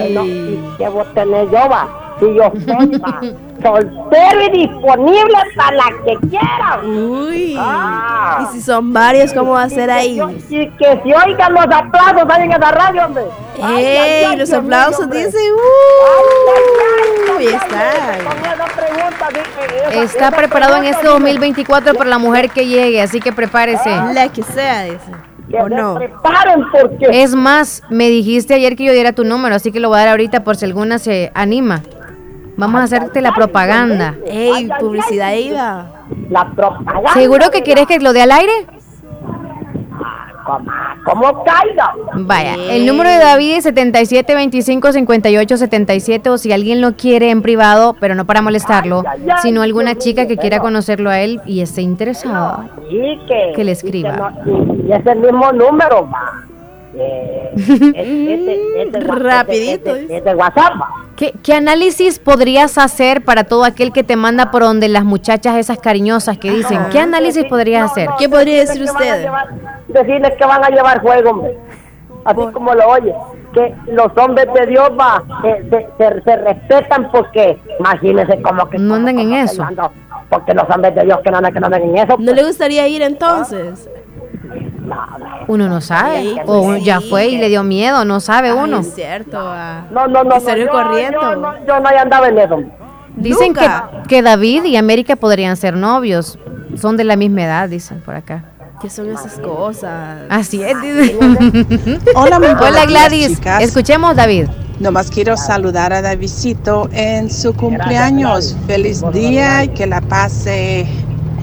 Uy. 0.08 0.60
bueno, 0.80 0.96
¿y 0.96 1.00
a 1.02 1.14
tener 1.14 1.46
yo, 1.50 1.70
va? 1.70 2.02
Si 2.20 2.26
yo 2.34 2.52
soy, 2.66 2.98
va, 3.00 3.22
soltero 3.64 4.42
y 4.44 4.50
disponible 4.52 5.38
para 5.56 5.76
la 5.76 5.86
que 6.06 6.28
quiera. 6.30 6.80
Uy. 6.84 7.56
Ah. 7.60 8.40
Y 8.50 8.54
si 8.54 8.62
son 8.62 8.94
varios, 8.94 9.34
¿cómo 9.34 9.52
va 9.54 9.64
a 9.64 9.70
ser 9.70 9.90
ahí? 9.92 10.20
Y 10.50 10.70
que 10.72 11.02
si 11.04 11.14
oigan 11.14 11.54
los 11.54 11.66
aplausos 11.66 12.30
ahí 12.30 12.44
en 12.44 12.52
esa 12.54 12.72
radio, 12.72 13.06
hombre. 13.06 13.24
Ay, 13.62 13.76
ay, 13.76 13.86
¡Ey! 13.86 14.24
ay, 14.26 14.38
Los 14.38 14.50
Dios 14.50 14.64
mío, 14.64 14.76
aplausos 14.76 15.02
hombre. 15.06 15.26
dicen. 15.26 15.42
Ay, 15.42 15.52
¡Uh! 15.52 17.38
Ahí 17.38 17.48
ay, 17.48 17.48
ay, 17.48 17.56
está. 17.56 17.94
Está 20.04 20.32
preparado 20.32 20.78
en 20.78 20.86
este 20.86 21.08
2024 21.08 21.94
para 21.96 22.10
la 22.10 22.18
mujer 22.18 22.50
que 22.50 22.66
llegue, 22.68 23.02
así 23.02 23.20
que 23.20 23.32
prepárese. 23.32 23.90
La 24.14 24.30
que 24.30 24.44
sea, 24.44 24.84
dice. 24.84 25.12
Que 25.56 25.62
¿O 25.64 25.70
se 25.70 25.76
no? 25.76 25.96
preparen 25.96 26.64
porque 26.72 27.24
Es 27.24 27.34
más, 27.36 27.82
me 27.90 28.10
dijiste 28.10 28.54
ayer 28.54 28.76
que 28.76 28.84
yo 28.86 28.94
diera 28.94 29.14
tu 29.14 29.24
número, 29.24 29.56
así 29.56 29.72
que 29.72 29.80
lo 29.80 29.90
voy 29.90 29.98
a 29.98 30.02
dar 30.02 30.10
ahorita 30.10 30.44
por 30.44 30.56
si 30.56 30.66
alguna 30.66 31.00
se 31.00 31.32
anima. 31.34 31.82
Vamos 32.58 32.80
a 32.82 32.84
hacerte 32.86 33.22
la 33.22 33.34
propaganda. 33.34 34.16
¡Ey! 34.26 34.70
Publicidad 34.80 35.34
iba. 35.34 35.88
la 36.30 36.52
propaganda. 36.52 37.14
¿Seguro 37.14 37.52
que 37.52 37.64
quieres 37.64 37.86
que 37.88 38.00
lo 38.00 38.14
dé 38.14 38.22
al 38.22 38.32
aire? 38.32 38.52
Como, 40.46 40.72
como 41.04 41.44
caiga. 41.44 41.94
Vaya, 42.14 42.54
el 42.70 42.86
número 42.86 43.10
de 43.10 43.18
David 43.18 43.56
es 43.58 43.64
77 43.64 44.36
25 44.36 44.92
58 44.92 45.58
77 45.58 46.30
o 46.30 46.38
si 46.38 46.52
alguien 46.54 46.82
lo 46.82 46.94
quiere 46.96 47.32
en 47.32 47.42
privado, 47.42 47.96
pero 48.00 48.14
no 48.14 48.26
para 48.26 48.42
molestarlo, 48.44 49.04
sino 49.42 49.64
alguna 49.64 49.96
chica 49.96 50.28
que 50.28 50.38
quiera 50.38 50.60
conocerlo 50.60 51.10
a 51.10 51.20
él 51.22 51.42
y 51.48 51.62
esté 51.62 51.82
interesada. 51.82 52.70
Y 52.90 53.18
que, 53.28 53.54
Que 53.56 53.64
le 53.64 53.72
y 53.72 53.74
escriba. 53.74 54.34
no- 54.46 54.52
y, 54.86 54.88
y 54.88 54.92
es 54.94 55.06
el 55.06 55.20
mismo 55.20 55.52
número, 55.52 56.08
va. 56.10 56.44
Eh, 56.98 57.52
es- 57.56 57.68
este- 57.68 58.82
este 58.84 59.00
Rapidito, 59.02 59.90
este- 59.96 60.02
este- 60.04 60.18
este 60.18 60.36
WhatsApp, 60.36 60.74
va. 60.80 60.90
¿Qué, 61.16 61.34
qué 61.44 61.54
análisis 61.54 62.20
podrías 62.20 62.78
hacer 62.78 63.24
para 63.24 63.46
todo 63.46 63.64
aquel 63.64 63.94
que 63.94 64.04
te 64.04 64.16
manda 64.18 64.52
por 64.52 64.64
donde 64.64 64.90
las 64.90 65.06
muchachas 65.06 65.56
esas 65.56 65.78
cariñosas 65.80 66.38
que 66.38 66.52
dicen? 66.52 66.80
¿Qué 66.92 67.00
análisis 67.00 67.46
podrías 67.46 67.90
hacer? 67.92 68.10
¿Qué 68.20 68.28
podría 68.28 68.60
decir 68.60 68.84
usted? 68.84 69.22
llevar- 69.24 69.50
Decirles 69.88 70.32
que 70.38 70.46
van 70.46 70.64
a 70.64 70.70
llevar 70.70 71.02
juego, 71.02 71.30
hombre. 71.30 71.58
Así 72.26 72.42
como 72.52 72.74
lo 72.74 72.88
oye. 72.90 73.14
Que 73.54 73.74
los 73.88 74.12
hombres 74.18 74.48
de 74.54 74.66
Dios 74.68 74.90
va, 75.00 75.24
eh, 75.46 75.64
se, 75.70 75.88
se- 75.98 76.22
se 76.22 76.36
respetan 76.36 77.10
porque, 77.12 77.58
imagínense 77.80 78.42
como 78.42 78.68
que... 78.70 78.78
No 78.78 78.96
andan 78.96 79.18
en 79.20 79.34
eso. 79.36 79.66
Porque 80.30 80.54
los 80.54 80.70
hombres 80.70 80.96
de 80.96 81.04
Dios 81.04 81.20
que 81.24 81.32
no 81.32 81.38
andan, 81.38 81.54
que 81.54 81.60
no 81.62 81.68
andan 81.68 81.84
en 81.84 81.98
eso. 81.98 82.18
¿No 82.20 82.34
le 82.34 82.44
gustaría 82.44 82.86
ir 82.90 83.02
entonces? 83.04 83.88
Uno 85.48 85.68
no 85.68 85.82
sabe. 85.82 86.22
Sí, 86.22 86.36
O 86.46 86.76
ya 86.78 87.00
sí. 87.02 87.10
fue 87.10 87.28
y 87.28 87.38
le 87.38 87.50
dio 87.50 87.64
miedo, 87.64 88.06
no 88.06 88.20
sabe 88.20 88.50
Ay, 88.50 88.58
uno. 88.58 88.80
es 88.80 88.94
cierto. 88.94 89.38
ah. 89.40 89.86
No, 89.92 90.08
no, 90.08 90.24
no. 90.24 90.40
Yo- 90.40 90.68
corriendo. 90.70 91.22
Yo, 91.22 91.36
no, 91.36 91.66
yo 91.66 91.80
no 91.80 91.90
andaba 91.90 92.28
en 92.28 92.38
eso. 92.40 92.64
Dicen 93.16 93.54
que, 93.54 93.68
que 94.08 94.22
David 94.22 94.66
y 94.66 94.76
América 94.76 95.16
podrían 95.16 95.56
ser 95.58 95.76
novios. 95.76 96.38
Son 96.78 96.98
de 96.98 97.04
la 97.06 97.16
misma 97.16 97.44
edad, 97.44 97.70
dicen 97.70 98.02
por 98.02 98.16
acá. 98.16 98.44
¿Qué 98.82 98.90
son 98.90 99.10
esas 99.10 99.40
cosas? 99.40 100.24
Así 100.30 100.62
es. 100.62 100.76
Hola, 102.16 102.40
muy 102.40 102.50
buenos 102.50 102.62
Hola 102.70 102.86
Gladys. 102.86 103.30
chicas. 103.38 103.64
Escuchemos 103.64 104.16
David. 104.16 104.48
Nomás 104.80 105.10
quiero 105.10 105.38
saludar 105.38 105.94
a 105.94 106.02
Davidcito 106.02 106.90
en 106.92 107.32
su 107.32 107.56
cumpleaños. 107.56 108.58
Feliz 108.68 109.02
día 109.14 109.64
y 109.64 109.70
que 109.70 109.88
la 109.88 110.02
pase 110.02 110.86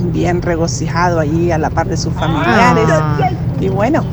bien 0.02 0.42
regocijado 0.42 1.20
allí 1.20 1.52
a 1.52 1.58
la 1.58 1.70
par 1.70 1.86
de 1.86 1.96
sus 1.96 2.12
familiares. 2.14 2.84
Ah. 2.90 3.30
Y 3.60 3.68
bueno, 3.68 4.04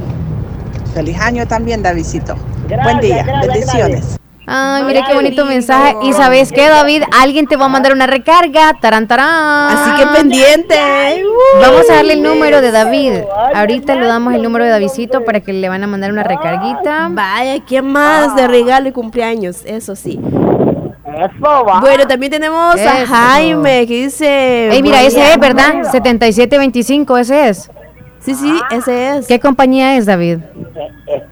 feliz 0.94 1.20
año 1.20 1.48
también, 1.48 1.82
Davidcito. 1.82 2.36
Buen 2.84 3.00
día, 3.00 3.24
gracias, 3.24 3.48
bendiciones. 3.48 4.20
Ay, 4.52 4.84
mire 4.84 5.04
qué 5.08 5.14
bonito 5.14 5.46
mensaje. 5.46 5.96
Y 6.02 6.14
sabes 6.14 6.52
qué, 6.52 6.70
David, 6.70 7.04
alguien 7.22 7.46
te 7.46 7.56
va 7.56 7.66
a 7.66 7.70
mandar 7.70 7.94
una 7.94 8.08
recarga. 8.08 8.74
Tarán, 8.82 9.08
tarán. 9.08 9.78
Así 9.78 10.02
que 10.02 10.08
pendiente. 10.08 10.76
Vamos 11.62 11.88
a 11.88 11.96
darle 11.96 12.14
el 12.14 12.24
número 12.24 12.60
de 12.60 12.72
David. 12.72 13.14
Ahorita 13.54 13.94
le 13.94 14.08
damos 14.08 14.34
el 14.34 14.42
número 14.42 14.66
de 14.66 14.72
Davidcito 14.72 15.24
para 15.24 15.42
que 15.42 15.54
le 15.54 15.70
van 15.70 15.84
a 15.84 15.88
mandar 15.88 16.12
una 16.12 16.24
recarguita. 16.24 17.10
Vaya, 17.12 17.60
¿qué 17.64 17.84
más 17.84 18.36
de 18.36 18.48
regalo 18.48 18.90
y 18.90 18.92
cumpleaños? 18.92 19.62
Eso 19.66 19.96
sí. 19.96 20.20
Eso 21.18 21.66
va. 21.66 21.80
Bueno, 21.80 22.08
también 22.08 22.32
tenemos 22.32 22.76
a. 22.76 23.06
Jaime 23.06 23.86
que 23.88 24.04
dice. 24.06 24.70
Ey, 24.72 24.82
mira, 24.84 25.02
ese 25.02 25.22
es, 25.34 25.40
¿verdad? 25.40 25.84
7725, 25.92 27.18
ese 27.18 27.50
es. 27.50 27.72
Sí, 28.20 28.36
sí, 28.36 28.60
ese 28.72 29.18
es. 29.18 29.28
¿Qué 29.28 29.40
compañía 29.40 29.96
es, 29.96 30.06
David? 30.06 30.40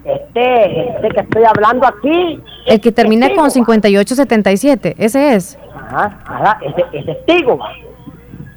Este, 0.06 0.90
este 0.96 1.10
que 1.10 1.20
estoy 1.20 1.44
hablando 1.44 1.86
aquí. 1.86 2.42
El 2.66 2.80
que 2.82 2.92
termina 2.92 3.28
con 3.36 3.52
5877, 3.52 4.96
ese 4.98 5.36
es. 5.36 5.58
Ajá, 5.76 6.18
ajá, 6.26 6.58
ese, 6.62 6.86
ese 6.94 7.12
es 7.12 7.26
testigo, 7.26 7.58
va. 7.58 7.70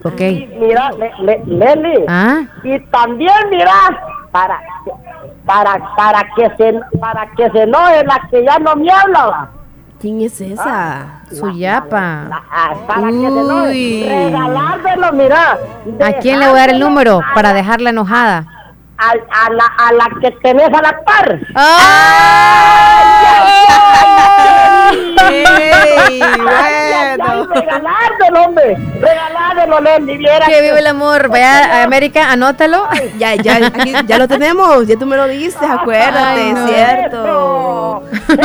Ok. 0.04 0.20
Y 0.20 0.48
mira, 0.58 0.90
Le- 0.92 1.12
Le- 1.22 1.42
Leli. 1.46 2.04
Ah. 2.08 2.42
Y 2.64 2.78
también, 2.86 3.34
mira, 3.50 3.70
para, 4.30 4.60
para, 5.44 5.94
para 5.96 6.26
que 6.36 6.50
se, 6.56 6.80
para 6.98 7.26
que 7.36 7.50
se 7.50 7.62
enoje 7.62 8.04
la 8.04 8.28
que 8.30 8.44
ya 8.44 8.58
no 8.58 8.76
me 8.76 8.90
habla. 8.90 9.50
¿Quién 10.00 10.22
es 10.22 10.40
esa? 10.40 11.20
Suyapa. 11.30 12.42
Ah, 12.50 12.72
para 12.86 13.08
que 13.08 13.12
se 13.12 13.26
enoje. 13.26 13.68
Uy. 13.70 14.04
Regalárselo, 14.08 15.12
mira. 15.12 15.58
¿A 16.02 16.12
quién 16.14 16.40
le 16.40 16.46
voy 16.48 16.56
a 16.56 16.60
dar 16.60 16.70
el 16.70 16.80
número 16.80 17.20
para 17.34 17.52
dejarla 17.52 17.90
enojada? 17.90 18.46
A, 18.96 19.10
a 19.10 19.50
la, 19.50 19.66
a 19.66 19.92
la 19.92 20.08
que 20.20 20.30
tenés 20.42 20.68
a 20.72 20.82
la 20.82 21.00
par. 21.04 21.38
Bueno. 26.38 27.46
Regalárselo, 27.54 28.42
hombre. 28.44 28.76
Regalárselo, 29.00 29.80
Leli. 29.80 30.16
Viera 30.18 30.46
Que 30.46 30.62
vive 30.62 30.78
el 30.78 30.86
amor. 30.86 31.28
Vaya 31.28 31.80
a 31.80 31.82
América, 31.84 32.30
anótalo. 32.30 32.86
Ya, 33.18 33.34
ya, 33.34 33.56
aquí 33.66 33.92
ya 34.06 34.18
lo 34.18 34.28
tenemos, 34.28 34.86
ya 34.86 34.96
tú 34.96 35.06
me 35.06 35.16
lo 35.16 35.26
dijiste, 35.28 35.64
acuérdate, 35.64 36.40
Ay, 36.40 36.52
no. 36.52 36.66
cierto. 36.68 38.02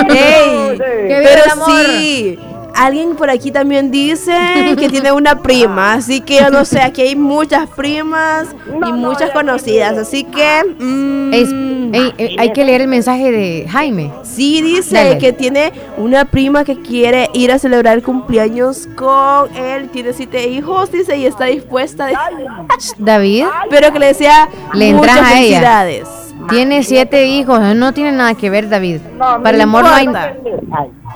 Ey, 0.09 0.77
Que 0.77 1.19
vive 1.19 1.23
pero 1.23 1.43
el 1.45 1.51
amor. 1.51 1.69
sí, 1.71 2.39
alguien 2.75 3.15
por 3.15 3.29
aquí 3.29 3.51
también 3.51 3.89
dice 3.91 4.33
que 4.77 4.89
tiene 4.89 5.11
una 5.11 5.39
prima, 5.41 5.93
así 5.95 6.21
que 6.21 6.39
yo 6.39 6.49
no 6.49 6.65
sé, 6.65 6.81
aquí 6.81 7.01
hay 7.01 7.15
muchas 7.15 7.69
primas 7.69 8.47
y 8.87 8.91
muchas 8.93 9.31
conocidas, 9.31 9.97
así 9.97 10.23
que... 10.23 10.63
mm, 10.79 11.15
Ey, 11.93 12.13
ey, 12.17 12.35
hay 12.39 12.51
que 12.51 12.65
leer 12.65 12.81
el 12.81 12.87
mensaje 12.87 13.31
de 13.31 13.67
Jaime. 13.69 14.11
Sí, 14.23 14.61
dice 14.61 14.95
Dale. 14.95 15.17
que 15.17 15.31
tiene 15.33 15.71
una 15.97 16.25
prima 16.25 16.63
que 16.65 16.81
quiere 16.81 17.29
ir 17.33 17.51
a 17.51 17.59
celebrar 17.59 18.01
cumpleaños 18.01 18.87
con 18.95 19.55
él, 19.55 19.89
tiene 19.89 20.11
siete 20.13 20.47
hijos, 20.49 20.91
dice, 20.91 21.15
y 21.17 21.25
está 21.25 21.45
dispuesta, 21.45 22.07
de- 22.07 22.15
David, 22.97 23.45
pero 23.69 23.93
que 23.93 23.99
le 23.99 24.07
desea 24.07 24.49
le 24.73 24.93
muchas 24.93 25.15
a 25.17 25.19
ella. 25.19 25.35
felicidades. 25.35 26.07
Tiene 26.49 26.83
siete 26.83 27.25
hijos. 27.27 27.59
No 27.75 27.93
tiene 27.93 28.11
nada 28.11 28.33
que 28.35 28.49
ver, 28.49 28.67
David. 28.69 28.99
No, 29.17 29.41
Para 29.41 29.51
el 29.55 29.61
amor 29.61 29.83
no 29.83 29.89
hay. 29.89 30.07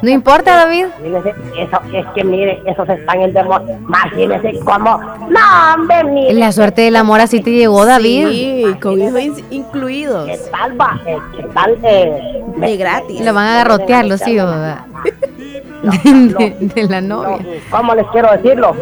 No 0.02 0.10
importa, 0.10 0.56
David. 0.56 0.86
Imagínese, 1.06 1.36
eso, 1.58 1.82
es 1.94 2.06
que 2.16 2.24
mire, 2.24 2.62
esos 2.66 2.88
están 2.88 3.22
en 3.22 3.34
demonio. 3.34 3.78
Imagínese 3.80 4.60
cómo. 4.64 4.98
No, 5.30 5.74
hombre, 5.76 6.04
mire. 6.06 6.34
La 6.34 6.52
suerte 6.52 6.84
del 6.84 6.96
amor 6.96 7.20
así 7.20 7.42
te 7.42 7.52
llegó, 7.52 7.86
David. 7.86 8.28
Sí, 8.30 8.66
con 8.82 9.02
hijos 9.02 9.20
in- 9.22 9.46
incluidos. 9.50 10.26
¿Qué 10.30 10.38
tal 10.52 10.80
va? 10.80 11.00
Eh, 11.06 11.18
¿Qué 11.36 11.44
tal? 11.54 11.78
Eh, 11.84 12.44
De 12.58 12.78
gratis. 12.78 13.22
Lo 13.22 13.34
van 13.34 13.46
a 13.48 13.54
agarrotear 13.62 14.06
los 14.06 14.26
hijos 14.28 14.46
¿verdad? 14.50 14.86
de, 16.04 16.56
de 16.76 16.84
la 16.88 17.02
novia. 17.02 17.40
¿Cómo 17.70 17.94
les 17.96 18.06
quiero 18.08 18.32
decirlo? 18.32 18.76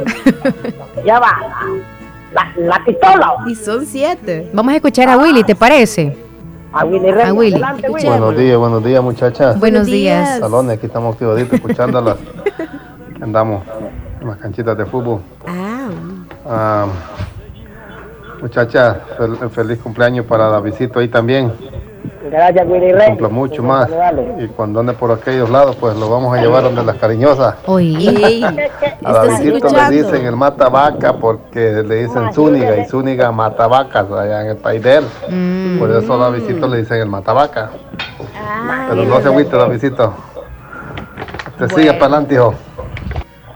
ya 1.05 1.20
va. 1.20 1.38
La, 2.34 2.51
la 2.57 2.84
pistola. 2.86 3.34
Y 3.47 3.55
son 3.55 3.86
siete. 3.86 4.49
Vamos 4.53 4.74
a 4.74 4.76
escuchar 4.76 5.09
a 5.09 5.18
Willy, 5.18 5.43
¿te 5.43 5.55
parece? 5.55 6.15
A 6.80 6.86
Willy 6.86 7.11
Reyes. 7.11 7.28
A 7.30 7.34
Willy. 7.34 7.53
Adelante, 7.55 7.89
Willy. 7.89 8.07
Buenos 8.07 8.38
días, 8.38 8.57
buenos 8.57 8.84
días 8.84 9.03
muchachas. 9.03 9.59
Buenos 9.59 9.86
días. 9.88 10.39
Salones, 10.39 10.78
aquí 10.78 10.86
estamos 10.86 11.13
activaditos 11.13 11.53
escuchándolas. 11.53 12.17
Andamos 13.21 13.63
en 14.21 14.28
las 14.28 14.38
canchitas 14.38 14.78
de 14.78 14.86
fútbol. 14.86 15.21
Ah. 15.47 15.89
Ah, 16.45 16.86
muchachas, 18.41 18.97
fel- 19.17 19.49
feliz 19.49 19.80
cumpleaños 19.80 20.25
para 20.25 20.49
Davidito 20.49 20.99
ahí 20.99 21.07
también. 21.07 21.51
Gracias, 22.24 22.68
Willy 22.68 22.91
Reyes. 22.91 23.09
Cumpla 23.09 23.30
mucho 23.30 23.63
más. 23.63 23.89
Dale. 23.89 24.36
Y 24.39 24.47
cuando 24.47 24.80
ande 24.80 24.93
por 24.93 25.11
aquellos 25.11 25.49
lados, 25.49 25.76
pues 25.76 25.95
lo 25.95 26.09
vamos 26.09 26.38
a 26.38 26.41
llevar 26.41 26.63
donde 26.63 26.84
las 26.84 26.97
cariñosas. 26.97 27.55
Oye. 27.65 28.43
A 29.03 29.13
Davidito 29.13 29.70
le 29.70 29.89
dicen 29.89 30.26
el 30.26 30.36
mata 30.36 30.70
vaca 30.70 31.13
porque 31.13 31.84
le 31.84 32.07
dicen 32.07 32.34
Zúñiga 32.34 32.78
y 32.78 32.86
Zúñiga 32.86 33.32
mata 33.32 33.68
vacas 33.68 34.11
allá 34.11 34.41
en 34.41 34.47
el 34.47 34.57
país 34.57 34.82
de 34.84 34.97
él. 34.97 35.05
Mm. 35.30 35.80
Por 35.80 35.91
eso 35.91 36.13
a 36.13 36.18
Davidito 36.18 36.68
le 36.68 36.78
dicen 36.80 37.01
el 37.01 37.07
mata 37.07 37.32
vaca. 37.32 37.70
Pero 38.89 39.03
no 39.03 39.22
se 39.22 39.28
agüite, 39.28 39.55
Davidito. 39.55 40.13
Te 41.57 41.70
sigue 41.70 41.93
para 41.93 42.05
adelante, 42.05 42.36
hijo. 42.36 42.53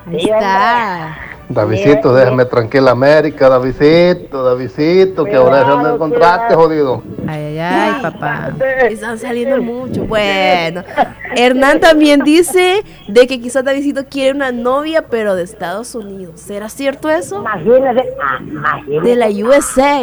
Ahí 0.08 0.18
está. 0.18 1.31
Davidito, 1.54 2.14
déjame 2.14 2.46
tranquila 2.46 2.92
América, 2.92 3.50
Davidito, 3.50 4.44
Davidito, 4.44 5.26
que 5.26 5.36
ahora 5.36 5.62
es 5.62 5.68
donde 5.68 5.90
encontraste, 5.94 6.56
jodido. 6.56 7.02
Ay, 7.28 7.58
ay, 7.58 7.60
ay, 7.60 8.02
papá. 8.02 8.50
Están 8.90 9.18
saliendo 9.20 9.62
mucho. 9.62 10.06
Bueno, 10.06 10.84
Hernán 11.36 11.80
también 11.80 12.22
dice 12.24 12.84
de 13.08 13.28
que 13.28 13.40
quizás 13.42 13.64
Davidito 13.64 14.06
quiere 14.06 14.34
una 14.36 14.52
novia, 14.52 15.04
pero 15.10 15.36
de 15.36 15.44
Estados 15.44 15.96
Unidos. 15.96 16.40
¿Será 16.42 16.70
cierto 16.70 17.10
eso? 17.10 17.38
Imagínese. 17.42 18.10
ah, 18.22 18.40
imagínese. 18.42 19.08
De 19.08 19.16
la 19.16 19.28
USA. 19.28 20.02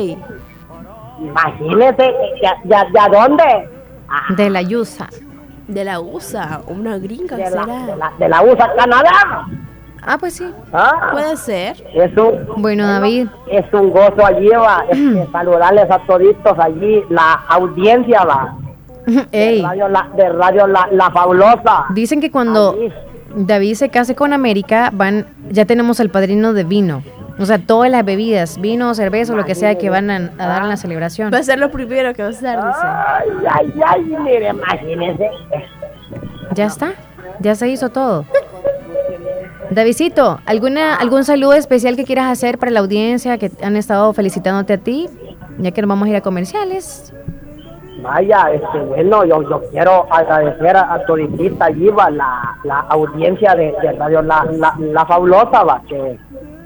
Imagínese. 1.21 2.15
¿Ya, 2.43 2.55
ya, 2.65 2.87
ya 2.95 3.09
dónde? 3.09 3.69
De 4.37 4.51
la 4.51 4.63
Yusa. 4.63 5.09
De 5.67 5.85
la 5.85 6.01
USA. 6.01 6.63
Una 6.67 6.99
gringa, 6.99 7.37
De 7.37 7.43
la, 7.45 7.51
¿será? 7.51 7.67
de 7.67 7.97
la, 7.97 8.13
de 8.19 8.29
la 8.29 8.43
USA, 8.43 8.71
Canadá. 8.77 9.47
Ah, 10.11 10.17
pues 10.19 10.35
sí. 10.37 10.51
Ah, 10.73 11.11
Puede 11.13 11.37
ser. 11.37 11.77
es 11.93 12.17
un, 12.17 12.63
Bueno, 12.63 12.87
David. 12.87 13.29
es 13.51 13.67
un 13.75 13.91
gozo 13.91 14.25
allí, 14.25 14.49
va. 14.49 14.85
Este, 14.89 15.29
saludarles 15.31 15.91
a 15.91 15.99
toditos 16.07 16.59
allí, 16.59 17.03
la 17.11 17.35
audiencia, 17.49 18.25
va. 18.25 18.57
De 19.07 19.27
Ey, 19.33 19.63
Radio 19.63 19.89
La, 19.89 20.09
de 20.17 20.29
radio 20.31 20.67
la, 20.67 20.89
la 20.93 21.11
Fabulosa. 21.11 21.85
dicen 21.91 22.23
que 22.23 22.31
cuando 22.31 22.71
Allí. 22.73 22.91
David 23.37 23.75
se 23.75 23.91
case 23.91 24.15
con 24.15 24.33
América, 24.33 24.89
van, 24.95 25.27
ya 25.51 25.67
tenemos 25.67 26.01
el 26.01 26.09
padrino 26.09 26.55
de 26.55 26.65
vino. 26.65 27.03
O 27.39 27.45
sea, 27.45 27.59
todas 27.59 27.91
las 27.91 28.03
bebidas, 28.05 28.59
vino, 28.59 28.95
cerveza, 28.95 29.35
lo 29.35 29.45
que 29.45 29.55
sea 29.55 29.77
que 29.77 29.91
van 29.91 30.11
a, 30.11 30.33
a 30.39 30.47
dar 30.47 30.63
en 30.63 30.71
la 30.71 30.77
celebración. 30.79 31.31
Va 31.33 31.39
a 31.39 31.43
ser 31.43 31.59
lo 31.59 31.71
primero 31.71 32.15
que 32.15 32.23
va 32.23 32.29
a 32.29 32.33
hacer, 32.33 32.57
dice. 32.57 32.81
Ay, 32.83 33.29
ay, 33.51 33.81
ay, 33.87 34.17
mire, 34.25 34.49
imagínese. 34.49 35.31
Ya 36.55 36.65
está, 36.65 36.93
ya 37.41 37.55
se 37.55 37.69
hizo 37.69 37.91
todo. 37.91 38.25
Davidito, 39.71 40.41
¿alguna, 40.47 40.95
¿algún 40.97 41.25
saludo 41.25 41.53
especial 41.53 41.97
que 41.97 42.05
quieras 42.05 42.27
hacer 42.27 42.59
para 42.59 42.73
la 42.73 42.81
audiencia 42.81 43.37
que 43.39 43.51
han 43.63 43.77
estado 43.77 44.13
felicitándote 44.13 44.73
a 44.75 44.79
ti? 44.79 45.09
Ya 45.59 45.73
que 45.73 45.83
nos 45.83 45.89
vamos 45.89 46.07
a 46.07 46.11
ir 46.11 46.17
a 46.17 46.21
comerciales. 46.23 47.13
Vaya, 48.03 48.51
este, 48.53 48.79
bueno, 48.79 49.25
yo, 49.25 49.43
yo 49.43 49.61
quiero 49.71 50.07
agradecer 50.11 50.77
a, 50.77 50.95
a 50.95 51.05
toditita 51.05 51.67
allí, 51.67 51.89
va, 51.89 52.09
la, 52.11 52.57
la 52.65 52.79
audiencia 52.91 53.55
de, 53.57 53.75
de 53.83 53.93
Radio 53.93 54.23
La, 54.23 54.47
la, 54.79 55.05
Fabulosa, 55.05 55.65
va, 55.65 55.83
que, 55.89 56.17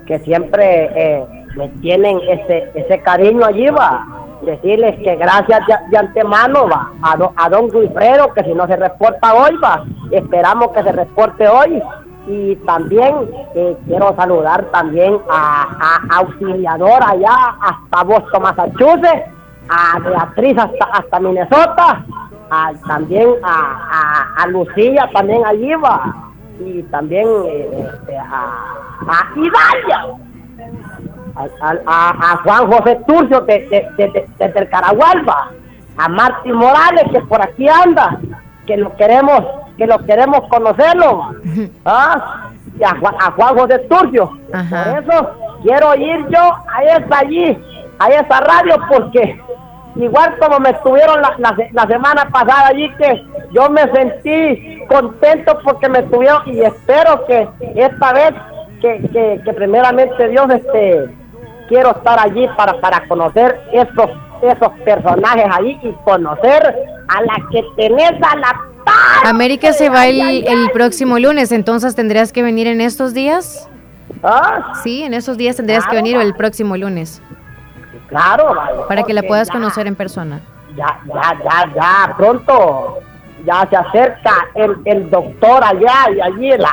que 0.07 0.19
siempre 0.21 0.91
eh, 0.95 1.25
me 1.57 1.69
tienen 1.81 2.21
ese, 2.29 2.71
ese 2.75 3.01
cariño 3.01 3.47
allí, 3.47 3.67
va. 3.71 4.07
Decirles 4.43 4.97
que 5.03 5.17
gracias 5.17 5.61
de, 5.67 5.75
de 5.91 5.97
antemano, 5.99 6.69
va, 6.69 6.91
a, 7.01 7.17
do- 7.17 7.33
a 7.37 7.49
don 7.49 7.69
Wilfredo, 7.75 8.33
que 8.35 8.45
si 8.45 8.53
no 8.53 8.67
se 8.67 8.77
reporta 8.77 9.35
hoy, 9.35 9.57
va, 9.57 9.85
esperamos 10.11 10.69
que 10.73 10.83
se 10.83 10.93
reporte 10.93 11.49
hoy. 11.49 11.83
Y 12.27 12.55
también 12.65 13.15
eh, 13.55 13.77
quiero 13.87 14.15
saludar 14.15 14.65
también 14.67 15.19
a, 15.29 15.63
a 16.11 16.17
Auxiliador 16.19 17.03
allá 17.05 17.57
hasta 17.61 18.05
Boston, 18.05 18.43
Massachusetts, 18.43 19.29
a 19.69 19.99
Beatriz 19.99 20.57
hasta, 20.59 20.85
hasta 20.85 21.19
Minnesota, 21.21 22.05
a- 22.51 22.73
también 22.87 23.29
a, 23.43 24.29
a, 24.43 24.47
Lucía 24.47 25.09
también 25.13 25.45
allí 25.47 25.75
va, 25.75 26.15
y 26.61 26.83
también 26.85 27.27
eh, 27.47 27.89
a, 28.21 28.45
a 29.09 29.27
Idalia, 29.35 30.15
a, 31.35 31.75
a- 31.87 32.37
Juan 32.45 32.71
José 32.71 33.01
Turcio 33.07 33.41
de, 33.43 33.67
de, 33.69 33.89
de, 33.97 34.13
de- 34.13 34.29
desde 34.39 34.61
el 34.61 34.69
Caragualba, 34.69 35.51
a 35.97 36.09
Martín 36.09 36.55
Morales 36.55 37.05
que 37.13 37.21
por 37.23 37.43
aquí 37.43 37.69
anda, 37.69 38.19
que 38.67 38.77
lo 38.77 38.95
queremos, 38.97 39.41
que 39.77 39.87
lo 39.87 39.99
queremos 40.05 40.41
conocerlo, 40.49 41.31
¿ah? 41.85 42.51
y 42.79 42.85
a, 42.85 42.91
Juan- 42.99 43.17
a 43.21 43.31
Juan 43.33 43.59
José 43.59 43.79
Turcio. 43.81 44.31
Ajá. 44.53 44.85
Por 44.85 45.03
eso 45.03 45.31
quiero 45.63 45.95
ir 45.97 46.27
yo 46.29 46.41
a 46.41 46.83
esa 46.85 47.19
allí, 47.19 47.59
a 47.99 48.09
esa 48.09 48.41
radio, 48.41 48.77
porque 48.89 49.41
igual 49.97 50.37
como 50.39 50.59
me 50.61 50.71
estuvieron 50.71 51.21
la, 51.21 51.35
la, 51.39 51.55
la 51.73 51.87
semana 51.87 52.29
pasada 52.31 52.69
allí, 52.69 52.91
que 52.97 53.25
yo 53.53 53.69
me 53.71 53.83
sentí 53.93 54.83
contento 54.89 55.59
porque 55.65 55.89
me 55.89 55.99
estuvieron 56.01 56.43
y 56.47 56.61
espero 56.63 57.25
que 57.27 57.49
esta 57.77 58.13
vez, 58.15 58.33
que, 58.81 59.01
que, 59.13 59.41
que 59.45 59.53
primeramente 59.53 60.29
Dios, 60.29 60.47
este, 60.51 61.09
quiero 61.69 61.91
estar 61.91 62.19
allí 62.19 62.49
para, 62.57 62.81
para 62.81 63.07
conocer 63.07 63.61
esos, 63.73 64.11
esos 64.43 64.71
personajes 64.85 65.45
allí 65.53 65.79
y 65.83 65.93
conocer 66.05 66.75
a 67.09 67.23
la 67.23 67.35
que 67.51 67.63
tenés 67.77 68.13
a 68.23 68.37
la. 68.37 68.61
América 69.25 69.73
se 69.73 69.89
va 69.89 70.07
el, 70.07 70.21
el 70.47 70.71
próximo 70.73 71.19
lunes, 71.19 71.53
entonces 71.53 71.95
tendrías 71.95 72.33
que 72.33 72.43
venir 72.43 72.67
en 72.67 72.81
estos 72.81 73.15
días. 73.15 73.69
¿Ah? 74.23 74.73
Sí, 74.83 75.03
en 75.03 75.15
esos 75.15 75.37
días 75.37 75.57
tendrías 75.57 75.87
que 75.87 75.97
venir 75.97 76.17
el 76.17 76.35
próximo 76.35 76.77
lunes 76.77 77.21
Claro, 78.09 78.55
para 78.89 79.03
que 79.05 79.13
la 79.15 79.23
puedas 79.23 79.49
ya- 79.49 79.55
conocer 79.55 79.87
en 79.87 79.95
persona. 79.95 80.41
ya, 80.77 81.01
ya, 81.07 81.39
ya, 81.43 81.75
ya, 81.75 82.15
pronto, 82.17 82.99
ya 83.47 83.67
se 83.71 83.77
acerca 83.77 84.33
el, 84.55 84.77
el 84.85 85.09
doctor 85.11 85.65
allá 85.65 86.11
y 86.15 86.21
allí 86.21 86.51
la, 86.59 86.73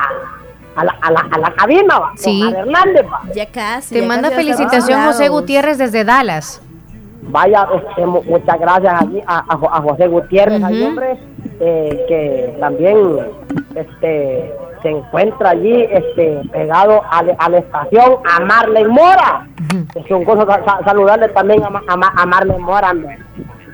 a 0.75 0.83
la, 0.83 0.95
a 1.01 1.11
la, 1.11 1.19
a 1.31 1.37
la 1.39 1.51
cabina, 1.53 1.97
va. 1.99 2.11
Sí. 2.15 2.43
Hernández, 2.55 3.05
va. 3.05 3.21
Ya 3.33 3.45
casi. 3.45 3.95
Te 3.95 4.01
ya 4.01 4.07
manda 4.07 4.29
casi 4.29 4.41
felicitación 4.41 5.01
José. 5.05 5.29
Gutiérrez 5.29 5.77
desde 5.77 6.03
Dallas. 6.03 6.61
Vaya, 7.21 7.67
este, 7.75 8.05
mu- 8.05 8.23
muchas 8.23 8.59
gracias 8.59 9.01
allí 9.01 9.21
a, 9.25 9.43
a 9.47 9.55
Jo- 9.57 9.73
a 9.73 9.81
José 9.81 10.07
Gutiérrez, 10.07 10.63
ahí, 10.63 10.83
hombre, 10.83 11.17
eh, 11.59 12.05
que 12.07 12.55
también 12.59 12.97
este, 13.75 14.53
se 14.81 14.89
encuentra 14.89 15.49
allí 15.51 15.83
este, 15.91 16.41
pegado 16.51 17.01
a, 17.11 17.23
la- 17.23 17.33
a 17.37 17.49
la 17.49 17.57
estación 17.59 18.13
a 18.25 18.39
Marley 18.45 18.85
Mora. 18.85 19.47
Es 19.95 20.09
un 20.11 20.23
gusto 20.23 20.45
sa- 20.45 20.63
sa- 20.65 20.83
saludarle 20.85 21.29
también 21.29 21.61
a, 21.63 21.67
a, 21.87 21.95
Ma- 21.97 22.13
a 22.15 22.25
Marley 22.25 22.57
Mora, 22.59 22.93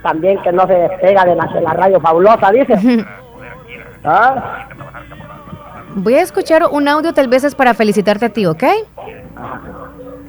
también 0.03 0.41
que 0.41 0.51
no 0.51 0.65
se 0.67 0.73
despega 0.73 1.25
de 1.25 1.35
la, 1.35 1.45
de 1.45 1.61
la 1.61 1.73
radio 1.73 1.99
fabulosa, 2.01 2.51
dice. 2.51 3.05
¿Ah? 4.03 4.67
Voy 5.95 6.15
a 6.15 6.21
escuchar 6.21 6.63
un 6.71 6.87
audio, 6.87 7.13
tal 7.13 7.27
vez 7.27 7.43
es 7.43 7.55
para 7.55 7.73
felicitarte 7.73 8.25
a 8.25 8.29
ti, 8.29 8.45
¿ok? 8.45 8.63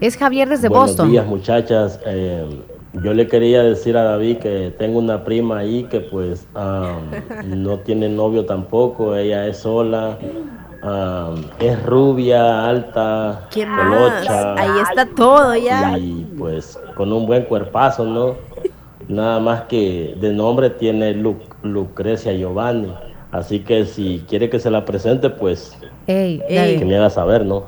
Es 0.00 0.16
Javier 0.16 0.48
desde 0.48 0.68
Buenos 0.68 0.88
Boston. 0.90 1.10
días 1.10 1.26
muchachas. 1.26 2.00
Eh, 2.06 2.62
yo 3.02 3.12
le 3.14 3.26
quería 3.26 3.62
decir 3.62 3.96
a 3.96 4.02
David 4.04 4.38
que 4.38 4.72
tengo 4.78 4.98
una 4.98 5.24
prima 5.24 5.58
ahí 5.58 5.84
que 5.84 6.00
pues 6.00 6.46
am, 6.54 7.10
no 7.44 7.78
tiene 7.78 8.08
novio 8.08 8.44
tampoco, 8.46 9.14
ella 9.16 9.46
es 9.46 9.58
sola, 9.58 10.16
am, 10.82 11.44
es 11.58 11.82
rubia, 11.84 12.66
alta, 12.68 13.46
colocha. 13.76 14.54
Ahí 14.54 14.80
está 14.82 15.06
todo 15.14 15.54
ya. 15.56 15.98
Y 15.98 16.26
pues 16.38 16.78
con 16.94 17.12
un 17.12 17.26
buen 17.26 17.44
cuerpazo, 17.44 18.04
¿no? 18.04 18.34
Nada 19.08 19.38
más 19.38 19.62
que 19.62 20.16
de 20.20 20.32
nombre 20.32 20.70
tiene 20.70 21.14
Lu- 21.14 21.36
Lucrecia 21.62 22.32
Giovanni. 22.32 22.92
Así 23.36 23.60
que 23.60 23.84
si 23.86 24.24
quiere 24.28 24.48
que 24.50 24.58
se 24.58 24.70
la 24.70 24.84
presente, 24.84 25.28
pues 25.30 25.76
Ey, 26.06 26.40
que 26.48 26.54
David. 26.54 26.82
me 26.84 26.96
haga 26.96 27.10
saber, 27.10 27.44
¿no? 27.44 27.64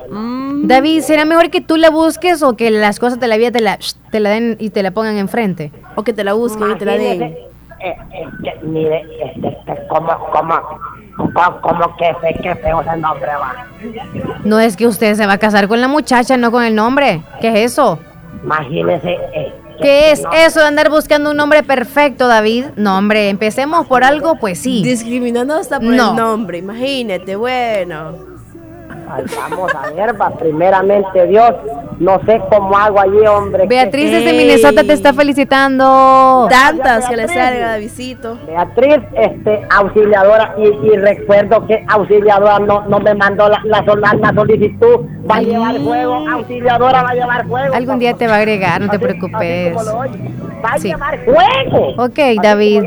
David, 0.64 1.00
¿será 1.02 1.24
mejor 1.24 1.50
que 1.50 1.60
tú 1.60 1.76
la 1.76 1.90
busques 1.90 2.42
o 2.42 2.56
que 2.56 2.70
las 2.70 2.98
cosas 2.98 3.20
de 3.20 3.26
la 3.28 3.36
vida 3.36 3.50
te 3.50 3.60
la, 3.60 3.78
te 4.10 4.20
la 4.20 4.30
den 4.30 4.56
y 4.58 4.70
te 4.70 4.82
la 4.82 4.90
pongan 4.92 5.16
enfrente? 5.18 5.72
O 5.96 6.02
que 6.04 6.12
te 6.12 6.24
la 6.24 6.32
busquen 6.34 6.70
y 6.70 6.74
te 6.76 6.84
la 6.84 6.92
den. 6.96 7.22
Eh, 7.22 7.96
que, 8.42 8.66
mire, 8.66 9.02
este, 9.24 9.48
este, 9.48 9.86
como, 9.88 10.08
como, 10.32 10.54
como, 11.16 11.60
como 11.60 11.96
que 11.96 12.12
fe, 12.20 12.34
que 12.42 12.54
feo 12.56 12.80
ese 12.80 12.96
nombre 12.96 13.28
va. 13.40 13.66
No 14.44 14.58
es 14.58 14.76
que 14.76 14.86
usted 14.86 15.14
se 15.14 15.26
va 15.26 15.34
a 15.34 15.38
casar 15.38 15.68
con 15.68 15.80
la 15.80 15.86
muchacha, 15.88 16.36
no 16.36 16.50
con 16.50 16.64
el 16.64 16.74
nombre. 16.74 17.22
¿Qué 17.40 17.48
es 17.64 17.72
eso? 17.72 17.98
Imagínese. 18.42 19.12
eh, 19.34 19.52
¿Qué 19.80 20.10
es 20.12 20.22
eso 20.34 20.60
de 20.60 20.66
andar 20.66 20.90
buscando 20.90 21.30
un 21.30 21.36
nombre 21.36 21.62
perfecto, 21.62 22.26
David? 22.26 22.66
No, 22.76 22.96
hombre, 22.98 23.28
empecemos 23.28 23.86
por 23.86 24.04
algo, 24.04 24.36
pues 24.36 24.58
sí. 24.58 24.82
Discriminando 24.82 25.54
hasta 25.54 25.78
por 25.80 25.88
No. 25.94 26.10
el 26.10 26.16
nombre, 26.16 26.58
imagínate, 26.58 27.36
bueno. 27.36 28.14
Vamos 29.08 29.72
a 29.74 29.90
ver, 29.90 30.20
va, 30.20 30.30
primeramente 30.30 31.26
Dios, 31.26 31.52
no 31.98 32.20
sé 32.26 32.40
cómo 32.50 32.76
hago 32.76 33.00
allí, 33.00 33.26
hombre. 33.26 33.66
Beatriz 33.66 34.10
desde. 34.12 34.32
Minnesota 34.32 34.84
te 34.84 34.92
está 34.92 35.12
felicitando. 35.12 36.46
Tantas 36.50 37.08
que 37.08 37.16
le 37.16 37.28
salga 37.28 37.72
de 37.72 37.80
visito. 37.80 38.38
Beatriz, 38.46 38.98
este, 39.14 39.66
auxiliadora, 39.70 40.54
y, 40.58 40.86
y 40.86 40.96
recuerdo 40.96 41.66
que 41.66 41.84
auxiliadora 41.88 42.58
no, 42.60 42.82
no 42.88 43.00
me 43.00 43.14
mandó 43.14 43.48
la, 43.48 43.60
la, 43.64 43.84
sol- 43.84 44.00
la 44.00 44.32
solicitud, 44.34 45.06
va 45.30 45.36
a 45.36 45.42
llevar 45.42 45.78
juego, 45.80 46.28
auxiliadora 46.28 47.02
va 47.02 47.10
a 47.10 47.14
llevar 47.14 47.46
juego. 47.46 47.74
Algún 47.74 47.98
día 47.98 48.14
te 48.14 48.26
va 48.26 48.34
a 48.34 48.38
agregar, 48.38 48.80
no 48.80 48.90
te 48.90 48.98
preocupes. 48.98 49.74
Va 49.76 50.70
a 50.74 50.78
Sí. 50.78 50.88
llevar 50.88 51.24
juego. 51.24 51.94
Ok, 52.02 52.18
David. 52.42 52.82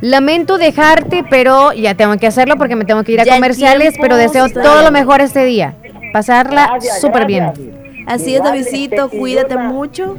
Lamento 0.00 0.58
dejarte, 0.58 1.24
pero 1.28 1.72
ya 1.72 1.94
tengo 1.94 2.16
que 2.16 2.26
hacerlo 2.26 2.56
porque 2.56 2.76
me 2.76 2.84
tengo 2.84 3.04
que 3.04 3.12
ir 3.12 3.20
a 3.20 3.24
Ya 3.24 3.34
comerciales, 3.34 3.90
tiempo 3.90 4.02
pero 4.02 4.16
deseo 4.16 4.48
todo 4.50 4.82
lo 4.82 4.90
mejor 4.90 5.20
este 5.20 5.43
día. 5.44 5.74
Pasarla 6.12 6.78
súper 7.00 7.26
bien. 7.26 7.44
Así 8.06 8.30
es, 8.34 8.36
Igual, 8.40 8.52
Davidcito, 8.52 9.04
este, 9.06 9.18
cuídate 9.18 9.54
una- 9.56 9.68
mucho. 9.70 10.16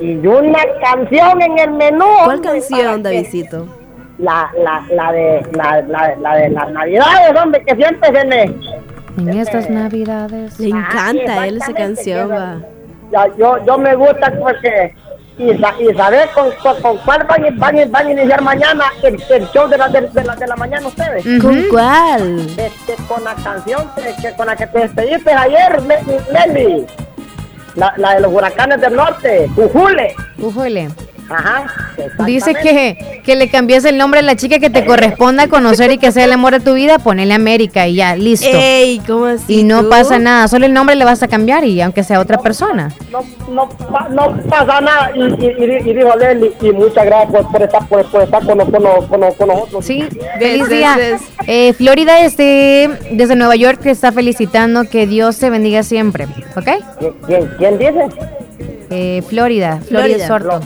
Y 0.00 0.14
una 0.26 0.58
canción 0.82 1.42
en 1.42 1.58
el 1.58 1.70
menú. 1.72 2.04
¿Cuál 2.24 2.40
canción, 2.40 3.02
Davidito? 3.02 3.66
La, 4.18 4.50
la, 4.62 4.84
la, 4.92 5.12
de, 5.12 5.46
la, 5.52 5.80
la, 5.82 6.14
la 6.16 6.36
de 6.36 6.48
las 6.50 6.70
navidades, 6.70 7.40
hombre, 7.40 7.62
que 7.64 7.74
siempre 7.74 8.08
se 8.14 8.24
me... 8.26 8.42
En 9.16 9.28
estas 9.38 9.68
navidades. 9.70 10.58
Le 10.58 10.68
encanta 10.68 11.40
a 11.42 11.46
él 11.46 11.56
esa 11.58 11.72
canción, 11.72 12.30
va. 12.30 12.58
Yo, 13.38 13.64
yo 13.64 13.78
me 13.78 13.94
gusta 13.94 14.32
porque... 14.40 14.94
Y, 15.36 15.58
sa- 15.58 15.74
y 15.80 15.92
saber 15.96 16.28
con, 16.30 16.50
con, 16.62 16.80
con 16.80 16.96
cuál 16.98 17.24
van, 17.24 17.44
a- 17.44 17.50
van, 17.56 17.78
a- 17.78 17.86
van 17.86 18.06
a 18.06 18.10
iniciar 18.12 18.40
mañana 18.42 18.84
el, 19.02 19.20
el 19.30 19.48
show 19.50 19.66
de 19.68 19.76
la, 19.78 19.88
de, 19.88 20.02
de 20.02 20.22
la, 20.24 20.36
de 20.36 20.46
la 20.46 20.54
mañana 20.56 20.86
ustedes. 20.86 21.24
¿Con 21.42 21.62
cuál? 21.70 22.38
Este, 22.56 22.94
con 23.08 23.24
la 23.24 23.34
canción 23.34 23.90
que, 23.96 24.14
que- 24.22 24.34
con 24.36 24.46
la 24.46 24.54
que 24.54 24.66
te 24.68 24.78
despediste 24.78 25.32
ayer, 25.32 25.82
Leslie. 26.32 26.86
La, 27.74 27.92
la 27.96 28.14
de 28.14 28.20
los 28.20 28.32
huracanes 28.32 28.80
del 28.80 28.94
norte, 28.94 29.50
Ujule. 29.56 30.14
Ujule. 30.38 30.88
Ajá. 31.28 31.66
Dice 32.26 32.54
que, 32.54 33.20
que 33.24 33.34
le 33.36 33.48
cambies 33.48 33.84
el 33.84 33.96
nombre 33.96 34.20
a 34.20 34.22
la 34.22 34.36
chica 34.36 34.58
que 34.58 34.68
te 34.70 34.84
corresponda 34.84 35.48
conocer 35.48 35.90
y 35.92 35.98
que 35.98 36.12
sea 36.12 36.24
el 36.24 36.32
amor 36.32 36.52
de 36.52 36.60
tu 36.60 36.74
vida, 36.74 36.98
ponele 36.98 37.32
América 37.34 37.86
y 37.88 37.94
ya, 37.94 38.14
listo. 38.14 38.46
Ey, 38.52 39.00
¿cómo 39.06 39.24
así? 39.26 39.60
y 39.60 39.62
no 39.64 39.82
tú? 39.84 39.88
pasa 39.88 40.18
nada, 40.18 40.48
solo 40.48 40.66
el 40.66 40.72
nombre 40.74 40.96
le 40.96 41.04
vas 41.04 41.22
a 41.22 41.28
cambiar 41.28 41.64
y 41.64 41.80
aunque 41.80 42.04
sea 42.04 42.20
otra 42.20 42.38
persona. 42.38 42.90
no, 43.10 43.22
no, 43.50 43.68
pa- 43.68 44.08
no 44.10 44.36
pasa 44.48 44.80
nada. 44.80 45.10
Y, 45.14 45.20
y, 45.20 45.46
y, 45.46 45.90
y 45.90 45.94
dijo 45.94 46.14
Leslie, 46.16 46.52
y 46.60 46.70
muchas 46.72 47.04
gracias 47.06 47.30
por, 47.30 47.50
por 47.52 47.62
estar, 47.62 47.88
por, 47.88 48.04
por 48.10 48.22
estar 48.22 48.44
con, 48.44 48.58
con, 48.58 48.82
con, 49.08 49.32
con 49.34 49.48
nosotros. 49.48 49.84
Sí, 49.84 50.04
feliz 50.38 50.68
día. 50.68 50.96
Eh, 51.46 51.72
Florida 51.72 52.16
desde, 52.22 52.90
desde 53.12 53.34
Nueva 53.36 53.56
York 53.56 53.80
te 53.82 53.90
está 53.90 54.12
felicitando, 54.12 54.84
que 54.84 55.06
Dios 55.06 55.38
te 55.38 55.48
bendiga 55.50 55.82
siempre, 55.82 56.26
¿ok? 56.56 56.68
¿Quién, 56.98 57.12
quién, 57.26 57.50
quién 57.58 57.78
dice? 57.78 58.06
Eh, 58.90 59.22
Florida, 59.28 59.80
Florida 59.86 60.26
Florida. 60.26 60.26
Sorto. 60.26 60.60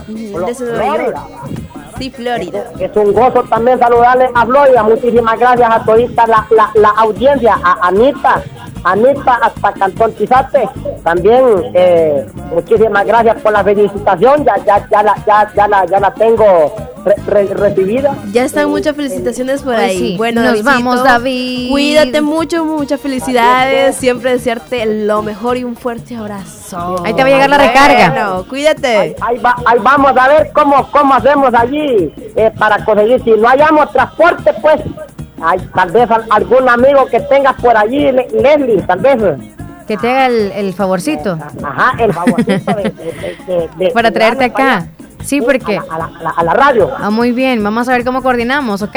Sí, 1.99 2.11
Florida. 2.11 2.65
Es 2.79 2.97
un 2.97 3.13
gozo 3.13 3.43
también 3.45 3.79
saludarle 3.79 4.31
a 4.35 4.47
Florida. 4.47 4.83
Muchísimas 4.85 5.39
gracias 5.39 5.71
a 5.71 5.85
todita 5.85 6.27
la, 6.27 6.47
la, 6.51 6.71
la 6.75 6.89
audiencia, 6.91 7.59
a 7.63 7.89
Anita, 7.89 8.43
Anita 8.85 9.35
hasta 9.43 9.73
Cantón 9.73 10.13
Tizate. 10.15 10.69
También 11.05 11.43
eh, 11.75 12.27
muchísimas 12.53 13.05
gracias 13.07 13.37
por 13.43 13.53
la 13.53 13.65
felicitación. 13.65 14.45
Ya, 14.45 14.57
ya, 14.65 14.87
ya, 14.91 15.03
la, 15.03 15.15
ya, 15.27 15.53
ya, 15.55 15.69
la, 15.69 15.85
ya 15.87 16.01
la 16.01 16.15
tengo 16.15 16.75
re- 17.05 17.15
re- 17.27 17.55
recibida. 17.55 18.15
Ya 18.33 18.45
están 18.45 18.71
muchas 18.71 18.95
felicitaciones 18.97 19.63
por 19.63 19.75
ahí. 19.75 19.99
sí, 19.99 20.15
Bueno, 20.17 20.41
nos 20.43 20.51
Davidito, 20.65 20.71
vamos, 20.71 21.05
David. 21.05 21.71
Cuídate 21.71 22.21
mucho, 22.21 22.65
muchas 22.65 23.01
felicidades. 23.01 23.97
Siempre 23.97 24.33
desearte 24.33 24.85
lo 25.05 25.23
mejor 25.23 25.57
y 25.57 25.65
un 25.65 25.77
fuerte 25.77 26.17
abrazo. 26.17 26.97
Ahí 27.05 27.15
te 27.15 27.23
va 27.23 27.29
a 27.29 27.33
llegar 27.33 27.51
la 27.51 27.59
recarga. 27.59 28.11
Bueno, 28.11 28.45
cuídate. 28.49 29.17
Ahí, 29.21 29.39
va- 29.39 29.57
ahí 29.67 29.79
vamos 29.83 30.13
a 30.17 30.29
ver 30.29 30.51
cómo, 30.53 30.89
cómo 30.91 31.15
hacemos 31.15 31.53
allí 31.55 32.13
eh, 32.37 32.51
para 32.59 32.85
conseguir. 32.85 33.23
Si 33.25 33.31
no 33.33 33.49
hayamos 33.49 33.91
transporte, 33.93 34.53
pues 34.61 34.81
hay, 35.43 35.59
tal 35.75 35.91
vez 35.91 36.11
al- 36.11 36.27
algún 36.31 36.69
amigo 36.69 37.07
que 37.07 37.21
tengas 37.21 37.55
por 37.61 37.77
allí, 37.77 38.11
Le- 38.13 38.29
Leslie, 38.33 38.83
tal 38.83 39.01
vez. 39.01 39.17
Que 39.87 39.97
te 39.97 40.11
haga 40.11 40.27
el, 40.27 40.53
el 40.53 40.75
favorcito 40.75 41.39
Ajá, 41.65 41.93
el 42.03 42.13
favorcito 42.13 42.73
de, 42.75 42.83
de- 42.83 42.91
de- 42.91 43.37
de- 43.47 43.71
de- 43.77 43.91
para 43.95 44.11
traerte 44.11 44.45
acá. 44.45 44.87
Sí, 45.25 45.41
porque... 45.41 45.79
A 45.79 45.99
la, 45.99 46.05
a 46.05 46.23
la- 46.23 46.31
a 46.37 46.45
la 46.45 46.53
radio. 46.55 46.91
Ah, 46.99 47.11
muy 47.11 47.33
bien, 47.33 47.63
vamos 47.65 47.89
a 47.89 47.93
ver 47.93 48.05
cómo 48.05 48.23
coordinamos, 48.23 48.83
¿ok? 48.83 48.97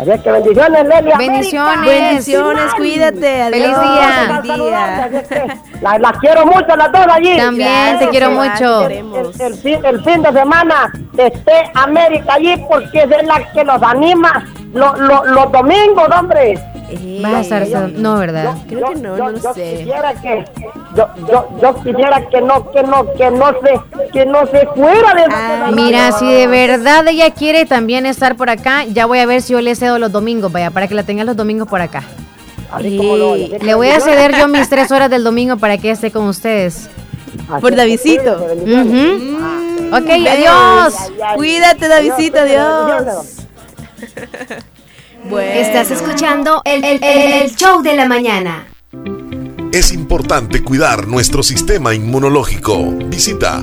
Así 0.00 0.10
es 0.10 0.20
que 0.22 0.32
bendiciones, 0.32 0.86
Leslie. 0.88 1.16
Bendiciones. 1.18 1.76
América. 1.78 2.04
Bendiciones, 2.08 2.74
cuídate. 2.76 3.42
Adiós. 3.42 3.52
Feliz 3.60 3.80
día. 3.80 4.42
Feliz 4.42 5.28
día. 5.28 5.58
La- 5.82 5.98
Las 5.98 6.16
quiero 6.18 6.46
mucho 6.46 6.76
las 6.76 6.92
dos 6.92 7.06
allí. 7.10 7.36
También 7.36 7.98
te 7.98 8.08
quiero 8.08 8.30
mucho. 8.30 8.88
El, 8.88 9.54
fin, 9.54 9.78
el 9.84 10.02
fin 10.04 10.22
de 10.22 10.32
semana 10.32 10.92
esté 11.18 11.70
América 11.74 12.34
allí 12.34 12.54
porque 12.68 13.00
es 13.02 13.26
la 13.26 13.52
que 13.52 13.64
los 13.64 13.82
anima 13.82 14.46
lo- 14.72 14.94
lo- 14.96 15.24
los 15.24 15.52
domingos, 15.52 16.08
hombre. 16.18 16.58
Ey, 16.88 17.20
Vas 17.22 17.50
a 17.52 17.58
estar... 17.62 17.88
No, 17.90 18.18
¿verdad? 18.18 18.54
Creo 18.68 18.86
que 18.90 18.94
no, 18.96 19.16
no 19.16 19.30
yo 19.32 19.52
sé. 19.54 19.76
Quisiera 19.78 20.12
que, 20.14 20.44
yo, 20.94 21.08
yo, 21.26 21.48
yo 21.62 21.74
quisiera 21.82 22.28
que 22.28 22.40
no, 22.42 22.70
que 22.70 22.82
no, 22.82 23.12
que 23.14 23.30
no 23.30 23.46
se, 23.62 24.08
que 24.12 24.26
no 24.26 24.46
se 24.46 24.66
fuera 24.74 25.14
de 25.14 25.24
Ah, 25.30 25.70
Mira, 25.72 26.12
si 26.12 26.30
de 26.30 26.46
verdad 26.46 27.08
ella 27.08 27.30
quiere 27.30 27.64
también 27.64 28.04
estar 28.04 28.36
por 28.36 28.50
acá, 28.50 28.84
ya 28.84 29.06
voy 29.06 29.20
a 29.20 29.26
ver 29.26 29.40
si 29.40 29.54
yo 29.54 29.60
le 29.62 29.74
cedo 29.74 29.98
los 29.98 30.12
domingos, 30.12 30.52
vaya, 30.52 30.70
para 30.70 30.86
que 30.86 30.94
la 30.94 31.02
tenga 31.02 31.24
los 31.24 31.34
domingos 31.36 31.66
por 31.66 31.80
acá. 31.80 32.02
Así 32.72 32.96
como 32.96 33.16
lo 33.16 33.30
oye. 33.32 33.58
Le 33.60 33.74
voy 33.74 33.88
a 33.88 34.00
ceder 34.00 34.36
yo 34.36 34.48
mis 34.48 34.68
tres 34.68 34.90
horas 34.90 35.10
del 35.10 35.22
domingo 35.24 35.56
para 35.58 35.78
que 35.78 35.90
esté 35.90 36.10
con 36.10 36.24
ustedes. 36.26 36.88
Así 37.50 37.60
Por 37.60 37.74
Davidcito. 37.76 38.38
cuídense, 38.38 38.64
bendiciones. 38.64 39.22
Ujú. 39.22 39.96
Ok, 39.96 40.10
adiós. 40.30 40.94
Cuídate, 41.36 41.88
Davidito, 41.88 42.38
Adiós, 42.38 42.90
adiós. 43.00 43.26
Bueno. 45.30 45.52
Estás 45.52 45.90
escuchando 45.92 46.62
el, 46.64 46.82
el- 46.84 47.02
el- 47.04 47.32
el 47.42 47.54
show 47.54 47.80
de 47.82 47.94
la 47.94 48.06
mañana. 48.08 48.66
Es 49.72 49.92
importante 49.92 50.62
cuidar 50.64 51.06
nuestro 51.06 51.42
sistema 51.44 51.94
inmunológico. 51.94 52.90
Visita 53.06 53.62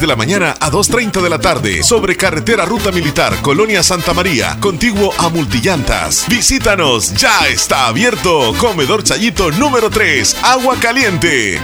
de 0.00 0.06
la 0.06 0.16
mañana 0.16 0.54
a 0.60 0.70
2.30 0.70 1.20
de 1.20 1.28
la 1.28 1.38
tarde 1.38 1.82
sobre 1.82 2.16
carretera 2.16 2.64
Ruta 2.64 2.90
Militar, 2.92 3.36
Colonia 3.42 3.82
Santa 3.82 4.14
María, 4.14 4.56
contiguo 4.60 5.12
a 5.18 5.28
Multillantas. 5.28 6.24
Visítanos, 6.28 7.14
ya 7.14 7.48
está 7.48 7.86
abierto. 7.88 8.54
Comedor 8.58 9.02
Chayito 9.02 9.50
número 9.50 9.90
3, 9.90 10.36
Agua 10.42 10.76
Caliente. 10.80 11.60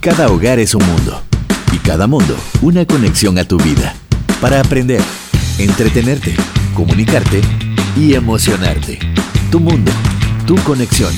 Cada 0.00 0.28
hogar 0.28 0.58
es 0.58 0.74
un 0.74 0.86
mundo 0.86 1.22
y 1.72 1.78
cada 1.78 2.06
mundo 2.06 2.36
una 2.62 2.86
conexión 2.86 3.38
a 3.38 3.44
tu 3.44 3.56
vida 3.58 3.94
para 4.40 4.60
aprender, 4.60 5.02
entretenerte, 5.58 6.34
comunicarte 6.74 7.40
y 7.96 8.14
emocionarte. 8.14 8.98
Tu 9.50 9.58
mundo, 9.58 9.90
tu 10.46 10.56
conexión. 10.62 11.12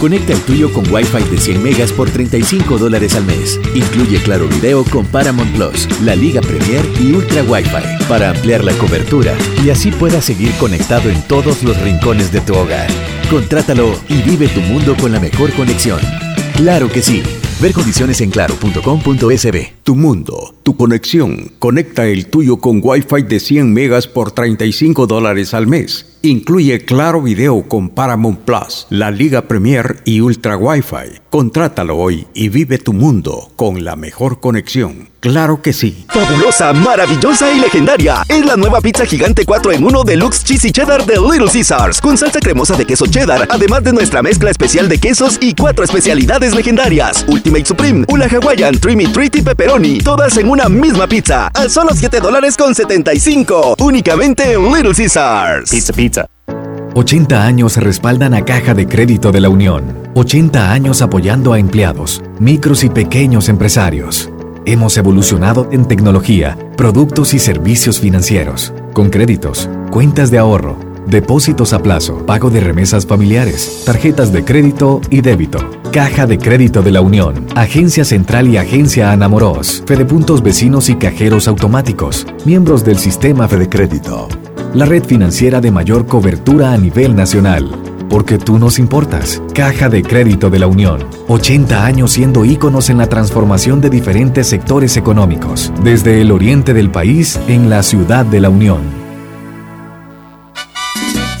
Conecta 0.00 0.34
el 0.34 0.40
tuyo 0.40 0.72
con 0.72 0.86
Wi-Fi 0.92 1.24
de 1.30 1.38
100 1.38 1.62
megas 1.62 1.90
por 1.90 2.10
35 2.10 2.76
dólares 2.76 3.14
al 3.14 3.24
mes. 3.24 3.58
Incluye 3.74 4.20
Claro 4.22 4.46
Video 4.46 4.84
con 4.84 5.06
Paramount 5.06 5.54
Plus, 5.56 5.88
la 6.02 6.14
Liga 6.14 6.40
Premier 6.42 6.84
y 7.00 7.12
Ultra 7.12 7.42
Wi-Fi 7.42 8.04
para 8.06 8.30
ampliar 8.30 8.62
la 8.62 8.72
cobertura 8.74 9.34
y 9.64 9.70
así 9.70 9.90
puedas 9.90 10.24
seguir 10.24 10.52
conectado 10.58 11.08
en 11.08 11.20
todos 11.26 11.62
los 11.62 11.80
rincones 11.80 12.30
de 12.30 12.40
tu 12.42 12.54
hogar. 12.54 12.88
Contrátalo 13.30 13.98
y 14.08 14.20
vive 14.22 14.48
tu 14.48 14.60
mundo 14.60 14.94
con 15.00 15.12
la 15.12 15.20
mejor 15.20 15.52
conexión. 15.54 16.00
Claro 16.56 16.90
que 16.90 17.02
sí. 17.02 17.22
Ver 17.60 17.72
condiciones 17.72 18.20
en 18.20 18.30
claro.com.sb. 18.30 19.72
Tu 19.82 19.96
mundo, 19.96 20.55
tu 20.66 20.76
conexión. 20.76 21.52
Conecta 21.60 22.06
el 22.06 22.26
tuyo 22.26 22.56
con 22.56 22.80
Wi-Fi 22.82 23.22
de 23.22 23.38
100 23.38 23.72
megas 23.72 24.08
por 24.08 24.32
35 24.32 25.06
dólares 25.06 25.54
al 25.54 25.68
mes. 25.68 26.16
Incluye 26.22 26.84
Claro 26.84 27.22
Video 27.22 27.68
con 27.68 27.90
Paramount 27.90 28.40
Plus, 28.40 28.88
la 28.90 29.12
Liga 29.12 29.42
Premier 29.42 30.02
y 30.04 30.20
Ultra 30.20 30.56
Wi-Fi. 30.56 31.20
Contrátalo 31.30 31.96
hoy 31.96 32.26
y 32.34 32.48
vive 32.48 32.78
tu 32.78 32.92
mundo 32.92 33.52
con 33.54 33.84
la 33.84 33.94
mejor 33.94 34.40
conexión. 34.40 35.10
Claro 35.20 35.60
que 35.60 35.72
sí. 35.72 36.06
Fabulosa, 36.08 36.72
maravillosa 36.72 37.52
y 37.52 37.60
legendaria. 37.60 38.22
Es 38.28 38.44
la 38.44 38.56
nueva 38.56 38.80
pizza 38.80 39.04
gigante 39.04 39.44
4 39.44 39.72
en 39.72 39.84
1 39.84 40.04
Deluxe 40.04 40.44
Cheesy 40.44 40.70
Cheddar 40.70 41.04
de 41.04 41.14
Little 41.14 41.50
Caesars. 41.52 42.00
Con 42.00 42.16
salsa 42.16 42.40
cremosa 42.40 42.76
de 42.76 42.86
queso 42.86 43.06
cheddar, 43.06 43.46
además 43.50 43.84
de 43.84 43.92
nuestra 43.92 44.22
mezcla 44.22 44.50
especial 44.50 44.88
de 44.88 44.98
quesos 44.98 45.38
y 45.40 45.54
cuatro 45.54 45.84
especialidades 45.84 46.54
legendarias. 46.54 47.24
Ultimate 47.28 47.66
Supreme, 47.66 48.04
Ula 48.08 48.28
Hawaiian, 48.28 48.78
Trimmy 48.78 49.06
Treat 49.08 49.36
y 49.36 49.42
Pepperoni. 49.42 49.98
Todas 49.98 50.36
en 50.36 50.48
una 50.48 50.55
misma 50.64 51.06
pizza. 51.06 51.48
A 51.48 51.68
solo 51.68 51.90
7 51.94 52.20
dólares 52.20 52.56
con 52.56 52.74
75. 52.74 53.76
Únicamente 53.78 54.52
en 54.54 54.72
Little 54.72 54.94
Caesars. 54.94 55.70
Pizza 55.70 55.92
Pizza. 55.92 56.26
80 56.94 57.44
años 57.44 57.76
respaldan 57.76 58.32
a 58.32 58.44
Caja 58.44 58.72
de 58.72 58.86
Crédito 58.86 59.30
de 59.30 59.40
la 59.40 59.50
Unión. 59.50 60.10
80 60.14 60.72
años 60.72 61.02
apoyando 61.02 61.52
a 61.52 61.58
empleados, 61.58 62.22
micros 62.40 62.84
y 62.84 62.88
pequeños 62.88 63.50
empresarios. 63.50 64.30
Hemos 64.64 64.96
evolucionado 64.96 65.68
en 65.72 65.86
tecnología, 65.86 66.56
productos 66.76 67.34
y 67.34 67.38
servicios 67.38 68.00
financieros, 68.00 68.72
con 68.94 69.10
créditos, 69.10 69.68
cuentas 69.90 70.30
de 70.30 70.38
ahorro, 70.38 70.78
depósitos 71.06 71.72
a 71.72 71.82
plazo, 71.82 72.24
pago 72.26 72.50
de 72.50 72.60
remesas 72.60 73.06
familiares, 73.06 73.82
tarjetas 73.84 74.32
de 74.32 74.44
crédito 74.44 75.00
y 75.10 75.20
débito. 75.20 75.58
Caja 75.92 76.26
de 76.26 76.36
Crédito 76.36 76.82
de 76.82 76.90
la 76.90 77.00
Unión, 77.00 77.46
Agencia 77.54 78.04
Central 78.04 78.48
y 78.48 78.58
Agencia 78.58 79.12
Anamoros, 79.12 79.82
Fedepuntos 79.86 80.42
Vecinos 80.42 80.90
y 80.90 80.96
Cajeros 80.96 81.48
Automáticos, 81.48 82.26
miembros 82.44 82.84
del 82.84 82.98
Sistema 82.98 83.48
Fede 83.48 83.70
Crédito. 83.70 84.28
La 84.74 84.84
red 84.84 85.04
financiera 85.04 85.62
de 85.62 85.70
mayor 85.70 86.06
cobertura 86.06 86.72
a 86.72 86.76
nivel 86.76 87.16
nacional. 87.16 87.70
Porque 88.10 88.36
tú 88.36 88.58
nos 88.58 88.78
importas. 88.78 89.42
Caja 89.54 89.88
de 89.88 90.02
Crédito 90.02 90.50
de 90.50 90.58
la 90.58 90.66
Unión. 90.66 91.04
80 91.28 91.86
años 91.86 92.12
siendo 92.12 92.44
íconos 92.44 92.90
en 92.90 92.98
la 92.98 93.08
transformación 93.08 93.80
de 93.80 93.88
diferentes 93.88 94.46
sectores 94.48 94.98
económicos. 94.98 95.72
Desde 95.82 96.20
el 96.20 96.30
oriente 96.30 96.74
del 96.74 96.90
país 96.90 97.40
en 97.48 97.70
la 97.70 97.82
ciudad 97.82 98.26
de 98.26 98.40
la 98.40 98.50
Unión. 98.50 99.05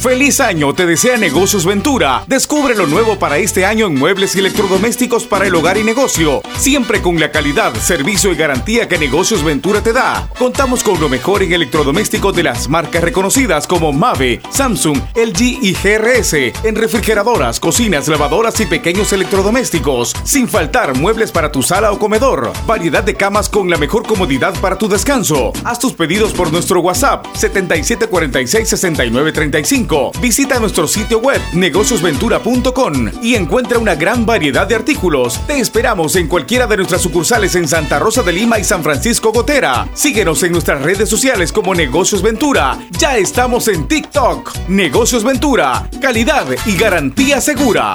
¡Feliz 0.06 0.38
año! 0.38 0.72
Te 0.72 0.86
desea 0.86 1.16
Negocios 1.16 1.66
Ventura. 1.66 2.22
Descubre 2.28 2.76
lo 2.76 2.86
nuevo 2.86 3.18
para 3.18 3.38
este 3.38 3.66
año 3.66 3.88
en 3.88 3.96
muebles 3.96 4.36
y 4.36 4.38
electrodomésticos 4.38 5.24
para 5.24 5.48
el 5.48 5.54
hogar 5.56 5.78
y 5.78 5.82
negocio. 5.82 6.42
Siempre 6.56 7.02
con 7.02 7.18
la 7.18 7.32
calidad, 7.32 7.74
servicio 7.74 8.30
y 8.30 8.36
garantía 8.36 8.86
que 8.86 8.98
Negocios 8.98 9.42
Ventura 9.42 9.80
te 9.80 9.92
da. 9.92 10.28
Contamos 10.38 10.84
con 10.84 11.00
lo 11.00 11.08
mejor 11.08 11.42
en 11.42 11.52
electrodomésticos 11.52 12.36
de 12.36 12.44
las 12.44 12.68
marcas 12.68 13.02
reconocidas 13.02 13.66
como 13.66 13.92
Mave, 13.92 14.40
Samsung, 14.48 14.96
LG 15.16 15.40
y 15.60 15.72
GRS. 15.72 16.34
En 16.62 16.76
refrigeradoras, 16.76 17.58
cocinas, 17.58 18.06
lavadoras 18.06 18.60
y 18.60 18.66
pequeños 18.66 19.12
electrodomésticos. 19.12 20.14
Sin 20.22 20.46
faltar 20.46 20.96
muebles 20.96 21.32
para 21.32 21.50
tu 21.50 21.64
sala 21.64 21.90
o 21.90 21.98
comedor. 21.98 22.52
Variedad 22.64 23.02
de 23.02 23.16
camas 23.16 23.48
con 23.48 23.68
la 23.68 23.76
mejor 23.76 24.06
comodidad 24.06 24.54
para 24.60 24.78
tu 24.78 24.86
descanso. 24.86 25.52
Haz 25.64 25.80
tus 25.80 25.94
pedidos 25.94 26.32
por 26.32 26.52
nuestro 26.52 26.78
WhatsApp 26.78 27.26
7746 27.34 28.68
6935 28.68 29.95
Visita 30.20 30.58
nuestro 30.58 30.86
sitio 30.86 31.18
web 31.18 31.40
negociosventura.com 31.52 33.10
y 33.22 33.34
encuentra 33.34 33.78
una 33.78 33.94
gran 33.94 34.26
variedad 34.26 34.66
de 34.66 34.74
artículos. 34.74 35.40
Te 35.46 35.58
esperamos 35.58 36.16
en 36.16 36.28
cualquiera 36.28 36.66
de 36.66 36.76
nuestras 36.76 37.02
sucursales 37.02 37.54
en 37.54 37.68
Santa 37.68 37.98
Rosa 37.98 38.22
de 38.22 38.32
Lima 38.32 38.58
y 38.58 38.64
San 38.64 38.82
Francisco 38.82 39.32
Gotera. 39.32 39.88
Síguenos 39.94 40.42
en 40.42 40.52
nuestras 40.52 40.82
redes 40.82 41.08
sociales 41.08 41.52
como 41.52 41.74
Negocios 41.74 42.22
Ventura. 42.22 42.78
Ya 42.98 43.16
estamos 43.16 43.68
en 43.68 43.88
TikTok. 43.88 44.68
Negocios 44.68 45.24
Ventura. 45.24 45.88
Calidad 46.00 46.46
y 46.66 46.76
garantía 46.76 47.40
segura. 47.40 47.94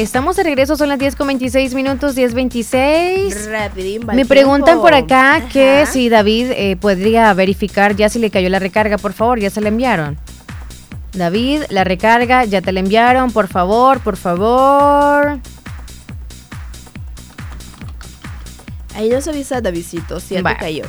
Estamos 0.00 0.34
de 0.36 0.44
regreso, 0.44 0.76
son 0.76 0.88
las 0.88 0.98
10 0.98 1.14
con 1.14 1.26
26 1.26 1.74
minutos, 1.74 2.16
10.26. 2.16 3.50
Rapidín, 3.50 4.06
Me 4.06 4.24
preguntan 4.24 4.64
tiempo. 4.64 4.82
por 4.82 4.94
acá 4.94 5.42
que 5.52 5.84
si 5.84 6.08
David 6.08 6.52
eh, 6.52 6.76
podría 6.80 7.34
verificar 7.34 7.94
ya 7.94 8.08
si 8.08 8.18
le 8.18 8.30
cayó 8.30 8.48
la 8.48 8.58
recarga, 8.58 8.96
por 8.96 9.12
favor, 9.12 9.38
ya 9.40 9.50
se 9.50 9.60
la 9.60 9.68
enviaron. 9.68 10.16
David, 11.12 11.64
la 11.68 11.84
recarga, 11.84 12.46
ya 12.46 12.62
te 12.62 12.72
la 12.72 12.80
enviaron, 12.80 13.30
por 13.30 13.48
favor, 13.48 14.00
por 14.00 14.16
favor. 14.16 15.38
Ahí 18.94 19.10
nos 19.10 19.28
avisa 19.28 19.60
Davidcito, 19.60 20.18
si 20.18 20.34
algo 20.36 20.48
cayó. 20.58 20.84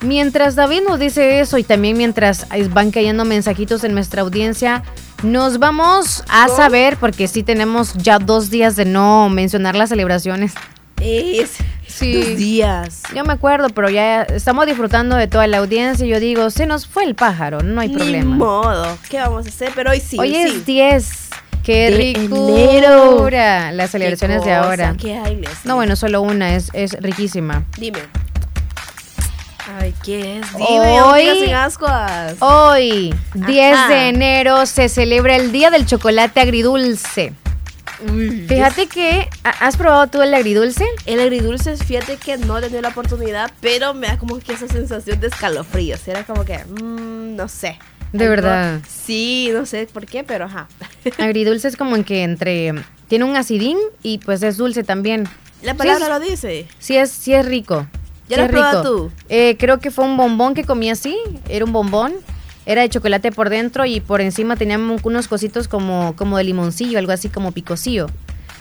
Mientras 0.00 0.54
David 0.54 0.80
nos 0.88 0.98
dice 0.98 1.40
eso 1.40 1.58
y 1.58 1.64
también 1.64 1.98
mientras 1.98 2.46
van 2.70 2.92
cayendo 2.92 3.26
mensajitos 3.26 3.84
en 3.84 3.92
nuestra 3.92 4.22
audiencia, 4.22 4.82
nos 5.22 5.58
vamos 5.58 6.24
a 6.28 6.48
saber, 6.48 6.96
porque 6.96 7.28
sí 7.28 7.42
tenemos 7.42 7.94
ya 7.94 8.18
dos 8.18 8.50
días 8.50 8.76
de 8.76 8.84
no 8.84 9.28
mencionar 9.28 9.74
las 9.76 9.88
celebraciones. 9.90 10.54
Es 11.00 11.56
Sí. 11.86 12.14
dos 12.14 12.36
días. 12.36 13.02
Yo 13.14 13.24
me 13.24 13.32
acuerdo, 13.32 13.68
pero 13.70 13.90
ya 13.90 14.22
estamos 14.22 14.66
disfrutando 14.66 15.16
de 15.16 15.26
toda 15.26 15.46
la 15.46 15.58
audiencia 15.58 16.06
y 16.06 16.08
yo 16.08 16.20
digo, 16.20 16.48
se 16.50 16.64
nos 16.66 16.86
fue 16.86 17.04
el 17.04 17.14
pájaro, 17.14 17.60
no 17.62 17.80
hay 17.80 17.88
Ni 17.88 17.96
problema. 17.96 18.36
modo. 18.36 18.98
¿Qué 19.10 19.18
vamos 19.18 19.46
a 19.46 19.48
hacer? 19.48 19.72
Pero 19.74 19.90
hoy 19.90 20.00
sí. 20.00 20.16
Hoy 20.18 20.28
sí. 20.30 20.40
es 20.40 20.64
10. 20.66 21.10
Qué 21.62 21.90
De 21.90 21.96
ricura. 21.96 23.70
Las 23.72 23.90
celebraciones 23.90 24.42
Qué 24.42 24.48
de 24.48 24.54
ahora. 24.54 24.94
¿Qué 24.98 25.16
hay? 25.16 25.40
No, 25.64 25.76
bueno, 25.76 25.94
solo 25.96 26.22
una, 26.22 26.54
es, 26.56 26.70
es 26.72 26.92
riquísima. 27.00 27.64
Dime. 27.78 28.00
Ay, 29.78 29.94
¿qué 30.04 30.38
es? 30.38 30.52
Dime, 30.56 30.68
Hoy- 31.02 31.28
hoy 31.28 31.40
sin 31.44 31.54
ascuas. 31.54 32.34
Hoy, 32.40 33.14
10 33.34 33.74
Ajá. 33.76 33.88
de 33.88 34.08
enero, 34.08 34.66
se 34.66 34.88
celebra 34.88 35.36
el 35.36 35.52
Día 35.52 35.70
del 35.70 35.86
Chocolate 35.86 36.40
Agridulce. 36.40 37.32
Fíjate 38.48 38.88
que, 38.88 39.28
¿ha- 39.44 39.50
¿has 39.66 39.76
probado 39.76 40.08
tú 40.08 40.22
el 40.22 40.34
agridulce? 40.34 40.84
El 41.06 41.20
agridulce, 41.20 41.76
fíjate 41.76 42.16
que 42.16 42.36
no 42.36 42.58
he 42.58 42.60
tenido 42.62 42.82
la 42.82 42.88
oportunidad, 42.88 43.52
pero 43.60 43.94
me 43.94 44.08
da 44.08 44.18
como 44.18 44.40
que 44.40 44.54
esa 44.54 44.66
sensación 44.66 45.20
de 45.20 45.28
escalofríos. 45.28 46.06
Era 46.08 46.24
como 46.24 46.44
que, 46.44 46.58
mm, 46.64 47.36
no 47.36 47.46
sé. 47.46 47.78
De 48.12 48.24
Algo- 48.24 48.30
verdad. 48.36 48.80
Sí, 48.88 49.50
no 49.52 49.64
sé 49.66 49.86
por 49.92 50.06
qué, 50.06 50.24
pero 50.24 50.46
ajá. 50.46 50.66
Agridulce 51.18 51.68
es 51.68 51.76
como 51.76 51.94
en 51.94 52.02
que 52.02 52.24
entre, 52.24 52.74
tiene 53.06 53.24
un 53.24 53.36
acidín 53.36 53.78
y 54.02 54.18
pues 54.18 54.42
es 54.42 54.56
dulce 54.56 54.82
también. 54.82 55.28
La 55.62 55.72
Sí 55.72 55.78
palabra 55.78 56.06
es- 56.06 56.10
lo 56.10 56.18
dice. 56.20 56.66
Sí 56.80 56.96
es, 56.96 57.12
sí 57.12 57.34
es 57.34 57.46
rico. 57.46 57.86
¿Ya 58.28 58.36
lo 58.36 58.44
has 58.44 58.50
probado 58.50 58.82
tú? 58.82 59.10
Eh, 59.28 59.56
creo 59.58 59.78
que 59.78 59.90
fue 59.90 60.04
un 60.04 60.16
bombón 60.16 60.54
que 60.54 60.64
comí 60.64 60.90
así. 60.90 61.16
Era 61.48 61.64
un 61.64 61.72
bombón. 61.72 62.12
Era 62.64 62.82
de 62.82 62.88
chocolate 62.88 63.32
por 63.32 63.50
dentro 63.50 63.84
y 63.86 64.00
por 64.00 64.20
encima 64.20 64.56
tenían 64.56 64.98
unos 65.02 65.26
cositos 65.26 65.66
como, 65.66 66.14
como 66.16 66.38
de 66.38 66.44
limoncillo, 66.44 66.98
algo 66.98 67.10
así 67.12 67.28
como 67.28 67.50
picocillo. 67.50 68.06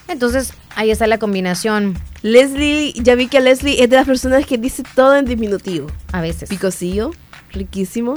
Entonces, 0.08 0.54
ahí 0.76 0.90
está 0.90 1.06
la 1.08 1.20
combinación. 1.20 1.98
Leslie, 2.24 2.94
ya 2.94 3.16
vi 3.16 3.28
que 3.28 3.40
Leslie 3.40 3.84
es 3.84 3.90
de 3.90 3.96
las 3.96 4.06
personas 4.06 4.46
que 4.46 4.58
dice 4.58 4.84
todo 4.96 5.16
en 5.16 5.26
diminutivo. 5.26 5.88
A 6.12 6.22
veces. 6.22 6.50
Picocillo, 6.50 7.12
riquísimo. 7.52 8.16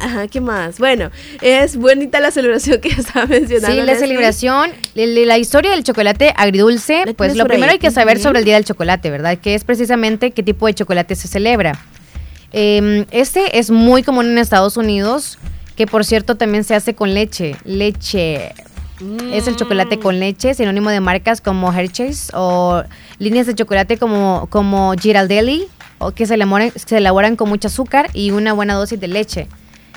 Ajá, 0.00 0.28
¿qué 0.28 0.40
más? 0.40 0.78
Bueno, 0.78 1.10
es 1.40 1.76
bonita 1.76 2.20
la 2.20 2.30
celebración 2.30 2.80
que 2.80 2.88
estaba 2.98 3.26
mencionando. 3.26 3.68
Sí, 3.74 3.76
la 3.78 3.84
Leslie. 3.84 4.06
celebración, 4.08 4.70
el- 4.94 5.26
la 5.26 5.38
historia 5.38 5.72
del 5.72 5.82
chocolate 5.84 6.32
agridulce, 6.36 7.14
pues 7.16 7.36
lo 7.36 7.46
primero 7.46 7.70
ahí? 7.70 7.74
hay 7.74 7.78
que 7.78 7.90
saber 7.90 8.18
sobre 8.20 8.38
el 8.40 8.44
Día 8.44 8.54
del 8.54 8.64
Chocolate, 8.64 9.10
¿verdad? 9.10 9.38
Que 9.38 9.54
es 9.54 9.64
precisamente 9.64 10.30
qué 10.30 10.42
tipo 10.42 10.66
de 10.66 10.74
chocolate 10.74 11.14
se 11.16 11.28
celebra. 11.28 11.78
Eh, 12.52 13.04
este 13.10 13.58
es 13.58 13.70
muy 13.70 14.02
común 14.02 14.26
en 14.26 14.38
Estados 14.38 14.76
Unidos, 14.76 15.38
que 15.76 15.86
por 15.86 16.04
cierto 16.04 16.36
también 16.36 16.64
se 16.64 16.74
hace 16.74 16.94
con 16.94 17.12
leche. 17.12 17.56
Leche. 17.64 18.52
Es 19.30 19.46
el 19.46 19.56
chocolate 19.56 19.98
con 19.98 20.18
leche, 20.20 20.54
sinónimo 20.54 20.88
de 20.88 21.00
marcas 21.00 21.42
como 21.42 21.70
Hershey's 21.70 22.30
o 22.32 22.82
líneas 23.18 23.46
de 23.46 23.54
chocolate 23.54 23.98
como, 23.98 24.46
como 24.48 24.94
Giraldelli, 24.98 25.66
o 25.98 26.12
que 26.12 26.26
se 26.26 26.34
elaboran, 26.34 26.72
se 26.74 26.98
elaboran 26.98 27.36
con 27.36 27.48
mucho 27.48 27.68
azúcar 27.68 28.10
y 28.12 28.30
una 28.30 28.52
buena 28.52 28.74
dosis 28.74 28.98
de 29.00 29.08
leche. 29.08 29.48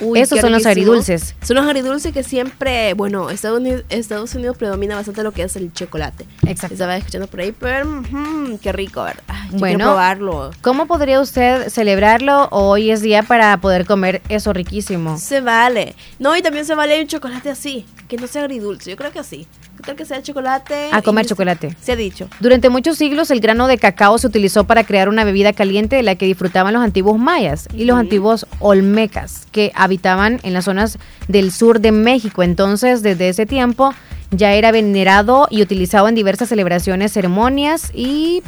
Uy, 0.02 0.18
Esos 0.22 0.40
son 0.40 0.54
los 0.54 0.64
riquísimo. 0.64 0.94
agridulces. 0.94 1.36
Son 1.44 1.58
los 1.58 1.66
agridulces 1.66 2.14
que 2.14 2.24
siempre, 2.24 2.94
bueno, 2.94 3.30
Estados 3.30 3.60
Unidos, 3.60 3.84
Estados 3.90 4.34
Unidos 4.34 4.56
predomina 4.58 4.96
bastante 4.96 5.24
lo 5.24 5.34
que 5.34 5.44
es 5.44 5.58
el 5.58 5.74
chocolate. 5.74 6.26
Exacto. 6.48 6.74
Estaba 6.76 6.96
escuchando 6.96 7.28
por 7.28 7.42
ahí, 7.42 7.52
pero 7.52 7.86
ujú, 8.00 8.58
qué 8.62 8.72
rico, 8.72 9.04
¿verdad? 9.04 9.24
Yo 9.52 9.58
Bueno, 9.58 9.76
quiero 9.76 9.90
probarlo. 9.92 10.52
¿Cómo 10.62 10.86
podría 10.86 11.20
usted 11.20 11.68
celebrarlo? 11.68 12.48
Hoy 12.52 12.92
es 12.92 13.02
día 13.02 13.24
para 13.24 13.58
poder 13.58 13.86
comer 13.86 14.22
eso 14.30 14.54
riquísimo. 14.54 15.18
Se 15.18 15.42
vale. 15.42 15.96
No, 16.18 16.34
y 16.38 16.42
también 16.42 16.64
se 16.64 16.76
vale 16.76 17.02
un 17.02 17.08
chocolate 17.08 17.50
así, 17.50 17.86
que 18.08 18.16
no 18.16 18.28
sea 18.28 18.44
agridulce. 18.44 18.92
Yo 18.92 18.96
creo 18.96 19.12
que 19.12 19.22
sí. 19.26 19.48
¿Qué 19.90 19.96
tal 19.96 19.98
que 19.98 20.06
sea 20.06 20.22
chocolate? 20.22 20.90
A 20.92 21.02
comer 21.02 21.26
y- 21.26 21.30
chocolate. 21.30 21.76
Se 21.82 21.94
ha 21.94 21.96
dicho. 21.96 22.30
Durante 22.40 22.70
muchos 22.70 22.96
siglos 22.96 23.32
el 23.32 23.40
grano 23.40 23.66
de 23.66 23.80
cacao 23.80 24.20
se 24.20 24.28
utilizó 24.28 24.66
para 24.66 24.84
crear 24.84 25.10
una 25.10 25.24
bebida 25.24 25.52
caliente 25.52 25.96
de 25.96 26.04
la 26.04 26.14
que 26.14 26.28
disfrutaban 26.28 26.76
los 26.76 26.84
antiguos 26.84 27.18
mayas 27.18 27.68
y 27.74 27.86
los 27.86 27.98
antiguos 27.98 28.46
olmecas 28.60 29.48
que 29.52 29.72
habitaban 29.74 30.42
en 30.44 30.54
las 30.54 30.66
zonas 30.66 31.00
del 31.28 31.52
sur 31.52 31.80
de 31.80 31.92
México. 31.92 32.44
Entonces, 32.44 33.02
desde 33.02 33.30
ese 33.30 33.48
tiempo 33.48 33.96
ya 34.30 34.54
era 34.54 34.72
venerado 34.72 35.48
y 35.50 35.64
utilizado 35.64 36.08
en 36.08 36.14
diversas 36.14 36.50
celebraciones, 36.50 37.12
ceremonias 37.12 37.90
y 37.92 38.44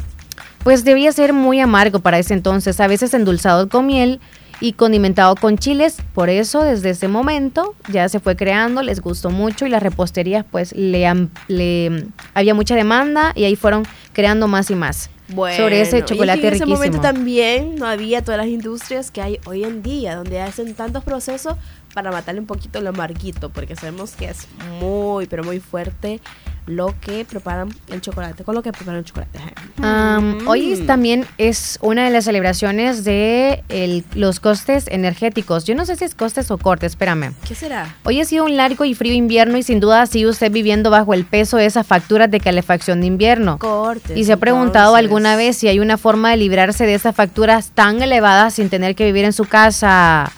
pues 0.62 0.84
debía 0.84 1.10
ser 1.10 1.32
muy 1.32 1.58
amargo 1.58 1.98
para 1.98 2.20
ese 2.20 2.34
entonces, 2.34 2.78
a 2.78 2.86
veces 2.86 3.14
endulzado 3.14 3.68
con 3.68 3.86
miel 3.86 4.20
y 4.60 4.72
condimentado 4.72 5.34
con 5.36 5.58
chiles. 5.58 5.96
Por 6.14 6.28
eso, 6.28 6.62
desde 6.62 6.90
ese 6.90 7.08
momento 7.08 7.74
ya 7.90 8.08
se 8.08 8.20
fue 8.20 8.36
creando, 8.36 8.82
les 8.82 9.00
gustó 9.00 9.30
mucho 9.30 9.66
y 9.66 9.68
las 9.68 9.82
reposterías, 9.82 10.44
pues 10.50 10.72
le, 10.72 11.28
le 11.48 12.06
había 12.34 12.54
mucha 12.54 12.74
demanda 12.74 13.32
y 13.34 13.44
ahí 13.44 13.56
fueron 13.56 13.84
creando 14.12 14.48
más 14.48 14.70
y 14.70 14.74
más. 14.74 15.10
Bueno, 15.28 15.56
sobre 15.56 15.78
y 15.78 15.80
ese 15.80 15.98
es 15.98 16.04
que 16.04 16.10
chocolate 16.10 16.48
en 16.48 16.54
ese 16.54 16.66
momento 16.66 17.00
también 17.00 17.76
no 17.76 17.86
había 17.86 18.22
todas 18.22 18.38
las 18.38 18.48
industrias 18.48 19.10
que 19.10 19.22
hay 19.22 19.40
hoy 19.46 19.64
en 19.64 19.82
día, 19.82 20.16
donde 20.16 20.40
hacen 20.40 20.74
tantos 20.74 21.04
procesos 21.04 21.54
para 21.94 22.10
matarle 22.10 22.40
un 22.40 22.46
poquito 22.46 22.80
lo 22.80 22.90
amarguito, 22.90 23.50
porque 23.50 23.76
sabemos 23.76 24.12
que 24.12 24.26
es 24.26 24.46
muy, 24.80 25.26
pero 25.26 25.44
muy 25.44 25.60
fuerte 25.60 26.20
lo 26.64 26.94
que 27.00 27.24
preparan 27.24 27.70
el 27.88 28.00
chocolate, 28.00 28.44
con 28.44 28.54
lo 28.54 28.62
que 28.62 28.70
preparan 28.70 29.00
el 29.00 29.04
chocolate. 29.04 29.38
Am, 29.82 30.46
Hoy 30.46 30.76
también 30.86 31.26
es 31.36 31.76
una 31.82 32.04
de 32.04 32.10
las 32.10 32.24
celebraciones 32.24 33.02
de 33.02 33.64
el- 33.68 34.04
los 34.14 34.38
costes 34.38 34.86
energéticos. 34.86 35.64
Yo 35.64 35.74
no 35.74 35.84
sé 35.84 35.96
si 35.96 36.04
es 36.04 36.14
costes 36.14 36.50
o 36.52 36.58
cortes, 36.58 36.92
espérame. 36.92 37.32
¿Qué 37.46 37.56
será? 37.56 37.96
Hoy 38.04 38.20
ha 38.20 38.24
sido 38.24 38.44
un 38.44 38.56
largo 38.56 38.84
y 38.84 38.94
frío 38.94 39.12
invierno 39.12 39.58
y 39.58 39.64
sin 39.64 39.80
duda 39.80 40.06
sigue 40.06 40.28
usted 40.28 40.52
viviendo 40.52 40.88
bajo 40.90 41.14
el 41.14 41.24
peso 41.24 41.56
de 41.56 41.66
esas 41.66 41.84
facturas 41.86 42.30
de 42.30 42.38
calefacción 42.38 43.00
de 43.00 43.08
invierno. 43.08 43.58
Cortes. 43.58 44.16
¿Y 44.16 44.24
se 44.24 44.32
ha 44.32 44.36
preguntado 44.36 44.90
entonces. 44.92 45.04
alguna 45.04 45.34
vez 45.36 45.56
si 45.56 45.66
hay 45.66 45.80
una 45.80 45.98
forma 45.98 46.30
de 46.30 46.36
librarse 46.36 46.86
de 46.86 46.94
esas 46.94 47.14
facturas 47.16 47.72
tan 47.74 48.00
elevadas 48.02 48.54
sin 48.54 48.70
tener 48.70 48.94
que 48.94 49.04
vivir 49.04 49.24
en 49.24 49.32
su 49.32 49.46
casa 49.46 50.30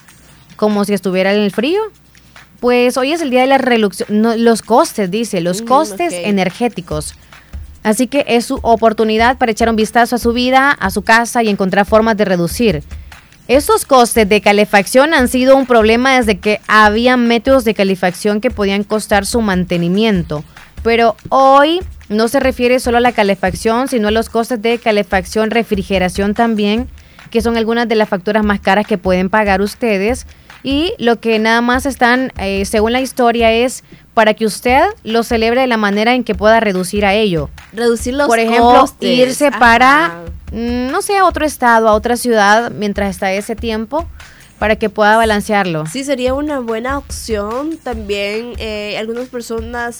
como 0.57 0.85
si 0.85 0.95
estuviera 0.95 1.33
en 1.33 1.41
el 1.41 1.51
frío? 1.51 1.81
Pues 2.61 2.97
hoy 2.97 3.13
es 3.13 3.21
el 3.21 3.31
día 3.31 3.43
de 3.43 3.47
la 3.47 3.59
reducción, 3.59 4.23
no, 4.23 4.37
los 4.37 4.63
costes, 4.63 5.11
dice, 5.11 5.41
los 5.41 5.63
Mm, 5.63 5.67
costes 5.67 6.13
energéticos. 6.13 7.15
Así 7.83 8.07
que 8.07 8.25
es 8.27 8.47
su 8.47 8.59
oportunidad 8.63 9.37
para 9.37 9.53
echar 9.53 9.69
un 9.69 9.77
vistazo 9.77 10.17
a 10.17 10.19
su 10.19 10.33
vida, 10.33 10.71
a 10.71 10.91
su 10.91 11.03
casa 11.03 11.43
y 11.43 11.51
encontrar 11.51 11.85
formas 11.85 12.17
de 12.17 12.25
reducir. 12.25 12.83
Estos 13.47 13.85
costes 13.85 14.27
de 14.27 14.41
calefacción 14.41 15.13
han 15.13 15.29
sido 15.29 15.55
un 15.55 15.67
problema 15.67 16.17
desde 16.17 16.39
que 16.39 16.61
había 16.67 17.19
métodos 17.19 17.65
de 17.65 17.75
calefacción 17.75 18.41
que 18.41 18.51
podían 18.51 18.85
costar 18.85 19.27
su 19.27 19.43
mantenimiento. 19.43 20.45
Pero 20.83 21.17
hoy 21.29 21.81
no 22.09 22.29
se 22.29 22.41
refiere 22.41 22.81
solo 22.81 22.97
a 22.97 23.01
la 23.01 23.13
calefacción, 23.13 23.89
sino 23.89 24.09
a 24.09 24.13
los 24.13 24.31
costes 24.31 24.63
de 24.63 24.79
calefacción, 24.79 25.51
refrigeración 25.51 26.33
también, 26.33 26.89
que 27.31 27.43
son 27.43 27.59
algunas 27.59 27.87
de 27.87 27.97
las 27.97 28.09
facturas 28.09 28.45
más 28.45 28.61
caras 28.61 28.87
que 28.87 28.97
pueden 28.97 29.29
pagar 29.29 29.61
ustedes. 29.61 30.27
Y 30.65 30.95
lo 30.99 31.21
que 31.21 31.39
nada 31.39 31.61
más 31.61 31.87
están, 31.87 32.33
eh, 32.39 32.65
según 32.65 32.93
la 32.93 33.01
historia, 33.03 33.53
es 33.53 33.85
para 34.15 34.35
que 34.35 34.47
usted 34.47 34.83
lo 35.05 35.23
celebre 35.23 35.61
de 35.61 35.67
la 35.67 35.77
manera 35.77 36.15
en 36.15 36.25
que 36.25 36.35
pueda 36.35 36.59
reducir 36.59 37.05
a 37.05 37.13
ello. 37.15 37.51
Reducir 37.73 38.15
los 38.15 38.27
Por 38.27 38.39
ejemplo, 38.39 38.81
costes. 38.81 39.09
irse 39.11 39.49
Ajá. 39.49 39.59
para, 39.59 40.23
mm, 40.53 40.91
no 40.91 41.03
sé, 41.03 41.19
a 41.19 41.27
otro 41.27 41.45
estado, 41.45 41.89
a 41.89 41.93
otra 41.93 42.17
ciudad, 42.17 42.71
mientras 42.73 43.11
está 43.11 43.33
ese 43.33 43.55
tiempo. 43.55 44.09
para 44.59 44.77
que 44.77 44.89
pueda 44.89 45.17
balancearlo. 45.17 45.85
Sí, 45.87 46.05
sería 46.05 46.33
una 46.33 46.61
buena 46.61 46.97
opción. 46.97 47.77
También 47.83 48.53
eh, 48.59 48.97
algunas 48.99 49.29
personas 49.29 49.99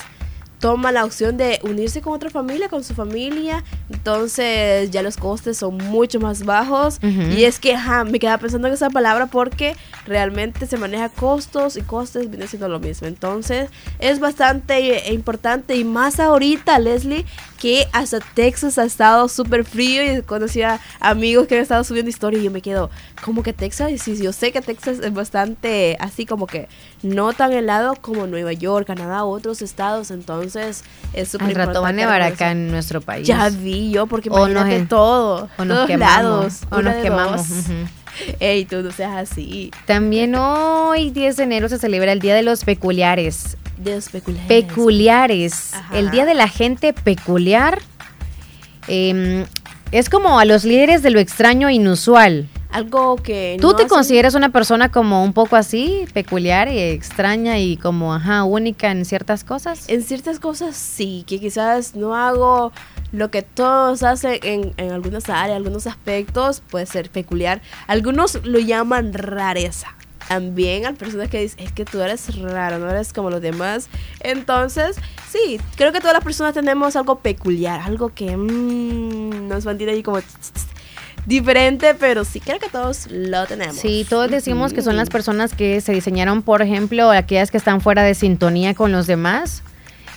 toma 0.65 0.91
la 0.91 1.05
opción 1.05 1.37
de 1.37 1.59
unirse 1.61 2.01
con 2.01 2.13
otra 2.13 2.31
familia, 2.31 2.69
con 2.69 2.83
su 2.83 2.95
familia, 2.95 3.63
entonces 3.91 4.89
ya 4.89 5.03
los 5.03 5.15
costes 5.15 5.59
son 5.59 5.77
mucho 5.77 6.19
más 6.19 6.43
bajos. 6.43 6.97
Y 7.03 7.43
es 7.43 7.59
que 7.59 7.77
me 8.07 8.17
queda 8.17 8.39
pensando 8.39 8.67
en 8.67 8.73
esa 8.73 8.89
palabra 8.89 9.27
porque 9.27 9.75
realmente 10.07 10.65
se 10.65 10.77
maneja 10.77 11.09
costos 11.09 11.77
y 11.77 11.83
costes 11.83 12.31
viene 12.31 12.47
siendo 12.47 12.67
lo 12.67 12.79
mismo. 12.79 13.05
Entonces 13.05 13.69
es 13.99 14.19
bastante 14.19 15.13
importante 15.13 15.75
y 15.75 15.83
más 15.83 16.19
ahorita, 16.19 16.79
Leslie, 16.79 17.27
que 17.65 17.87
hasta 17.93 18.19
Texas 18.19 18.77
ha 18.77 18.83
estado 18.83 19.27
súper 19.27 19.65
frío 19.65 20.03
y 20.03 20.21
conocía 20.21 20.79
amigos 20.99 21.47
que 21.47 21.55
han 21.55 21.63
estado 21.63 21.83
subiendo 21.83 22.11
historias 22.11 22.43
y 22.43 22.45
yo 22.45 22.51
me 22.51 22.61
quedo, 22.61 22.91
como 23.23 23.41
que 23.41 23.53
Texas? 23.53 23.89
Y 23.89 23.97
sí, 23.97 24.21
yo 24.21 24.33
sé 24.33 24.51
que 24.51 24.61
Texas 24.61 24.99
es 24.99 25.11
bastante 25.11 25.97
así 25.99 26.27
como 26.27 26.45
que 26.45 26.69
no 27.01 27.33
tan 27.33 27.53
helado 27.53 27.95
como 27.99 28.27
Nueva 28.27 28.53
York, 28.53 28.85
Canadá, 28.85 29.25
otros 29.25 29.63
estados, 29.63 30.11
entonces 30.11 30.83
es 31.13 31.27
súper 31.27 31.47
importante. 31.47 31.69
rato 31.69 31.81
va 31.81 31.89
a 31.89 31.93
nevar 31.93 32.21
acá 32.21 32.51
en 32.51 32.69
nuestro 32.69 33.01
país. 33.01 33.27
Ya 33.27 33.49
vi 33.49 33.89
yo, 33.89 34.05
porque 34.05 34.29
imagínate 34.29 34.85
todo, 34.85 35.49
o 35.57 35.65
nos 35.65 35.87
quemamos, 35.87 36.61
o 36.69 36.83
nos 36.83 36.93
quemamos. 36.97 37.47
Ey, 38.39 38.65
tú 38.65 38.83
no 38.83 38.91
seas 38.91 39.31
así. 39.31 39.71
También 39.87 40.35
hoy, 40.35 41.09
10 41.09 41.35
de 41.37 41.43
enero, 41.43 41.67
se 41.67 41.79
celebra 41.79 42.11
el 42.11 42.19
Día 42.19 42.35
de 42.35 42.43
los 42.43 42.63
Peculiares. 42.63 43.57
Peculiares. 44.47 45.73
El 45.93 46.11
Día 46.11 46.25
de 46.25 46.33
la 46.33 46.47
Gente 46.47 46.93
Peculiar. 46.93 47.81
Em, 48.87 49.45
es 49.91 50.09
como 50.09 50.39
a 50.39 50.45
los 50.45 50.63
líderes 50.63 51.01
de 51.03 51.09
lo 51.09 51.19
extraño 51.19 51.67
e 51.69 51.73
inusual. 51.73 52.47
Algo 52.75 53.15
que... 53.15 53.57
¿Tú 53.61 53.73
te 53.73 53.87
consideras 53.87 54.35
una 54.35 54.49
persona 54.49 54.91
como 54.91 55.23
un 55.23 55.31
poco 55.31 55.55
así, 55.55 56.05
peculiar 56.13 56.67
y 56.67 56.77
extraña 56.77 57.57
y 57.57 57.77
como, 57.77 58.13
ajá, 58.13 58.43
única 58.43 58.91
en 58.91 59.05
ciertas 59.05 59.45
cosas? 59.45 59.87
En 59.87 60.03
ciertas 60.03 60.39
cosas 60.39 60.75
sí, 60.75 61.23
que 61.25 61.39
quizás 61.39 61.95
no 61.95 62.15
hago 62.15 62.73
lo 63.13 63.31
que 63.31 63.43
todos 63.43 64.03
hacen 64.03 64.39
en, 64.43 64.73
en 64.75 64.91
algunas 64.91 65.29
áreas, 65.29 65.55
algunos 65.55 65.87
aspectos, 65.87 66.61
puede 66.69 66.85
ser 66.85 67.09
peculiar. 67.09 67.61
Algunos 67.87 68.43
lo 68.43 68.59
llaman 68.59 69.13
rareza 69.13 69.94
también 70.27 70.85
al 70.85 70.95
personas 70.95 71.29
que 71.29 71.39
dicen, 71.41 71.65
es 71.65 71.71
que 71.71 71.85
tú 71.85 72.01
eres 72.01 72.39
raro, 72.41 72.79
no 72.79 72.89
eres 72.89 73.13
como 73.13 73.29
los 73.29 73.41
demás. 73.41 73.89
Entonces, 74.21 74.97
sí, 75.29 75.59
creo 75.75 75.91
que 75.91 75.99
todas 75.99 76.13
las 76.13 76.23
personas 76.23 76.53
tenemos 76.53 76.95
algo 76.95 77.19
peculiar, 77.19 77.81
algo 77.81 78.13
que 78.13 78.35
mmm, 78.35 79.47
nos 79.47 79.65
mantiene 79.65 79.93
ahí 79.93 80.03
como 80.03 80.19
diferente, 81.25 81.95
pero 81.95 82.23
sí 82.23 82.39
creo 82.39 82.59
que 82.59 82.69
todos 82.69 83.07
lo 83.09 83.45
tenemos. 83.45 83.77
Sí, 83.77 84.05
todos 84.07 84.29
decimos 84.29 84.73
que 84.73 84.81
son 84.81 84.95
las 84.95 85.09
personas 85.09 85.53
que 85.53 85.81
se 85.81 85.93
diseñaron, 85.93 86.41
por 86.41 86.61
ejemplo, 86.61 87.11
aquellas 87.11 87.51
que 87.51 87.57
están 87.57 87.81
fuera 87.81 88.03
de 88.03 88.15
sintonía 88.15 88.73
con 88.73 88.91
los 88.91 89.07
demás. 89.07 89.63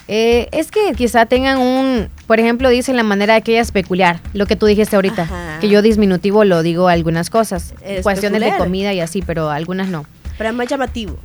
Eh, 0.09 0.48
es 0.52 0.70
que 0.70 0.93
quizá 0.97 1.26
tengan 1.26 1.59
un, 1.59 2.09
por 2.26 2.40
ejemplo, 2.40 2.70
dicen 2.70 2.97
la 2.97 3.02
manera 3.02 3.35
de 3.35 3.43
que 3.43 3.52
ella 3.52 3.60
es 3.60 3.72
peculiar, 3.72 4.20
lo 4.32 4.47
que 4.47 4.56
tú 4.56 4.66
dijiste 4.66 4.97
ahorita, 4.97 5.59
que 5.60 5.68
yo 5.68 5.82
disminutivo 5.82 6.44
lo 6.44 6.62
digo 6.62 6.89
algunas 6.89 7.28
cosas, 7.28 7.74
cuestiones 8.02 8.40
de 8.40 8.56
comida 8.56 8.93
y 8.94 9.01
así, 9.01 9.22
pero 9.22 9.51
algunas 9.51 9.89
no. 9.89 10.06
Pero 10.39 10.51
es 10.51 10.56
más 10.56 10.68
llamativo. 10.68 11.18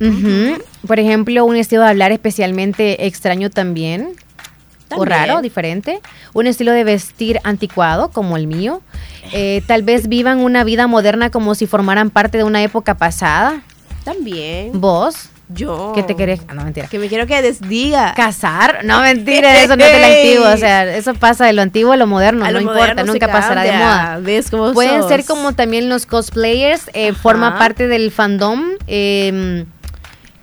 Por 0.86 1.00
ejemplo, 1.00 1.44
un 1.44 1.56
estilo 1.56 1.82
de 1.82 1.88
hablar 1.88 2.12
especialmente 2.12 3.06
extraño 3.06 3.48
también, 3.48 4.10
o 4.96 5.04
raro, 5.04 5.40
diferente. 5.40 6.00
Un 6.34 6.46
estilo 6.46 6.72
de 6.72 6.84
vestir 6.84 7.40
anticuado, 7.44 8.10
como 8.10 8.36
el 8.36 8.46
mío. 8.46 8.82
Eh, 9.32 9.62
tal 9.66 9.82
vez 9.82 10.08
vivan 10.08 10.40
una 10.40 10.62
vida 10.62 10.86
moderna 10.86 11.30
como 11.30 11.54
si 11.54 11.66
formaran 11.66 12.10
parte 12.10 12.38
de 12.38 12.44
una 12.44 12.62
época 12.62 12.94
pasada. 12.96 13.62
También. 14.04 14.78
¿Vos? 14.80 15.30
Yo. 15.54 15.92
¿Qué 15.94 16.02
te 16.02 16.16
querés? 16.16 16.40
Ah, 16.48 16.54
no, 16.54 16.64
mentira. 16.64 16.88
Que 16.88 16.98
me 16.98 17.08
quiero 17.08 17.26
que 17.26 17.40
desdiga. 17.42 18.14
¿Casar? 18.14 18.84
No, 18.84 19.00
mentira, 19.00 19.62
eso 19.62 19.76
no 19.76 19.84
es 19.84 19.92
de 19.92 19.98
lo 19.98 20.06
antiguo. 20.14 20.54
O 20.54 20.56
sea, 20.56 20.96
eso 20.96 21.14
pasa 21.14 21.46
de 21.46 21.52
lo 21.52 21.62
antiguo 21.62 21.92
a 21.92 21.96
lo 21.96 22.06
moderno. 22.06 22.50
no 22.50 22.60
importa, 22.60 23.04
nunca 23.04 23.28
pasará 23.28 23.62
de 23.62 23.72
moda. 23.72 24.18
¿Ves 24.20 24.50
cómo 24.50 24.72
Pueden 24.72 25.06
ser 25.08 25.24
como 25.24 25.52
también 25.54 25.88
los 25.88 26.06
cosplayers, 26.06 26.90
eh, 26.92 27.12
forma 27.12 27.58
parte 27.58 27.88
del 27.88 28.10
fandom. 28.10 28.62
Eh, 28.86 29.64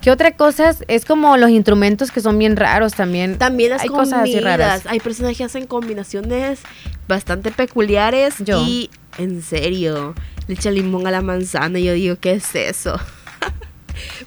¿Qué 0.01 0.09
otra 0.09 0.35
cosa? 0.35 0.75
Es 0.87 1.05
como 1.05 1.37
los 1.37 1.51
instrumentos 1.51 2.09
que 2.09 2.21
son 2.21 2.39
bien 2.39 2.55
raros 2.55 2.93
también. 2.93 3.37
También 3.37 3.69
las 3.69 3.83
Hay 3.83 3.89
cosas 3.89 4.21
así 4.23 4.39
raras. 4.39 4.87
Hay 4.87 4.99
personas 4.99 5.37
que 5.37 5.43
hacen 5.43 5.67
combinaciones 5.67 6.59
bastante 7.07 7.51
peculiares. 7.51 8.33
Yo. 8.39 8.63
Y, 8.63 8.89
en 9.19 9.43
serio, 9.43 10.15
le 10.47 10.55
echa 10.55 10.71
limón 10.71 11.05
a 11.05 11.11
la 11.11 11.21
manzana 11.21 11.77
y 11.77 11.83
yo 11.83 11.93
digo, 11.93 12.15
¿qué 12.19 12.31
es 12.31 12.55
eso? 12.55 12.99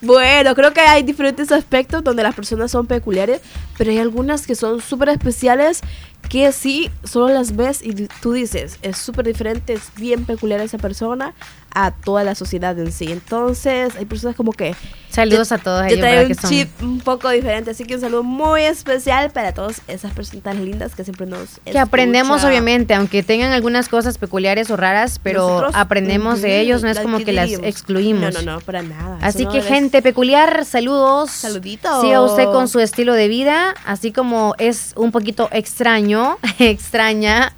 Bueno, 0.01 0.55
creo 0.55 0.73
que 0.73 0.81
hay 0.81 1.03
diferentes 1.03 1.53
aspectos 1.53 2.05
donde 2.05 2.23
las 2.23 2.35
personas 2.35 2.71
son 2.71 2.87
peculiares, 2.87 3.41
pero 3.79 3.91
hay 3.91 3.99
algunas 3.99 4.47
que 4.47 4.55
son 4.55 4.81
súper 4.81 5.09
especiales 5.11 5.81
que 6.29 6.51
sí, 6.53 6.91
solo 7.05 7.33
las 7.33 7.55
ves 7.55 7.81
y 7.83 8.09
tú 8.23 8.33
dices, 8.33 8.79
es 8.83 8.97
súper 8.97 9.27
diferente, 9.27 9.75
es 9.75 9.93
bien 9.97 10.25
peculiar 10.25 10.61
esa 10.61 10.79
persona 10.79 11.35
a 11.75 11.91
toda 11.91 12.25
la 12.25 12.35
sociedad 12.35 12.79
en 12.79 12.93
sí. 12.93 13.11
Entonces, 13.11 13.95
hay 13.97 14.05
personas 14.05 14.37
como 14.37 14.53
que... 14.53 14.75
Saludos 15.11 15.53
a 15.53 15.59
todos. 15.59 15.87
Yo 15.93 15.97
un 15.97 16.35
chip 16.49 16.69
un 16.83 16.99
poco 16.99 17.31
diferente, 17.31 17.71
así 17.71 17.85
que 17.85 17.95
un 17.95 18.01
saludo 18.01 18.25
muy 18.25 18.63
especial 18.63 19.31
para 19.31 19.55
todas 19.55 19.81
esas 19.87 20.13
personas 20.13 20.57
lindas 20.57 20.97
que 20.97 21.05
siempre 21.05 21.27
nos... 21.27 21.61
Que 21.65 21.79
aprendemos, 21.79 22.43
obviamente, 22.43 22.95
aunque 22.95 23.23
tengan 23.23 23.53
algunas 23.53 23.89
cosas 23.89 24.19
peculiares 24.19 24.71
o 24.71 24.77
raras, 24.77 25.21
pero 25.23 25.69
aprendemos 25.73 26.41
de 26.41 26.61
ellos, 26.61 26.83
no 26.83 26.89
es 26.89 26.99
como 26.99 27.19
que 27.19 27.33
las 27.33 27.51
excluimos. 27.51 28.35
No, 28.35 28.43
no, 28.43 28.55
no, 28.55 28.61
para 28.61 28.83
nada. 28.83 29.19
Así 29.21 29.47
que 29.47 29.63
gente 29.63 30.03
peculiar, 30.03 30.65
saludos. 30.65 31.31
Saluditos. 31.31 32.01
Siga 32.01 32.21
usted 32.23 32.45
con 32.47 32.69
su 32.69 32.81
estilo 32.81 33.15
de 33.15 33.29
vida, 33.29 33.75
así 33.87 34.13
como 34.13 34.55
es 34.59 34.95
un 34.97 35.13
poquito 35.13 35.49
extraño, 35.53 36.39
extraña, 36.59 37.53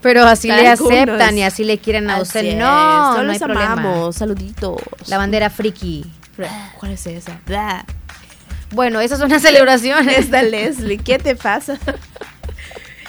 pero 0.00 0.24
así 0.24 0.48
le 0.48 0.68
aceptan 0.68 1.38
y 1.38 1.42
así 1.42 1.64
le 1.64 1.78
quieren 1.78 2.10
a 2.10 2.20
usted. 2.20 2.56
No, 2.56 3.22
no 3.22 3.32
hay 3.32 3.38
problema. 3.38 4.12
Saluditos. 4.12 4.80
La 5.06 5.18
bandera 5.18 5.50
friki. 5.50 6.04
¿Cuál 6.78 6.92
es 6.92 7.06
esa? 7.06 7.40
Bueno, 8.72 9.00
esas 9.00 9.18
son 9.18 9.30
las 9.30 9.42
celebraciones. 9.42 10.18
Esta 10.18 10.42
Leslie, 10.42 10.98
¿qué 10.98 11.18
te 11.18 11.36
pasa? 11.36 11.78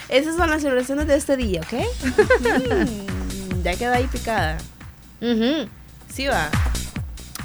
Esas 0.10 0.38
son 0.38 0.50
las 0.50 0.62
celebraciones 0.62 1.08
de 1.08 1.16
este 1.16 1.36
día, 1.36 1.62
¿ok? 1.62 1.84
Mm, 3.50 3.64
ya 3.64 3.76
queda 3.76 3.96
ahí 3.96 4.06
picada. 4.06 4.58
Sí 6.14 6.28
va. 6.28 6.50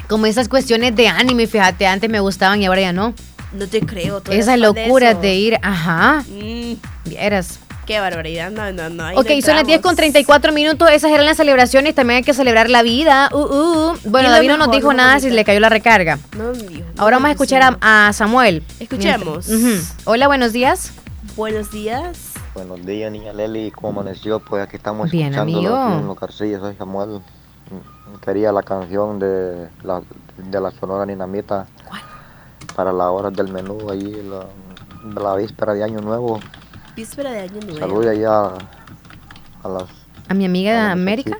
Como 0.08 0.26
esas 0.26 0.48
cuestiones 0.48 0.94
de 0.94 1.08
anime, 1.08 1.46
fíjate, 1.46 1.86
antes 1.86 2.08
me 2.08 2.20
gustaban 2.20 2.60
y 2.62 2.66
ahora 2.66 2.82
ya 2.82 2.92
no. 2.92 3.14
No 3.52 3.66
te 3.66 3.80
creo. 3.80 4.22
Esa 4.30 4.56
locura 4.56 5.14
de, 5.14 5.34
ir, 5.34 5.58
ajá. 5.62 6.24
Mm. 6.28 6.74
Vieras. 7.04 7.58
Qué 7.86 7.98
barbaridad, 7.98 8.52
no, 8.52 8.72
no, 8.72 8.88
no. 8.90 9.18
Ok, 9.18 9.26
son 9.44 9.56
las 9.56 9.66
10 9.66 9.80
con 9.80 9.96
34 9.96 10.52
minutos, 10.52 10.88
esas 10.92 11.10
eran 11.10 11.26
las 11.26 11.36
celebraciones, 11.36 11.94
también 11.96 12.18
hay 12.18 12.22
que 12.22 12.32
celebrar 12.32 12.70
la 12.70 12.82
vida. 12.82 13.28
Uh, 13.32 13.38
uh. 13.38 13.98
Bueno, 14.04 14.30
David 14.30 14.50
no 14.50 14.56
nos 14.56 14.70
dijo 14.70 14.92
nada 14.94 15.18
si 15.18 15.30
le 15.30 15.44
cayó 15.44 15.58
la 15.58 15.68
recarga. 15.68 16.18
No, 16.36 16.52
dijo, 16.52 16.86
Ahora 16.96 17.16
vamos 17.16 17.30
a 17.30 17.32
escuchar 17.32 17.78
a, 17.80 18.12
Samuel. 18.12 18.62
Escuchemos. 18.78 19.48
Hola, 20.04 20.28
buenos 20.28 20.52
días. 20.52 20.92
Buenos 21.36 21.72
días. 21.72 22.32
Buenos 22.54 22.84
días, 22.84 23.10
niña 23.10 23.32
Leli, 23.32 23.70
¿cómo 23.70 24.00
amaneció? 24.00 24.38
Pues 24.38 24.62
aquí 24.62 24.76
estamos 24.76 25.10
Bien, 25.10 25.34
amigo. 25.34 25.74
en 25.98 26.06
los 26.06 26.18
Carcillos, 26.18 26.60
soy 26.60 26.76
Samuel. 26.76 27.20
Quería 28.24 28.52
la 28.52 28.62
canción 28.62 29.18
de 29.18 29.68
la, 29.82 30.02
de 30.36 30.60
la 30.60 30.70
Sonora 30.70 31.04
Ninamita. 31.06 31.66
Para 32.76 32.92
la 32.92 33.10
hora 33.10 33.30
del 33.30 33.48
menú, 33.48 33.90
ahí, 33.90 34.22
la, 34.22 34.46
la 35.20 35.34
víspera 35.36 35.74
de 35.74 35.82
Año 35.82 36.00
Nuevo. 36.00 36.38
Víspera 36.96 37.32
de 37.32 37.40
Año 37.40 37.60
Nuevo. 37.64 37.78
Saludos 37.78 38.06
allá 38.06 38.52
a, 39.62 39.68
las... 39.68 39.84
A 40.28 40.34
mi 40.34 40.44
amiga 40.44 40.88
a 40.88 40.92
América. 40.92 41.36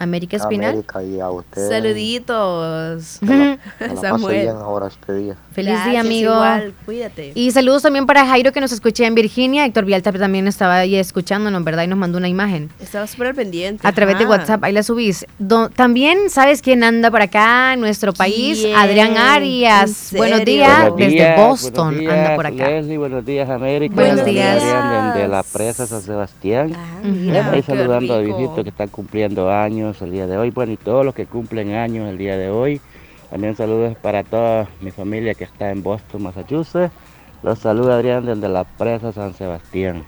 América 0.00 0.38
Espinal. 0.38 0.70
América 0.70 1.02
y 1.02 1.20
a 1.20 1.30
usted. 1.30 1.68
Saluditos. 1.68 3.20
Samuel. 4.00 4.48
ahora 4.48 4.86
este 4.86 5.12
día. 5.12 5.36
Feliz 5.52 5.84
día, 5.84 6.00
amigo. 6.00 6.32
Igual, 6.32 6.72
cuídate. 6.86 7.32
Y 7.34 7.50
saludos 7.50 7.82
también 7.82 8.06
para 8.06 8.24
Jairo 8.26 8.50
que 8.50 8.62
nos 8.62 8.72
escuché 8.72 9.04
en 9.04 9.14
Virginia. 9.14 9.66
Héctor 9.66 9.84
Vialta 9.84 10.10
también 10.12 10.48
estaba 10.48 10.76
ahí 10.76 10.96
escuchándonos, 10.96 11.62
¿verdad? 11.64 11.84
Y 11.84 11.88
nos 11.88 11.98
mandó 11.98 12.16
una 12.16 12.28
imagen. 12.28 12.70
Estaba 12.80 13.06
súper 13.06 13.34
pendiente. 13.34 13.86
A 13.86 13.92
través 13.92 14.18
de 14.18 14.24
WhatsApp, 14.24 14.64
ahí 14.64 14.72
la 14.72 14.82
subís. 14.82 15.26
también, 15.76 16.30
¿sabes 16.30 16.62
quién 16.62 16.82
anda 16.82 17.10
por 17.10 17.20
acá 17.20 17.74
en 17.74 17.80
nuestro 17.80 18.14
país? 18.14 18.66
Adrián 18.74 19.18
Arias. 19.18 20.14
Buenos 20.16 20.46
días, 20.46 20.96
desde 20.96 21.36
Boston. 21.36 22.08
anda 22.08 22.36
por 22.36 22.46
acá. 22.46 22.70
Leslie, 22.70 22.96
buenos 22.96 23.26
días, 23.26 23.50
América. 23.50 23.94
Buenos 23.94 24.24
días. 24.24 24.62
Adrián 24.62 25.18
de 25.18 25.28
la 25.28 25.42
presa 25.42 25.86
San 25.86 26.00
Sebastián. 26.00 26.72
Ah, 26.74 27.50
ahí 27.52 27.62
saludando 27.62 28.14
a 28.14 28.20
Visito 28.20 28.62
que 28.62 28.70
están 28.70 28.88
cumpliendo 28.88 29.50
años 29.50 29.89
el 30.00 30.12
día 30.12 30.26
de 30.26 30.36
hoy. 30.36 30.50
Bueno, 30.50 30.72
y 30.72 30.76
todos 30.76 31.04
los 31.04 31.14
que 31.14 31.26
cumplen 31.26 31.74
años 31.74 32.08
el 32.08 32.18
día 32.18 32.36
de 32.36 32.50
hoy. 32.50 32.80
También 33.30 33.56
saludos 33.56 33.96
para 33.96 34.24
toda 34.24 34.68
mi 34.80 34.90
familia 34.90 35.34
que 35.34 35.44
está 35.44 35.70
en 35.70 35.82
Boston, 35.82 36.22
Massachusetts. 36.22 36.92
Los 37.42 37.58
saluda 37.60 37.96
Adrián 37.96 38.26
desde 38.26 38.48
la 38.48 38.64
presa 38.64 39.12
San 39.12 39.34
Sebastián. 39.34 40.04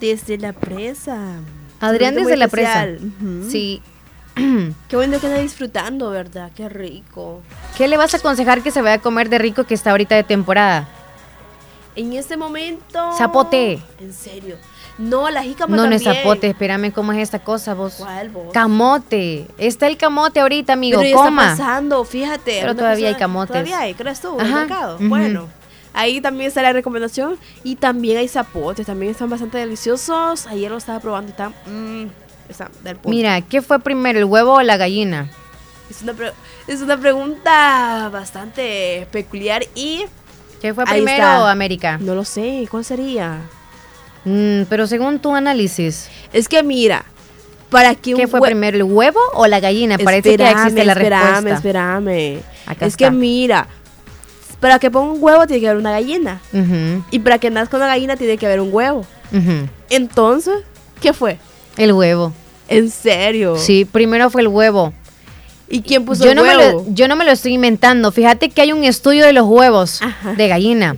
Desde 0.00 0.38
la 0.38 0.52
presa. 0.52 1.40
Adrián 1.80 2.14
desde 2.14 2.36
la 2.36 2.48
presa. 2.48 2.86
Sí. 3.48 3.82
Qué 4.88 4.96
bueno 4.96 5.18
que 5.18 5.26
está 5.26 5.40
disfrutando, 5.40 6.10
¿verdad? 6.10 6.50
Qué 6.54 6.68
rico. 6.68 7.40
¿Qué 7.76 7.88
le 7.88 7.96
vas 7.96 8.12
a 8.12 8.18
aconsejar 8.18 8.62
que 8.62 8.70
se 8.70 8.82
vaya 8.82 8.96
a 8.96 9.00
comer 9.00 9.30
de 9.30 9.38
rico 9.38 9.64
que 9.64 9.74
está 9.74 9.92
ahorita 9.92 10.14
de 10.14 10.24
temporada? 10.24 10.86
En 11.94 12.12
este 12.12 12.36
momento. 12.36 13.12
Zapote. 13.16 13.80
En 13.98 14.12
serio. 14.12 14.56
No, 14.98 15.28
la 15.30 15.42
jícama 15.42 15.76
No, 15.76 15.82
no 15.84 15.90
también. 15.90 16.10
es 16.12 16.18
zapote, 16.18 16.46
espérame, 16.48 16.90
¿cómo 16.90 17.12
es 17.12 17.18
esta 17.18 17.38
cosa 17.40 17.74
vos? 17.74 17.96
¿Cuál 17.98 18.30
vos? 18.30 18.46
Camote. 18.52 19.46
Está 19.58 19.86
el 19.88 19.96
camote 19.98 20.40
ahorita, 20.40 20.72
amigo, 20.72 21.00
Pero 21.00 21.10
ya 21.10 21.16
coma. 21.16 21.52
está 21.52 21.64
pasando, 21.64 22.04
fíjate. 22.04 22.58
Pero 22.62 22.74
todavía 22.74 23.08
hay 23.08 23.14
camotes. 23.16 23.48
Todavía 23.52 23.80
hay, 23.80 23.94
¿crees 23.94 24.20
tú? 24.20 24.36
Ajá, 24.40 24.60
mercado. 24.60 24.96
Bueno, 25.00 25.48
ahí 25.92 26.20
también 26.22 26.48
está 26.48 26.62
la 26.62 26.72
recomendación. 26.72 27.38
Y 27.62 27.76
también 27.76 28.16
hay 28.16 28.28
zapotes, 28.28 28.86
también 28.86 29.12
están 29.12 29.28
bastante 29.28 29.58
deliciosos. 29.58 30.46
Ayer 30.46 30.70
lo 30.70 30.78
estaba 30.78 30.98
probando 31.00 31.28
y 31.28 31.32
están. 31.32 31.54
Mmm, 31.66 32.06
están 32.48 32.68
del 32.82 32.96
punto. 32.96 33.10
Mira, 33.10 33.40
¿qué 33.42 33.60
fue 33.60 33.78
primero, 33.80 34.18
el 34.18 34.24
huevo 34.24 34.54
o 34.54 34.62
la 34.62 34.78
gallina? 34.78 35.28
Es 35.90 36.00
una, 36.02 36.14
pre- 36.14 36.32
es 36.66 36.80
una 36.80 36.96
pregunta 36.96 38.08
bastante 38.12 39.06
peculiar 39.12 39.62
y. 39.74 40.04
¿Qué 40.62 40.72
fue 40.72 40.84
primero. 40.86 41.26
América? 41.46 41.98
No 42.00 42.14
lo 42.14 42.24
sé, 42.24 42.66
¿cuál 42.70 42.82
sería? 42.84 43.40
Mm, 44.26 44.64
pero 44.68 44.86
según 44.86 45.18
tu 45.20 45.34
análisis. 45.34 46.08
Es 46.32 46.48
que 46.48 46.62
mira, 46.62 47.04
para 47.70 47.94
que 47.94 48.14
un 48.14 48.20
¿Qué 48.20 48.26
fue 48.26 48.40
hue- 48.40 48.46
primero, 48.46 48.76
el 48.76 48.82
huevo 48.82 49.18
o 49.34 49.46
la 49.46 49.60
gallina? 49.60 49.96
Parece 49.98 50.30
que 50.30 50.36
ya 50.36 50.50
existe 50.50 50.84
la 50.84 50.92
espérame, 50.92 51.22
respuesta. 51.44 51.54
espérame. 51.56 52.38
Acá 52.66 52.86
es 52.86 52.92
está. 52.94 53.04
que 53.06 53.10
mira, 53.12 53.66
para 54.60 54.78
que 54.78 54.90
ponga 54.90 55.12
un 55.14 55.22
huevo 55.22 55.46
tiene 55.46 55.60
que 55.60 55.68
haber 55.68 55.80
una 55.80 55.92
gallina. 55.92 56.40
Y 57.10 57.18
para 57.20 57.38
que 57.38 57.50
nazca 57.50 57.76
una 57.76 57.86
gallina 57.86 58.16
tiene 58.16 58.36
que 58.36 58.46
haber 58.46 58.60
un 58.60 58.70
huevo. 58.72 59.06
Entonces, 59.90 60.54
¿qué 61.00 61.12
fue? 61.12 61.38
El 61.76 61.92
huevo. 61.92 62.32
¿En 62.68 62.90
serio? 62.90 63.56
Sí, 63.56 63.84
primero 63.84 64.28
fue 64.30 64.40
el 64.42 64.48
huevo. 64.48 64.92
¿Y 65.68 65.82
quién 65.82 66.04
puso 66.04 66.24
yo 66.24 66.30
el 66.30 66.36
no 66.36 66.42
Me 66.42 66.56
huevo? 66.56 66.84
lo, 66.86 66.94
yo 66.94 67.08
no 67.08 67.16
me 67.16 67.24
lo 67.24 67.32
estoy 67.32 67.52
inventando. 67.54 68.10
Fíjate 68.12 68.50
que 68.50 68.60
hay 68.60 68.72
un 68.72 68.84
estudio 68.84 69.24
de 69.26 69.32
los 69.32 69.46
huevos 69.46 70.00
de 70.36 70.48
gallina. 70.48 70.96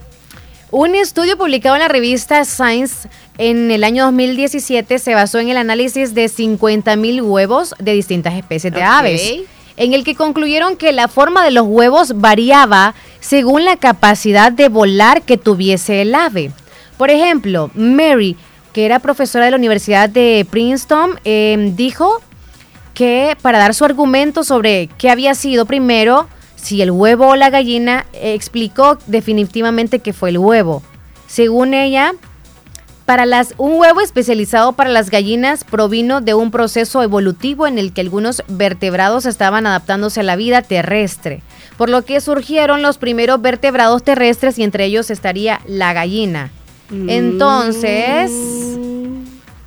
Un 0.70 0.94
estudio 0.94 1.38
publicado 1.38 1.76
en 1.76 1.80
la 1.80 1.88
revista 1.88 2.44
Science 2.44 3.08
en 3.38 3.70
el 3.70 3.84
año 3.84 4.04
2017 4.04 4.98
se 4.98 5.14
basó 5.14 5.38
en 5.38 5.48
el 5.48 5.56
análisis 5.56 6.12
de 6.12 6.26
50.000 6.26 7.22
huevos 7.22 7.74
de 7.78 7.94
distintas 7.94 8.34
especies 8.34 8.74
de 8.74 8.82
aves, 8.82 9.40
en 9.78 9.94
el 9.94 10.04
que 10.04 10.14
concluyeron 10.14 10.76
que 10.76 10.92
la 10.92 11.08
forma 11.08 11.42
de 11.42 11.52
los 11.52 11.66
huevos 11.66 12.20
variaba 12.20 12.94
según 13.20 13.64
la 13.64 13.76
capacidad 13.76 14.52
de 14.52 14.68
volar 14.68 15.22
que 15.22 15.38
tuviese 15.38 16.02
el 16.02 16.14
ave. 16.14 16.50
Por 16.98 17.08
ejemplo, 17.08 17.70
Mary, 17.72 18.36
que 18.74 18.84
era 18.84 18.98
profesora 18.98 19.46
de 19.46 19.52
la 19.52 19.56
Universidad 19.56 20.10
de 20.10 20.46
Princeton, 20.50 21.18
eh, 21.24 21.72
dijo 21.76 22.20
que 22.92 23.38
para 23.40 23.58
dar 23.58 23.72
su 23.72 23.86
argumento 23.86 24.44
sobre 24.44 24.90
qué 24.98 25.08
había 25.08 25.34
sido 25.34 25.64
primero, 25.64 26.28
si 26.60 26.82
el 26.82 26.90
huevo 26.90 27.28
o 27.28 27.36
la 27.36 27.50
gallina, 27.50 28.06
explicó 28.12 28.98
definitivamente 29.06 30.00
que 30.00 30.12
fue 30.12 30.30
el 30.30 30.38
huevo. 30.38 30.82
Según 31.26 31.72
ella, 31.72 32.12
para 33.06 33.24
las, 33.26 33.54
un 33.56 33.78
huevo 33.78 34.00
especializado 34.00 34.72
para 34.72 34.90
las 34.90 35.08
gallinas 35.08 35.64
provino 35.64 36.20
de 36.20 36.34
un 36.34 36.50
proceso 36.50 37.02
evolutivo 37.02 37.66
en 37.66 37.78
el 37.78 37.92
que 37.92 38.02
algunos 38.02 38.42
vertebrados 38.48 39.24
estaban 39.24 39.66
adaptándose 39.66 40.20
a 40.20 40.24
la 40.24 40.36
vida 40.36 40.62
terrestre, 40.62 41.42
por 41.76 41.88
lo 41.88 42.04
que 42.04 42.20
surgieron 42.20 42.82
los 42.82 42.98
primeros 42.98 43.40
vertebrados 43.40 44.02
terrestres 44.02 44.58
y 44.58 44.62
entre 44.62 44.84
ellos 44.84 45.10
estaría 45.10 45.60
la 45.66 45.92
gallina. 45.92 46.50
Entonces, 46.90 48.30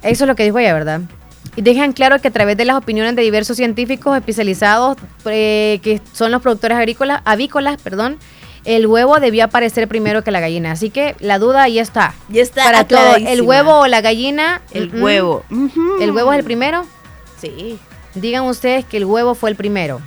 eso 0.03 0.23
es 0.23 0.27
lo 0.27 0.35
que 0.35 0.43
dijo 0.43 0.59
ella, 0.59 0.73
¿verdad? 0.73 1.01
Y 1.55 1.61
dejan 1.61 1.91
claro 1.93 2.19
que 2.19 2.29
a 2.29 2.31
través 2.31 2.55
de 2.57 2.65
las 2.65 2.77
opiniones 2.77 3.15
de 3.15 3.21
diversos 3.23 3.57
científicos 3.57 4.15
especializados, 4.17 4.97
eh, 5.25 5.79
que 5.83 5.99
son 6.13 6.31
los 6.31 6.41
productores 6.41 6.77
agrícolas, 6.77 7.21
avícolas, 7.25 7.81
perdón, 7.81 8.17
el 8.63 8.87
huevo 8.87 9.19
debió 9.19 9.43
aparecer 9.45 9.87
primero 9.87 10.23
que 10.23 10.31
la 10.31 10.39
gallina. 10.39 10.71
Así 10.71 10.89
que 10.91 11.15
la 11.19 11.39
duda 11.39 11.63
ahí 11.63 11.79
está. 11.79 12.13
Ya 12.29 12.41
está 12.43 12.63
Para 12.63 12.83
todo, 12.87 13.15
el 13.17 13.41
huevo 13.41 13.79
o 13.79 13.87
la 13.87 14.01
gallina. 14.01 14.61
El 14.71 14.93
huevo. 15.01 15.43
¿El 15.99 16.11
huevo 16.11 16.31
es 16.31 16.39
el 16.39 16.45
primero? 16.45 16.85
Sí. 17.39 17.79
Digan 18.15 18.43
ustedes 18.43 18.85
que 18.85 18.97
el 18.97 19.05
huevo 19.05 19.35
fue 19.35 19.49
el 19.49 19.55
primero. 19.55 19.99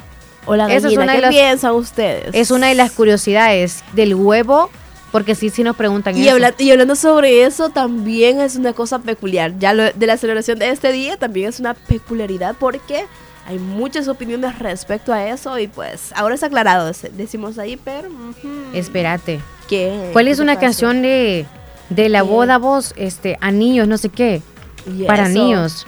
O 0.47 0.57
la 0.57 0.67
Esa 0.67 0.77
es 0.77 0.83
gallina, 0.85 1.03
una 1.05 1.13
de 1.13 1.19
¿qué 1.19 1.23
las- 1.23 1.35
piensan 1.35 1.73
ustedes? 1.73 2.29
Es 2.33 2.51
una 2.51 2.69
de 2.69 2.75
las 2.75 2.93
curiosidades 2.93 3.83
del 3.95 4.15
huevo, 4.15 4.71
porque 5.15 5.37
sí, 5.37 5.49
sí 5.49 5.63
nos 5.63 5.77
preguntan 5.77 6.17
Y, 6.17 6.23
eso. 6.25 6.33
habla- 6.33 6.55
y 6.59 6.73
hablando 6.73 6.97
sobre 6.97 7.45
eso, 7.45 7.69
también 7.71 8.41
es 8.41 8.57
una 8.57 8.73
cosa 8.73 8.99
peculiar. 8.99 9.57
Ya 9.61 9.73
lo 9.73 9.85
de 9.93 10.07
la 10.09 10.17
celebración 10.17 10.59
de 10.59 10.71
este 10.71 10.91
día 10.91 11.17
también 11.17 11.51
es 11.51 11.61
una 11.61 11.75
peculiaridad 11.75 12.57
porque 12.59 13.07
hay 13.47 13.61
muchas 13.61 14.09
opiniones 14.09 14.59
respecto 14.59 15.13
a 15.13 15.29
eso 15.29 15.57
y 15.61 15.69
pues 15.69 16.11
ahora 16.17 16.35
es 16.35 16.43
aclarado, 16.43 16.91
dec- 16.91 17.13
decimos 17.13 17.59
ahí, 17.59 17.77
pero... 17.77 18.09
ujú. 18.09 18.49
Espérate. 18.75 19.39
¿Qué? 19.69 20.11
¿Cuál 20.13 20.25
¿Qué 20.25 20.33
es 20.33 20.41
una 20.41 20.55
pasa? 20.55 20.67
canción 20.67 21.01
de, 21.03 21.47
de 21.91 22.09
la 22.09 22.23
¿Qué? 22.23 22.29
boda 22.29 22.59
vos? 22.59 22.93
Este, 22.97 23.39
anillos, 23.41 23.87
no 23.87 23.99
sé 23.99 24.09
qué. 24.09 24.43
¿Y 24.85 25.05
Para 25.05 25.29
eso? 25.29 25.33
niños. 25.39 25.87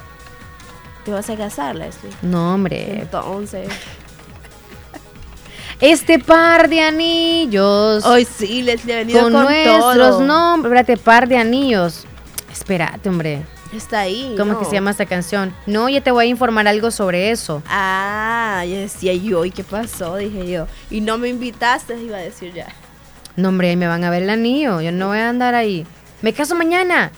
¿Te 1.05 1.11
vas 1.11 1.29
a 1.31 1.35
casar, 1.35 1.75
Leslie? 1.75 2.13
No, 2.23 2.55
hombre. 2.55 3.01
Entonces... 3.01 3.69
Este 5.81 6.19
par 6.19 6.71
de 6.71 6.81
anillos. 6.81 8.05
Hoy 8.07 8.25
sí, 8.25 8.63
Leslie 8.63 8.95
ha 8.95 8.99
venido 8.99 9.21
con, 9.21 9.33
con, 9.33 9.43
nuestros 9.45 10.21
nombres. 10.21 10.73
Espérate, 10.73 10.97
par 10.97 11.29
de 11.29 11.37
anillos. 11.37 12.05
Espérate, 12.51 13.09
hombre. 13.11 13.43
Está 13.75 14.01
ahí. 14.01 14.35
¿Cómo 14.39 14.53
¿no? 14.53 14.59
es 14.59 14.65
que 14.65 14.71
se 14.71 14.77
llama 14.77 14.91
esta 14.91 15.05
canción? 15.05 15.55
No, 15.67 15.89
ya 15.91 16.01
te 16.01 16.11
voy 16.11 16.27
a 16.27 16.29
informar 16.29 16.67
algo 16.67 16.91
sobre 16.91 17.31
eso. 17.31 17.63
Ah, 17.69 18.65
ya 18.67 18.79
decía 18.79 19.13
yo, 19.13 19.45
¿y 19.45 19.51
qué 19.51 19.65
pasó? 19.65 20.17
Dije 20.17 20.51
yo. 20.51 20.67
Y 20.91 21.03
no 21.03 21.19
me 21.19 21.29
invitaste, 21.29 22.01
iba 22.01 22.17
a 22.17 22.21
decir 22.21 22.55
ya. 22.55 22.69
No, 23.37 23.51
hombre, 23.51 23.69
ahí 23.69 23.77
me 23.77 23.87
van 23.87 24.03
a 24.05 24.11
ver 24.11 24.23
el 24.23 24.31
anillo. 24.31 24.81
Yo 24.81 24.93
no 24.93 25.09
voy 25.09 25.19
a 25.19 25.29
andar 25.29 25.55
ahí. 25.55 25.87
Me 26.23 26.33
caso 26.33 26.55
mañana. 26.55 27.13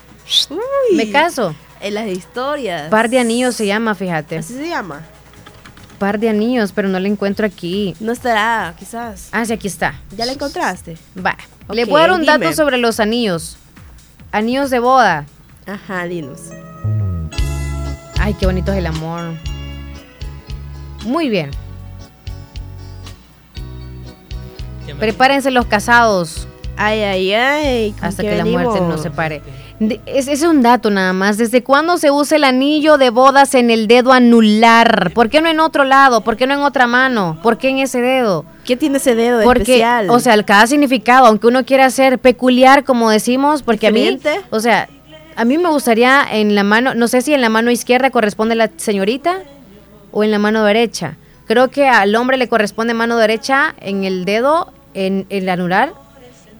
Uy, 0.49 0.97
Me 0.97 1.09
caso. 1.11 1.55
En 1.79 1.93
las 1.93 2.07
historias. 2.07 2.89
Par 2.89 3.09
de 3.09 3.19
anillos 3.19 3.55
se 3.55 3.65
llama, 3.65 3.95
fíjate. 3.95 4.39
Así 4.39 4.53
se 4.53 4.67
llama. 4.67 5.01
Par 5.99 6.17
de 6.19 6.29
anillos, 6.29 6.71
pero 6.71 6.87
no 6.87 6.99
lo 6.99 7.07
encuentro 7.07 7.45
aquí. 7.45 7.93
No 7.99 8.11
estará, 8.13 8.73
quizás. 8.79 9.29
Ah, 9.31 9.45
sí, 9.45 9.53
aquí 9.53 9.67
está. 9.67 9.95
¿Ya 10.17 10.25
la 10.25 10.31
encontraste? 10.31 10.97
Va. 11.23 11.37
Le 11.71 11.85
voy 11.85 11.99
a 12.01 12.07
dar 12.07 12.13
un 12.13 12.25
dato 12.25 12.39
dime. 12.39 12.55
sobre 12.55 12.77
los 12.77 12.99
anillos. 12.99 13.57
Anillos 14.31 14.69
de 14.69 14.79
boda. 14.79 15.25
Ajá, 15.67 16.05
dinos. 16.05 16.39
Ay, 18.19 18.33
qué 18.33 18.45
bonito 18.45 18.71
es 18.71 18.77
el 18.77 18.87
amor. 18.87 19.33
Muy 21.03 21.29
bien. 21.29 21.51
Prepárense 24.99 25.51
los 25.51 25.65
casados. 25.65 26.47
Ay, 26.75 27.01
ay, 27.01 27.33
ay. 27.33 27.91
¿con 27.91 28.05
Hasta 28.05 28.23
que 28.23 28.35
la 28.35 28.45
muerte 28.45 28.79
nos 28.81 29.01
separe. 29.01 29.41
Es- 30.05 30.43
un 30.43 30.61
dato 30.61 30.89
nada 30.89 31.13
más. 31.13 31.37
¿Desde 31.37 31.63
cuándo 31.63 31.97
se 31.97 32.11
usa 32.11 32.37
el 32.37 32.43
anillo 32.43 32.97
de 32.97 33.09
bodas 33.09 33.53
en 33.55 33.69
el 33.71 33.87
dedo 33.87 34.11
anular? 34.11 35.11
¿Por 35.13 35.29
qué 35.29 35.41
no 35.41 35.49
en 35.49 35.59
otro 35.59 35.83
lado? 35.83 36.21
¿Por 36.21 36.35
qué 36.37 36.47
no 36.47 36.53
en 36.53 36.61
otra 36.61 36.85
mano? 36.87 37.37
¿Por 37.41 37.57
qué 37.57 37.69
en 37.69 37.79
ese 37.79 38.01
dedo? 38.01 38.45
¿Qué 38.65 38.75
tiene 38.75 38.97
ese 38.97 39.15
dedo 39.15 39.37
de 39.37 39.45
Porque, 39.45 39.61
especial? 39.61 40.09
o 40.09 40.19
sea, 40.19 40.41
cada 40.43 40.67
significado, 40.67 41.25
aunque 41.27 41.47
uno 41.47 41.65
quiera 41.65 41.89
ser 41.89 42.19
peculiar, 42.19 42.83
como 42.83 43.09
decimos, 43.09 43.63
porque 43.63 43.87
a 43.87 43.91
mí, 43.91 44.19
o 44.49 44.59
sea, 44.59 44.89
a 45.35 45.45
mí 45.45 45.57
me 45.57 45.69
gustaría 45.69 46.25
en 46.31 46.55
la 46.55 46.63
mano, 46.63 46.93
no 46.93 47.07
sé 47.07 47.21
si 47.21 47.33
en 47.33 47.41
la 47.41 47.49
mano 47.49 47.71
izquierda 47.71 48.09
corresponde 48.09 48.55
la 48.55 48.69
señorita 48.75 49.39
o 50.11 50.23
en 50.23 50.31
la 50.31 50.39
mano 50.39 50.63
derecha. 50.65 51.15
Creo 51.47 51.69
que 51.69 51.87
al 51.87 52.15
hombre 52.15 52.37
le 52.37 52.47
corresponde 52.47 52.93
mano 52.93 53.17
derecha 53.17 53.73
en 53.81 54.03
el 54.03 54.25
dedo, 54.25 54.71
en 54.93 55.25
el 55.29 55.47
anular, 55.49 55.93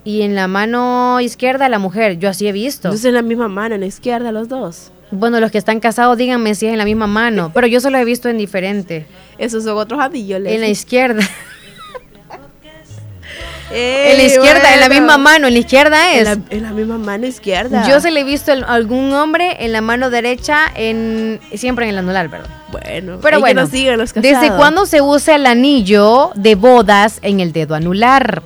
y 0.04 0.22
en 0.22 0.34
la 0.34 0.48
mano 0.48 1.20
izquierda 1.20 1.68
la 1.68 1.78
mujer. 1.78 2.18
Yo 2.18 2.28
así 2.28 2.48
he 2.48 2.52
visto. 2.52 2.88
Entonces 2.88 3.06
en 3.06 3.14
la 3.14 3.22
misma 3.22 3.48
mano, 3.48 3.74
en 3.74 3.82
la 3.82 3.86
izquierda, 3.86 4.32
los 4.32 4.48
dos. 4.48 4.92
Bueno, 5.10 5.40
los 5.40 5.50
que 5.50 5.58
están 5.58 5.80
casados, 5.80 6.16
díganme 6.16 6.54
si 6.54 6.66
es 6.66 6.72
en 6.72 6.78
la 6.78 6.84
misma 6.84 7.08
mano, 7.08 7.50
pero 7.52 7.66
yo 7.66 7.80
se 7.80 7.90
lo 7.90 7.98
he 7.98 8.04
visto 8.04 8.28
en 8.28 8.38
diferente. 8.38 9.06
Esos 9.38 9.64
son 9.64 9.76
otros 9.76 10.00
anillos. 10.00 10.40
En 10.44 10.60
la 10.60 10.68
izquierda. 10.68 11.22
Ey, 13.72 14.12
en 14.12 14.18
la 14.18 14.22
izquierda, 14.22 14.74
en 14.74 14.80
la 14.80 14.86
bueno. 14.86 15.02
misma 15.02 15.18
mano, 15.18 15.48
en 15.48 15.54
la 15.54 15.58
izquierda 15.58 16.12
es. 16.12 16.18
En 16.18 16.24
la, 16.24 16.56
en 16.56 16.62
la 16.62 16.70
misma 16.70 16.98
mano 16.98 17.26
izquierda. 17.26 17.88
Yo 17.88 18.00
se 18.00 18.12
le 18.12 18.20
he 18.20 18.24
visto 18.24 18.52
a 18.52 18.74
algún 18.74 19.12
hombre 19.12 19.64
en 19.64 19.72
la 19.72 19.80
mano 19.80 20.10
derecha, 20.10 20.66
en 20.76 21.40
siempre 21.54 21.86
en 21.86 21.90
el 21.90 21.98
anular, 21.98 22.28
¿verdad? 22.28 22.48
Bueno, 22.70 23.18
Pero 23.20 23.36
hay 23.36 23.40
que 23.40 23.40
bueno, 23.40 23.62
nos 23.62 23.70
sigan 23.70 23.98
los 23.98 24.12
casados. 24.12 24.40
¿desde 24.40 24.56
cuándo 24.56 24.86
se 24.86 25.00
usa 25.00 25.34
el 25.34 25.46
anillo 25.46 26.30
de 26.36 26.54
bodas 26.54 27.18
en 27.22 27.40
el 27.40 27.52
dedo 27.52 27.74
anular? 27.74 28.42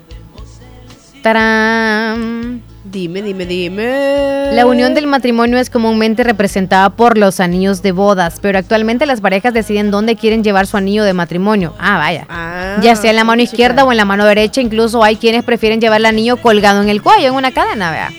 ¡Tarán! 1.25 2.63
Dime, 2.85 3.23
dime, 3.23 3.47
dime. 3.47 4.53
La 4.53 4.67
unión 4.67 4.93
del 4.93 5.07
matrimonio 5.07 5.57
es 5.57 5.71
comúnmente 5.71 6.23
representada 6.23 6.91
por 6.91 7.17
los 7.17 7.41
anillos 7.41 7.81
de 7.81 7.93
bodas, 7.93 8.41
pero 8.43 8.59
actualmente 8.59 9.07
las 9.07 9.23
parejas 9.23 9.55
deciden 9.55 9.91
dónde 9.91 10.17
quieren 10.17 10.45
llevar 10.45 10.67
su 10.67 10.77
anillo 10.77 11.03
de 11.03 11.15
matrimonio. 11.15 11.73
Ah, 11.79 11.97
vaya. 11.97 12.27
Ah, 12.29 12.77
ya 12.83 12.95
sea 12.95 13.09
en 13.09 13.17
la 13.17 13.25
mano 13.25 13.41
chica. 13.41 13.53
izquierda 13.53 13.87
o 13.87 13.91
en 13.91 13.97
la 13.97 14.05
mano 14.05 14.27
derecha, 14.27 14.61
incluso 14.61 15.03
hay 15.03 15.17
quienes 15.17 15.45
prefieren 15.45 15.81
llevar 15.81 16.01
el 16.01 16.05
anillo 16.05 16.37
colgado 16.37 16.83
en 16.83 16.91
el 16.91 17.01
cuello, 17.01 17.29
en 17.29 17.35
una 17.35 17.53
cadena, 17.53 17.91
vea. 17.91 18.13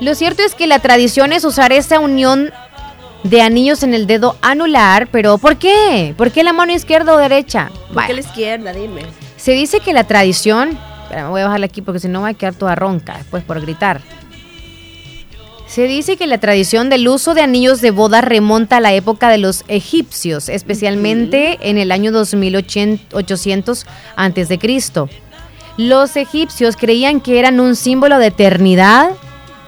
Lo 0.00 0.14
cierto 0.14 0.44
es 0.44 0.54
que 0.54 0.68
la 0.68 0.78
tradición 0.78 1.32
es 1.32 1.44
usar 1.44 1.72
esa 1.72 1.98
unión 1.98 2.52
de 3.24 3.42
anillos 3.42 3.82
en 3.82 3.92
el 3.92 4.06
dedo 4.06 4.36
anular, 4.40 5.08
pero 5.10 5.38
¿por 5.38 5.56
qué? 5.56 6.14
¿Por 6.16 6.30
qué 6.30 6.44
la 6.44 6.52
mano 6.52 6.72
izquierda 6.72 7.12
o 7.12 7.18
derecha? 7.18 7.72
¿Por 7.92 8.06
qué 8.06 8.14
la 8.14 8.20
izquierda? 8.20 8.72
Dime. 8.72 9.02
Se 9.36 9.50
dice 9.50 9.80
que 9.80 9.92
la 9.92 10.04
tradición, 10.04 10.78
voy 11.28 11.40
a 11.40 11.44
bajarla 11.44 11.66
aquí 11.66 11.82
porque 11.82 12.00
si 12.00 12.08
no 12.08 12.22
va 12.22 12.28
a 12.28 12.34
quedar 12.34 12.54
toda 12.54 12.74
ronca 12.74 13.16
después 13.18 13.44
por 13.44 13.60
gritar. 13.60 14.00
Se 15.66 15.82
dice 15.88 16.16
que 16.16 16.28
la 16.28 16.38
tradición 16.38 16.90
del 16.90 17.08
uso 17.08 17.34
de 17.34 17.42
anillos 17.42 17.80
de 17.80 17.90
boda 17.90 18.20
remonta 18.20 18.76
a 18.76 18.80
la 18.80 18.94
época 18.94 19.28
de 19.28 19.38
los 19.38 19.64
egipcios, 19.66 20.48
especialmente 20.48 21.58
en 21.60 21.76
el 21.76 21.90
año 21.90 22.12
2800 22.12 23.86
a.C. 24.14 25.08
Los 25.76 26.16
egipcios 26.16 26.76
creían 26.76 27.20
que 27.20 27.38
eran 27.40 27.58
un 27.58 27.74
símbolo 27.74 28.18
de 28.18 28.28
eternidad 28.28 29.10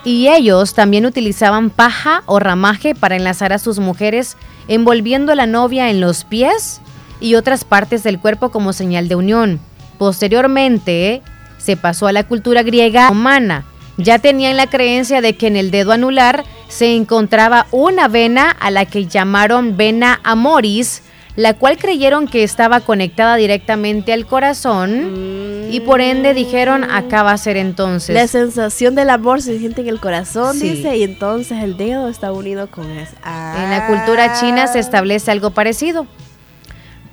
y 0.04 0.28
ellos 0.28 0.72
también 0.72 1.04
utilizaban 1.04 1.68
paja 1.68 2.22
o 2.26 2.38
ramaje 2.38 2.94
para 2.94 3.16
enlazar 3.16 3.52
a 3.52 3.58
sus 3.58 3.80
mujeres, 3.80 4.36
envolviendo 4.68 5.32
a 5.32 5.34
la 5.34 5.46
novia 5.46 5.90
en 5.90 6.00
los 6.00 6.24
pies 6.24 6.80
y 7.20 7.34
otras 7.34 7.64
partes 7.64 8.04
del 8.04 8.20
cuerpo 8.20 8.50
como 8.50 8.72
señal 8.72 9.08
de 9.08 9.16
unión. 9.16 9.60
Posteriormente, 9.98 11.22
se 11.58 11.76
pasó 11.76 12.06
a 12.06 12.12
la 12.12 12.24
cultura 12.24 12.62
griega 12.62 13.08
romana. 13.08 13.64
Ya 13.96 14.20
tenían 14.20 14.56
la 14.56 14.68
creencia 14.68 15.20
de 15.20 15.36
que 15.36 15.48
en 15.48 15.56
el 15.56 15.70
dedo 15.70 15.92
anular 15.92 16.44
se 16.68 16.94
encontraba 16.94 17.66
una 17.72 18.06
vena 18.06 18.50
a 18.50 18.70
la 18.70 18.86
que 18.86 19.06
llamaron 19.06 19.76
vena 19.76 20.20
amoris, 20.22 21.02
la 21.34 21.54
cual 21.54 21.78
creyeron 21.78 22.28
que 22.28 22.44
estaba 22.44 22.80
conectada 22.80 23.36
directamente 23.36 24.12
al 24.12 24.26
corazón 24.26 25.66
y 25.70 25.80
por 25.80 26.00
ende 26.00 26.34
dijeron 26.34 26.84
acá 26.84 27.22
va 27.22 27.32
a 27.32 27.38
ser 27.38 27.56
entonces. 27.56 28.14
La 28.14 28.26
sensación 28.26 28.94
del 28.94 29.10
amor 29.10 29.42
se 29.42 29.58
siente 29.58 29.82
en 29.82 29.88
el 29.88 30.00
corazón, 30.00 30.58
dice, 30.58 30.96
y 30.96 31.02
entonces 31.02 31.62
el 31.62 31.76
dedo 31.76 32.08
está 32.08 32.32
unido 32.32 32.70
con 32.70 32.90
eso. 32.90 33.12
En 33.24 33.70
la 33.70 33.86
cultura 33.86 34.38
china 34.40 34.66
se 34.66 34.78
establece 34.78 35.30
algo 35.30 35.50
parecido. 35.50 36.06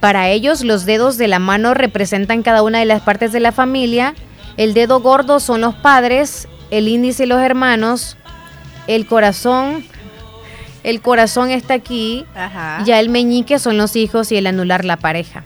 Para 0.06 0.30
ellos, 0.30 0.64
los 0.64 0.86
dedos 0.86 1.18
de 1.18 1.28
la 1.28 1.40
mano 1.40 1.74
representan 1.74 2.44
cada 2.44 2.62
una 2.62 2.78
de 2.78 2.86
las 2.86 3.02
partes 3.02 3.32
de 3.32 3.40
la 3.40 3.52
familia. 3.52 4.14
El 4.56 4.76
dedo 4.76 5.00
gordo 5.00 5.40
son 5.40 5.62
los 5.62 5.74
padres, 5.74 6.48
el 6.70 6.88
índice 6.88 7.26
los 7.26 7.42
hermanos, 7.42 8.16
el 8.86 9.08
corazón, 9.08 9.84
el 10.84 11.02
corazón 11.02 11.50
está 11.50 11.74
aquí, 11.74 12.24
ya 12.86 13.00
el 13.00 13.10
meñique 13.10 13.58
son 13.58 13.78
los 13.78 13.96
hijos 13.96 14.32
y 14.32 14.38
el 14.38 14.46
anular 14.46 14.86
la 14.86 14.98
pareja. 14.98 15.44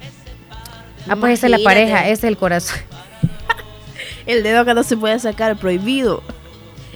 Ah, 1.07 1.15
pues 1.15 1.35
esa 1.39 1.47
es 1.47 1.51
la 1.51 1.59
pareja, 1.63 2.01
ese 2.01 2.11
es 2.11 2.23
el 2.25 2.35
corazón. 2.35 2.79
El 4.25 4.43
dedo 4.43 4.65
que 4.65 4.73
no 4.73 4.83
se 4.83 4.97
puede 4.97 5.19
sacar, 5.19 5.55
prohibido. 5.55 6.21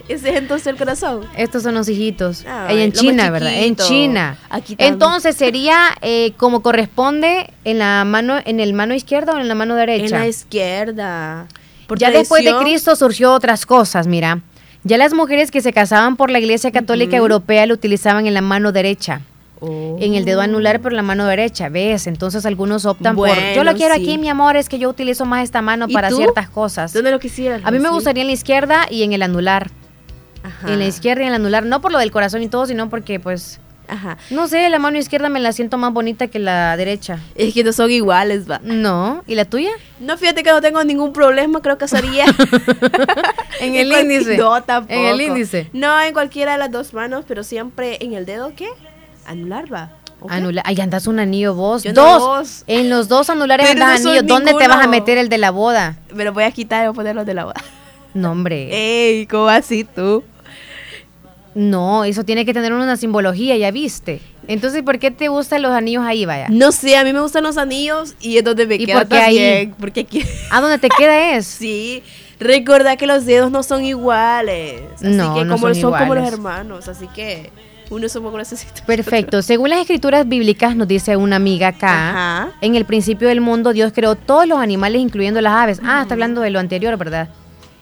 Ese 0.08 0.30
es 0.30 0.36
entonces 0.36 0.66
el 0.66 0.76
corazón. 0.76 1.26
Estos 1.36 1.62
son 1.62 1.74
los 1.74 1.88
hijitos. 1.88 2.44
En 2.68 2.92
China, 2.92 3.30
¿verdad? 3.30 3.54
En. 3.54 3.76
China. 3.76 4.36
Aquí. 4.50 4.74
Entonces 4.78 5.36
sería 5.36 5.78
eh, 6.02 6.32
como 6.36 6.60
corresponde 6.60 7.50
en 7.64 7.78
la 7.78 8.04
mano, 8.04 8.38
en 8.44 8.60
el 8.60 8.74
mano 8.74 8.94
izquierda 8.94 9.32
o 9.34 9.38
en 9.38 9.48
la 9.48 9.54
mano 9.54 9.74
derecha. 9.74 10.16
En 10.16 10.22
la 10.22 10.28
izquierda. 10.28 11.46
Por 11.86 11.98
ya 11.98 12.10
después 12.10 12.44
de. 12.44 12.54
Cristo 12.58 12.96
surgió 12.96 13.32
otras 13.32 13.66
cosas, 13.66 14.06
mira. 14.06 14.40
Ya 14.86 14.98
las 14.98 15.14
mujeres 15.14 15.50
que 15.50 15.62
se 15.62 15.72
casaban 15.72 16.16
por 16.16 16.30
la 16.30 16.38
Iglesia 16.38 16.70
Católica 16.70 17.16
Europea 17.16 17.64
lo 17.64 17.72
utilizaban 17.72 18.26
en 18.26 18.34
la 18.34 18.42
mano 18.42 18.70
derecha. 18.70 19.22
En 19.62 20.14
el 20.14 20.26
dedo 20.26 20.42
anular, 20.42 20.80
pero 20.80 20.90
en 20.90 20.96
la 20.96 21.02
mano 21.02 21.24
derecha, 21.24 21.70
¿ves? 21.70 22.06
Entonces 22.06 22.44
algunos 22.44 22.84
optan 22.84 23.16
por, 23.16 23.30
yo 23.54 23.64
lo 23.64 23.72
quiero 23.74 23.94
sí. 23.94 24.02
aquí, 24.02 24.18
mi 24.18 24.28
amor, 24.28 24.56
es 24.56 24.68
que 24.68 24.78
yo 24.78 24.90
utilizo 24.90 25.24
más 25.24 25.42
esta 25.42 25.62
mano 25.62 25.86
¿Y 25.88 25.94
para 25.94 26.10
tú? 26.10 26.16
ciertas 26.16 26.50
cosas. 26.50 26.92
¿Dónde 26.92 27.10
lo 27.10 27.18
quisieras? 27.18 27.62
A 27.64 27.70
mí 27.70 27.78
me 27.78 27.88
gustaría 27.88 28.20
en 28.22 28.26
la 28.26 28.34
izquierda 28.34 28.86
y 28.90 29.04
en 29.04 29.14
el 29.14 29.22
anular. 29.22 29.70
Ajá. 30.44 30.72
En 30.72 30.78
la 30.78 30.86
izquierda 30.86 31.22
y 31.22 31.26
en 31.26 31.30
el 31.30 31.40
anular, 31.40 31.64
no 31.64 31.80
por 31.80 31.90
lo 31.90 31.98
del 31.98 32.12
corazón 32.12 32.42
y 32.42 32.48
todo, 32.48 32.66
sino 32.66 32.88
porque 32.88 33.18
pues... 33.18 33.58
No 34.30 34.48
sé, 34.48 34.68
la 34.70 34.78
mano 34.78 34.98
izquierda 34.98 35.28
me 35.28 35.40
la 35.40 35.52
siento 35.52 35.78
más 35.78 35.92
bonita 35.92 36.28
que 36.28 36.38
la 36.38 36.76
derecha. 36.76 37.18
Es 37.34 37.54
que 37.54 37.64
no 37.64 37.72
son 37.72 37.90
iguales, 37.90 38.50
va. 38.50 38.60
No, 38.62 39.22
¿y 39.26 39.34
la 39.34 39.44
tuya? 39.44 39.70
No, 40.00 40.16
fíjate 40.16 40.42
que 40.42 40.50
no 40.50 40.60
tengo 40.60 40.82
ningún 40.84 41.12
problema, 41.12 41.60
creo 41.60 41.78
que 41.78 41.88
sería. 41.88 42.26
En 43.60 43.76
el 43.76 43.92
índice. 43.92 44.36
No, 44.36 44.62
tampoco. 44.62 44.98
En 44.98 45.06
el 45.06 45.20
índice. 45.20 45.70
No, 45.72 46.00
en 46.00 46.12
cualquiera 46.12 46.52
de 46.52 46.58
las 46.58 46.72
dos 46.72 46.92
manos, 46.92 47.24
pero 47.26 47.44
siempre 47.44 47.98
en 48.00 48.12
el 48.12 48.26
dedo, 48.26 48.52
¿qué? 48.54 48.68
Anular, 49.26 49.72
va. 49.72 49.92
¿O 50.20 50.26
qué? 50.26 50.34
Anular. 50.34 50.64
Ahí 50.66 50.78
andas 50.80 51.06
un 51.06 51.20
anillo 51.20 51.54
vos. 51.54 51.84
Yo 51.84 51.92
no, 51.92 52.02
dos. 52.02 52.20
vos. 52.20 52.64
En 52.66 52.90
los 52.90 53.08
dos 53.08 53.30
anulares 53.30 53.66
Pero 53.68 53.84
andas 53.84 54.02
no 54.02 54.10
anillo. 54.10 54.26
¿Dónde 54.26 54.54
te 54.54 54.68
vas 54.68 54.84
a 54.84 54.88
meter 54.88 55.18
el 55.18 55.28
de 55.28 55.38
la 55.38 55.52
boda? 55.52 55.96
Me 56.12 56.24
lo 56.24 56.32
voy 56.32 56.44
a 56.44 56.50
quitar 56.50 56.84
y 56.84 56.88
voy 56.88 56.92
a 56.92 56.96
poner 56.96 57.14
los 57.14 57.24
de 57.24 57.34
la 57.34 57.44
boda. 57.44 57.62
No, 58.12 58.32
hombre. 58.32 58.68
Ey, 58.72 59.26
¿cómo 59.26 59.48
así 59.48 59.84
tú? 59.84 60.24
No, 61.54 62.04
eso 62.04 62.24
tiene 62.24 62.44
que 62.44 62.52
tener 62.52 62.72
una 62.72 62.96
simbología, 62.96 63.56
ya 63.56 63.70
viste. 63.70 64.20
Entonces, 64.48 64.82
¿por 64.82 64.98
qué 64.98 65.10
te 65.10 65.28
gustan 65.28 65.62
los 65.62 65.72
anillos 65.72 66.04
ahí, 66.04 66.26
vaya? 66.26 66.48
No 66.50 66.72
sé, 66.72 66.96
a 66.96 67.04
mí 67.04 67.12
me 67.12 67.20
gustan 67.20 67.44
los 67.44 67.56
anillos 67.56 68.14
y 68.20 68.36
es 68.38 68.44
donde 68.44 68.66
me 68.66 68.74
¿Y 68.74 68.86
queda 68.86 69.00
por 69.00 69.08
qué 69.08 69.16
ahí? 69.16 69.36
también, 69.36 69.74
Porque 69.78 70.00
aquí... 70.00 70.24
¿A 70.50 70.60
dónde 70.60 70.78
te 70.78 70.88
queda 70.88 71.36
es? 71.36 71.46
Sí, 71.64 72.02
recuerda 72.40 72.96
que 72.96 73.06
los 73.06 73.24
dedos 73.24 73.50
no 73.50 73.62
son 73.62 73.84
iguales. 73.84 74.82
Así 74.96 75.06
No, 75.06 75.34
que 75.34 75.44
no 75.44 75.54
como 75.54 75.68
son 75.68 75.74
son, 75.76 75.94
como 75.98 76.14
los 76.14 76.26
hermanos, 76.26 76.88
así 76.88 77.06
que 77.14 77.50
uno 77.90 78.06
es 78.06 78.16
un 78.16 78.24
poco. 78.24 78.38
Perfecto. 78.86 79.40
Según 79.42 79.70
las 79.70 79.80
escrituras 79.80 80.26
bíblicas, 80.28 80.74
nos 80.74 80.88
dice 80.88 81.16
una 81.16 81.36
amiga 81.36 81.68
acá, 81.68 82.52
en 82.60 82.74
el 82.74 82.84
principio 82.84 83.28
del 83.28 83.40
mundo 83.40 83.72
Dios 83.72 83.92
creó 83.94 84.16
todos 84.16 84.46
los 84.48 84.58
animales, 84.58 85.00
incluyendo 85.00 85.40
las 85.40 85.52
aves. 85.52 85.80
Ah, 85.84 86.00
está 86.02 86.14
hablando 86.14 86.40
de 86.40 86.50
lo 86.50 86.58
anterior, 86.58 86.96
¿verdad? 86.96 87.28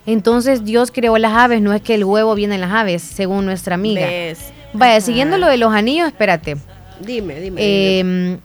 Entonces 0.05 0.65
Dios 0.65 0.91
creó 0.91 1.17
las 1.17 1.33
aves, 1.33 1.61
no 1.61 1.73
es 1.73 1.81
que 1.81 1.95
el 1.95 2.03
huevo 2.03 2.35
viene 2.35 2.55
en 2.55 2.61
las 2.61 2.71
aves, 2.71 3.01
según 3.01 3.45
nuestra 3.45 3.75
amiga. 3.75 4.05
¿Ves? 4.05 4.39
Vaya, 4.73 4.93
Ajá. 4.93 5.01
siguiendo 5.01 5.37
lo 5.37 5.47
de 5.47 5.57
los 5.57 5.73
anillos, 5.73 6.07
espérate. 6.07 6.57
Dime, 6.99 7.39
dime. 7.39 7.61
dime. 7.61 7.61
Eh, 7.61 8.37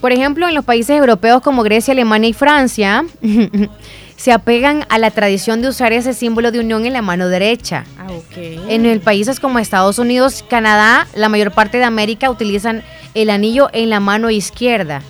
por 0.00 0.12
ejemplo, 0.12 0.46
en 0.48 0.54
los 0.54 0.64
países 0.64 0.96
europeos 0.96 1.42
como 1.42 1.62
Grecia, 1.62 1.92
Alemania 1.92 2.28
y 2.28 2.32
Francia, 2.34 3.04
se 4.16 4.32
apegan 4.32 4.84
a 4.88 4.98
la 4.98 5.10
tradición 5.10 5.62
de 5.62 5.68
usar 5.68 5.92
ese 5.92 6.14
símbolo 6.14 6.52
de 6.52 6.60
unión 6.60 6.86
en 6.86 6.92
la 6.92 7.02
mano 7.02 7.28
derecha. 7.28 7.84
Ah, 7.98 8.06
ok. 8.12 8.68
En 8.68 8.86
el 8.86 9.00
países 9.00 9.40
como 9.40 9.58
Estados 9.58 9.98
Unidos, 9.98 10.44
Canadá, 10.48 11.06
la 11.14 11.28
mayor 11.28 11.52
parte 11.52 11.78
de 11.78 11.84
América 11.84 12.30
utilizan 12.30 12.82
el 13.14 13.30
anillo 13.30 13.68
en 13.72 13.90
la 13.90 14.00
mano 14.00 14.30
izquierda. 14.30 15.02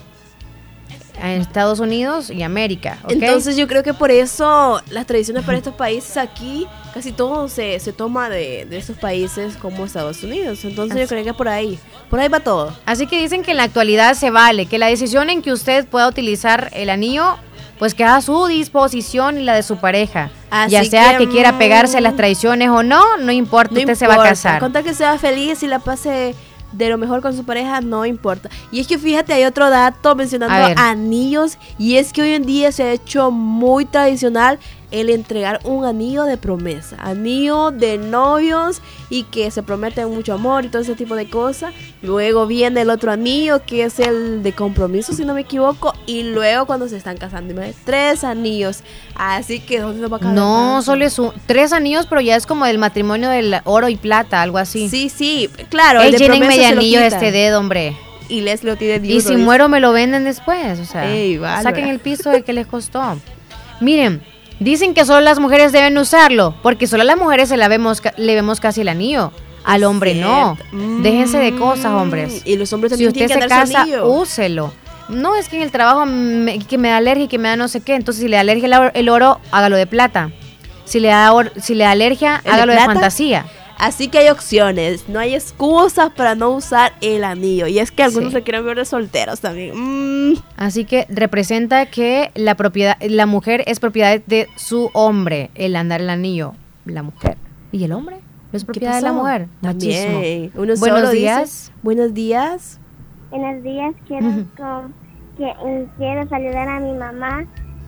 En 1.32 1.40
Estados 1.40 1.80
Unidos 1.80 2.30
y 2.30 2.42
América. 2.42 2.98
¿ok? 3.04 3.12
Entonces 3.12 3.56
yo 3.56 3.66
creo 3.66 3.82
que 3.82 3.94
por 3.94 4.10
eso 4.10 4.80
las 4.90 5.06
tradiciones 5.06 5.44
para 5.44 5.56
estos 5.58 5.74
países 5.74 6.16
aquí, 6.16 6.66
casi 6.92 7.12
todo 7.12 7.48
se, 7.48 7.80
se 7.80 7.92
toma 7.92 8.28
de, 8.28 8.66
de 8.68 8.76
estos 8.76 8.96
países 8.98 9.56
como 9.56 9.84
Estados 9.84 10.22
Unidos. 10.22 10.64
Entonces 10.64 11.00
yo 11.00 11.06
creo 11.06 11.24
que 11.24 11.34
por 11.34 11.48
ahí, 11.48 11.78
por 12.10 12.20
ahí 12.20 12.28
va 12.28 12.40
todo. 12.40 12.76
Así 12.86 13.06
que 13.06 13.20
dicen 13.20 13.42
que 13.42 13.52
en 13.52 13.56
la 13.56 13.64
actualidad 13.64 14.14
se 14.14 14.30
vale, 14.30 14.66
que 14.66 14.78
la 14.78 14.88
decisión 14.88 15.30
en 15.30 15.42
que 15.42 15.52
usted 15.52 15.86
pueda 15.86 16.08
utilizar 16.08 16.70
el 16.74 16.90
anillo, 16.90 17.38
pues 17.78 17.94
queda 17.94 18.16
a 18.16 18.20
su 18.20 18.46
disposición 18.46 19.38
y 19.38 19.42
la 19.42 19.54
de 19.54 19.62
su 19.62 19.76
pareja. 19.78 20.30
Así 20.50 20.72
ya 20.72 20.84
sea 20.84 21.18
que, 21.18 21.26
que, 21.26 21.32
quiera 21.32 21.58
pegarse 21.58 21.98
a 21.98 22.00
las 22.00 22.14
mm, 22.14 22.16
tradiciones 22.16 22.68
o 22.68 22.82
no, 22.82 23.16
no 23.16 23.32
importa, 23.32 23.74
No 23.74 23.80
usted 23.80 23.94
se 23.94 24.06
va 24.06 24.14
a 24.14 24.22
casar. 24.22 24.60
Con 24.60 24.72
tal 24.72 24.84
que 24.84 24.94
sea 24.94 25.18
feliz 25.18 25.62
y 25.62 25.66
la 25.66 25.80
pase 25.80 26.34
de 26.76 26.88
lo 26.88 26.98
mejor 26.98 27.20
con 27.20 27.36
su 27.36 27.44
pareja, 27.44 27.80
no 27.80 28.04
importa. 28.04 28.50
Y 28.70 28.80
es 28.80 28.86
que 28.86 28.98
fíjate, 28.98 29.32
hay 29.32 29.44
otro 29.44 29.70
dato 29.70 30.14
mencionando 30.14 30.80
anillos. 30.80 31.58
Y 31.78 31.96
es 31.96 32.12
que 32.12 32.22
hoy 32.22 32.30
en 32.32 32.46
día 32.46 32.72
se 32.72 32.82
ha 32.82 32.92
hecho 32.92 33.30
muy 33.30 33.84
tradicional 33.84 34.58
el 34.94 35.10
entregar 35.10 35.60
un 35.64 35.84
anillo 35.84 36.22
de 36.22 36.36
promesa. 36.36 36.96
Anillo 37.00 37.72
de 37.72 37.98
novios 37.98 38.80
y 39.10 39.24
que 39.24 39.50
se 39.50 39.64
prometen 39.64 40.08
mucho 40.08 40.34
amor 40.34 40.64
y 40.64 40.68
todo 40.68 40.82
ese 40.82 40.94
tipo 40.94 41.16
de 41.16 41.28
cosas. 41.28 41.74
Luego 42.00 42.46
viene 42.46 42.82
el 42.82 42.90
otro 42.90 43.10
anillo 43.10 43.64
que 43.66 43.82
es 43.82 43.98
el 43.98 44.44
de 44.44 44.52
compromiso, 44.52 45.12
si 45.12 45.24
no 45.24 45.34
me 45.34 45.40
equivoco. 45.40 45.94
Y 46.06 46.22
luego 46.22 46.66
cuando 46.66 46.88
se 46.88 46.96
están 46.96 47.16
casando, 47.16 47.60
tres 47.84 48.22
anillos. 48.22 48.84
Así 49.16 49.58
que 49.58 49.80
¿dónde 49.80 50.00
nos 50.00 50.12
va 50.12 50.18
a 50.18 50.20
caber 50.20 50.36
No, 50.36 50.80
solo 50.82 51.04
es 51.04 51.18
un, 51.18 51.32
tres 51.46 51.72
anillos, 51.72 52.06
pero 52.06 52.20
ya 52.20 52.36
es 52.36 52.46
como 52.46 52.64
del 52.64 52.78
matrimonio 52.78 53.30
del 53.30 53.56
oro 53.64 53.88
y 53.88 53.96
plata, 53.96 54.42
algo 54.42 54.58
así. 54.58 54.88
Sí, 54.88 55.08
sí, 55.08 55.50
claro. 55.70 56.02
Ey, 56.02 56.14
el 56.14 56.18
de 56.20 56.28
lo 56.28 56.34
anillo 56.34 57.00
este 57.00 57.32
dedo, 57.32 57.58
hombre. 57.58 57.96
Y 58.28 58.42
les 58.42 58.62
lo 58.62 58.76
tiene 58.76 59.04
Y 59.06 59.20
si 59.22 59.36
muero 59.36 59.68
me 59.68 59.80
lo 59.80 59.92
venden 59.92 60.22
después, 60.22 60.78
o 60.78 60.84
sea, 60.84 61.12
Ey, 61.12 61.40
saquen 61.64 61.88
el 61.88 61.98
piso 61.98 62.30
de 62.30 62.42
que 62.42 62.52
les 62.52 62.66
costó. 62.66 63.18
Miren, 63.80 64.22
dicen 64.60 64.94
que 64.94 65.04
solo 65.04 65.20
las 65.20 65.38
mujeres 65.40 65.72
deben 65.72 65.96
usarlo, 65.98 66.54
porque 66.62 66.86
solo 66.86 67.02
a 67.02 67.06
las 67.06 67.16
mujeres 67.16 67.48
se 67.48 67.56
la 67.56 67.68
vemos, 67.68 68.02
le 68.16 68.34
vemos 68.34 68.60
casi 68.60 68.80
el 68.82 68.88
anillo. 68.88 69.32
Al 69.64 69.84
hombre 69.84 70.14
no. 70.14 70.58
Déjense 71.00 71.38
de 71.38 71.56
cosas, 71.56 71.86
hombres. 71.92 72.42
Mm, 72.44 72.48
Y 72.48 72.56
los 72.56 72.72
hombres 72.74 72.92
Si 72.96 73.06
usted 73.06 73.14
tienen 73.26 73.28
se 73.28 73.34
que 73.34 73.48
darse 73.48 73.72
casa, 73.72 73.82
anillo. 73.84 74.06
úselo. 74.10 74.72
No, 75.08 75.36
es 75.36 75.48
que 75.48 75.56
en 75.56 75.62
el 75.62 75.70
trabajo 75.70 76.04
me- 76.06 76.58
que 76.58 76.76
me 76.78 76.88
da 76.90 76.98
alergia 76.98 77.24
y 77.24 77.28
que 77.28 77.38
me 77.38 77.48
da 77.48 77.56
no 77.56 77.68
sé 77.68 77.80
qué. 77.80 77.94
Entonces, 77.94 78.22
si 78.22 78.28
le 78.28 78.36
da 78.36 78.40
alergia 78.40 78.66
el 78.66 78.74
oro, 78.74 78.90
el 78.94 79.08
oro, 79.08 79.40
hágalo 79.52 79.76
de 79.76 79.86
plata. 79.86 80.30
Si 80.84 81.00
le 81.00 81.08
da, 81.08 81.32
or- 81.32 81.52
si 81.60 81.74
le 81.74 81.84
da 81.84 81.92
alergia, 81.92 82.36
¿El 82.38 82.44
de 82.44 82.50
hágalo 82.50 82.72
de, 82.74 82.78
fantasía. 82.80 83.46
Así 83.78 84.08
que 84.08 84.18
hay 84.18 84.28
opciones, 84.28 85.08
no 85.08 85.18
hay 85.18 85.34
excusas 85.34 86.10
para 86.10 86.34
no 86.34 86.50
usar 86.50 86.92
el 87.00 87.24
anillo. 87.24 87.66
Y 87.66 87.78
es 87.78 87.90
que 87.90 88.02
algunos 88.02 88.30
Sí. 88.30 88.38
se 88.38 88.42
quieren 88.42 88.64
ver 88.64 88.76
de 88.76 88.84
solteros 88.84 89.40
también. 89.40 89.72
Mm, 90.32 90.34
Así 90.56 90.84
que 90.84 91.06
representa 91.08 91.86
que 91.86 92.30
la 92.34 92.54
propiedad, 92.56 92.96
la 93.02 93.26
mujer 93.26 93.64
es 93.66 93.80
propiedad 93.80 94.20
de 94.26 94.48
su 94.56 94.90
hombre, 94.94 95.50
el 95.54 95.76
andar 95.76 96.00
el 96.00 96.10
anillo, 96.10 96.54
la 96.84 97.02
mujer. 97.02 97.36
¿Y 97.72 97.84
el 97.84 97.92
hombre? 97.92 98.16
No 98.52 98.56
es 98.56 98.64
propiedad 98.64 98.94
de 98.96 99.02
la 99.02 99.12
mujer. 99.12 99.48
También. 99.60 100.14
Machismo. 100.14 100.62
Uno 100.62 100.74
Buenos 100.76 100.78
solo 100.78 101.10
dice, 101.10 101.16
días. 101.16 101.72
Buenos 101.82 102.14
días. 102.14 102.80
Buenos 103.30 103.62
días, 103.64 103.94
quiero, 104.06 104.28
que, 105.36 105.44
mm, 105.44 105.86
quiero 105.98 106.28
saludar 106.28 106.68
a 106.68 106.78
mi 106.78 106.92
mamá 106.92 107.44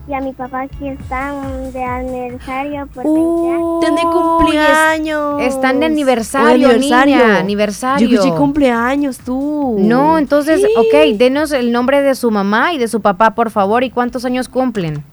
y 0.07 0.13
a 0.13 0.21
mi 0.21 0.31
papá 0.31 0.67
que 0.67 0.93
están 0.93 1.71
de 1.73 1.83
aniversario 1.83 2.87
por 2.87 3.03
20 3.03 3.51
años. 3.51 3.79
¡Tiene 3.81 4.01
cumpleaños! 4.03 5.41
Están 5.41 5.79
de 5.81 5.85
aniversario, 5.87 6.77
niña, 6.77 7.39
aniversario. 7.39 8.07
Yo 8.07 8.15
escuché 8.19 8.35
cumpleaños 8.35 9.17
tú. 9.19 9.75
No, 9.79 10.17
entonces, 10.17 10.63
ok, 10.77 11.17
denos 11.17 11.51
el 11.51 11.71
nombre 11.73 12.01
de 12.01 12.15
su 12.15 12.31
mamá 12.31 12.73
y 12.73 12.77
de 12.77 12.87
su 12.87 13.01
papá, 13.01 13.35
por 13.35 13.51
favor, 13.51 13.83
y 13.83 13.89
cuántos 13.89 14.23
años 14.23 14.47
cumplen 14.47 15.03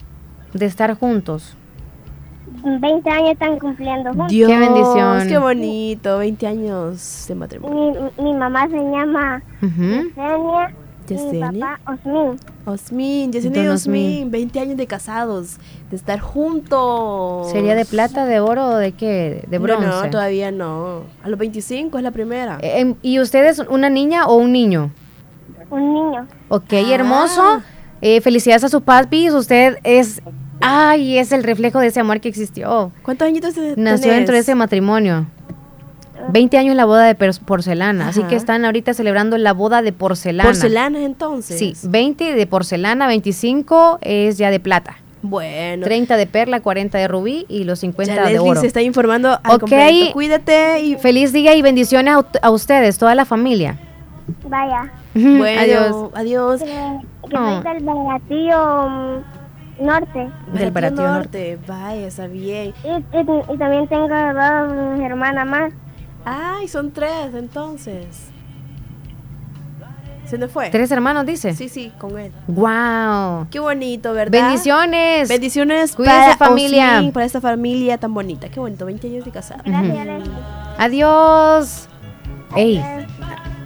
de 0.53 0.67
estar 0.67 0.95
juntos. 0.97 1.57
20 2.63 3.11
años 3.11 3.31
están 3.33 3.59
cumpliendo 3.59 4.11
juntos. 4.11 4.29
Dios, 4.29 4.51
Qué 4.51 4.59
bendición. 4.59 5.29
Qué 5.29 5.39
bonito, 5.39 6.19
20 6.19 6.47
años 6.47 7.25
de 7.29 7.35
matrimonio. 7.35 8.13
Mi, 8.17 8.25
mi 8.25 8.35
mamá 8.35 8.69
se 8.69 8.77
llama. 8.77 9.43
Yesenia 9.61 10.71
y 10.71 10.84
mi 11.11 11.41
papá 11.41 11.81
Osmin. 11.87 12.39
Osmin, 12.67 13.33
Yesenia 13.33 13.65
y 13.65 13.69
Osmin, 13.69 14.07
Osmin. 14.07 14.31
20 14.31 14.61
años 14.61 14.77
de 14.77 14.87
casados, 14.87 15.57
de 15.91 15.97
estar 15.97 16.21
juntos. 16.21 17.51
¿Sería 17.51 17.75
de 17.75 17.85
plata, 17.85 18.25
de 18.27 18.41
oro 18.41 18.67
o 18.69 18.77
de 18.77 18.93
qué? 18.93 19.45
De 19.49 19.59
No, 19.59 19.63
bronce. 19.65 19.87
No, 19.87 20.11
todavía 20.11 20.51
no. 20.51 21.03
A 21.23 21.29
los 21.29 21.39
25 21.39 21.99
es 21.99 22.05
la 22.05 22.11
primera. 22.11 22.59
Eh, 22.63 22.81
em, 22.81 22.95
¿Y 23.03 23.21
usted 23.21 23.45
es 23.47 23.59
una 23.59 23.91
niña 23.91 24.27
o 24.27 24.37
un 24.37 24.53
niño? 24.53 24.91
Un 25.71 25.95
niño. 25.95 26.27
Ok, 26.49 26.73
Ah. 26.73 26.95
hermoso. 26.95 27.63
Eh, 28.01 28.21
felicidades 28.21 28.65
a 28.65 28.69
su 28.69 28.81
papi. 28.83 29.31
Usted 29.31 29.79
es. 29.85 30.21
Ay, 30.61 31.19
es 31.19 31.33
el 31.33 31.43
reflejo 31.43 31.79
de 31.81 31.89
ese 31.89 32.01
amor 32.01 32.21
que 32.21 32.29
existió. 32.29 32.93
¿Cuántos 33.03 33.27
añitos 33.29 33.55
Nació 33.57 33.75
tenés? 33.77 34.01
dentro 34.03 34.35
de 34.35 34.41
ese 34.41 34.55
matrimonio. 34.55 35.27
20 36.31 36.59
años 36.59 36.75
la 36.77 36.85
boda 36.85 37.05
de 37.07 37.15
porcelana. 37.15 38.09
Así 38.09 38.21
Ajá. 38.21 38.29
que 38.29 38.37
están 38.37 38.65
ahorita 38.65 38.95
celebrando 38.95 39.37
la 39.39 39.53
boda 39.53 39.83
de 39.83 39.93
porcelana. 39.93 40.49
¿Porcelanas 40.49 41.03
entonces? 41.03 41.59
Sí, 41.59 41.75
20 41.89 42.35
de 42.35 42.47
porcelana, 42.47 43.07
25 43.07 43.99
es 44.03 44.39
ya 44.39 44.51
de 44.51 44.61
plata. 44.61 44.97
Bueno. 45.23 45.85
30 45.85 46.17
de 46.19 46.27
perla, 46.27 46.61
40 46.61 46.99
de 46.99 47.09
rubí 47.09 47.47
y 47.49 47.65
los 47.65 47.79
50 47.79 48.15
Ya 48.15 48.25
de 48.27 48.33
Leslie 48.35 48.51
oro. 48.51 48.61
se 48.61 48.67
está 48.67 48.83
informando 48.83 49.31
al 49.43 49.53
Ok. 49.55 49.61
completo. 49.61 50.13
Cuídate 50.13 50.81
y 50.83 50.97
Feliz 50.97 51.33
día 51.33 51.55
y 51.55 51.63
bendiciones 51.63 52.15
a, 52.15 52.27
a 52.43 52.51
ustedes, 52.51 52.99
toda 52.99 53.15
la 53.15 53.25
familia. 53.25 53.79
Vaya. 54.49 54.93
Bueno, 55.15 55.61
Adiós. 55.61 56.11
adiós. 56.15 56.61
Que, 56.63 56.67
que 57.31 57.37
Oh. 57.39 57.63
soy 57.63 57.75
del 57.75 57.85
Baratillo 57.85 58.89
mm, 58.91 59.85
Norte. 59.87 60.29
Del 60.53 60.71
Baratillo 60.71 61.09
Norte. 61.09 61.59
Vaya, 61.67 62.07
está 62.07 62.27
bien. 62.27 62.75
Y, 62.85 62.89
y- 62.89 63.55
y 63.55 63.59
también 63.59 63.89
tengo 63.89 64.07
dos 64.09 65.01
hermanas 65.01 65.47
más. 65.47 65.73
Ay, 66.25 66.69
son 66.69 66.91
tres 66.93 67.35
entonces. 67.35 68.07
¿Se 70.27 70.39
nos 70.39 70.51
fue? 70.51 70.71
¿Tres 70.71 70.91
hermanos, 70.91 71.27
dice? 71.27 71.55
Sí, 71.55 71.69
sí, 71.69 71.93
con 71.99 72.19
él. 72.19 72.33
Wow. 72.49 73.47
Qué 73.51 73.61
bonito, 73.61 74.15
¿verdad? 74.15 74.33
Bendiciones. 74.41 75.29
Bendiciones 75.29 75.95
Cuídense, 75.95 76.19
para 76.19 76.37
familia. 76.37 76.97
Osmin, 76.97 77.13
para 77.13 77.27
esta 77.27 77.41
familia 77.43 77.99
tan 77.99 78.15
bonita. 78.15 78.49
Qué 78.49 78.59
bonito, 78.59 78.87
20 78.87 79.07
años 79.07 79.25
de 79.27 79.31
casado. 79.31 79.63
Adiós. 80.79 81.89
Ey. 82.57 82.83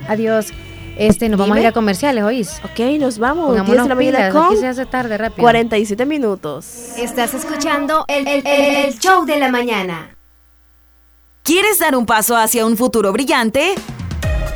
Adiós. 0.09 0.48
Este, 0.97 1.28
nos 1.28 1.39
vamos 1.39 1.52
a 1.52 1.55
Dime. 1.55 1.66
ir 1.66 1.68
a 1.68 1.72
comerciales, 1.72 2.24
¿oís? 2.24 2.60
Ok, 2.64 2.80
nos 2.98 3.20
vamos. 3.20 3.51
10 3.52 3.62
Pongámonos 3.62 3.85
de 3.85 3.89
la 3.89 3.94
mañana 3.94 4.16
pilas, 4.18 4.32
con 4.32 4.47
aquí 4.47 4.56
se 4.56 4.66
hace 4.66 4.85
tarde 4.85 5.16
rápido. 5.16 5.43
47 5.43 6.06
minutos. 6.06 6.66
Estás 6.98 7.35
escuchando 7.35 8.05
el, 8.09 8.26
el- 8.26 8.44
el- 8.44 8.76
el 8.86 8.98
show 8.98 9.24
de 9.24 9.39
la 9.39 9.48
mañana. 9.48 10.10
¿Quieres 11.49 11.79
dar 11.79 11.97
un 11.97 12.05
paso 12.05 12.37
hacia 12.37 12.66
un 12.66 12.77
futuro 12.77 13.11
brillante? 13.11 13.75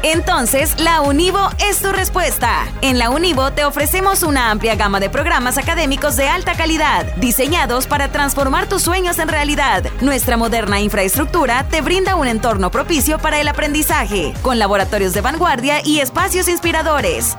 Entonces, 0.03 0.79
la 0.79 1.01
Univo 1.01 1.49
es 1.67 1.81
tu 1.81 1.91
respuesta. 1.91 2.67
En 2.83 2.99
la 2.99 3.09
Univo 3.09 3.51
te 3.51 3.65
ofrecemos 3.65 4.23
una 4.23 4.51
amplia 4.51 4.75
gama 4.75 5.01
de 5.01 5.09
programas 5.09 5.57
académicos 5.57 6.17
de 6.17 6.29
alta 6.29 6.53
calidad, 6.55 7.07
diseñados 7.17 7.87
para 7.87 8.13
transformar 8.13 8.69
tus 8.69 8.83
sueños 8.83 9.19
en 9.21 9.29
realidad. 9.29 9.85
Nuestra 10.03 10.37
moderna 10.37 10.81
infraestructura 10.81 11.67
te 11.67 11.81
brinda 11.81 12.15
un 12.15 12.29
entorno 12.29 12.71
propicio 12.71 13.19
para 13.19 13.41
el 13.41 13.49
aprendizaje, 13.49 14.35
con 14.43 14.59
laboratorios 14.59 15.15
de 15.15 15.23
vanguardia 15.23 15.81
y 15.83 16.01
espacios 16.01 16.47
inspiradores. 16.47 17.39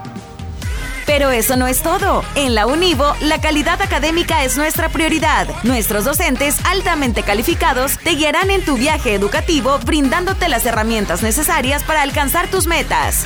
Pero 1.06 1.32
eso 1.32 1.56
no 1.56 1.68
es 1.68 1.82
todo. 1.82 2.24
En 2.36 2.56
la 2.56 2.66
Univo, 2.66 3.16
la 3.22 3.40
calidad 3.40 3.82
académica 3.82 4.44
es 4.44 4.58
nuestra 4.58 4.90
prioridad. 4.90 5.48
Nuestros 5.64 6.06
docentes 6.06 6.58
altamente 6.66 7.24
calificados 7.24 7.98
te 8.00 8.12
guiarán 8.12 8.50
en 8.52 8.64
tu 8.64 8.76
viaje 8.76 9.14
educativo 9.14 9.80
brindándote 9.80 10.50
las 10.50 10.66
herramientas 10.66 11.24
necesarias 11.24 11.84
para 11.84 12.02
alcanzar 12.02 12.50
tus 12.50 12.68
metas. 12.68 13.26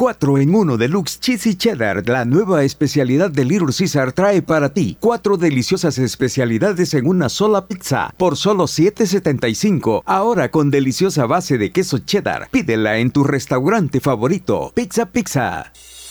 4 0.00 0.38
en 0.38 0.54
1 0.54 0.78
Deluxe 0.78 1.20
Cheesy 1.20 1.56
Cheddar, 1.56 2.08
la 2.08 2.24
nueva 2.24 2.64
especialidad 2.64 3.30
de 3.30 3.44
Little 3.44 3.74
Caesar 3.76 4.12
trae 4.12 4.40
para 4.40 4.70
ti 4.70 4.96
cuatro 4.98 5.36
deliciosas 5.36 5.98
especialidades 5.98 6.94
en 6.94 7.06
una 7.06 7.28
sola 7.28 7.66
pizza 7.66 8.14
por 8.16 8.38
solo 8.38 8.64
7.75. 8.64 10.00
Ahora 10.06 10.50
con 10.50 10.70
deliciosa 10.70 11.26
base 11.26 11.58
de 11.58 11.70
queso 11.70 11.98
cheddar. 11.98 12.48
Pídela 12.50 12.96
en 12.96 13.10
tu 13.10 13.24
restaurante 13.24 14.00
favorito. 14.00 14.72
Pizza 14.74 15.04
Pizza. 15.04 15.70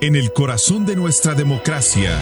En 0.00 0.14
el 0.14 0.32
corazón 0.32 0.86
de 0.86 0.94
nuestra 0.94 1.34
democracia, 1.34 2.16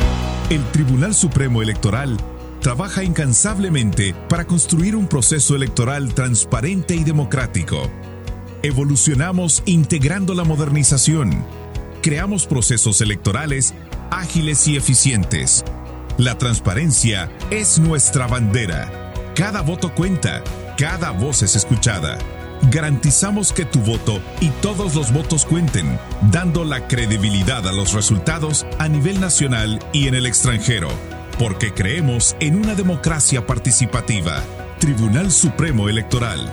el 0.48 0.64
Tribunal 0.72 1.14
Supremo 1.14 1.60
Electoral 1.60 2.16
trabaja 2.62 3.04
incansablemente 3.04 4.14
para 4.30 4.46
construir 4.46 4.96
un 4.96 5.08
proceso 5.08 5.54
electoral 5.54 6.14
transparente 6.14 6.94
y 6.94 7.04
democrático. 7.04 7.90
Evolucionamos 8.62 9.62
integrando 9.66 10.34
la 10.34 10.44
modernización. 10.44 11.44
Creamos 12.00 12.46
procesos 12.46 13.02
electorales 13.02 13.74
ágiles 14.10 14.66
y 14.68 14.76
eficientes. 14.76 15.66
La 16.16 16.38
transparencia 16.38 17.30
es 17.50 17.78
nuestra 17.78 18.26
bandera. 18.26 19.12
Cada 19.34 19.60
voto 19.60 19.94
cuenta, 19.94 20.42
cada 20.78 21.10
voz 21.10 21.42
es 21.42 21.56
escuchada 21.56 22.18
garantizamos 22.70 23.52
que 23.52 23.64
tu 23.64 23.80
voto 23.80 24.20
y 24.40 24.50
todos 24.62 24.94
los 24.94 25.12
votos 25.12 25.44
cuenten, 25.44 25.98
dando 26.30 26.64
la 26.64 26.88
credibilidad 26.88 27.66
a 27.66 27.72
los 27.72 27.92
resultados 27.92 28.66
a 28.78 28.88
nivel 28.88 29.20
nacional 29.20 29.78
y 29.92 30.08
en 30.08 30.14
el 30.14 30.26
extranjero, 30.26 30.88
porque 31.38 31.72
creemos 31.72 32.36
en 32.40 32.56
una 32.56 32.74
democracia 32.74 33.46
participativa. 33.46 34.42
Tribunal 34.78 35.30
Supremo 35.30 35.88
Electoral. 35.88 36.52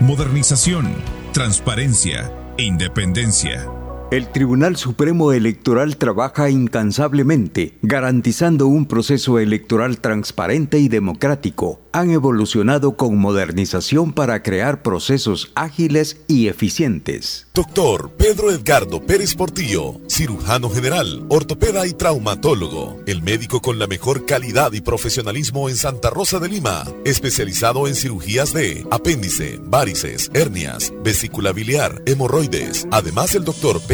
Modernización, 0.00 0.94
transparencia 1.32 2.32
e 2.58 2.64
independencia. 2.64 3.83
El 4.10 4.30
Tribunal 4.30 4.76
Supremo 4.76 5.32
Electoral 5.32 5.96
trabaja 5.96 6.50
incansablemente, 6.50 7.78
garantizando 7.80 8.66
un 8.66 8.86
proceso 8.86 9.38
electoral 9.38 9.98
transparente 9.98 10.78
y 10.78 10.88
democrático. 10.88 11.80
Han 11.90 12.10
evolucionado 12.10 12.96
con 12.96 13.16
modernización 13.16 14.12
para 14.12 14.42
crear 14.42 14.82
procesos 14.82 15.52
ágiles 15.54 16.18
y 16.28 16.48
eficientes. 16.48 17.46
Doctor 17.54 18.10
Pedro 18.16 18.50
Edgardo 18.50 19.00
Pérez 19.00 19.34
Portillo, 19.34 20.00
cirujano 20.08 20.68
general, 20.68 21.24
ortopeda 21.28 21.86
y 21.86 21.94
traumatólogo, 21.94 23.00
el 23.06 23.22
médico 23.22 23.60
con 23.60 23.78
la 23.78 23.86
mejor 23.86 24.26
calidad 24.26 24.72
y 24.72 24.80
profesionalismo 24.80 25.68
en 25.68 25.76
Santa 25.76 26.10
Rosa 26.10 26.40
de 26.40 26.48
Lima, 26.48 26.84
especializado 27.04 27.88
en 27.88 27.94
cirugías 27.94 28.52
de 28.52 28.86
apéndice, 28.90 29.60
varices, 29.64 30.30
hernias, 30.34 30.92
vesícula 31.02 31.52
biliar, 31.52 32.02
hemorroides. 32.06 32.86
Además, 32.90 33.34
el 33.34 33.44
doctor 33.44 33.80
Pedro 33.86 33.93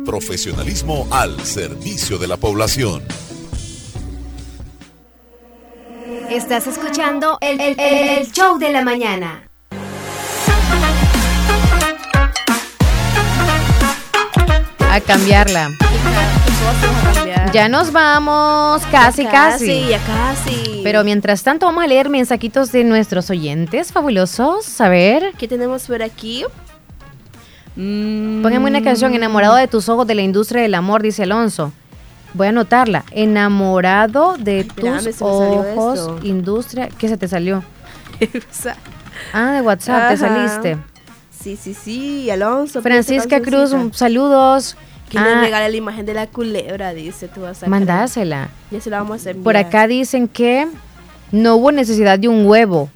profesionalismo 0.00 1.06
al 1.10 1.40
servicio 1.44 2.18
de 2.18 2.26
la 2.28 2.36
población. 2.36 3.02
Estás 6.30 6.66
escuchando 6.66 7.38
el, 7.40 7.60
el- 7.60 7.80
el 7.80 8.32
show 8.32 8.58
de 8.58 8.70
la 8.70 8.82
mañana. 8.82 9.44
A 14.90 15.00
cambiarla. 15.00 15.70
Ya 17.52 17.68
nos 17.68 17.92
vamos, 17.92 18.82
casi, 18.90 19.24
Ya 19.24 19.30
casi. 19.30 19.66
casi, 19.66 19.88
ya 19.88 19.98
casi. 20.00 20.80
Pero 20.84 21.02
mientras 21.04 21.42
tanto 21.42 21.66
vamos 21.66 21.84
a 21.84 21.86
leer 21.86 22.08
mensajitos 22.10 22.72
de 22.72 22.84
nuestros 22.84 23.30
oyentes 23.30 23.92
fabulosos. 23.92 24.80
A 24.80 24.88
ver. 24.88 25.32
¿Qué 25.38 25.48
tenemos 25.48 25.86
por 25.86 26.02
aquí? 26.02 26.44
Póngame 27.78 28.66
una 28.68 28.82
canción, 28.82 29.14
Enamorado 29.14 29.54
de 29.54 29.68
tus 29.68 29.88
ojos 29.88 30.04
de 30.06 30.16
la 30.16 30.22
industria 30.22 30.62
del 30.62 30.74
amor, 30.74 31.00
dice 31.00 31.22
Alonso. 31.22 31.72
Voy 32.34 32.46
a 32.48 32.50
anotarla. 32.50 33.04
Enamorado 33.12 34.36
de 34.36 34.64
tus 34.64 35.22
ojos, 35.22 36.10
industria. 36.24 36.88
¿Qué 36.98 37.08
se 37.08 37.16
te 37.16 37.28
salió? 37.28 37.62
Ah, 39.32 39.52
de 39.52 39.62
WhatsApp, 39.62 40.10
te 40.10 40.16
saliste. 40.16 40.78
Sí, 41.30 41.56
sí, 41.56 41.74
sí, 41.74 42.30
Alonso. 42.30 42.82
Francisca 42.82 43.38
pide 43.40 43.50
Cruz, 43.50 43.72
saludos. 43.92 44.76
Que 45.10 45.18
Ah, 45.18 45.24
le 45.24 45.40
regale 45.40 45.70
la 45.70 45.76
imagen 45.76 46.06
de 46.06 46.14
la 46.14 46.26
culebra, 46.28 46.94
dice. 46.94 47.26
Tú 47.28 47.40
vas 47.42 47.62
a 47.62 47.66
mandásela. 47.66 48.48
Ya 48.70 48.80
se 48.80 48.90
la 48.90 48.98
vamos 48.98 49.12
a 49.12 49.16
hacer. 49.16 49.36
Por 49.36 49.56
acá 49.56 49.86
dicen 49.88 50.28
que 50.28 50.68
no 51.32 51.56
hubo 51.56 51.72
necesidad 51.72 52.18
de 52.18 52.28
un 52.28 52.46
huevo. 52.46 52.90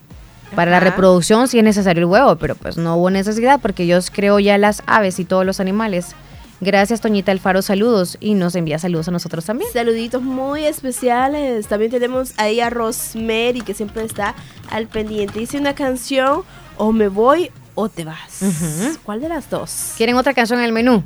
Para 0.54 0.70
la 0.70 0.76
Ajá. 0.78 0.86
reproducción 0.90 1.48
sí 1.48 1.58
es 1.58 1.64
necesario 1.64 2.00
el 2.02 2.06
huevo, 2.06 2.36
pero 2.36 2.54
pues 2.54 2.76
no 2.76 2.96
hubo 2.96 3.10
necesidad 3.10 3.60
porque 3.60 3.84
Dios 3.84 4.10
creó 4.10 4.38
ya 4.38 4.58
las 4.58 4.82
aves 4.86 5.18
y 5.18 5.24
todos 5.24 5.46
los 5.46 5.60
animales. 5.60 6.14
Gracias, 6.60 7.00
Toñita 7.00 7.32
Alfaro, 7.32 7.60
saludos. 7.60 8.16
Y 8.20 8.34
nos 8.34 8.54
envía 8.54 8.78
saludos 8.78 9.08
a 9.08 9.10
nosotros 9.10 9.44
también. 9.44 9.68
Saluditos 9.72 10.22
muy 10.22 10.64
especiales. 10.64 11.66
También 11.66 11.90
tenemos 11.90 12.34
ahí 12.36 12.60
a 12.60 12.70
Rosemary, 12.70 13.62
que 13.62 13.74
siempre 13.74 14.04
está 14.04 14.34
al 14.70 14.86
pendiente. 14.86 15.40
Dice 15.40 15.58
una 15.58 15.74
canción, 15.74 16.42
o 16.76 16.92
me 16.92 17.08
voy 17.08 17.50
o 17.74 17.88
te 17.88 18.04
vas. 18.04 18.42
Ujú. 18.42 18.96
¿Cuál 19.04 19.20
de 19.20 19.28
las 19.28 19.50
dos? 19.50 19.94
¿Quieren 19.96 20.14
otra 20.16 20.34
canción 20.34 20.60
en 20.60 20.66
el 20.66 20.72
menú? 20.72 21.02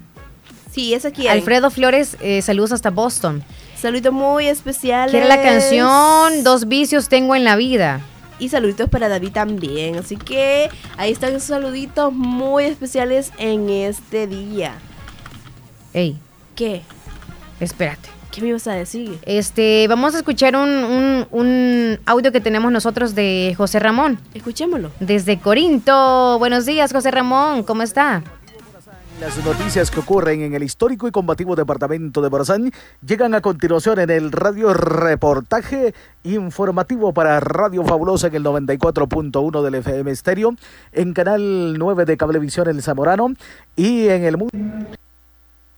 Sí, 0.71 0.93
es 0.93 1.07
aquí. 1.07 1.27
Alfredo 1.27 1.71
Flores, 1.71 2.19
eh, 2.21 2.43
saludos 2.43 2.73
hasta 2.73 2.91
Boston. 2.91 3.43
Saluditos 3.81 4.13
muy 4.13 4.49
especiales. 4.49 5.11
Quiere 5.13 5.27
la 5.27 5.41
canción 5.41 6.45
Dos 6.45 6.69
vicios 6.69 7.09
tengo 7.09 7.35
en 7.35 7.45
la 7.45 7.57
vida. 7.57 8.01
Y 8.39 8.49
saluditos 8.51 8.89
para 8.91 9.09
David 9.09 9.33
también. 9.33 9.97
Así 9.97 10.17
que 10.17 10.69
ahí 10.97 11.13
están 11.13 11.31
esos 11.31 11.45
saluditos 11.45 12.13
muy 12.13 12.65
especiales 12.65 13.33
en 13.39 13.71
este 13.71 14.27
día. 14.27 14.75
Ey, 15.93 16.19
¿Qué? 16.55 16.83
espérate. 17.61 18.09
¿Qué 18.31 18.43
me 18.43 18.49
ibas 18.49 18.67
a 18.67 18.75
decir? 18.75 19.19
Este, 19.25 19.89
vamos 19.89 20.15
a 20.15 20.19
escuchar 20.19 20.55
un, 20.57 20.69
un- 20.69 21.27
un 21.31 21.99
audio 22.05 22.33
que 22.33 22.41
tenemos 22.43 22.71
nosotros 22.71 23.15
de 23.15 23.55
José 23.57 23.79
Ramón. 23.79 24.19
Escuchémoslo. 24.35 24.91
Desde 25.01 25.39
Corinto. 25.39 26.39
Buenos 26.39 26.67
días, 26.67 26.93
José 26.93 27.11
Ramón. 27.11 27.63
¿Cómo 27.63 27.83
está? 27.83 28.23
Las 29.21 29.43
noticias 29.43 29.91
que 29.91 30.01
ocurren 30.01 30.43
en 30.43 30.55
el 30.55 30.63
histórico 30.63 31.09
y 31.09 31.11
combativo 31.11 31.57
departamento 31.57 32.21
de 32.21 32.29
Borazán 32.29 32.71
llegan 33.07 33.35
a 33.35 33.41
continuación 33.41 33.99
en 33.99 34.11
el 34.11 34.31
radio 34.31 34.75
reportaje 34.75 35.95
informativo 36.23 37.15
para 37.15 37.41
Radio 37.41 37.83
Fabulosa 37.83 38.27
en 38.27 38.35
el 38.35 38.45
94.1 38.45 39.63
del 39.63 39.75
FM 39.77 40.11
Estéreo, 40.11 40.55
en 40.93 41.15
Canal 41.15 41.79
9 41.79 42.05
de 42.05 42.17
Cablevisión 42.19 42.69
El 42.69 42.83
Zamorano 42.83 43.29
y 43.75 44.09
en 44.09 44.25
el 44.25 44.37
mundo 44.37 44.87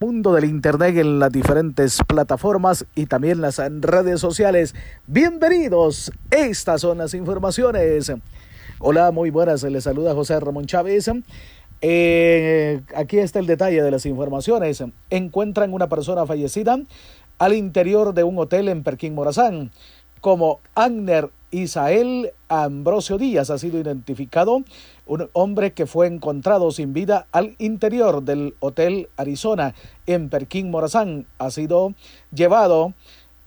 mundo 0.01 0.33
del 0.33 0.45
internet 0.45 0.97
en 0.97 1.19
las 1.19 1.33
diferentes 1.33 2.01
plataformas 2.07 2.87
y 2.95 3.07
también 3.07 3.41
las 3.41 3.59
redes 3.59 4.21
sociales. 4.21 4.75
Bienvenidos, 5.07 6.13
estas 6.31 6.81
son 6.81 6.99
las 6.99 7.15
informaciones. 7.15 8.13
Hola, 8.81 9.11
muy 9.11 9.31
buenas. 9.31 9.65
Le 9.65 9.81
saluda 9.81 10.15
José 10.15 10.39
Ramón 10.39 10.67
Chávez. 10.67 11.11
Eh, 11.81 12.81
aquí 12.97 13.19
está 13.19 13.39
el 13.39 13.47
detalle 13.47 13.83
de 13.83 13.91
las 13.91 14.07
informaciones. 14.07 14.83
Encuentran 15.11 15.73
una 15.73 15.89
persona 15.89 16.27
fallecida 16.27 16.79
al 17.39 17.55
interior 17.55 18.15
de 18.15 18.25
un 18.25 18.39
hotel 18.39 18.69
en 18.69 18.83
Perquín 18.83 19.15
Morazán. 19.15 19.71
Como 20.21 20.61
Agner 20.75 21.31
Isael 21.51 22.33
Ambrosio 22.49 23.19
Díaz 23.19 23.51
ha 23.51 23.59
sido 23.59 23.79
identificado, 23.79 24.63
un 25.07 25.31
hombre 25.33 25.73
que 25.73 25.87
fue 25.87 26.07
encontrado 26.07 26.71
sin 26.73 26.93
vida 26.93 27.27
al 27.33 27.55
interior 27.59 28.23
del 28.23 28.55
Hotel 28.61 29.09
Arizona 29.17 29.75
en 30.07 30.29
Perquín 30.29 30.71
Morazán. 30.71 31.27
Ha 31.39 31.51
sido 31.51 31.95
llevado 32.33 32.95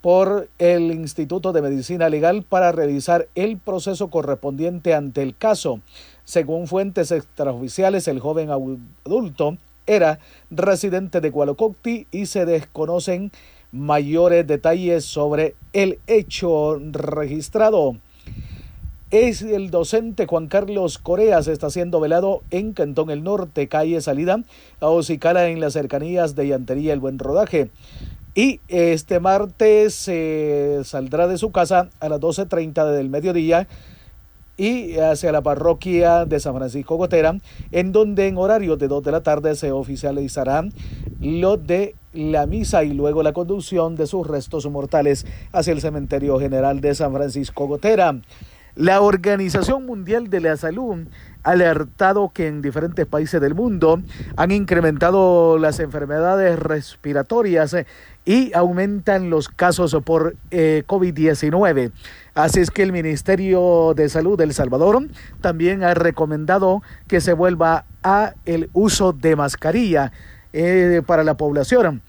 por 0.02 0.50
el 0.58 0.92
Instituto 0.92 1.54
de 1.54 1.62
Medicina 1.62 2.10
Legal 2.10 2.44
para 2.44 2.72
revisar 2.72 3.28
el 3.36 3.58
proceso 3.58 4.10
correspondiente 4.10 4.94
ante 4.94 5.22
el 5.22 5.38
caso. 5.38 5.80
Según 6.26 6.68
fuentes 6.68 7.12
extraoficiales, 7.12 8.08
el 8.08 8.20
joven 8.20 8.50
adulto 8.50 9.58
era 9.86 10.20
residente 10.50 11.22
de 11.22 11.30
Gualococti 11.30 12.08
y 12.12 12.26
se 12.26 12.46
desconocen 12.46 13.32
mayores 13.72 14.46
detalles 14.48 15.06
sobre 15.06 15.56
el 15.74 16.00
hecho 16.08 16.80
registrado. 16.80 17.98
Es 19.12 19.42
el 19.42 19.72
docente 19.72 20.26
Juan 20.26 20.48
Carlos 20.48 20.98
Corea, 20.98 21.44
se 21.44 21.52
está 21.52 21.70
siendo 21.70 22.00
velado 22.00 22.44
en 22.50 22.72
Cantón 22.72 23.10
el 23.10 23.24
Norte, 23.24 23.68
calle 23.68 24.00
Salida, 24.00 24.42
a 24.80 24.88
Ocicala 24.88 25.50
en 25.50 25.60
las 25.60 25.74
cercanías 25.74 26.34
de 26.34 26.48
Llantería 26.48 26.94
El 26.94 27.02
Buen 27.02 27.20
Rodaje. 27.20 27.70
Y 28.34 28.62
este 28.70 29.20
martes 29.20 29.94
se 29.94 30.82
saldrá 30.86 31.28
de 31.28 31.38
su 31.38 31.52
casa 31.52 31.90
a 32.00 32.08
las 32.08 32.22
12.30 32.22 32.92
del 32.92 33.10
mediodía 33.10 33.68
y 34.56 34.98
hacia 35.00 35.32
la 35.32 35.42
parroquia 35.42 36.26
de 36.26 36.40
San 36.40 36.56
Francisco 36.56 36.96
Gotera, 36.96 37.36
en 37.72 37.92
donde 37.92 38.28
en 38.28 38.38
horario 38.38 38.78
de 38.78 38.88
2 38.88 39.04
de 39.04 39.12
la 39.12 39.22
tarde 39.22 39.56
se 39.56 39.72
oficializará 39.72 40.64
lo 41.20 41.58
de 41.58 41.96
la 42.14 42.46
misa 42.46 42.84
y 42.84 42.94
luego 42.94 43.24
la 43.24 43.34
conducción 43.34 43.96
de 43.96 44.08
sus 44.08 44.28
restos 44.28 44.70
mortales 44.70 45.26
hacia 45.52 45.74
el 45.74 45.82
cementerio 45.82 46.40
general 46.40 46.80
de 46.80 46.96
San 46.96 47.14
Francisco 47.14 47.68
Gotera. 47.68 48.16
La 48.76 49.02
Organización 49.02 49.86
Mundial 49.86 50.30
de 50.30 50.40
la 50.40 50.56
Salud 50.56 51.06
ha 51.44 51.52
alertado 51.52 52.32
que 52.34 52.48
en 52.48 52.62
diferentes 52.62 53.06
países 53.06 53.42
del 53.42 53.54
mundo 53.54 54.02
han 54.38 54.52
incrementado 54.52 55.58
las 55.58 55.82
enfermedades 55.82 56.58
respiratorias 56.58 57.76
y 58.26 58.52
aumentan 58.54 59.30
los 59.30 59.50
casos 59.50 59.96
por 60.06 60.36
eh, 60.52 60.84
COVID-19. 60.88 61.92
Así 62.36 62.60
es 62.60 62.72
que 62.72 62.84
el 62.84 62.92
Ministerio 62.92 63.94
de 63.96 64.10
Salud 64.10 64.38
de 64.38 64.46
El 64.46 64.54
Salvador 64.54 65.08
también 65.42 65.84
ha 65.84 65.94
recomendado 65.94 66.82
que 67.08 67.20
se 67.20 67.34
vuelva 67.34 67.86
a 68.04 68.34
el 68.46 68.70
uso 68.74 69.12
de 69.12 69.36
mascarilla 69.36 70.12
eh, 70.54 71.02
para 71.06 71.24
la 71.24 71.36
población. 71.36 72.02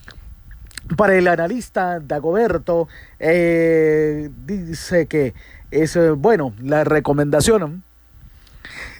Para 0.97 1.15
el 1.15 1.27
analista 1.27 1.99
Dagoberto, 1.99 2.87
eh, 3.19 4.29
dice 4.45 5.07
que 5.07 5.33
es 5.71 5.97
bueno 6.17 6.53
la 6.61 6.83
recomendación. 6.83 7.83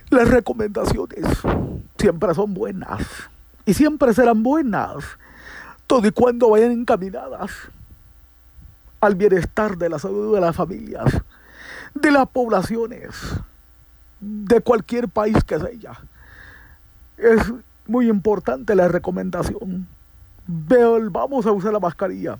Las 0.10 0.28
recomendaciones 0.30 1.26
siempre 1.98 2.34
son 2.34 2.54
buenas 2.54 3.02
y 3.66 3.74
siempre 3.74 4.14
serán 4.14 4.44
buenas 4.44 5.18
todo 5.88 6.08
y 6.08 6.12
cuando 6.12 6.50
vayan 6.50 6.72
encaminadas 6.72 7.52
al 9.02 9.16
bienestar 9.16 9.78
de 9.78 9.90
la 9.90 10.00
salud 10.00 10.34
de 10.34 10.42
las 10.42 10.56
familias, 10.56 11.22
de 11.94 12.12
las 12.12 12.28
poblaciones, 12.30 13.10
de 14.20 14.62
cualquier 14.62 15.10
país 15.10 15.44
que 15.44 15.60
sea. 15.60 16.00
Es 17.18 17.54
muy 17.86 18.08
importante 18.10 18.76
la 18.76 18.88
recomendación. 18.88 19.88
Vamos 20.48 21.46
a 21.46 21.52
usar 21.52 21.74
la 21.74 21.80
mascarilla. 21.80 22.38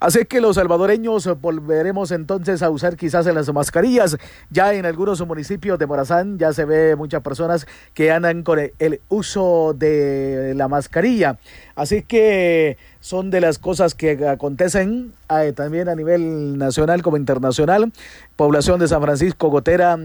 Así 0.00 0.24
que 0.24 0.40
los 0.40 0.56
salvadoreños 0.56 1.28
volveremos 1.42 2.10
entonces 2.10 2.62
a 2.62 2.70
usar 2.70 2.96
quizás 2.96 3.26
en 3.26 3.34
las 3.34 3.52
mascarillas. 3.52 4.16
Ya 4.48 4.72
en 4.72 4.86
algunos 4.86 5.24
municipios 5.26 5.78
de 5.78 5.86
Morazán 5.86 6.38
ya 6.38 6.54
se 6.54 6.64
ve 6.64 6.96
muchas 6.96 7.22
personas 7.22 7.66
que 7.92 8.10
andan 8.10 8.42
con 8.42 8.58
el 8.58 9.00
uso 9.10 9.74
de 9.76 10.54
la 10.56 10.68
mascarilla. 10.68 11.38
Así 11.76 12.02
que 12.02 12.78
son 13.00 13.30
de 13.30 13.42
las 13.42 13.58
cosas 13.58 13.94
que 13.94 14.26
acontecen 14.26 15.12
eh, 15.28 15.52
también 15.54 15.90
a 15.90 15.94
nivel 15.94 16.56
nacional 16.56 17.02
como 17.02 17.18
internacional. 17.18 17.92
Población 18.36 18.80
de 18.80 18.88
San 18.88 19.02
Francisco 19.02 19.48
Gotera 19.48 19.98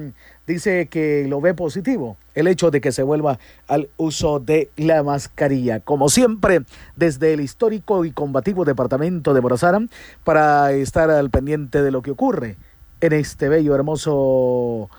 dice 0.48 0.88
que 0.88 1.26
lo 1.28 1.42
ve 1.42 1.54
positivo 1.54 2.18
el 2.36 2.48
hecho 2.48 2.70
de 2.70 2.82
que 2.82 2.92
se 2.92 3.02
vuelva 3.02 3.40
al 3.68 3.90
uso 3.98 4.40
de 4.40 4.70
la 4.76 5.02
mascarilla. 5.04 5.80
Como 5.80 6.10
siempre, 6.10 6.62
desde 6.96 7.34
el 7.34 7.42
histórico 7.42 8.06
y 8.06 8.12
combativo 8.12 8.66
departamento 8.66 9.34
de 9.34 9.42
Morazán, 9.42 9.90
para 10.24 10.72
estar 10.74 11.10
al 11.10 11.30
pendiente 11.30 11.82
de 11.82 11.92
lo 11.92 12.02
que 12.02 12.12
ocurre 12.12 12.58
en 13.02 13.14
este 13.14 13.50
bello, 13.50 13.74
hermoso 13.74 14.90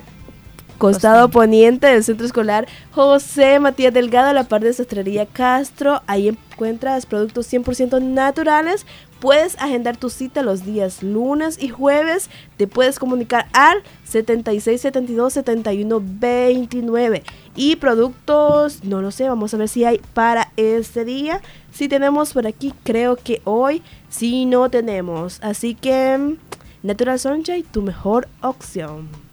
costado 0.78 1.30
poniente 1.30 1.88
del 1.88 2.04
centro 2.04 2.26
escolar 2.26 2.68
José 2.92 3.60
Matías 3.60 3.94
Delgado, 3.94 4.30
a 4.30 4.34
la 4.34 4.46
par 4.46 4.62
de 4.62 4.74
Sastrería 4.74 5.26
Castro. 5.26 6.02
Ahí 6.08 6.30
encuentras 6.30 7.06
productos 7.06 7.52
100% 7.52 8.02
naturales. 8.02 8.86
Puedes 9.20 9.58
agendar 9.58 9.98
tu 9.98 10.10
cita 10.10 10.44
los 10.44 10.64
días 10.64 11.02
lunes 11.02 11.58
y 11.62 11.70
jueves. 11.70 12.30
Te 12.58 12.68
puedes 12.68 13.00
comunicar 13.00 13.48
al 13.54 13.82
76 14.06 14.80
72 14.80 15.34
71 15.34 16.02
29. 16.04 17.24
Y 17.56 17.78
productos, 17.78 18.84
no 18.84 19.02
lo 19.02 19.10
sé, 19.12 19.28
vamos 19.28 19.54
a 19.54 19.58
ver 19.58 19.70
si 19.70 19.84
hay 19.86 20.00
para 20.14 20.52
este 20.56 21.04
día. 21.04 21.42
Si 21.72 21.88
tenemos 21.88 22.34
por 22.34 22.46
aquí, 22.46 22.74
creo 22.84 23.16
que 23.16 23.42
hoy 23.44 23.82
sí 24.10 24.46
no 24.46 24.70
tenemos. 24.70 25.40
Así 25.42 25.74
que 25.74 26.38
Natural 26.84 27.20
Sunshine, 27.20 27.64
tu 27.64 27.82
mejor 27.82 28.28
opción. 28.42 29.27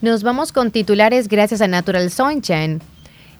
Nos 0.00 0.22
vamos 0.22 0.52
con 0.52 0.70
titulares 0.70 1.28
gracias 1.28 1.60
a 1.60 1.66
Natural 1.68 2.10
Sunshine. 2.10 2.80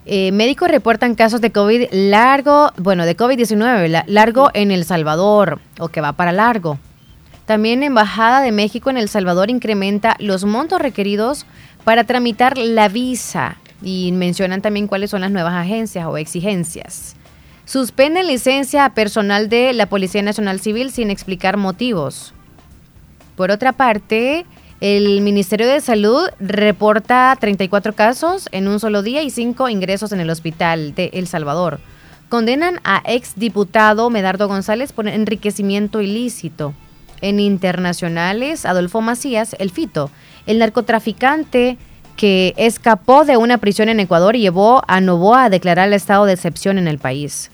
Eh, 0.06 0.32
médicos 0.32 0.68
reportan 0.70 1.14
casos 1.14 1.40
de 1.40 1.52
COVID 1.52 1.89
largo, 1.93 2.72
bueno, 2.78 3.05
de 3.06 3.16
COVID-19, 3.16 3.89
la- 3.89 4.05
largo 4.09 4.51
en 4.55 4.70
El 4.70 4.85
Salvador, 4.85 5.60
o 5.78 5.89
que 5.89 6.01
va 6.01 6.12
para 6.14 6.32
largo. 6.32 6.78
También 7.47 7.82
Embajada 7.82 8.40
de 8.40 8.52
México 8.52 8.90
en 8.90 8.97
El 8.97 9.09
Salvador 9.09 9.51
incrementa 9.51 10.16
los 10.18 10.44
montos 10.44 10.80
requeridos 10.80 11.47
para 11.85 12.05
tramitar 12.05 12.59
la 12.59 12.89
visa 12.89 13.56
y 13.82 14.10
mencionan 14.12 14.60
también 14.60 14.86
cuáles 14.86 15.10
son 15.10 15.20
las 15.20 15.30
nuevas 15.30 15.55
agencias 15.55 16.06
o 16.06 16.16
exigencias. 16.18 17.14
Suspenden 17.64 18.26
licencia 18.26 18.85
a 18.86 18.94
personal 18.94 19.48
de 19.48 19.72
la 19.74 19.86
Policía 19.86 20.22
Nacional 20.22 20.59
Civil 20.59 20.90
sin 20.90 21.10
explicar 21.10 21.56
motivos. 21.59 22.32
Por 23.36 23.51
otra 23.51 23.72
parte, 23.72 24.47
el 24.81 25.23
Ministerio 25.23 25.67
de 25.67 25.81
Salud 25.81 26.29
reporta 26.39 27.37
34 27.41 27.95
casos 27.95 28.49
en 28.53 28.69
un 28.69 28.79
solo 28.79 29.03
día 29.03 29.23
y 29.23 29.31
5 29.31 29.69
ingresos 29.69 30.13
en 30.13 30.21
el 30.21 30.31
hospital 30.31 30.95
de 30.95 31.11
El 31.15 31.27
Salvador. 31.27 31.81
Condenan 32.29 32.79
a 32.85 33.03
exdiputado 33.05 34.09
Medardo 34.09 34.47
González 34.47 34.93
por 34.93 35.09
enriquecimiento 35.09 36.01
ilícito. 36.01 36.75
En 37.21 37.41
internacionales, 37.41 38.65
Adolfo 38.65 39.01
Macías, 39.01 39.57
el 39.59 39.71
Fito, 39.71 40.13
el 40.47 40.61
narcotraficante 40.61 41.77
que 42.17 42.55
escapó 42.57 43.25
de 43.25 43.37
una 43.37 43.59
prisión 43.59 43.89
en 43.89 43.99
Ecuador 43.99 44.37
y 44.37 44.41
llevó 44.41 44.83
a 44.87 45.01
Novoa 45.01 45.45
a 45.45 45.51
declarar 45.51 45.89
el 45.89 45.95
estado 45.95 46.25
de 46.25 46.35
excepción 46.35 46.79
en 46.79 46.87
el 46.87 46.99
país. 46.99 47.51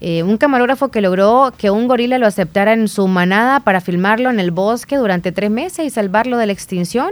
Eh, 0.00 0.22
un 0.22 0.36
camarógrafo 0.36 0.88
que 0.88 1.00
logró 1.00 1.52
que 1.56 1.70
un 1.70 1.88
gorila 1.88 2.18
lo 2.18 2.26
aceptara 2.26 2.74
en 2.74 2.88
su 2.88 3.08
manada 3.08 3.60
para 3.60 3.80
filmarlo 3.80 4.28
en 4.28 4.40
el 4.40 4.50
bosque 4.50 4.96
durante 4.96 5.32
tres 5.32 5.50
meses 5.50 5.86
y 5.86 5.90
salvarlo 5.90 6.36
de 6.36 6.46
la 6.46 6.52
extinción. 6.52 7.10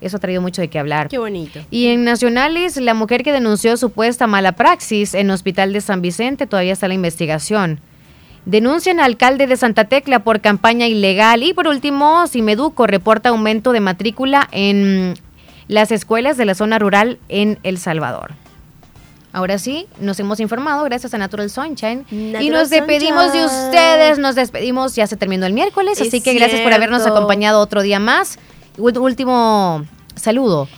Eso 0.00 0.16
ha 0.16 0.20
traído 0.20 0.42
mucho 0.42 0.62
de 0.62 0.68
qué 0.68 0.78
hablar. 0.78 1.08
Qué 1.08 1.18
bonito. 1.18 1.60
Y 1.70 1.86
en 1.88 2.04
Nacionales, 2.04 2.76
la 2.76 2.94
mujer 2.94 3.22
que 3.22 3.32
denunció 3.32 3.76
supuesta 3.76 4.26
mala 4.26 4.52
praxis 4.52 5.14
en 5.14 5.30
Hospital 5.30 5.72
de 5.72 5.80
San 5.80 6.02
Vicente 6.02 6.46
todavía 6.46 6.72
está 6.72 6.88
la 6.88 6.94
investigación. 6.94 7.80
Denuncian 8.46 9.00
al 9.00 9.06
alcalde 9.06 9.46
de 9.46 9.56
Santa 9.56 9.84
Tecla 9.84 10.20
por 10.20 10.40
campaña 10.40 10.86
ilegal. 10.86 11.42
Y 11.42 11.52
por 11.52 11.66
último, 11.66 12.26
Simeduco 12.28 12.86
reporta 12.86 13.30
aumento 13.30 13.72
de 13.72 13.80
matrícula 13.80 14.48
en 14.52 15.14
las 15.68 15.90
escuelas 15.90 16.36
de 16.36 16.44
la 16.44 16.54
zona 16.54 16.78
rural 16.78 17.18
en 17.28 17.58
El 17.62 17.78
Salvador. 17.78 18.32
Ahora 19.36 19.58
sí, 19.58 19.86
nos 20.00 20.18
hemos 20.18 20.40
informado 20.40 20.82
gracias 20.84 21.12
a 21.12 21.18
Natural 21.18 21.50
Sunshine. 21.50 22.06
y 22.10 22.48
nos 22.48 22.70
despedimos 22.70 23.34
de 23.34 23.44
ustedes, 23.44 24.18
nos 24.18 24.34
despedimos, 24.34 24.94
ya 24.94 25.06
se 25.06 25.18
terminó 25.18 25.44
el 25.44 25.52
miércoles, 25.52 26.00
así 26.00 26.22
que 26.22 26.32
gracias 26.32 26.62
por 26.62 26.72
habernos 26.72 27.06
acompañado 27.06 27.60
otro 27.60 27.82
día 27.82 27.98
más. 27.98 28.38
Último 28.78 29.84
saludo 30.14 30.68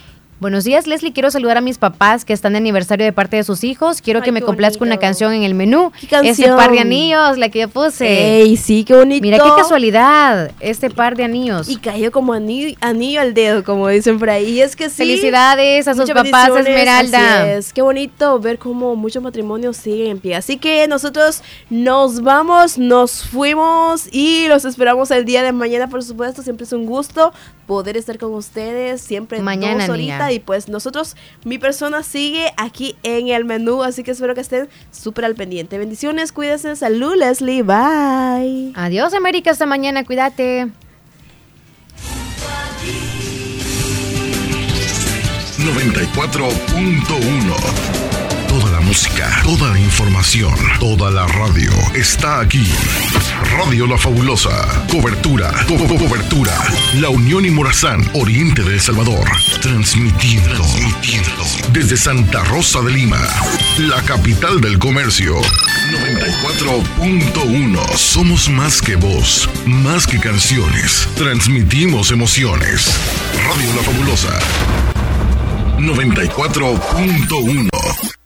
Buenos 0.40 0.62
días, 0.62 0.86
Leslie. 0.86 1.12
Quiero 1.12 1.32
saludar 1.32 1.56
a 1.56 1.60
mis 1.60 1.78
papás 1.78 2.24
que 2.24 2.32
están 2.32 2.52
de 2.52 2.58
aniversario 2.58 3.04
de 3.04 3.12
parte 3.12 3.34
de 3.34 3.42
sus 3.42 3.64
hijos. 3.64 4.00
Quiero 4.00 4.22
que 4.22 4.30
me 4.30 4.40
complazca 4.40 4.84
una 4.84 4.96
canción 4.98 5.32
en 5.32 5.42
el 5.42 5.54
menú. 5.54 5.90
¿Qué 6.00 6.06
canción? 6.06 6.32
Ese 6.32 6.56
par 6.56 6.70
de 6.70 6.78
anillos, 6.78 7.38
la 7.38 7.48
que 7.48 7.58
yo 7.58 7.68
puse. 7.68 8.42
¡Ey, 8.42 8.56
sí, 8.56 8.84
qué 8.84 8.94
bonito! 8.94 9.20
Mira 9.20 9.38
qué 9.38 9.50
casualidad, 9.56 10.52
este 10.60 10.90
par 10.90 11.16
de 11.16 11.24
anillos. 11.24 11.68
Y 11.68 11.76
cayó 11.78 12.12
como 12.12 12.34
anillo, 12.34 12.76
anillo 12.80 13.20
al 13.20 13.34
dedo, 13.34 13.64
como 13.64 13.88
dicen 13.88 14.20
por 14.20 14.30
ahí. 14.30 14.50
Y 14.50 14.60
es 14.60 14.76
que 14.76 14.88
sí. 14.88 14.98
Felicidades 14.98 15.88
a 15.88 15.94
sus 15.94 16.08
papás, 16.08 16.50
Esmeralda. 16.56 17.42
Así 17.42 17.50
es. 17.50 17.72
Qué 17.72 17.82
bonito 17.82 18.38
ver 18.38 18.60
cómo 18.60 18.94
muchos 18.94 19.20
matrimonios 19.20 19.76
siguen 19.76 20.06
en 20.12 20.18
pie. 20.20 20.36
Así 20.36 20.56
que 20.56 20.86
nosotros 20.86 21.42
nos 21.68 22.22
vamos, 22.22 22.78
nos 22.78 23.24
fuimos 23.24 24.08
y 24.12 24.46
los 24.46 24.64
esperamos 24.64 25.10
el 25.10 25.24
día 25.24 25.42
de 25.42 25.50
mañana, 25.50 25.88
por 25.88 26.04
supuesto. 26.04 26.42
Siempre 26.42 26.64
es 26.64 26.72
un 26.72 26.86
gusto 26.86 27.32
poder 27.68 27.96
estar 27.96 28.18
con 28.18 28.34
ustedes. 28.34 29.00
Siempre 29.00 29.40
mañana, 29.40 29.86
dos 29.86 29.96
y 30.32 30.40
pues 30.40 30.68
nosotros, 30.68 31.14
mi 31.44 31.58
persona 31.58 32.02
sigue 32.02 32.52
aquí 32.56 32.96
en 33.04 33.28
el 33.28 33.44
menú, 33.44 33.84
así 33.84 34.02
que 34.02 34.10
espero 34.10 34.34
que 34.34 34.40
estén 34.40 34.68
súper 34.90 35.26
al 35.26 35.36
pendiente. 35.36 35.78
Bendiciones, 35.78 36.32
cuídense, 36.32 36.74
salud 36.74 37.14
Leslie, 37.14 37.62
bye. 37.62 38.72
Adiós 38.74 39.14
América, 39.14 39.52
hasta 39.52 39.66
mañana, 39.66 40.04
cuídate. 40.04 40.66
94.1 45.58 48.48
Toda 48.48 48.72
la 48.72 48.80
música, 48.80 49.42
toda 49.44 49.72
la 49.72 49.78
información, 49.78 50.54
toda 50.80 51.10
la 51.10 51.26
radio 51.26 51.70
está 51.94 52.40
aquí. 52.40 52.64
Radio 53.44 53.86
La 53.86 53.96
Fabulosa. 53.96 54.66
Cobertura, 54.90 55.52
cobertura. 55.66 56.52
La 57.00 57.08
Unión 57.08 57.44
y 57.44 57.50
Morazán, 57.50 58.08
Oriente 58.14 58.62
de 58.62 58.74
El 58.74 58.80
Salvador. 58.80 59.28
Transmitiendo, 59.60 60.48
transmitiendo. 60.48 61.44
Desde 61.72 61.96
Santa 61.96 62.42
Rosa 62.44 62.80
de 62.82 62.90
Lima, 62.90 63.20
la 63.78 64.02
capital 64.02 64.60
del 64.60 64.78
comercio. 64.78 65.36
94.1. 65.36 67.96
Somos 67.96 68.48
más 68.48 68.82
que 68.82 68.96
voz, 68.96 69.48
más 69.66 70.04
que 70.06 70.18
canciones. 70.18 71.08
Transmitimos 71.16 72.10
emociones. 72.10 72.98
Radio 73.34 73.74
La 73.74 73.82
Fabulosa. 73.82 74.38
94.1 75.78 78.17